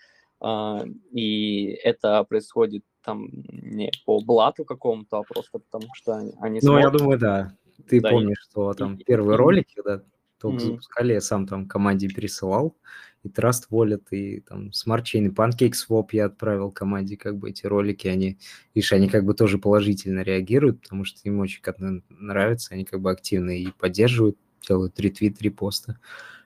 А, 0.46 0.84
и 1.10 1.68
это 1.84 2.22
происходит 2.24 2.84
там 3.02 3.28
не 3.50 3.90
по 4.04 4.20
блату 4.20 4.66
какому-то, 4.66 5.16
а 5.20 5.22
просто 5.22 5.58
потому 5.58 5.86
что 5.94 6.16
они, 6.16 6.60
Ну, 6.62 6.76
я 6.76 6.82
смотрят. 6.82 6.92
думаю, 6.92 7.18
да. 7.18 7.56
Ты 7.88 8.02
Да, 8.02 8.08
и- 8.10 8.12
помнишь, 8.12 8.36
что 8.50 8.74
там 8.74 8.96
и- 8.96 9.04
первые 9.04 9.36
и- 9.36 9.38
ролики, 9.38 9.74
когда 9.74 10.04
только 10.38 10.56
Мгм. 10.56 10.66
запускали, 10.72 11.14
я 11.14 11.22
сам 11.22 11.46
там 11.46 11.66
команде 11.66 12.08
пересылал, 12.08 12.76
и 13.22 13.28
Trust 13.28 13.70
Wallet, 13.70 14.02
и 14.10 14.40
там 14.40 14.68
Smart 14.68 15.04
Chain, 15.04 15.24
и 15.24 15.28
PancakeSwap 15.30 16.08
я 16.12 16.26
отправил 16.26 16.70
команде, 16.70 17.16
как 17.16 17.38
бы 17.38 17.48
эти 17.48 17.64
ролики, 17.64 18.06
они, 18.08 18.36
видишь, 18.74 18.92
они 18.92 19.08
как 19.08 19.24
бы 19.24 19.32
тоже 19.32 19.56
положительно 19.56 20.20
реагируют, 20.20 20.82
потому 20.82 21.06
что 21.06 21.20
им 21.24 21.40
очень 21.40 21.62
как 21.62 21.76
нравится, 22.10 22.74
они 22.74 22.84
как 22.84 23.00
бы 23.00 23.10
активно 23.10 23.50
и 23.58 23.68
поддерживают, 23.78 24.36
делают 24.68 25.00
ретвит, 25.00 25.40
репосты, 25.40 25.96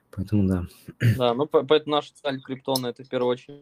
поэтому 0.09 0.47
да. 0.47 0.67
Да, 1.17 1.33
ну 1.33 1.45
по- 1.47 1.63
поэтому 1.63 1.97
наша 1.97 2.13
цель 2.13 2.39
криптона 2.41 2.87
это 2.87 3.03
в 3.03 3.09
первую 3.09 3.31
очередь 3.33 3.59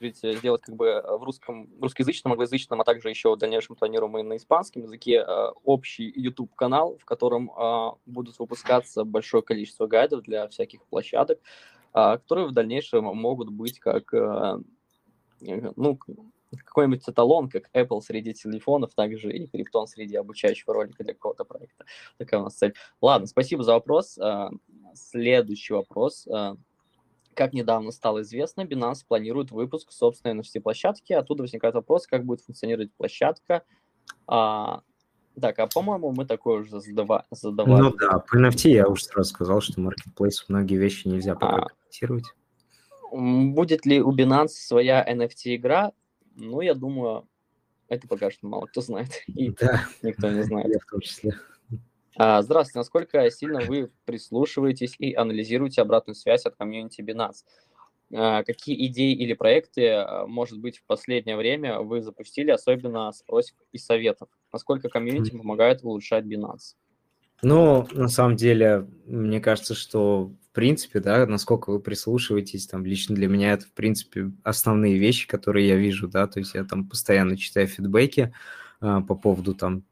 ведь 0.00 0.24
э, 0.24 0.32
сделать 0.34 0.62
как 0.62 0.74
бы 0.74 0.86
э, 0.86 1.16
в 1.16 1.22
русском, 1.22 1.68
русскоязычном, 1.80 2.32
англоязычном, 2.32 2.80
а 2.80 2.84
также 2.84 3.10
еще 3.10 3.34
в 3.34 3.38
дальнейшем 3.38 3.76
планируем 3.76 4.18
и 4.18 4.22
на 4.22 4.36
испанском 4.36 4.82
языке 4.82 5.24
э, 5.26 5.50
общий 5.64 6.10
YouTube 6.14 6.54
канал, 6.54 6.96
в 6.98 7.04
котором 7.04 7.50
будут 8.06 8.38
выпускаться 8.38 9.04
большое 9.04 9.42
количество 9.42 9.86
гайдов 9.86 10.22
для 10.22 10.48
всяких 10.48 10.82
площадок, 10.86 11.40
которые 11.92 12.48
в 12.48 12.52
дальнейшем 12.52 13.04
могут 13.04 13.50
быть 13.50 13.78
как 13.78 14.12
ну 15.40 15.98
какой-нибудь 16.64 17.02
эталон, 17.06 17.48
как 17.48 17.70
Apple 17.74 18.00
среди 18.00 18.32
телефонов, 18.34 18.94
также 18.94 19.32
и 19.32 19.46
Криптон 19.46 19.86
среди 19.86 20.16
обучающего 20.16 20.74
ролика 20.74 21.04
для 21.04 21.14
какого-то 21.14 21.44
проекта. 21.44 21.84
Такая 22.18 22.40
у 22.40 22.44
нас 22.44 22.54
цель. 22.54 22.74
Ладно, 23.00 23.26
спасибо 23.26 23.62
за 23.62 23.72
вопрос. 23.72 24.18
Следующий 24.94 25.74
вопрос. 25.74 26.26
Как 27.34 27.52
недавно 27.52 27.92
стало 27.92 28.22
известно, 28.22 28.62
Binance 28.62 29.04
планирует 29.06 29.50
выпуск 29.50 29.92
собственной 29.92 30.34
NFT-площадки. 30.40 31.12
Оттуда 31.12 31.42
возникает 31.44 31.74
вопрос, 31.74 32.06
как 32.06 32.24
будет 32.24 32.40
функционировать 32.42 32.92
площадка. 32.94 33.62
А, 34.26 34.82
так, 35.40 35.58
а 35.60 35.66
по-моему, 35.68 36.10
мы 36.12 36.26
такое 36.26 36.60
уже 36.60 36.76
задава- 36.80 37.24
задавали. 37.30 37.82
Ну 37.82 37.92
да, 37.94 38.18
по 38.18 38.36
NFT 38.36 38.70
я 38.70 38.88
уже 38.88 39.04
сразу 39.04 39.30
сказал, 39.30 39.60
что 39.60 39.80
Marketplace 39.80 40.44
многие 40.48 40.76
вещи 40.76 41.06
нельзя 41.08 41.34
пока 41.34 41.56
А. 41.64 41.68
комментировать. 41.68 42.24
Будет 43.12 43.86
ли 43.86 44.00
у 44.02 44.12
Binance 44.14 44.48
своя 44.48 45.04
NFT-игра? 45.08 45.92
Ну, 46.36 46.60
я 46.60 46.74
думаю, 46.74 47.28
это 47.88 48.06
пока 48.08 48.30
что 48.30 48.46
мало 48.46 48.66
кто 48.66 48.80
знает. 48.80 49.22
И 49.28 49.50
Да, 49.50 49.84
никто 50.02 50.28
не 50.30 50.42
знает. 50.42 50.68
я 50.68 50.78
в 50.80 50.84
том 50.90 51.00
числе. 51.00 51.34
А, 52.22 52.42
Здравствуйте, 52.42 52.80
насколько 52.80 53.30
сильно 53.30 53.60
вы 53.60 53.90
прислушиваетесь 54.04 54.94
и 54.98 55.14
анализируете 55.14 55.80
обратную 55.80 56.14
связь 56.14 56.44
от 56.44 56.54
комьюнити 56.54 57.00
Binance? 57.00 57.46
А, 58.14 58.44
Какие 58.44 58.88
идеи 58.88 59.14
или 59.14 59.32
проекты, 59.32 59.88
а, 59.88 60.26
может 60.26 60.58
быть, 60.58 60.76
в 60.76 60.84
последнее 60.84 61.38
время 61.38 61.80
вы 61.80 62.02
запустили, 62.02 62.50
особенно 62.50 63.10
с 63.10 63.22
просьб 63.22 63.56
и 63.72 63.78
советов? 63.78 64.28
Насколько 64.52 64.90
комьюнити 64.90 65.34
помогает 65.34 65.82
улучшать 65.82 66.26
Binance? 66.26 66.74
Ну, 67.40 67.88
на 67.92 68.08
самом 68.08 68.36
деле, 68.36 68.86
мне 69.06 69.40
кажется, 69.40 69.74
что 69.74 70.34
в 70.50 70.52
принципе, 70.52 71.00
да, 71.00 71.24
насколько 71.24 71.70
вы 71.70 71.80
прислушиваетесь, 71.80 72.66
там, 72.66 72.84
лично 72.84 73.14
для 73.14 73.28
меня 73.28 73.54
это, 73.54 73.64
в 73.64 73.72
принципе, 73.72 74.30
основные 74.42 74.98
вещи, 74.98 75.26
которые 75.26 75.68
я 75.68 75.76
вижу, 75.76 76.06
да, 76.06 76.26
то 76.26 76.40
есть 76.40 76.52
я 76.52 76.64
там 76.64 76.86
постоянно 76.86 77.38
читаю 77.38 77.66
фидбэки 77.66 78.34
по 78.80 79.14
поводу 79.14 79.54
там 79.54 79.84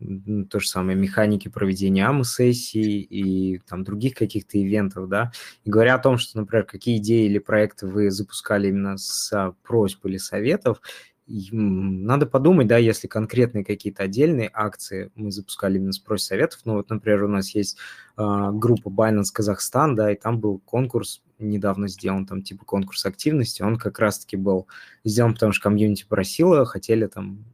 то 0.50 0.60
же 0.60 0.66
самое 0.66 0.96
механики 0.96 1.48
проведения 1.48 2.06
АМО-сессий 2.06 3.00
и 3.00 3.58
там 3.58 3.84
других 3.84 4.14
каких-то 4.14 4.60
ивентов, 4.62 5.08
да, 5.08 5.30
и 5.64 5.70
говоря 5.70 5.96
о 5.96 5.98
том, 5.98 6.16
что, 6.16 6.38
например, 6.38 6.64
какие 6.64 6.96
идеи 6.96 7.26
или 7.26 7.38
проекты 7.38 7.86
вы 7.86 8.10
запускали 8.10 8.68
именно 8.68 8.96
с 8.96 9.30
а, 9.32 9.52
просьб 9.62 10.06
или 10.06 10.16
советов, 10.16 10.80
надо 11.28 12.26
подумать, 12.26 12.66
да, 12.66 12.78
если 12.78 13.06
конкретные 13.06 13.64
какие-то 13.64 14.04
отдельные 14.04 14.50
акции 14.52 15.10
мы 15.14 15.30
запускали 15.30 15.76
именно 15.76 15.92
с 15.92 15.98
просьб 15.98 16.26
советов, 16.26 16.60
ну 16.64 16.74
вот, 16.74 16.88
например, 16.88 17.24
у 17.24 17.28
нас 17.28 17.54
есть 17.54 17.76
а, 18.16 18.50
группа 18.50 18.88
Binance 18.88 19.32
Казахстан, 19.32 19.94
да, 19.94 20.10
и 20.10 20.16
там 20.16 20.40
был 20.40 20.58
конкурс 20.58 21.22
недавно 21.38 21.86
сделан, 21.88 22.26
там 22.26 22.42
типа 22.42 22.64
конкурс 22.64 23.04
активности, 23.06 23.62
он 23.62 23.76
как 23.76 23.98
раз-таки 23.98 24.36
был 24.36 24.66
сделан, 25.04 25.34
потому 25.34 25.52
что 25.52 25.64
комьюнити 25.64 26.06
просила, 26.08 26.64
хотели 26.64 27.06
там, 27.06 27.44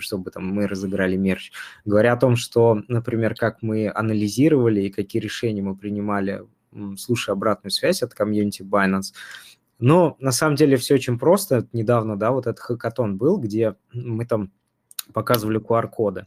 чтобы 0.00 0.30
там 0.30 0.46
мы 0.46 0.66
разыграли 0.66 1.16
мерч. 1.16 1.52
Говоря 1.84 2.14
о 2.14 2.18
том, 2.18 2.36
что, 2.36 2.82
например, 2.88 3.34
как 3.34 3.62
мы 3.62 3.90
анализировали 3.94 4.82
и 4.82 4.90
какие 4.90 5.22
решения 5.22 5.62
мы 5.62 5.76
принимали, 5.76 6.42
слушая 6.96 7.34
обратную 7.34 7.70
связь 7.70 8.02
от 8.02 8.14
комьюнити 8.14 8.62
Binance, 8.62 9.12
но 9.78 10.16
на 10.18 10.32
самом 10.32 10.56
деле 10.56 10.76
все 10.76 10.94
очень 10.94 11.18
просто. 11.18 11.68
Недавно, 11.72 12.18
да, 12.18 12.32
вот 12.32 12.46
этот 12.46 12.60
хакатон 12.60 13.16
был, 13.16 13.38
где 13.38 13.76
мы 13.92 14.26
там 14.26 14.52
показывали 15.12 15.60
QR-коды. 15.60 16.26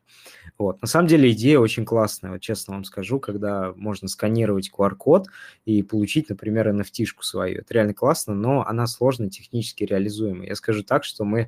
Вот. 0.57 0.81
На 0.81 0.87
самом 0.87 1.07
деле 1.07 1.31
идея 1.31 1.59
очень 1.59 1.85
классная, 1.85 2.31
вот 2.31 2.41
честно 2.41 2.73
вам 2.73 2.83
скажу, 2.83 3.19
когда 3.19 3.73
можно 3.75 4.07
сканировать 4.07 4.71
QR-код 4.75 5.27
и 5.65 5.83
получить, 5.83 6.29
например, 6.29 6.69
NFT-шку 6.69 7.21
свою. 7.21 7.59
Это 7.59 7.73
реально 7.73 7.93
классно, 7.93 8.33
но 8.33 8.65
она 8.65 8.87
сложно 8.87 9.29
технически 9.29 9.83
реализуема. 9.83 10.45
Я 10.45 10.55
скажу 10.55 10.83
так, 10.83 11.03
что 11.03 11.25
мы 11.25 11.47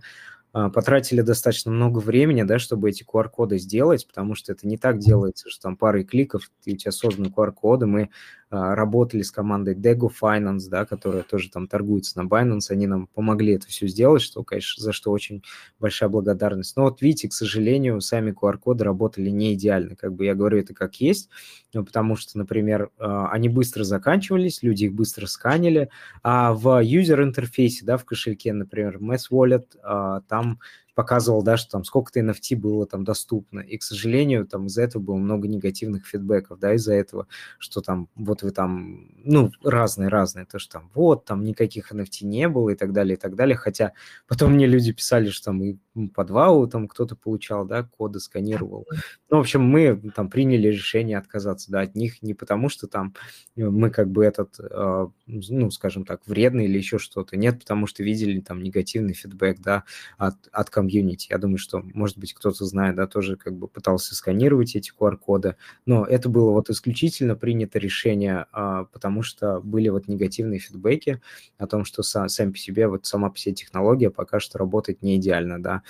а, 0.56 0.70
потратили 0.70 1.22
достаточно 1.22 1.72
много 1.72 1.98
времени, 1.98 2.44
да, 2.44 2.60
чтобы 2.60 2.90
эти 2.90 3.04
QR-коды 3.04 3.58
сделать, 3.58 4.08
потому 4.08 4.36
что 4.36 4.52
это 4.52 4.68
не 4.68 4.78
так 4.78 5.00
делается, 5.00 5.50
что 5.50 5.64
там 5.64 5.78
парой 5.78 6.04
кликов 6.04 6.52
и 6.64 6.74
у 6.74 6.78
тебя 6.78 6.92
созданы 6.92 7.28
QR-коды. 7.28 7.88
Мы 7.88 8.10
работали 8.54 9.22
с 9.22 9.32
командой 9.32 9.76
Dego 9.76 10.10
Finance, 10.10 10.70
да, 10.70 10.86
которая 10.86 11.24
тоже 11.24 11.50
там 11.50 11.68
торгуется 11.68 12.22
на 12.22 12.28
Binance, 12.28 12.70
они 12.70 12.88
нам 12.88 13.08
помогли 13.08 13.54
это 13.54 13.68
все 13.68 13.88
сделать, 13.88 14.22
что, 14.22 14.44
конечно, 14.44 14.84
за 14.84 14.94
что 14.94 15.12
очень 15.12 15.44
большая 15.80 16.10
благодарность. 16.10 16.76
Но 16.78 16.84
вот 16.84 17.02
видите, 17.02 17.30
к 17.30 17.34
сожалению, 17.34 18.00
сами 18.02 18.32
QR-коды 18.32 18.84
работали 18.84 19.30
не 19.30 19.54
идеально, 19.54 19.96
как 19.96 20.14
бы 20.14 20.26
я 20.26 20.36
говорю 20.36 20.60
это 20.60 20.74
как 20.74 20.96
есть, 20.96 21.30
ну, 21.74 21.84
потому 21.84 22.16
что, 22.16 22.38
например, 22.38 22.92
а, 23.00 23.30
они 23.30 23.50
быстро 23.50 23.84
заканчивались, 23.84 24.62
люди 24.62 24.86
их 24.86 24.94
быстро 24.94 25.26
сканили, 25.26 25.90
а 26.22 26.54
в 26.54 26.80
юзер-интерфейсе, 26.84 27.86
да, 27.86 27.98
в 27.98 28.06
кошельке, 28.06 28.54
например, 28.54 28.98
Mass 28.98 29.24
Wallet, 29.32 29.66
а, 29.82 30.22
там 30.28 30.60
показывал, 30.96 31.44
да, 31.44 31.58
что 31.58 31.72
там 31.72 31.84
сколько-то 31.84 32.20
NFT 32.20 32.56
было 32.56 32.86
там 32.86 33.04
доступно. 33.04 33.60
И, 33.60 33.78
к 33.78 33.84
сожалению, 33.84 34.46
там 34.46 34.68
из-за 34.68 34.84
этого 34.84 35.02
было 35.02 35.16
много 35.16 35.48
негативных 35.48 36.06
фидбэков, 36.06 36.60
да, 36.60 36.74
из-за 36.76 36.94
этого, 36.94 37.28
что 37.58 37.82
там 37.82 38.10
вот 38.16 38.44
вы 38.44 38.52
там, 38.52 39.10
ну, 39.24 39.52
разные-разные, 39.64 40.46
то, 40.46 40.60
что 40.60 40.80
там 40.80 40.92
вот, 40.94 41.26
там 41.26 41.44
никаких 41.44 41.92
NFT 41.92 42.26
не 42.26 42.48
было 42.48 42.70
и 42.70 42.76
так 42.76 42.94
далее, 42.94 43.16
и 43.16 43.20
так 43.20 43.36
далее. 43.36 43.56
Хотя 43.56 43.94
потом 44.28 44.54
мне 44.54 44.68
люди 44.68 44.92
писали, 44.92 45.30
что 45.30 45.46
там 45.46 45.64
и 45.64 45.78
по 46.14 46.24
два 46.24 46.44
там 46.68 46.88
кто-то 46.88 47.16
получал, 47.16 47.66
да, 47.66 47.84
коды 47.84 48.20
сканировал. 48.20 48.88
Ну, 49.30 49.38
в 49.38 49.40
общем, 49.42 49.62
мы 49.62 49.96
там 50.16 50.30
приняли 50.30 50.68
решение 50.68 51.18
отказаться, 51.18 51.72
да, 51.72 51.82
от 51.82 51.96
них 51.96 52.22
не 52.22 52.34
потому, 52.34 52.70
что 52.70 52.88
там 52.88 53.14
мы 53.56 53.90
как 53.90 54.10
бы 54.10 54.26
этот, 54.26 54.56
э, 54.60 55.08
ну, 55.28 55.72
скажем 55.72 56.06
так, 56.06 56.22
вредный 56.26 56.66
или 56.66 56.78
еще 56.78 56.98
что-то. 57.00 57.38
Нет, 57.38 57.60
потому 57.60 57.88
что 57.88 58.04
видели 58.04 58.40
там 58.40 58.62
негативный 58.62 59.14
фидбэк, 59.14 59.60
да, 59.60 59.84
от, 60.18 60.36
от 60.52 60.70
комьюнити. 60.84 61.28
Я 61.30 61.38
думаю, 61.38 61.58
что, 61.58 61.82
может 61.94 62.18
быть, 62.18 62.34
кто-то 62.34 62.66
знает, 62.66 62.96
да, 62.96 63.08
тоже 63.08 63.38
как 63.38 63.56
бы 63.56 63.68
пытался 63.68 64.16
сканировать 64.16 64.76
эти 64.76 64.92
QR-коды, 64.92 65.56
но 65.86 66.06
это 66.06 66.30
было 66.30 66.52
вот 66.52 66.70
исключительно 66.70 67.36
принято 67.36 67.80
решение, 67.80 68.46
а, 68.52 68.86
потому 68.86 69.24
что 69.24 69.62
были 69.62 69.90
вот 69.90 70.08
негативные 70.08 70.60
фидбэки 70.60 71.22
о 71.58 71.68
том, 71.68 71.86
что 71.86 72.04
сам, 72.04 72.28
сам 72.30 72.52
по 72.52 72.58
себе, 72.58 72.88
вот 72.88 73.06
сама 73.06 73.30
по 73.30 73.38
себе 73.38 73.56
технология 73.56 74.10
пока 74.10 74.40
что 74.40 74.58
работает 74.58 75.02
не 75.02 75.18
идеально, 75.18 75.62
да. 75.62 75.84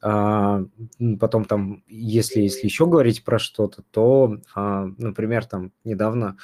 А, 0.00 0.64
потом 1.18 1.44
там, 1.44 1.82
если, 1.88 2.40
если 2.40 2.66
еще 2.66 2.86
говорить 2.86 3.24
про 3.24 3.38
что-то, 3.38 3.82
то, 3.90 4.38
а, 4.54 4.86
например, 4.98 5.44
там 5.46 5.72
недавно 5.84 6.36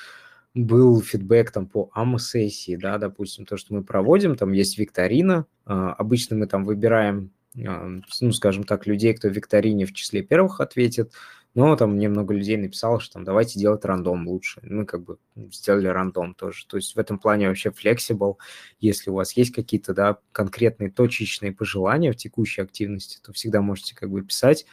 был 0.55 1.01
фидбэк 1.01 1.51
там 1.51 1.67
по 1.67 1.91
АМО-сессии, 1.95 2.77
да, 2.77 2.99
допустим, 2.99 3.47
то, 3.47 3.57
что 3.57 3.75
мы 3.75 3.85
проводим, 3.85 4.37
там 4.37 4.53
есть 4.53 4.77
викторина, 4.77 5.47
обычно 5.65 6.37
мы 6.37 6.47
там 6.47 6.65
выбираем 6.65 7.31
ну, 7.55 8.33
скажем 8.33 8.65
так, 8.65 8.87
людей, 8.87 9.15
кто 9.15 9.29
в 9.29 9.33
викторине 9.33 9.87
в 9.87 9.93
числе 9.93 10.23
первых 10.23 10.61
ответит, 10.61 11.13
но 11.55 11.77
там 11.77 11.97
мне 11.97 12.09
много 12.09 12.33
людей 12.33 12.57
написало, 12.57 12.99
что 12.99 13.15
там 13.15 13.25
давайте 13.25 13.59
делать 13.59 13.85
рандом 13.85 14.27
лучше. 14.27 14.61
Мы 14.63 14.87
как 14.87 15.03
бы 15.03 15.19
сделали 15.37 15.87
рандом 15.87 16.35
тоже. 16.35 16.67
То 16.67 16.79
есть 16.79 16.97
в 16.97 16.99
этом 16.99 17.19
плане 17.19 17.49
вообще 17.49 17.69
flexible. 17.71 18.37
Если 18.81 19.11
у 19.11 19.15
вас 19.15 19.37
есть 19.37 19.53
какие-то, 19.53 19.93
да, 19.93 20.19
конкретные 20.33 20.91
точечные 20.91 21.53
пожелания 21.53 22.13
в 22.13 22.17
текущей 22.17 22.63
активности, 22.63 23.19
то 23.23 23.35
всегда 23.35 23.61
можете 23.61 23.95
как 23.95 24.11
бы 24.11 24.23
писать. 24.23 24.65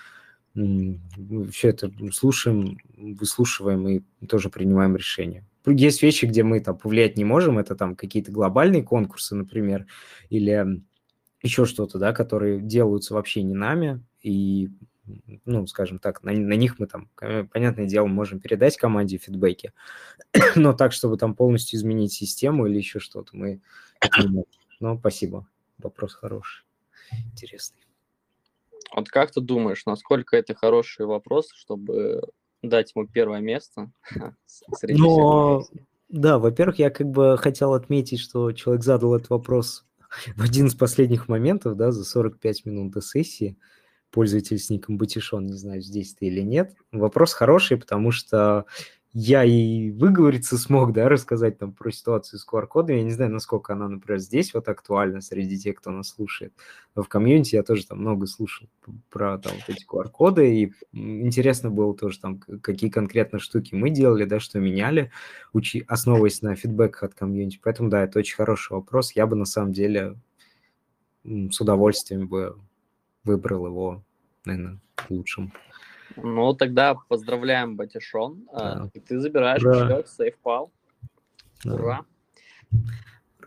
Все 0.54 1.70
это 1.70 1.92
слушаем, 2.14 2.78
выслушиваем 2.96 3.88
и 3.88 4.02
тоже 4.26 4.50
принимаем 4.50 4.96
решения. 4.96 5.46
Есть 5.66 6.02
вещи, 6.02 6.26
где 6.26 6.44
мы 6.44 6.62
там 6.62 6.78
повлиять 6.78 7.18
не 7.18 7.26
можем, 7.26 7.60
это 7.60 7.76
там 7.76 7.96
какие-то 7.96 8.32
глобальные 8.32 8.84
конкурсы, 8.84 9.36
например, 9.36 9.86
или 10.30 10.82
еще 11.42 11.66
что-то, 11.66 12.00
да, 12.00 12.14
которые 12.14 12.60
делаются 12.60 13.14
вообще 13.14 13.44
не 13.44 13.54
нами, 13.54 14.04
и 14.22 14.70
ну, 15.46 15.66
скажем 15.68 16.00
так, 16.00 16.24
на, 16.24 16.32
на 16.32 16.54
них 16.54 16.80
мы 16.80 16.88
там, 16.88 17.10
понятное 17.18 17.88
дело, 17.88 18.06
можем 18.06 18.40
передать 18.40 18.78
команде 18.78 19.18
фидбэки, 19.18 19.74
но 20.56 20.74
так, 20.74 20.94
чтобы 20.94 21.18
там 21.18 21.36
полностью 21.36 21.78
изменить 21.78 22.14
систему 22.14 22.68
или 22.68 22.78
еще 22.78 23.00
что-то, 23.00 23.36
мы 23.36 23.62
это 24.00 24.22
не 24.22 24.28
можем. 24.28 24.52
Но 24.80 24.98
спасибо, 24.98 25.48
вопрос 25.78 26.14
хороший, 26.14 26.66
интересный. 27.12 27.86
Вот 28.96 29.10
как 29.10 29.32
ты 29.32 29.42
думаешь, 29.42 29.86
насколько 29.86 30.36
это 30.38 30.56
хороший 30.56 31.06
вопрос, 31.06 31.52
чтобы 31.54 32.22
дать 32.62 32.94
ему 32.96 33.08
первое 33.08 33.40
место 33.40 33.92
среди 34.46 35.00
Но, 35.00 35.64
да, 36.10 36.40
во-первых, 36.40 36.80
я 36.80 36.90
как 36.90 37.08
бы 37.08 37.38
хотел 37.38 37.74
отметить, 37.74 38.20
что 38.20 38.52
человек 38.52 38.84
задал 38.84 39.16
этот 39.16 39.30
вопрос 39.30 39.86
в 40.36 40.42
один 40.42 40.68
из 40.68 40.76
последних 40.76 41.28
моментов, 41.28 41.76
да, 41.76 41.92
за 41.92 42.04
45 42.04 42.66
минут 42.66 42.92
до 42.92 43.02
сессии, 43.02 43.58
пользователь 44.12 44.58
с 44.58 44.70
ником 44.70 44.98
Батишон, 44.98 45.46
не 45.46 45.58
знаю, 45.58 45.82
здесь 45.82 46.16
ты 46.16 46.28
или 46.28 46.42
нет. 46.42 46.74
Вопрос 46.92 47.34
хороший, 47.34 47.78
потому 47.78 48.12
что 48.12 48.66
я 49.12 49.44
и 49.44 49.90
выговориться 49.92 50.58
смог, 50.58 50.94
да, 50.94 51.10
рассказать 51.10 51.58
там 51.58 51.74
про 51.74 51.92
ситуацию 51.92 52.40
с 52.40 52.48
QR-кодом. 52.48 52.96
Я 52.96 53.04
не 53.04 53.12
знаю, 53.12 53.32
насколько 53.32 53.74
она, 53.74 53.88
например, 53.88 54.20
здесь 54.20 54.54
вот 54.54 54.68
актуальна 54.70 55.22
среди 55.22 55.58
тех, 55.58 55.78
кто 55.78 55.90
нас 55.90 56.10
слушает. 56.10 56.54
Но 56.96 57.02
в 57.02 57.10
комьюнити 57.10 57.56
я 57.56 57.64
тоже 57.64 57.88
там 57.88 58.00
много 58.00 58.28
слушал 58.28 58.68
про 59.10 59.40
там 59.40 59.54
вот 59.54 59.76
эти 59.76 59.84
QR-коды, 59.86 60.62
и 60.62 60.74
интересно 60.92 61.72
было 61.72 61.96
тоже 61.96 62.20
там, 62.20 62.40
какие 62.40 62.92
конкретно 62.92 63.40
штуки 63.40 63.74
мы 63.74 63.90
делали, 63.90 64.26
да, 64.26 64.40
что 64.40 64.60
меняли, 64.60 65.12
учи, 65.54 65.84
основываясь 65.88 66.44
на 66.44 66.56
фидбэках 66.56 67.04
от 67.04 67.16
комьюнити. 67.16 67.60
Поэтому, 67.64 67.90
да, 67.90 68.04
это 68.04 68.20
очень 68.20 68.36
хороший 68.36 68.74
вопрос. 68.74 69.14
Я 69.14 69.26
бы 69.26 69.36
на 69.36 69.46
самом 69.46 69.74
деле 69.74 70.18
с 71.24 71.60
удовольствием 71.60 72.28
бы 72.28 72.56
выбрал 73.24 73.66
его, 73.66 74.04
наверное, 74.46 74.80
лучшим. 75.10 75.52
Ну, 76.16 76.54
тогда 76.54 76.96
поздравляем, 76.96 77.76
Батишон. 77.76 78.48
А, 78.52 78.76
да. 78.76 78.90
И 78.94 79.00
ты 79.00 79.20
забираешь 79.20 79.64
Ура. 79.64 79.74
кошелек 79.74 80.08
SafePal. 80.08 80.70
Да. 81.64 81.74
Ура. 81.74 82.06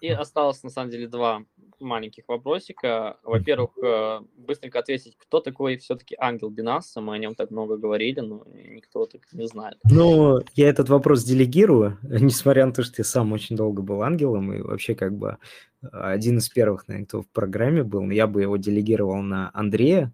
И 0.00 0.08
осталось, 0.08 0.62
на 0.62 0.70
самом 0.70 0.90
деле, 0.90 1.06
два 1.06 1.44
маленьких 1.82 2.24
вопросика. 2.28 3.18
Во-первых, 3.22 3.70
э, 3.82 4.20
быстренько 4.36 4.78
ответить, 4.78 5.16
кто 5.18 5.40
такой 5.40 5.76
все-таки 5.78 6.16
ангел 6.18 6.48
Бинаса? 6.48 7.00
Мы 7.00 7.14
о 7.14 7.18
нем 7.18 7.34
так 7.34 7.50
много 7.50 7.76
говорили, 7.76 8.20
но 8.20 8.44
никто 8.54 9.06
так 9.06 9.20
не 9.32 9.46
знает. 9.46 9.78
Ну, 9.84 10.40
я 10.54 10.68
этот 10.68 10.88
вопрос 10.88 11.24
делегирую, 11.24 11.98
несмотря 12.02 12.66
на 12.66 12.72
то, 12.72 12.82
что 12.82 12.94
я 12.98 13.04
сам 13.04 13.32
очень 13.32 13.56
долго 13.56 13.82
был 13.82 14.02
ангелом, 14.02 14.52
и 14.52 14.60
вообще 14.60 14.94
как 14.94 15.16
бы 15.16 15.38
один 15.80 16.38
из 16.38 16.48
первых, 16.48 16.86
наверное, 16.88 17.06
кто 17.06 17.22
в 17.22 17.28
программе 17.28 17.82
был, 17.82 18.08
я 18.10 18.26
бы 18.26 18.42
его 18.42 18.56
делегировал 18.56 19.20
на 19.20 19.50
Андрея, 19.52 20.12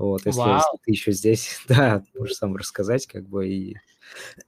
вот, 0.00 0.24
если, 0.24 0.40
если 0.40 0.78
ты 0.84 0.90
еще 0.90 1.12
здесь, 1.12 1.62
да, 1.68 2.02
можешь 2.18 2.36
сам 2.36 2.56
рассказать, 2.56 3.06
как 3.06 3.28
бы, 3.28 3.48
и 3.48 3.76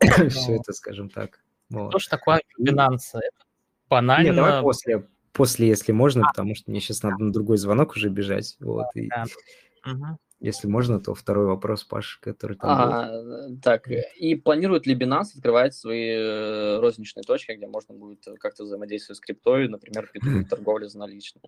все 0.31 0.57
это, 0.57 0.73
скажем 0.73 1.11
так. 1.11 1.41
Вот. 1.69 1.91
Что 1.91 1.99
ж 1.99 2.07
такое 2.07 2.43
Binance? 2.59 3.15
Это 3.15 3.45
банально... 3.89 4.29
Нет, 4.29 4.37
давай 4.37 4.63
после, 4.63 5.07
после, 5.33 5.69
если 5.69 5.93
можно, 5.93 6.25
а. 6.25 6.29
потому 6.29 6.55
что 6.55 6.71
мне 6.71 6.81
сейчас 6.81 7.03
надо 7.03 7.23
на 7.23 7.33
другой 7.33 7.59
звонок 7.59 7.97
уже 7.97 8.09
бежать. 8.09 8.57
Вот, 8.61 8.87
и... 8.95 9.11
Угу. 9.85 10.19
Если 10.41 10.67
можно, 10.67 10.99
то 10.99 11.15
второй 11.15 11.47
вопрос, 11.47 11.85
Паш, 11.85 12.19
который 12.21 12.57
там 12.57 12.71
а, 12.71 13.23
был. 13.23 13.61
Так, 13.63 13.89
и 13.89 14.35
планирует 14.35 14.87
ли 14.87 14.97
Binance 14.97 15.37
открывать 15.37 15.73
свои 15.73 16.09
э, 16.09 16.81
розничные 16.81 17.23
точки, 17.23 17.53
где 17.53 17.69
можно 17.69 17.95
будет 17.95 18.27
как-то 18.41 18.65
взаимодействовать 18.65 19.19
с 19.19 19.21
криптой, 19.21 19.69
например, 19.69 20.11
торговля 20.51 20.89
за 20.89 20.99
наличные? 20.99 21.45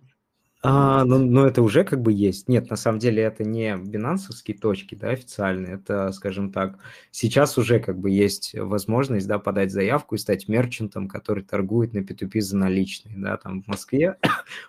А, 0.61 1.03
ну, 1.05 1.19
ну, 1.19 1.45
это 1.45 1.61
уже 1.61 1.83
как 1.83 2.01
бы 2.01 2.11
есть. 2.11 2.47
Нет, 2.49 2.69
на 2.69 2.75
самом 2.75 2.97
деле 2.99 3.21
это 3.21 3.43
не 3.43 3.77
бинансовские 3.77 4.57
точки, 4.57 4.95
да, 4.95 5.09
официальные. 5.09 5.75
Это, 5.75 6.11
скажем 6.11 6.51
так, 6.51 6.79
сейчас 7.11 7.57
уже 7.57 7.79
как 7.79 7.99
бы 7.99 8.09
есть 8.09 8.55
возможность, 8.57 9.27
да, 9.27 9.37
подать 9.37 9.71
заявку 9.71 10.15
и 10.15 10.17
стать 10.17 10.47
мерчантом, 10.47 11.07
который 11.07 11.43
торгует 11.43 11.93
на 11.93 11.99
P2P 11.99 12.41
за 12.41 12.57
наличные, 12.57 13.15
да, 13.17 13.37
там 13.37 13.61
в 13.61 13.67
Москве, 13.67 14.17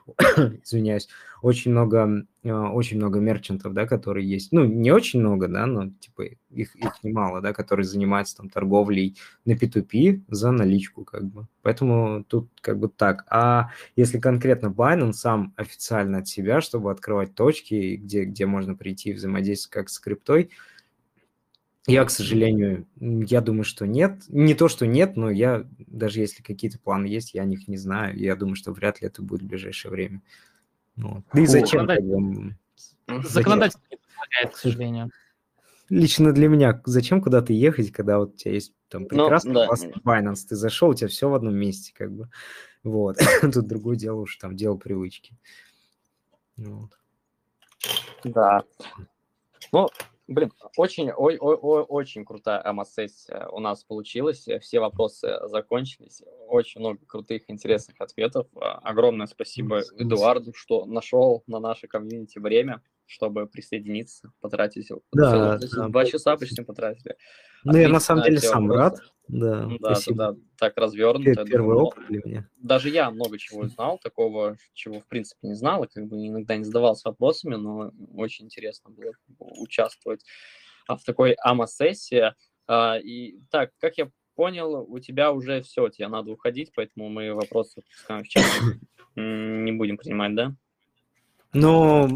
извиняюсь, 0.63 1.09
очень 1.41 1.71
много 1.71 2.27
очень 2.52 2.97
много 2.97 3.20
мерчантов, 3.20 3.73
да, 3.73 3.86
которые 3.86 4.28
есть. 4.28 4.52
Ну, 4.52 4.64
не 4.64 4.90
очень 4.90 5.20
много, 5.20 5.48
да, 5.48 5.66
но 5.66 5.90
типа 6.01 6.23
их, 6.51 6.74
их 6.77 7.02
немало, 7.02 7.40
да, 7.40 7.52
которые 7.52 7.85
занимаются 7.85 8.36
там 8.36 8.51
торговлей 8.51 9.16
на 9.44 9.52
P2P 9.52 10.23
за 10.28 10.51
наличку, 10.52 11.05
как 11.05 11.24
бы. 11.24 11.47
Поэтому 11.62 12.24
тут 12.24 12.48
как 12.60 12.78
бы 12.78 12.89
так. 12.89 13.24
А 13.31 13.70
если 13.97 14.18
конкретно 14.18 14.68
Binance 14.68 15.12
сам 15.12 15.55
официально 15.56 16.18
от 16.18 16.28
себя, 16.28 16.60
чтобы 16.60 16.90
открывать 16.90 17.35
точки, 17.35 17.97
где, 17.97 18.24
где 18.24 18.47
можно 18.47 18.74
прийти 18.74 19.10
и 19.10 19.14
взаимодействовать 19.14 19.73
как 19.73 19.89
с 19.89 19.98
криптой, 19.98 20.51
я, 21.89 22.05
к 22.05 22.10
сожалению, 22.10 22.86
я 22.97 23.40
думаю, 23.40 23.62
что 23.62 23.86
нет. 23.86 24.23
Не 24.28 24.55
то, 24.55 24.66
что 24.68 24.86
нет, 24.86 25.16
но 25.16 25.31
я, 25.31 25.64
даже 25.78 26.18
если 26.20 26.43
какие-то 26.43 26.81
планы 26.81 27.06
есть, 27.06 27.35
я 27.35 27.43
о 27.43 27.44
них 27.44 27.68
не 27.68 27.77
знаю. 27.77 28.18
Я 28.18 28.35
думаю, 28.35 28.56
что 28.56 28.73
вряд 28.73 29.01
ли 29.01 29.06
это 29.06 29.23
будет 29.23 29.43
в 29.43 29.47
ближайшее 29.47 29.93
время. 29.93 30.20
Ну, 30.97 31.23
да 31.32 31.40
и 31.40 31.47
зачем? 31.47 31.86
Законодательство 33.06 33.86
не 33.90 33.98
помогает, 33.98 34.55
к 34.55 34.56
сожалению. 34.56 35.10
Лично 35.89 36.32
для 36.32 36.48
меня, 36.48 36.82
зачем 36.85 37.23
куда-то 37.23 37.52
ехать, 37.52 37.93
когда 37.93 38.18
вот 38.18 38.35
у 38.35 38.36
тебя 38.36 38.55
есть 38.55 38.73
там 38.89 39.02
ну, 39.02 39.09
прекрасный 39.09 39.52
ну, 39.52 39.66
да. 39.66 40.20
Binance, 40.20 40.47
ты 40.48 40.56
зашел, 40.56 40.90
у 40.90 40.94
тебя 40.94 41.09
все 41.09 41.28
в 41.28 41.35
одном 41.35 41.55
месте, 41.55 41.93
как 41.94 42.10
бы. 42.10 42.28
Вот. 42.82 43.18
Тут 43.40 43.66
другое 43.66 43.97
дело 43.97 44.20
уж 44.20 44.36
там 44.36 44.56
дело 44.56 44.77
привычки. 44.77 45.36
Вот. 46.56 46.90
Да. 48.24 48.64
Ну, 49.70 49.89
Блин, 50.28 50.53
очень, 50.77 51.12
ой, 51.12 51.39
ой, 51.39 51.57
ой, 51.61 51.85
очень 51.89 52.24
крутая 52.24 52.61
АМА-сессия 52.66 53.48
у 53.53 53.61
нас 53.61 53.85
получилась. 53.85 54.47
Все 54.61 54.81
вопросы 54.81 55.39
закончились. 55.44 56.23
Очень 56.48 56.81
много 56.81 56.98
крутых, 57.07 57.48
интересных 57.48 58.01
ответов. 58.01 58.48
Огромное 58.57 59.27
спасибо 59.27 59.82
Эдуарду, 59.97 60.53
что 60.53 60.85
нашел 60.85 61.44
на 61.47 61.61
нашей 61.61 61.89
комьюнити 61.89 62.39
время 62.39 62.82
чтобы 63.07 63.47
присоединиться, 63.47 64.33
потратить 64.41 64.89
да, 65.12 65.59
да. 65.59 65.89
два 65.89 66.05
часа 66.05 66.37
почти 66.37 66.62
потратили. 66.62 67.16
Ну, 67.65 67.77
я 67.77 67.89
на 67.89 68.01
самом 68.01 68.24
деле 68.24 68.39
сам 68.39 68.69
вопросы. 68.69 69.03
рад. 69.03 69.12
Да, 69.28 69.66
да, 69.66 69.77
спасибо. 69.77 70.16
да, 70.16 70.37
так 70.57 70.77
развернуто. 70.77 71.45
Первый 71.45 71.74
думаю, 71.74 71.87
опыт 71.87 72.07
для 72.07 72.20
меня. 72.24 72.51
Даже 72.57 72.91
я 72.91 73.11
много 73.11 73.39
чего 73.39 73.66
знал, 73.66 73.99
такого, 73.99 74.57
чего 74.73 75.01
в 75.01 75.07
принципе 75.07 75.49
не 75.49 75.55
знал, 75.55 75.83
и 75.83 75.89
как 75.89 76.07
бы 76.07 76.16
иногда 76.16 76.57
не 76.57 76.65
задавался 76.65 77.09
вопросами, 77.09 77.57
но 77.57 77.93
очень 78.15 78.45
интересно 78.45 78.91
было 78.91 79.12
участвовать 79.39 80.24
в 80.89 81.03
такой 81.05 81.33
АМА-сессии. 81.43 82.35
А, 82.69 82.99
и 82.99 83.39
так, 83.51 83.73
как 83.81 83.99
я 83.99 84.11
понял, 84.37 84.85
у 84.89 84.99
тебя 85.01 85.33
уже 85.33 85.62
все, 85.62 85.89
тебе 85.89 86.09
надо 86.09 86.31
уходить, 86.31 86.70
поэтому 86.74 87.09
мы 87.09 87.35
вопросы 87.35 87.83
в 88.09 88.23
чат 88.24 88.45
не 89.16 89.73
будем 89.73 89.97
принимать, 89.97 90.35
да? 90.35 90.55
Ну, 91.52 92.09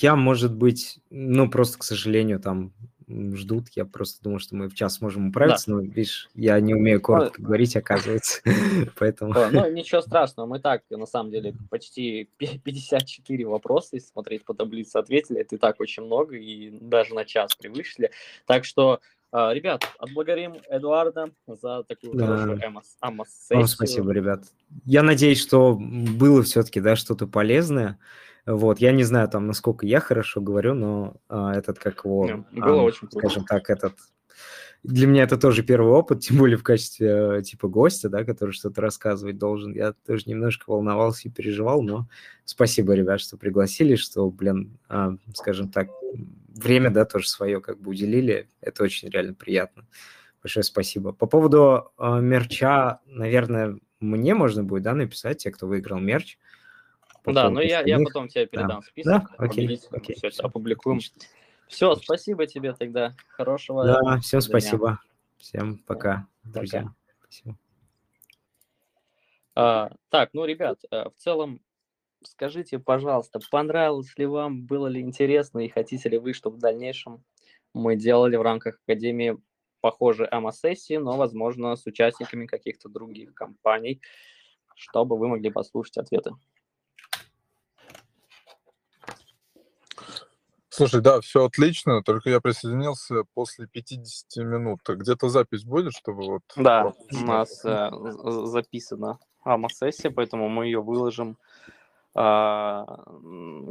я, 0.00 0.16
может 0.16 0.54
быть, 0.54 0.98
ну, 1.10 1.48
просто, 1.48 1.78
к 1.78 1.84
сожалению, 1.84 2.40
там 2.40 2.72
ждут. 3.08 3.68
Я 3.74 3.84
просто 3.84 4.22
думаю, 4.22 4.38
что 4.38 4.54
мы 4.56 4.68
в 4.68 4.74
час 4.74 5.00
можем 5.00 5.28
управиться, 5.28 5.70
да. 5.70 5.76
но, 5.76 5.80
видишь, 5.80 6.28
я 6.34 6.58
не 6.60 6.74
умею 6.74 7.00
коротко 7.00 7.40
говорить, 7.40 7.76
оказывается. 7.76 8.40
Поэтому... 8.98 9.34
Ну, 9.50 9.70
ничего 9.70 10.00
страшного. 10.02 10.46
Мы 10.46 10.60
так, 10.60 10.82
на 10.90 11.06
самом 11.06 11.30
деле, 11.30 11.54
почти 11.70 12.28
54 12.36 13.46
вопроса, 13.46 13.90
если 13.92 14.08
смотреть 14.08 14.44
по 14.44 14.54
таблице, 14.54 14.96
ответили. 14.96 15.40
Это 15.40 15.56
и 15.56 15.58
так 15.58 15.80
очень 15.80 16.04
много, 16.04 16.36
и 16.36 16.70
даже 16.80 17.14
на 17.14 17.24
час 17.24 17.54
превысили. 17.54 18.10
Так 18.46 18.64
что 18.64 19.00
а, 19.30 19.52
Ребят, 19.52 19.82
отблагодарим 19.98 20.56
Эдуарда 20.70 21.30
за 21.46 21.82
такую 21.84 22.14
да. 22.14 22.26
хорошую 22.26 22.60
АМАС-сессию. 23.00 23.66
спасибо, 23.66 24.12
ребят. 24.12 24.44
Я 24.86 25.02
надеюсь, 25.02 25.40
что 25.40 25.76
было 25.78 26.42
все-таки 26.42 26.80
да, 26.80 26.96
что-то 26.96 27.26
полезное. 27.26 27.98
Вот, 28.50 28.78
я 28.78 28.92
не 28.92 29.04
знаю, 29.04 29.28
там, 29.28 29.46
насколько 29.46 29.84
я 29.84 30.00
хорошо 30.00 30.40
говорю, 30.40 30.72
но 30.72 31.16
а, 31.28 31.54
этот, 31.54 31.78
как 31.78 32.06
его, 32.06 32.26
yeah, 32.26 32.44
было 32.52 32.80
а, 32.80 32.84
очень 32.84 33.06
скажем 33.10 33.44
круто. 33.44 33.62
так, 33.62 33.68
этот... 33.68 33.94
Для 34.82 35.06
меня 35.06 35.24
это 35.24 35.36
тоже 35.36 35.62
первый 35.62 35.92
опыт, 35.92 36.20
тем 36.26 36.38
более 36.38 36.56
в 36.56 36.62
качестве 36.62 37.42
типа 37.42 37.68
гостя, 37.68 38.08
да, 38.08 38.24
который 38.24 38.52
что-то 38.52 38.80
рассказывать 38.80 39.36
должен. 39.36 39.74
Я 39.74 39.92
тоже 40.06 40.22
немножко 40.24 40.64
волновался 40.70 41.28
и 41.28 41.30
переживал, 41.30 41.82
но 41.82 42.08
спасибо, 42.46 42.94
ребят, 42.94 43.20
что 43.20 43.36
пригласили, 43.36 43.96
что, 43.96 44.30
блин, 44.30 44.78
а, 44.88 45.14
скажем 45.34 45.70
так, 45.70 45.88
время, 46.54 46.90
да, 46.90 47.04
тоже 47.04 47.28
свое 47.28 47.60
как 47.60 47.78
бы 47.78 47.90
уделили. 47.90 48.48
Это 48.62 48.82
очень 48.82 49.10
реально 49.10 49.34
приятно. 49.34 49.86
Большое 50.42 50.64
спасибо. 50.64 51.12
По 51.12 51.26
поводу 51.26 51.92
э, 51.98 52.20
мерча, 52.20 53.00
наверное, 53.04 53.78
мне 54.00 54.34
можно 54.34 54.64
будет, 54.64 54.84
да, 54.84 54.94
написать, 54.94 55.42
те, 55.42 55.50
кто 55.50 55.66
выиграл 55.66 55.98
мерч. 55.98 56.38
Да, 57.32 57.50
ну 57.50 57.60
я, 57.60 57.80
я 57.80 57.98
потом 57.98 58.28
тебе 58.28 58.46
передам 58.46 58.80
да. 58.80 58.86
список. 58.86 59.12
Да? 59.12 59.44
Окей, 59.44 59.80
окей. 59.90 60.16
Все, 60.16 60.42
опубликуем. 60.42 61.00
Все, 61.68 61.94
спасибо 61.96 62.46
тебе 62.46 62.72
тогда. 62.72 63.14
Хорошего. 63.28 63.84
Да, 63.84 64.18
всем 64.20 64.40
дня. 64.40 64.48
спасибо. 64.48 65.00
Всем 65.36 65.78
пока, 65.78 66.26
друзья. 66.44 66.82
Пока. 66.82 66.94
Спасибо. 67.20 67.58
А, 69.54 69.90
так, 70.08 70.30
ну, 70.32 70.44
ребят, 70.44 70.78
э, 70.90 71.04
в 71.10 71.14
целом, 71.16 71.60
скажите, 72.22 72.78
пожалуйста, 72.78 73.40
понравилось 73.50 74.16
ли 74.16 74.24
вам, 74.24 74.64
было 74.64 74.86
ли 74.86 75.00
интересно 75.00 75.58
и 75.58 75.68
хотите 75.68 76.08
ли 76.08 76.18
вы, 76.18 76.32
чтобы 76.32 76.56
в 76.56 76.60
дальнейшем 76.60 77.24
мы 77.74 77.96
делали 77.96 78.36
в 78.36 78.42
рамках 78.42 78.80
Академии 78.84 79.36
похожие 79.80 80.28
АМА-сессии, 80.28 80.96
но, 80.96 81.16
возможно, 81.16 81.76
с 81.76 81.86
участниками 81.86 82.46
каких-то 82.46 82.88
других 82.88 83.34
компаний, 83.34 84.00
чтобы 84.74 85.18
вы 85.18 85.28
могли 85.28 85.50
послушать 85.50 85.98
ответы. 85.98 86.32
Слушай, 90.78 91.00
да, 91.00 91.20
все 91.20 91.44
отлично, 91.44 92.04
только 92.04 92.30
я 92.30 92.40
присоединился 92.40 93.24
после 93.34 93.66
50 93.66 94.36
минут. 94.44 94.80
Где-то 94.88 95.28
запись 95.28 95.64
будет, 95.64 95.92
чтобы 95.92 96.24
вот... 96.24 96.42
Да, 96.54 96.92
у 97.12 97.24
нас 97.24 97.64
э, 97.64 97.90
записана 98.44 99.18
АМА-сессия, 99.42 100.10
поэтому 100.10 100.48
мы 100.48 100.66
ее 100.66 100.80
выложим 100.80 101.36
а, 102.14 102.84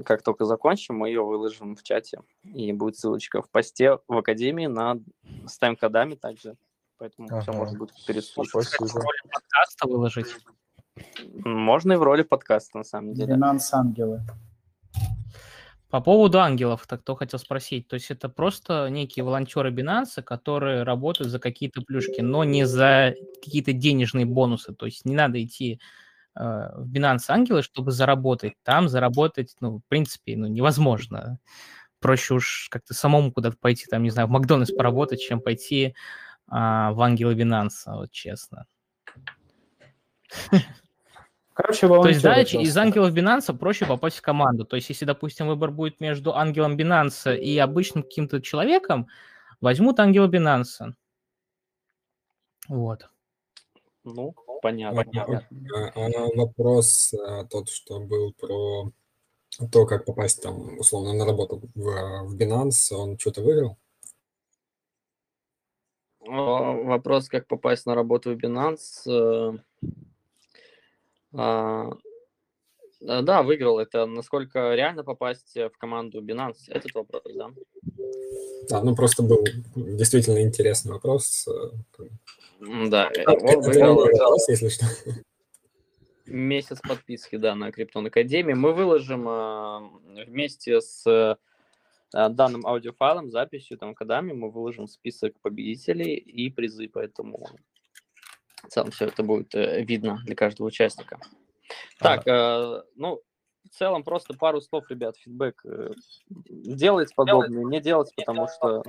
как 0.05 0.21
только 0.21 0.43
закончим, 0.43 0.95
мы 0.95 1.07
ее 1.07 1.23
выложим 1.23 1.77
в 1.77 1.83
чате. 1.83 2.21
И 2.43 2.73
будет 2.73 2.97
ссылочка 2.97 3.41
в 3.41 3.49
посте 3.49 3.99
в 4.07 4.17
Академии 4.17 4.67
на 4.67 4.99
с 5.45 5.57
тайм-кодами 5.57 6.15
также. 6.15 6.55
Поэтому 6.97 7.29
ага. 7.29 7.39
все 7.39 7.53
можно 7.53 7.79
будет 7.79 7.95
переслушать. 8.05 8.67
Спасибо. 8.67 8.87
В 8.87 8.95
роли 8.95 9.21
подкаста 9.31 9.87
выложить? 9.87 10.35
Можно 11.45 11.93
и 11.93 11.95
в 11.95 12.03
роли 12.03 12.23
подкаста, 12.23 12.79
на 12.79 12.83
самом 12.83 13.13
деле. 13.13 13.33
Финанс 13.33 13.73
ангелы. 13.73 14.21
По 15.89 16.01
поводу 16.01 16.39
ангелов, 16.39 16.85
так 16.87 17.01
кто 17.01 17.15
хотел 17.15 17.39
спросить. 17.39 17.87
То 17.87 17.93
есть 17.93 18.11
это 18.11 18.27
просто 18.27 18.89
некие 18.89 19.23
волонтеры 19.23 19.71
Binance, 19.71 20.21
которые 20.21 20.83
работают 20.83 21.31
за 21.31 21.39
какие-то 21.39 21.81
плюшки, 21.81 22.21
но 22.21 22.43
не 22.43 22.65
за 22.65 23.15
какие-то 23.41 23.71
денежные 23.71 24.25
бонусы. 24.25 24.73
То 24.73 24.85
есть 24.85 25.05
не 25.05 25.15
надо 25.15 25.41
идти 25.43 25.79
Э, 26.37 26.69
в 26.75 26.91
Binance 26.91 27.25
Ангелы, 27.29 27.63
чтобы 27.63 27.91
заработать. 27.91 28.53
Там 28.63 28.89
заработать, 28.89 29.55
ну, 29.59 29.79
в 29.79 29.81
принципе, 29.87 30.37
ну, 30.37 30.47
невозможно. 30.47 31.39
Проще 31.99 32.35
уж 32.35 32.67
как-то 32.69 32.93
самому 32.93 33.31
куда-то 33.31 33.57
пойти, 33.57 33.85
там, 33.89 34.03
не 34.03 34.11
знаю, 34.11 34.27
в 34.27 34.31
Макдональдс 34.31 34.71
поработать, 34.71 35.21
чем 35.21 35.41
пойти 35.41 35.95
а, 36.47 36.91
в 36.93 37.01
Ангелы 37.01 37.33
Binance, 37.33 37.71
вот 37.87 38.11
честно. 38.11 38.67
Короче, 41.57 41.87
То 41.87 42.07
есть, 42.07 42.21
да, 42.21 42.39
из 42.39 42.77
ангелов 42.77 43.11
Binance 43.15 43.51
проще 43.57 43.87
попасть 43.87 44.17
в 44.17 44.21
команду. 44.21 44.63
То 44.63 44.75
есть, 44.75 44.89
если, 44.89 45.05
допустим, 45.05 45.47
выбор 45.47 45.71
будет 45.71 45.99
между 45.99 46.35
ангелом 46.35 46.77
Binance 46.77 47.35
и 47.35 47.57
обычным 47.57 48.03
каким-то 48.03 48.43
человеком, 48.43 49.07
возьмут 49.59 49.99
ангела 49.99 50.27
Binance. 50.27 50.93
Вот. 52.67 53.09
Ну, 54.03 54.35
понятно. 54.61 55.03
понятно. 55.03 55.47
А, 55.95 56.27
вопрос 56.35 57.15
а, 57.15 57.45
тот, 57.45 57.69
что 57.69 58.01
был 58.01 58.33
про 58.33 58.91
то, 59.71 59.87
как 59.87 60.05
попасть 60.05 60.43
там, 60.43 60.77
условно, 60.77 61.13
на 61.13 61.25
работу 61.25 61.59
в, 61.73 62.25
в 62.27 62.37
Binance, 62.37 62.93
он 62.93 63.17
что-то 63.17 63.41
выиграл? 63.41 63.79
Вопрос, 66.19 67.29
как 67.29 67.47
попасть 67.47 67.87
на 67.87 67.95
работу 67.95 68.35
в 68.35 68.37
Binance. 68.37 69.59
Э, 71.33 71.89
а, 73.05 73.21
да, 73.21 73.43
выиграл. 73.43 73.79
Это 73.79 74.05
насколько 74.05 74.73
реально 74.73 75.03
попасть 75.03 75.55
в 75.55 75.71
команду 75.77 76.21
Binance? 76.21 76.67
Этот 76.67 76.93
вопрос, 76.93 77.23
да? 77.35 77.49
Да, 78.69 78.83
ну 78.83 78.95
просто 78.95 79.23
был 79.23 79.45
действительно 79.75 80.41
интересный 80.41 80.93
вопрос. 80.93 81.47
Э, 81.47 81.71
да, 82.89 83.09
э, 83.15 83.23
он 83.25 83.61
выиграл 83.61 84.05
если 84.47 84.69
что. 84.69 84.85
месяц 86.25 86.79
подписки, 86.81 87.37
да, 87.37 87.55
на 87.55 87.71
Криптон 87.71 88.07
Академии. 88.07 88.53
Мы 88.53 88.73
выложим 88.73 89.27
э, 89.27 90.25
вместе 90.25 90.81
с 90.81 91.05
э, 91.05 91.35
данным 92.11 92.65
аудиофайлом, 92.65 93.31
записью, 93.31 93.77
там, 93.77 93.95
кодами, 93.95 94.33
мы 94.33 94.49
выложим 94.49 94.87
список 94.87 95.39
победителей 95.41 96.15
и 96.15 96.49
призы, 96.49 96.89
поэтому 96.91 97.47
в 98.63 98.67
целом 98.69 98.91
все 98.91 99.05
это 99.05 99.23
будет 99.23 99.53
э, 99.55 99.83
видно 99.83 100.19
для 100.25 100.35
каждого 100.35 100.67
участника. 100.67 101.19
Так, 101.99 102.27
э, 102.27 102.81
ну, 102.95 103.21
в 103.65 103.75
целом 103.75 104.03
просто 104.03 104.33
пару 104.33 104.61
слов, 104.61 104.89
ребят, 104.89 105.17
фидбэк. 105.17 105.65
Э, 105.65 105.91
делайте 106.29 107.13
подобное, 107.15 107.63
не 107.63 107.81
делать, 107.81 108.11
потому 108.15 108.47
что... 108.47 108.83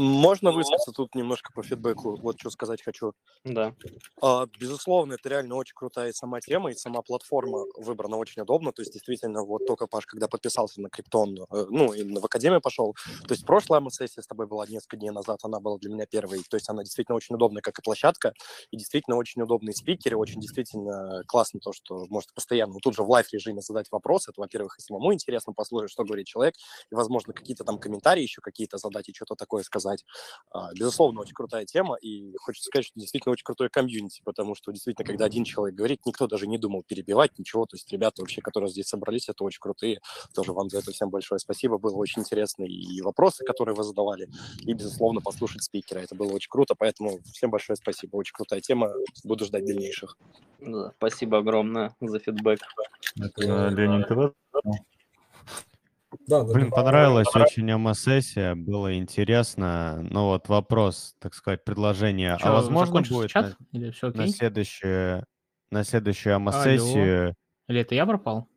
Можно 0.00 0.50
высказаться 0.50 0.92
тут 0.92 1.14
немножко 1.14 1.52
по 1.52 1.62
фидбэку, 1.62 2.16
вот 2.16 2.40
что 2.40 2.48
сказать 2.48 2.82
хочу. 2.82 3.12
Да. 3.44 3.74
А, 4.22 4.46
безусловно, 4.58 5.14
это 5.14 5.28
реально 5.28 5.56
очень 5.56 5.74
крутая 5.74 6.12
сама 6.12 6.40
тема, 6.40 6.70
и 6.70 6.74
сама 6.74 7.02
платформа 7.02 7.66
выбрана 7.76 8.16
очень 8.16 8.40
удобно, 8.40 8.72
то 8.72 8.80
есть 8.80 8.94
действительно 8.94 9.44
вот 9.44 9.66
только, 9.66 9.86
Паш, 9.86 10.06
когда 10.06 10.26
подписался 10.26 10.80
на 10.80 10.88
Криптон, 10.88 11.36
э, 11.38 11.66
ну, 11.68 11.92
и 11.92 12.02
в 12.18 12.24
Академию 12.24 12.62
пошел, 12.62 12.94
то 13.28 13.34
есть 13.34 13.44
прошлая 13.44 13.82
сессия 13.90 14.22
с 14.22 14.26
тобой 14.26 14.46
была 14.46 14.66
несколько 14.66 14.96
дней 14.96 15.10
назад, 15.10 15.40
она 15.42 15.60
была 15.60 15.76
для 15.76 15.90
меня 15.90 16.06
первой, 16.06 16.42
то 16.48 16.56
есть 16.56 16.70
она 16.70 16.82
действительно 16.82 17.16
очень 17.16 17.34
удобная, 17.34 17.60
как 17.60 17.78
и 17.78 17.82
площадка, 17.82 18.32
и 18.70 18.78
действительно 18.78 19.18
очень 19.18 19.42
удобные 19.42 19.74
спикеры, 19.74 20.16
очень 20.16 20.40
действительно 20.40 21.24
классно 21.26 21.60
то, 21.60 21.72
что 21.74 22.06
можно 22.08 22.30
постоянно 22.34 22.74
тут 22.82 22.94
же 22.94 23.02
в 23.02 23.10
live-режиме 23.10 23.60
задать 23.60 23.88
вопросы, 23.90 24.30
это, 24.30 24.40
во-первых, 24.40 24.78
и 24.78 24.82
самому 24.82 25.12
интересно 25.12 25.52
послушать, 25.52 25.90
что 25.90 26.04
говорит 26.04 26.26
человек, 26.26 26.54
и, 26.90 26.94
возможно, 26.94 27.34
какие-то 27.34 27.64
там 27.64 27.78
комментарии 27.78 28.22
еще 28.22 28.40
какие-то 28.40 28.78
задать 28.78 29.08
и 29.10 29.14
что-то 29.14 29.34
такое 29.34 29.62
сказать, 29.62 29.89
сказать. 29.90 30.04
А, 30.52 30.72
безусловно, 30.74 31.20
очень 31.20 31.34
крутая 31.34 31.64
тема, 31.64 31.96
и 31.96 32.34
хочется 32.36 32.66
сказать, 32.68 32.86
что 32.86 32.98
действительно 32.98 33.32
очень 33.32 33.44
крутое 33.44 33.70
комьюнити, 33.70 34.20
потому 34.24 34.54
что 34.54 34.72
действительно, 34.72 35.06
когда 35.06 35.24
один 35.24 35.44
человек 35.44 35.76
говорит, 35.76 36.00
никто 36.06 36.26
даже 36.26 36.46
не 36.46 36.58
думал 36.58 36.82
перебивать 36.82 37.38
ничего, 37.38 37.66
то 37.66 37.76
есть 37.76 37.90
ребята 37.92 38.22
вообще, 38.22 38.40
которые 38.40 38.70
здесь 38.70 38.86
собрались, 38.86 39.28
это 39.28 39.44
очень 39.44 39.60
крутые, 39.60 40.00
тоже 40.34 40.52
вам 40.52 40.68
за 40.70 40.78
это 40.78 40.90
всем 40.90 41.10
большое 41.10 41.38
спасибо, 41.38 41.78
было 41.78 41.96
очень 41.96 42.22
интересно 42.22 42.64
и 42.64 43.00
вопросы, 43.00 43.44
которые 43.44 43.74
вы 43.74 43.84
задавали, 43.84 44.28
и, 44.60 44.72
безусловно, 44.72 45.20
послушать 45.20 45.62
спикера, 45.62 46.00
это 46.00 46.14
было 46.14 46.32
очень 46.32 46.50
круто, 46.50 46.74
поэтому 46.74 47.20
всем 47.32 47.50
большое 47.50 47.76
спасибо, 47.76 48.16
очень 48.16 48.32
крутая 48.34 48.60
тема, 48.60 48.92
буду 49.24 49.44
ждать 49.44 49.64
дальнейших. 49.64 50.16
Да, 50.58 50.92
спасибо 50.98 51.38
огромное 51.38 51.94
за 52.00 52.18
фидбэк. 52.18 52.60
Это 53.16 53.68
Ленин 53.68 54.04
ТВ? 54.04 54.34
Да, 56.26 56.44
Блин, 56.44 56.70
понравилась 56.70 57.34
очень 57.34 57.70
АМА-сессия, 57.70 58.54
было 58.54 58.96
интересно. 58.96 60.00
Но 60.10 60.28
вот 60.28 60.48
вопрос, 60.48 61.14
так 61.18 61.34
сказать, 61.34 61.64
предложение. 61.64 62.38
Что, 62.38 62.50
а 62.50 62.52
возможно 62.52 63.02
будет 63.02 63.30
чат? 63.30 63.56
На, 63.72 63.78
Или 63.78 63.90
все 63.90 64.10
на 64.10 64.28
следующую, 64.28 65.24
на 65.70 65.84
следующую 65.84 66.36
АМА-сессию... 66.36 67.34
Или 67.68 67.80
это 67.80 67.94
я 67.94 68.06
пропал? 68.06 68.48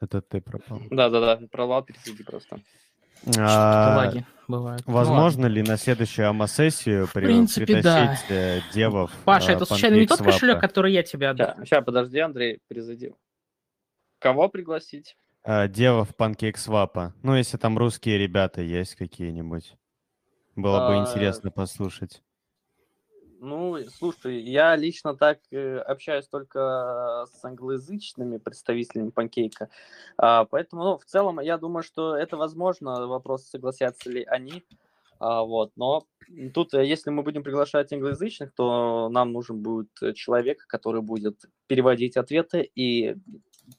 Это 0.00 0.20
ты 0.20 0.40
пропал. 0.40 0.80
Да-да-да, 0.90 1.46
провал 1.50 1.82
пересиди 1.82 2.22
просто. 2.22 2.60
А, 3.36 3.96
лаги 3.96 4.26
бывают. 4.46 4.82
Ну 4.86 4.92
возможно 4.92 5.48
ну, 5.48 5.54
ли 5.54 5.62
на 5.62 5.76
следующую 5.76 6.28
АМА-сессию 6.28 7.08
при, 7.12 7.24
принципе, 7.24 7.66
притащить 7.66 8.24
да. 8.28 8.34
Э, 8.34 8.60
девов? 8.72 9.10
Паша, 9.24 9.52
это 9.52 9.64
случайно 9.64 9.96
не 9.96 10.06
тот 10.06 10.20
кошелек, 10.20 10.60
который 10.60 10.92
я 10.92 11.02
тебе 11.02 11.30
отдал? 11.30 11.54
Сейчас, 11.54 11.68
сейчас 11.68 11.84
подожди, 11.84 12.18
Андрей, 12.18 12.60
призади. 12.68 13.14
Кого 14.18 14.48
пригласить? 14.48 15.16
Э, 15.46 15.68
девов 15.68 16.14
панкейк-свапа. 16.16 17.14
Ну, 17.22 17.34
если 17.34 17.56
там 17.56 17.78
русские 17.78 18.18
ребята 18.18 18.60
есть 18.60 18.96
какие-нибудь. 18.96 19.76
Было 20.56 20.88
бы 20.88 20.96
а, 20.96 21.00
интересно 21.00 21.50
послушать. 21.50 22.22
Ну, 23.40 23.78
слушай, 23.90 24.40
я 24.40 24.74
лично 24.76 25.14
так 25.14 25.38
э, 25.50 25.78
общаюсь 25.78 26.26
только 26.26 27.26
с 27.30 27.44
англоязычными 27.44 28.38
представителями 28.38 29.10
панкейка. 29.10 29.68
А, 30.16 30.46
поэтому, 30.46 30.84
ну, 30.84 30.98
в 30.98 31.04
целом, 31.04 31.40
я 31.40 31.58
думаю, 31.58 31.82
что 31.82 32.16
это 32.16 32.36
возможно. 32.36 33.06
Вопрос, 33.06 33.44
согласятся 33.44 34.10
ли 34.10 34.24
они. 34.24 34.64
А, 35.18 35.42
вот, 35.42 35.72
но 35.76 36.06
тут, 36.54 36.74
э, 36.74 36.86
если 36.86 37.10
мы 37.10 37.22
будем 37.22 37.42
приглашать 37.42 37.92
англоязычных, 37.92 38.54
то 38.54 39.08
нам 39.10 39.32
нужен 39.32 39.62
будет 39.62 39.90
человек, 40.14 40.66
который 40.66 41.02
будет 41.02 41.44
переводить 41.66 42.16
ответы 42.16 42.70
и 42.74 43.16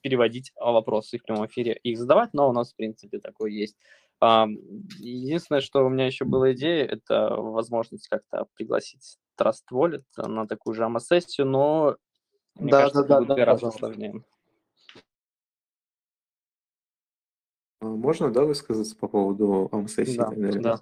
переводить 0.01 0.51
а, 0.55 0.71
вопросы 0.71 1.17
в 1.17 1.23
прямом 1.23 1.45
эфире, 1.47 1.73
их 1.83 1.97
задавать, 1.97 2.33
но 2.33 2.49
у 2.49 2.53
нас, 2.53 2.73
в 2.73 2.75
принципе, 2.75 3.19
такое 3.19 3.51
есть. 3.51 3.77
Единственное, 4.19 5.61
что 5.61 5.85
у 5.85 5.89
меня 5.89 6.07
еще 6.07 6.25
была 6.25 6.51
идея, 6.53 6.85
это 6.85 7.35
возможность 7.35 8.07
как-то 8.07 8.47
пригласить 8.55 9.19
Trust 9.39 9.65
Wallet 9.71 10.03
на 10.17 10.47
такую 10.47 10.73
же 10.73 10.83
АМА-сессию, 10.85 11.45
но 11.45 11.97
мне 12.55 12.71
да, 12.71 12.79
кажется, 12.79 13.03
да, 13.03 13.05
это 13.05 13.13
да, 13.13 13.19
будет 13.19 13.37
гораздо 13.37 13.71
сложнее. 13.71 14.23
А, 17.81 17.85
можно, 17.85 18.31
да, 18.31 18.43
высказаться 18.43 18.95
по 18.95 19.07
поводу 19.07 19.69
АМА-сессии? 19.71 20.17
Да, 20.17 20.31
да. 20.31 20.81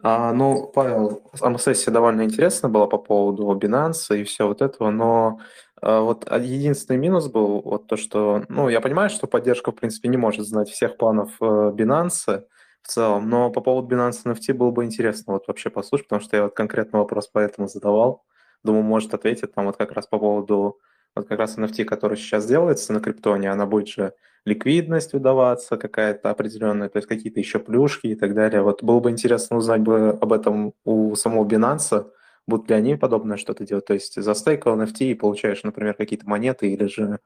А, 0.00 0.32
ну, 0.32 0.70
Павел, 0.72 1.22
АМА-сессия 1.40 1.90
довольно 1.90 2.22
интересна 2.22 2.68
была 2.68 2.86
по 2.86 2.98
поводу 2.98 3.50
Binance 3.58 4.16
и 4.16 4.24
все 4.24 4.46
вот 4.46 4.62
этого, 4.62 4.90
но 4.90 5.40
вот 5.82 6.24
а, 6.28 6.38
единственный 6.38 6.96
минус 6.96 7.28
был 7.28 7.60
вот 7.62 7.86
то, 7.86 7.96
что, 7.96 8.44
ну, 8.48 8.68
я 8.68 8.80
понимаю, 8.80 9.10
что 9.10 9.26
поддержка, 9.26 9.70
в 9.70 9.76
принципе, 9.76 10.08
не 10.08 10.16
может 10.16 10.46
знать 10.46 10.68
всех 10.68 10.96
планов 10.96 11.30
э, 11.40 11.44
Binance 11.44 12.44
в 12.82 12.88
целом, 12.88 13.28
но 13.28 13.50
по 13.50 13.60
поводу 13.60 13.94
Binance 13.94 14.24
NFT 14.24 14.54
было 14.54 14.70
бы 14.70 14.84
интересно 14.84 15.34
вот 15.34 15.46
вообще 15.46 15.70
послушать, 15.70 16.08
потому 16.08 16.22
что 16.22 16.36
я 16.36 16.44
вот 16.44 16.54
конкретный 16.54 17.00
вопрос 17.00 17.28
поэтому 17.32 17.68
задавал. 17.68 18.24
Думаю, 18.64 18.82
может 18.82 19.14
ответить 19.14 19.54
там 19.54 19.66
вот 19.66 19.76
как 19.76 19.92
раз 19.92 20.06
по 20.06 20.18
поводу 20.18 20.78
вот 21.14 21.28
как 21.28 21.38
раз 21.38 21.56
NFT, 21.58 21.84
который 21.84 22.16
сейчас 22.16 22.46
делается 22.46 22.92
на 22.92 23.00
криптоне, 23.00 23.50
она 23.50 23.66
будет 23.66 23.88
же 23.88 24.14
ликвидность 24.44 25.12
выдаваться 25.12 25.76
какая-то 25.76 26.30
определенная, 26.30 26.88
то 26.88 26.98
есть 26.98 27.08
какие-то 27.08 27.38
еще 27.38 27.58
плюшки 27.58 28.08
и 28.08 28.14
так 28.14 28.34
далее. 28.34 28.62
Вот 28.62 28.82
было 28.82 29.00
бы 29.00 29.10
интересно 29.10 29.56
узнать 29.56 29.80
бы 29.80 30.10
об 30.10 30.32
этом 30.32 30.72
у 30.84 31.14
самого 31.14 31.46
Binance, 31.46 32.06
будут 32.48 32.68
ли 32.70 32.74
они 32.74 32.96
подобное 32.96 33.36
что-то 33.36 33.64
делать. 33.64 33.84
То 33.84 33.94
есть 33.94 34.20
застейкал 34.20 34.80
NFT 34.80 35.10
и 35.10 35.14
получаешь, 35.14 35.62
например, 35.62 35.94
какие-то 35.94 36.28
монеты 36.28 36.72
или 36.72 36.86
же 36.86 37.20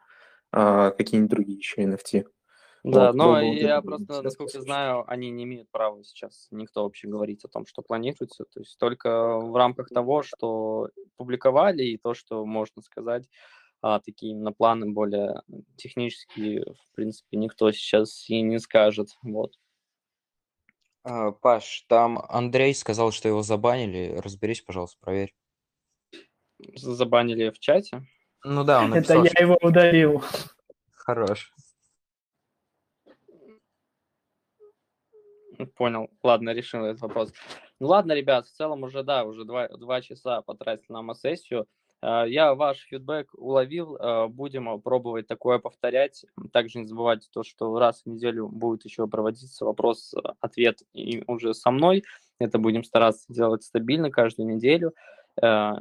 а, 0.50 0.90
какие-нибудь 0.90 1.30
другие 1.30 1.58
еще 1.58 1.84
NFT. 1.84 2.26
Да, 2.84 3.06
Вот, 3.06 3.14
но 3.14 3.40
я 3.40 3.78
это 3.78 3.82
просто, 3.82 4.02
интересно 4.02 4.22
насколько 4.24 4.60
знаю, 4.60 5.04
они 5.06 5.30
не 5.30 5.44
имеют 5.44 5.70
права 5.70 6.02
сейчас 6.02 6.48
никто 6.50 6.82
вообще 6.82 7.06
говорить 7.06 7.44
о 7.44 7.48
том, 7.48 7.64
что 7.64 7.80
планируется. 7.80 8.44
То 8.52 8.58
есть 8.58 8.76
только 8.76 9.38
в 9.38 9.56
рамках 9.56 9.88
того, 9.88 10.24
что 10.24 10.88
публиковали, 11.16 11.84
и 11.84 11.96
то, 11.96 12.14
что 12.14 12.44
можно 12.44 12.82
сказать, 12.82 13.28
а, 13.80 14.00
такие 14.00 14.32
именно 14.32 14.52
планы 14.52 14.90
более 14.90 15.42
технические, 15.76 16.64
в 16.64 16.96
принципе, 16.96 17.36
никто 17.36 17.70
сейчас 17.70 18.28
и 18.28 18.40
не 18.42 18.58
скажет. 18.58 19.10
Вот. 19.22 19.52
А, 21.04 21.32
Паш, 21.32 21.84
там 21.88 22.18
Андрей 22.28 22.74
сказал, 22.74 23.12
что 23.12 23.28
его 23.28 23.42
забанили. 23.42 24.18
Разберись, 24.18 24.60
пожалуйста, 24.60 24.98
проверь. 25.00 25.34
Забанили 26.76 27.50
в 27.50 27.58
чате. 27.58 28.02
Ну 28.44 28.64
да, 28.64 28.80
он 28.80 28.94
Это 28.94 28.96
написал, 28.96 29.24
я 29.24 29.30
что 29.30 29.42
его 29.42 29.58
удалил. 29.60 30.22
хорош. 30.92 31.52
Понял. 35.76 36.10
Ладно, 36.22 36.50
решил 36.50 36.84
этот 36.84 37.02
вопрос. 37.02 37.32
Ну 37.78 37.88
ладно, 37.88 38.12
ребят, 38.12 38.46
в 38.46 38.52
целом 38.52 38.82
уже, 38.84 39.02
да, 39.02 39.24
уже 39.24 39.44
два, 39.44 39.68
два 39.68 40.00
часа 40.00 40.42
потратили 40.42 40.92
на 40.92 41.14
сессию. 41.14 41.66
Я 42.02 42.54
ваш 42.54 42.78
фидбэк 42.88 43.28
уловил, 43.34 43.96
э, 43.96 44.26
будем 44.26 44.80
пробовать 44.80 45.28
такое 45.28 45.60
повторять. 45.60 46.24
Также 46.52 46.80
не 46.80 46.86
забывайте 46.86 47.28
то, 47.32 47.44
что 47.44 47.78
раз 47.78 48.02
в 48.02 48.08
неделю 48.08 48.48
будет 48.48 48.84
еще 48.84 49.06
проводиться 49.06 49.64
вопрос-ответ 49.64 50.80
и 50.92 51.22
уже 51.28 51.54
со 51.54 51.70
мной. 51.70 52.02
Это 52.40 52.58
будем 52.58 52.82
стараться 52.82 53.32
делать 53.32 53.62
стабильно 53.62 54.10
каждую 54.10 54.52
неделю. 54.52 54.94
Э, 55.40 55.74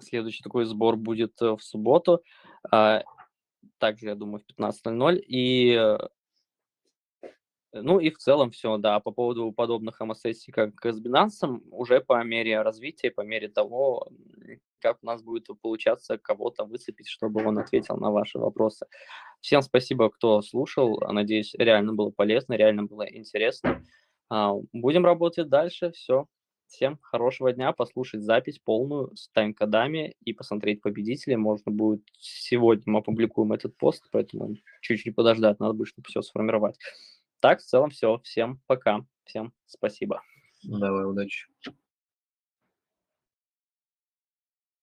Следующий 0.00 0.42
такой 0.42 0.66
сбор 0.66 0.96
будет 0.96 1.40
э, 1.40 1.56
в 1.56 1.62
субботу. 1.62 2.22
Также, 3.78 4.06
я 4.06 4.14
думаю, 4.14 4.40
в 4.40 4.60
15.00. 4.60 5.16
И 5.26 5.72
э, 5.74 5.98
ну 7.72 8.00
и 8.00 8.10
в 8.10 8.18
целом 8.18 8.50
все, 8.50 8.76
да, 8.78 9.00
по 9.00 9.10
поводу 9.10 9.52
подобных 9.52 10.00
МСС, 10.00 10.46
как 10.52 10.84
с 10.84 11.00
Binance, 11.00 11.60
уже 11.70 12.00
по 12.00 12.22
мере 12.24 12.62
развития, 12.62 13.10
по 13.10 13.20
мере 13.22 13.48
того, 13.48 14.08
как 14.80 14.98
у 15.02 15.06
нас 15.06 15.22
будет 15.22 15.48
получаться 15.60 16.18
кого-то 16.18 16.64
выцепить, 16.64 17.08
чтобы 17.08 17.44
он 17.44 17.58
ответил 17.58 17.96
на 17.96 18.10
ваши 18.10 18.38
вопросы. 18.38 18.86
Всем 19.40 19.62
спасибо, 19.62 20.10
кто 20.10 20.40
слушал. 20.42 21.00
Надеюсь, 21.00 21.54
реально 21.58 21.92
было 21.94 22.10
полезно, 22.10 22.54
реально 22.54 22.84
было 22.84 23.02
интересно. 23.02 23.82
А, 24.30 24.54
Будем 24.72 25.04
работать 25.04 25.48
дальше. 25.48 25.92
Все. 25.92 26.26
Всем 26.66 26.98
хорошего 27.00 27.52
дня. 27.52 27.72
Послушать 27.72 28.22
запись 28.22 28.58
полную 28.58 29.16
с 29.16 29.28
тайм-кодами 29.30 30.14
и 30.22 30.32
посмотреть 30.34 30.82
победителей 30.82 31.36
можно 31.36 31.72
будет 31.72 32.02
сегодня. 32.18 32.84
Мы 32.86 32.98
опубликуем 32.98 33.52
этот 33.52 33.76
пост, 33.76 34.06
поэтому 34.12 34.54
чуть-чуть 34.82 35.14
подождать, 35.14 35.60
надо 35.60 35.72
будет, 35.72 35.88
чтобы 35.88 36.08
все 36.08 36.20
сформировать. 36.20 36.78
Так, 37.40 37.60
в 37.60 37.64
целом 37.64 37.90
все. 37.90 38.18
Всем 38.24 38.60
пока. 38.66 39.00
Всем 39.24 39.52
спасибо. 39.66 40.22
Давай, 40.62 41.04
удачи. 41.04 41.46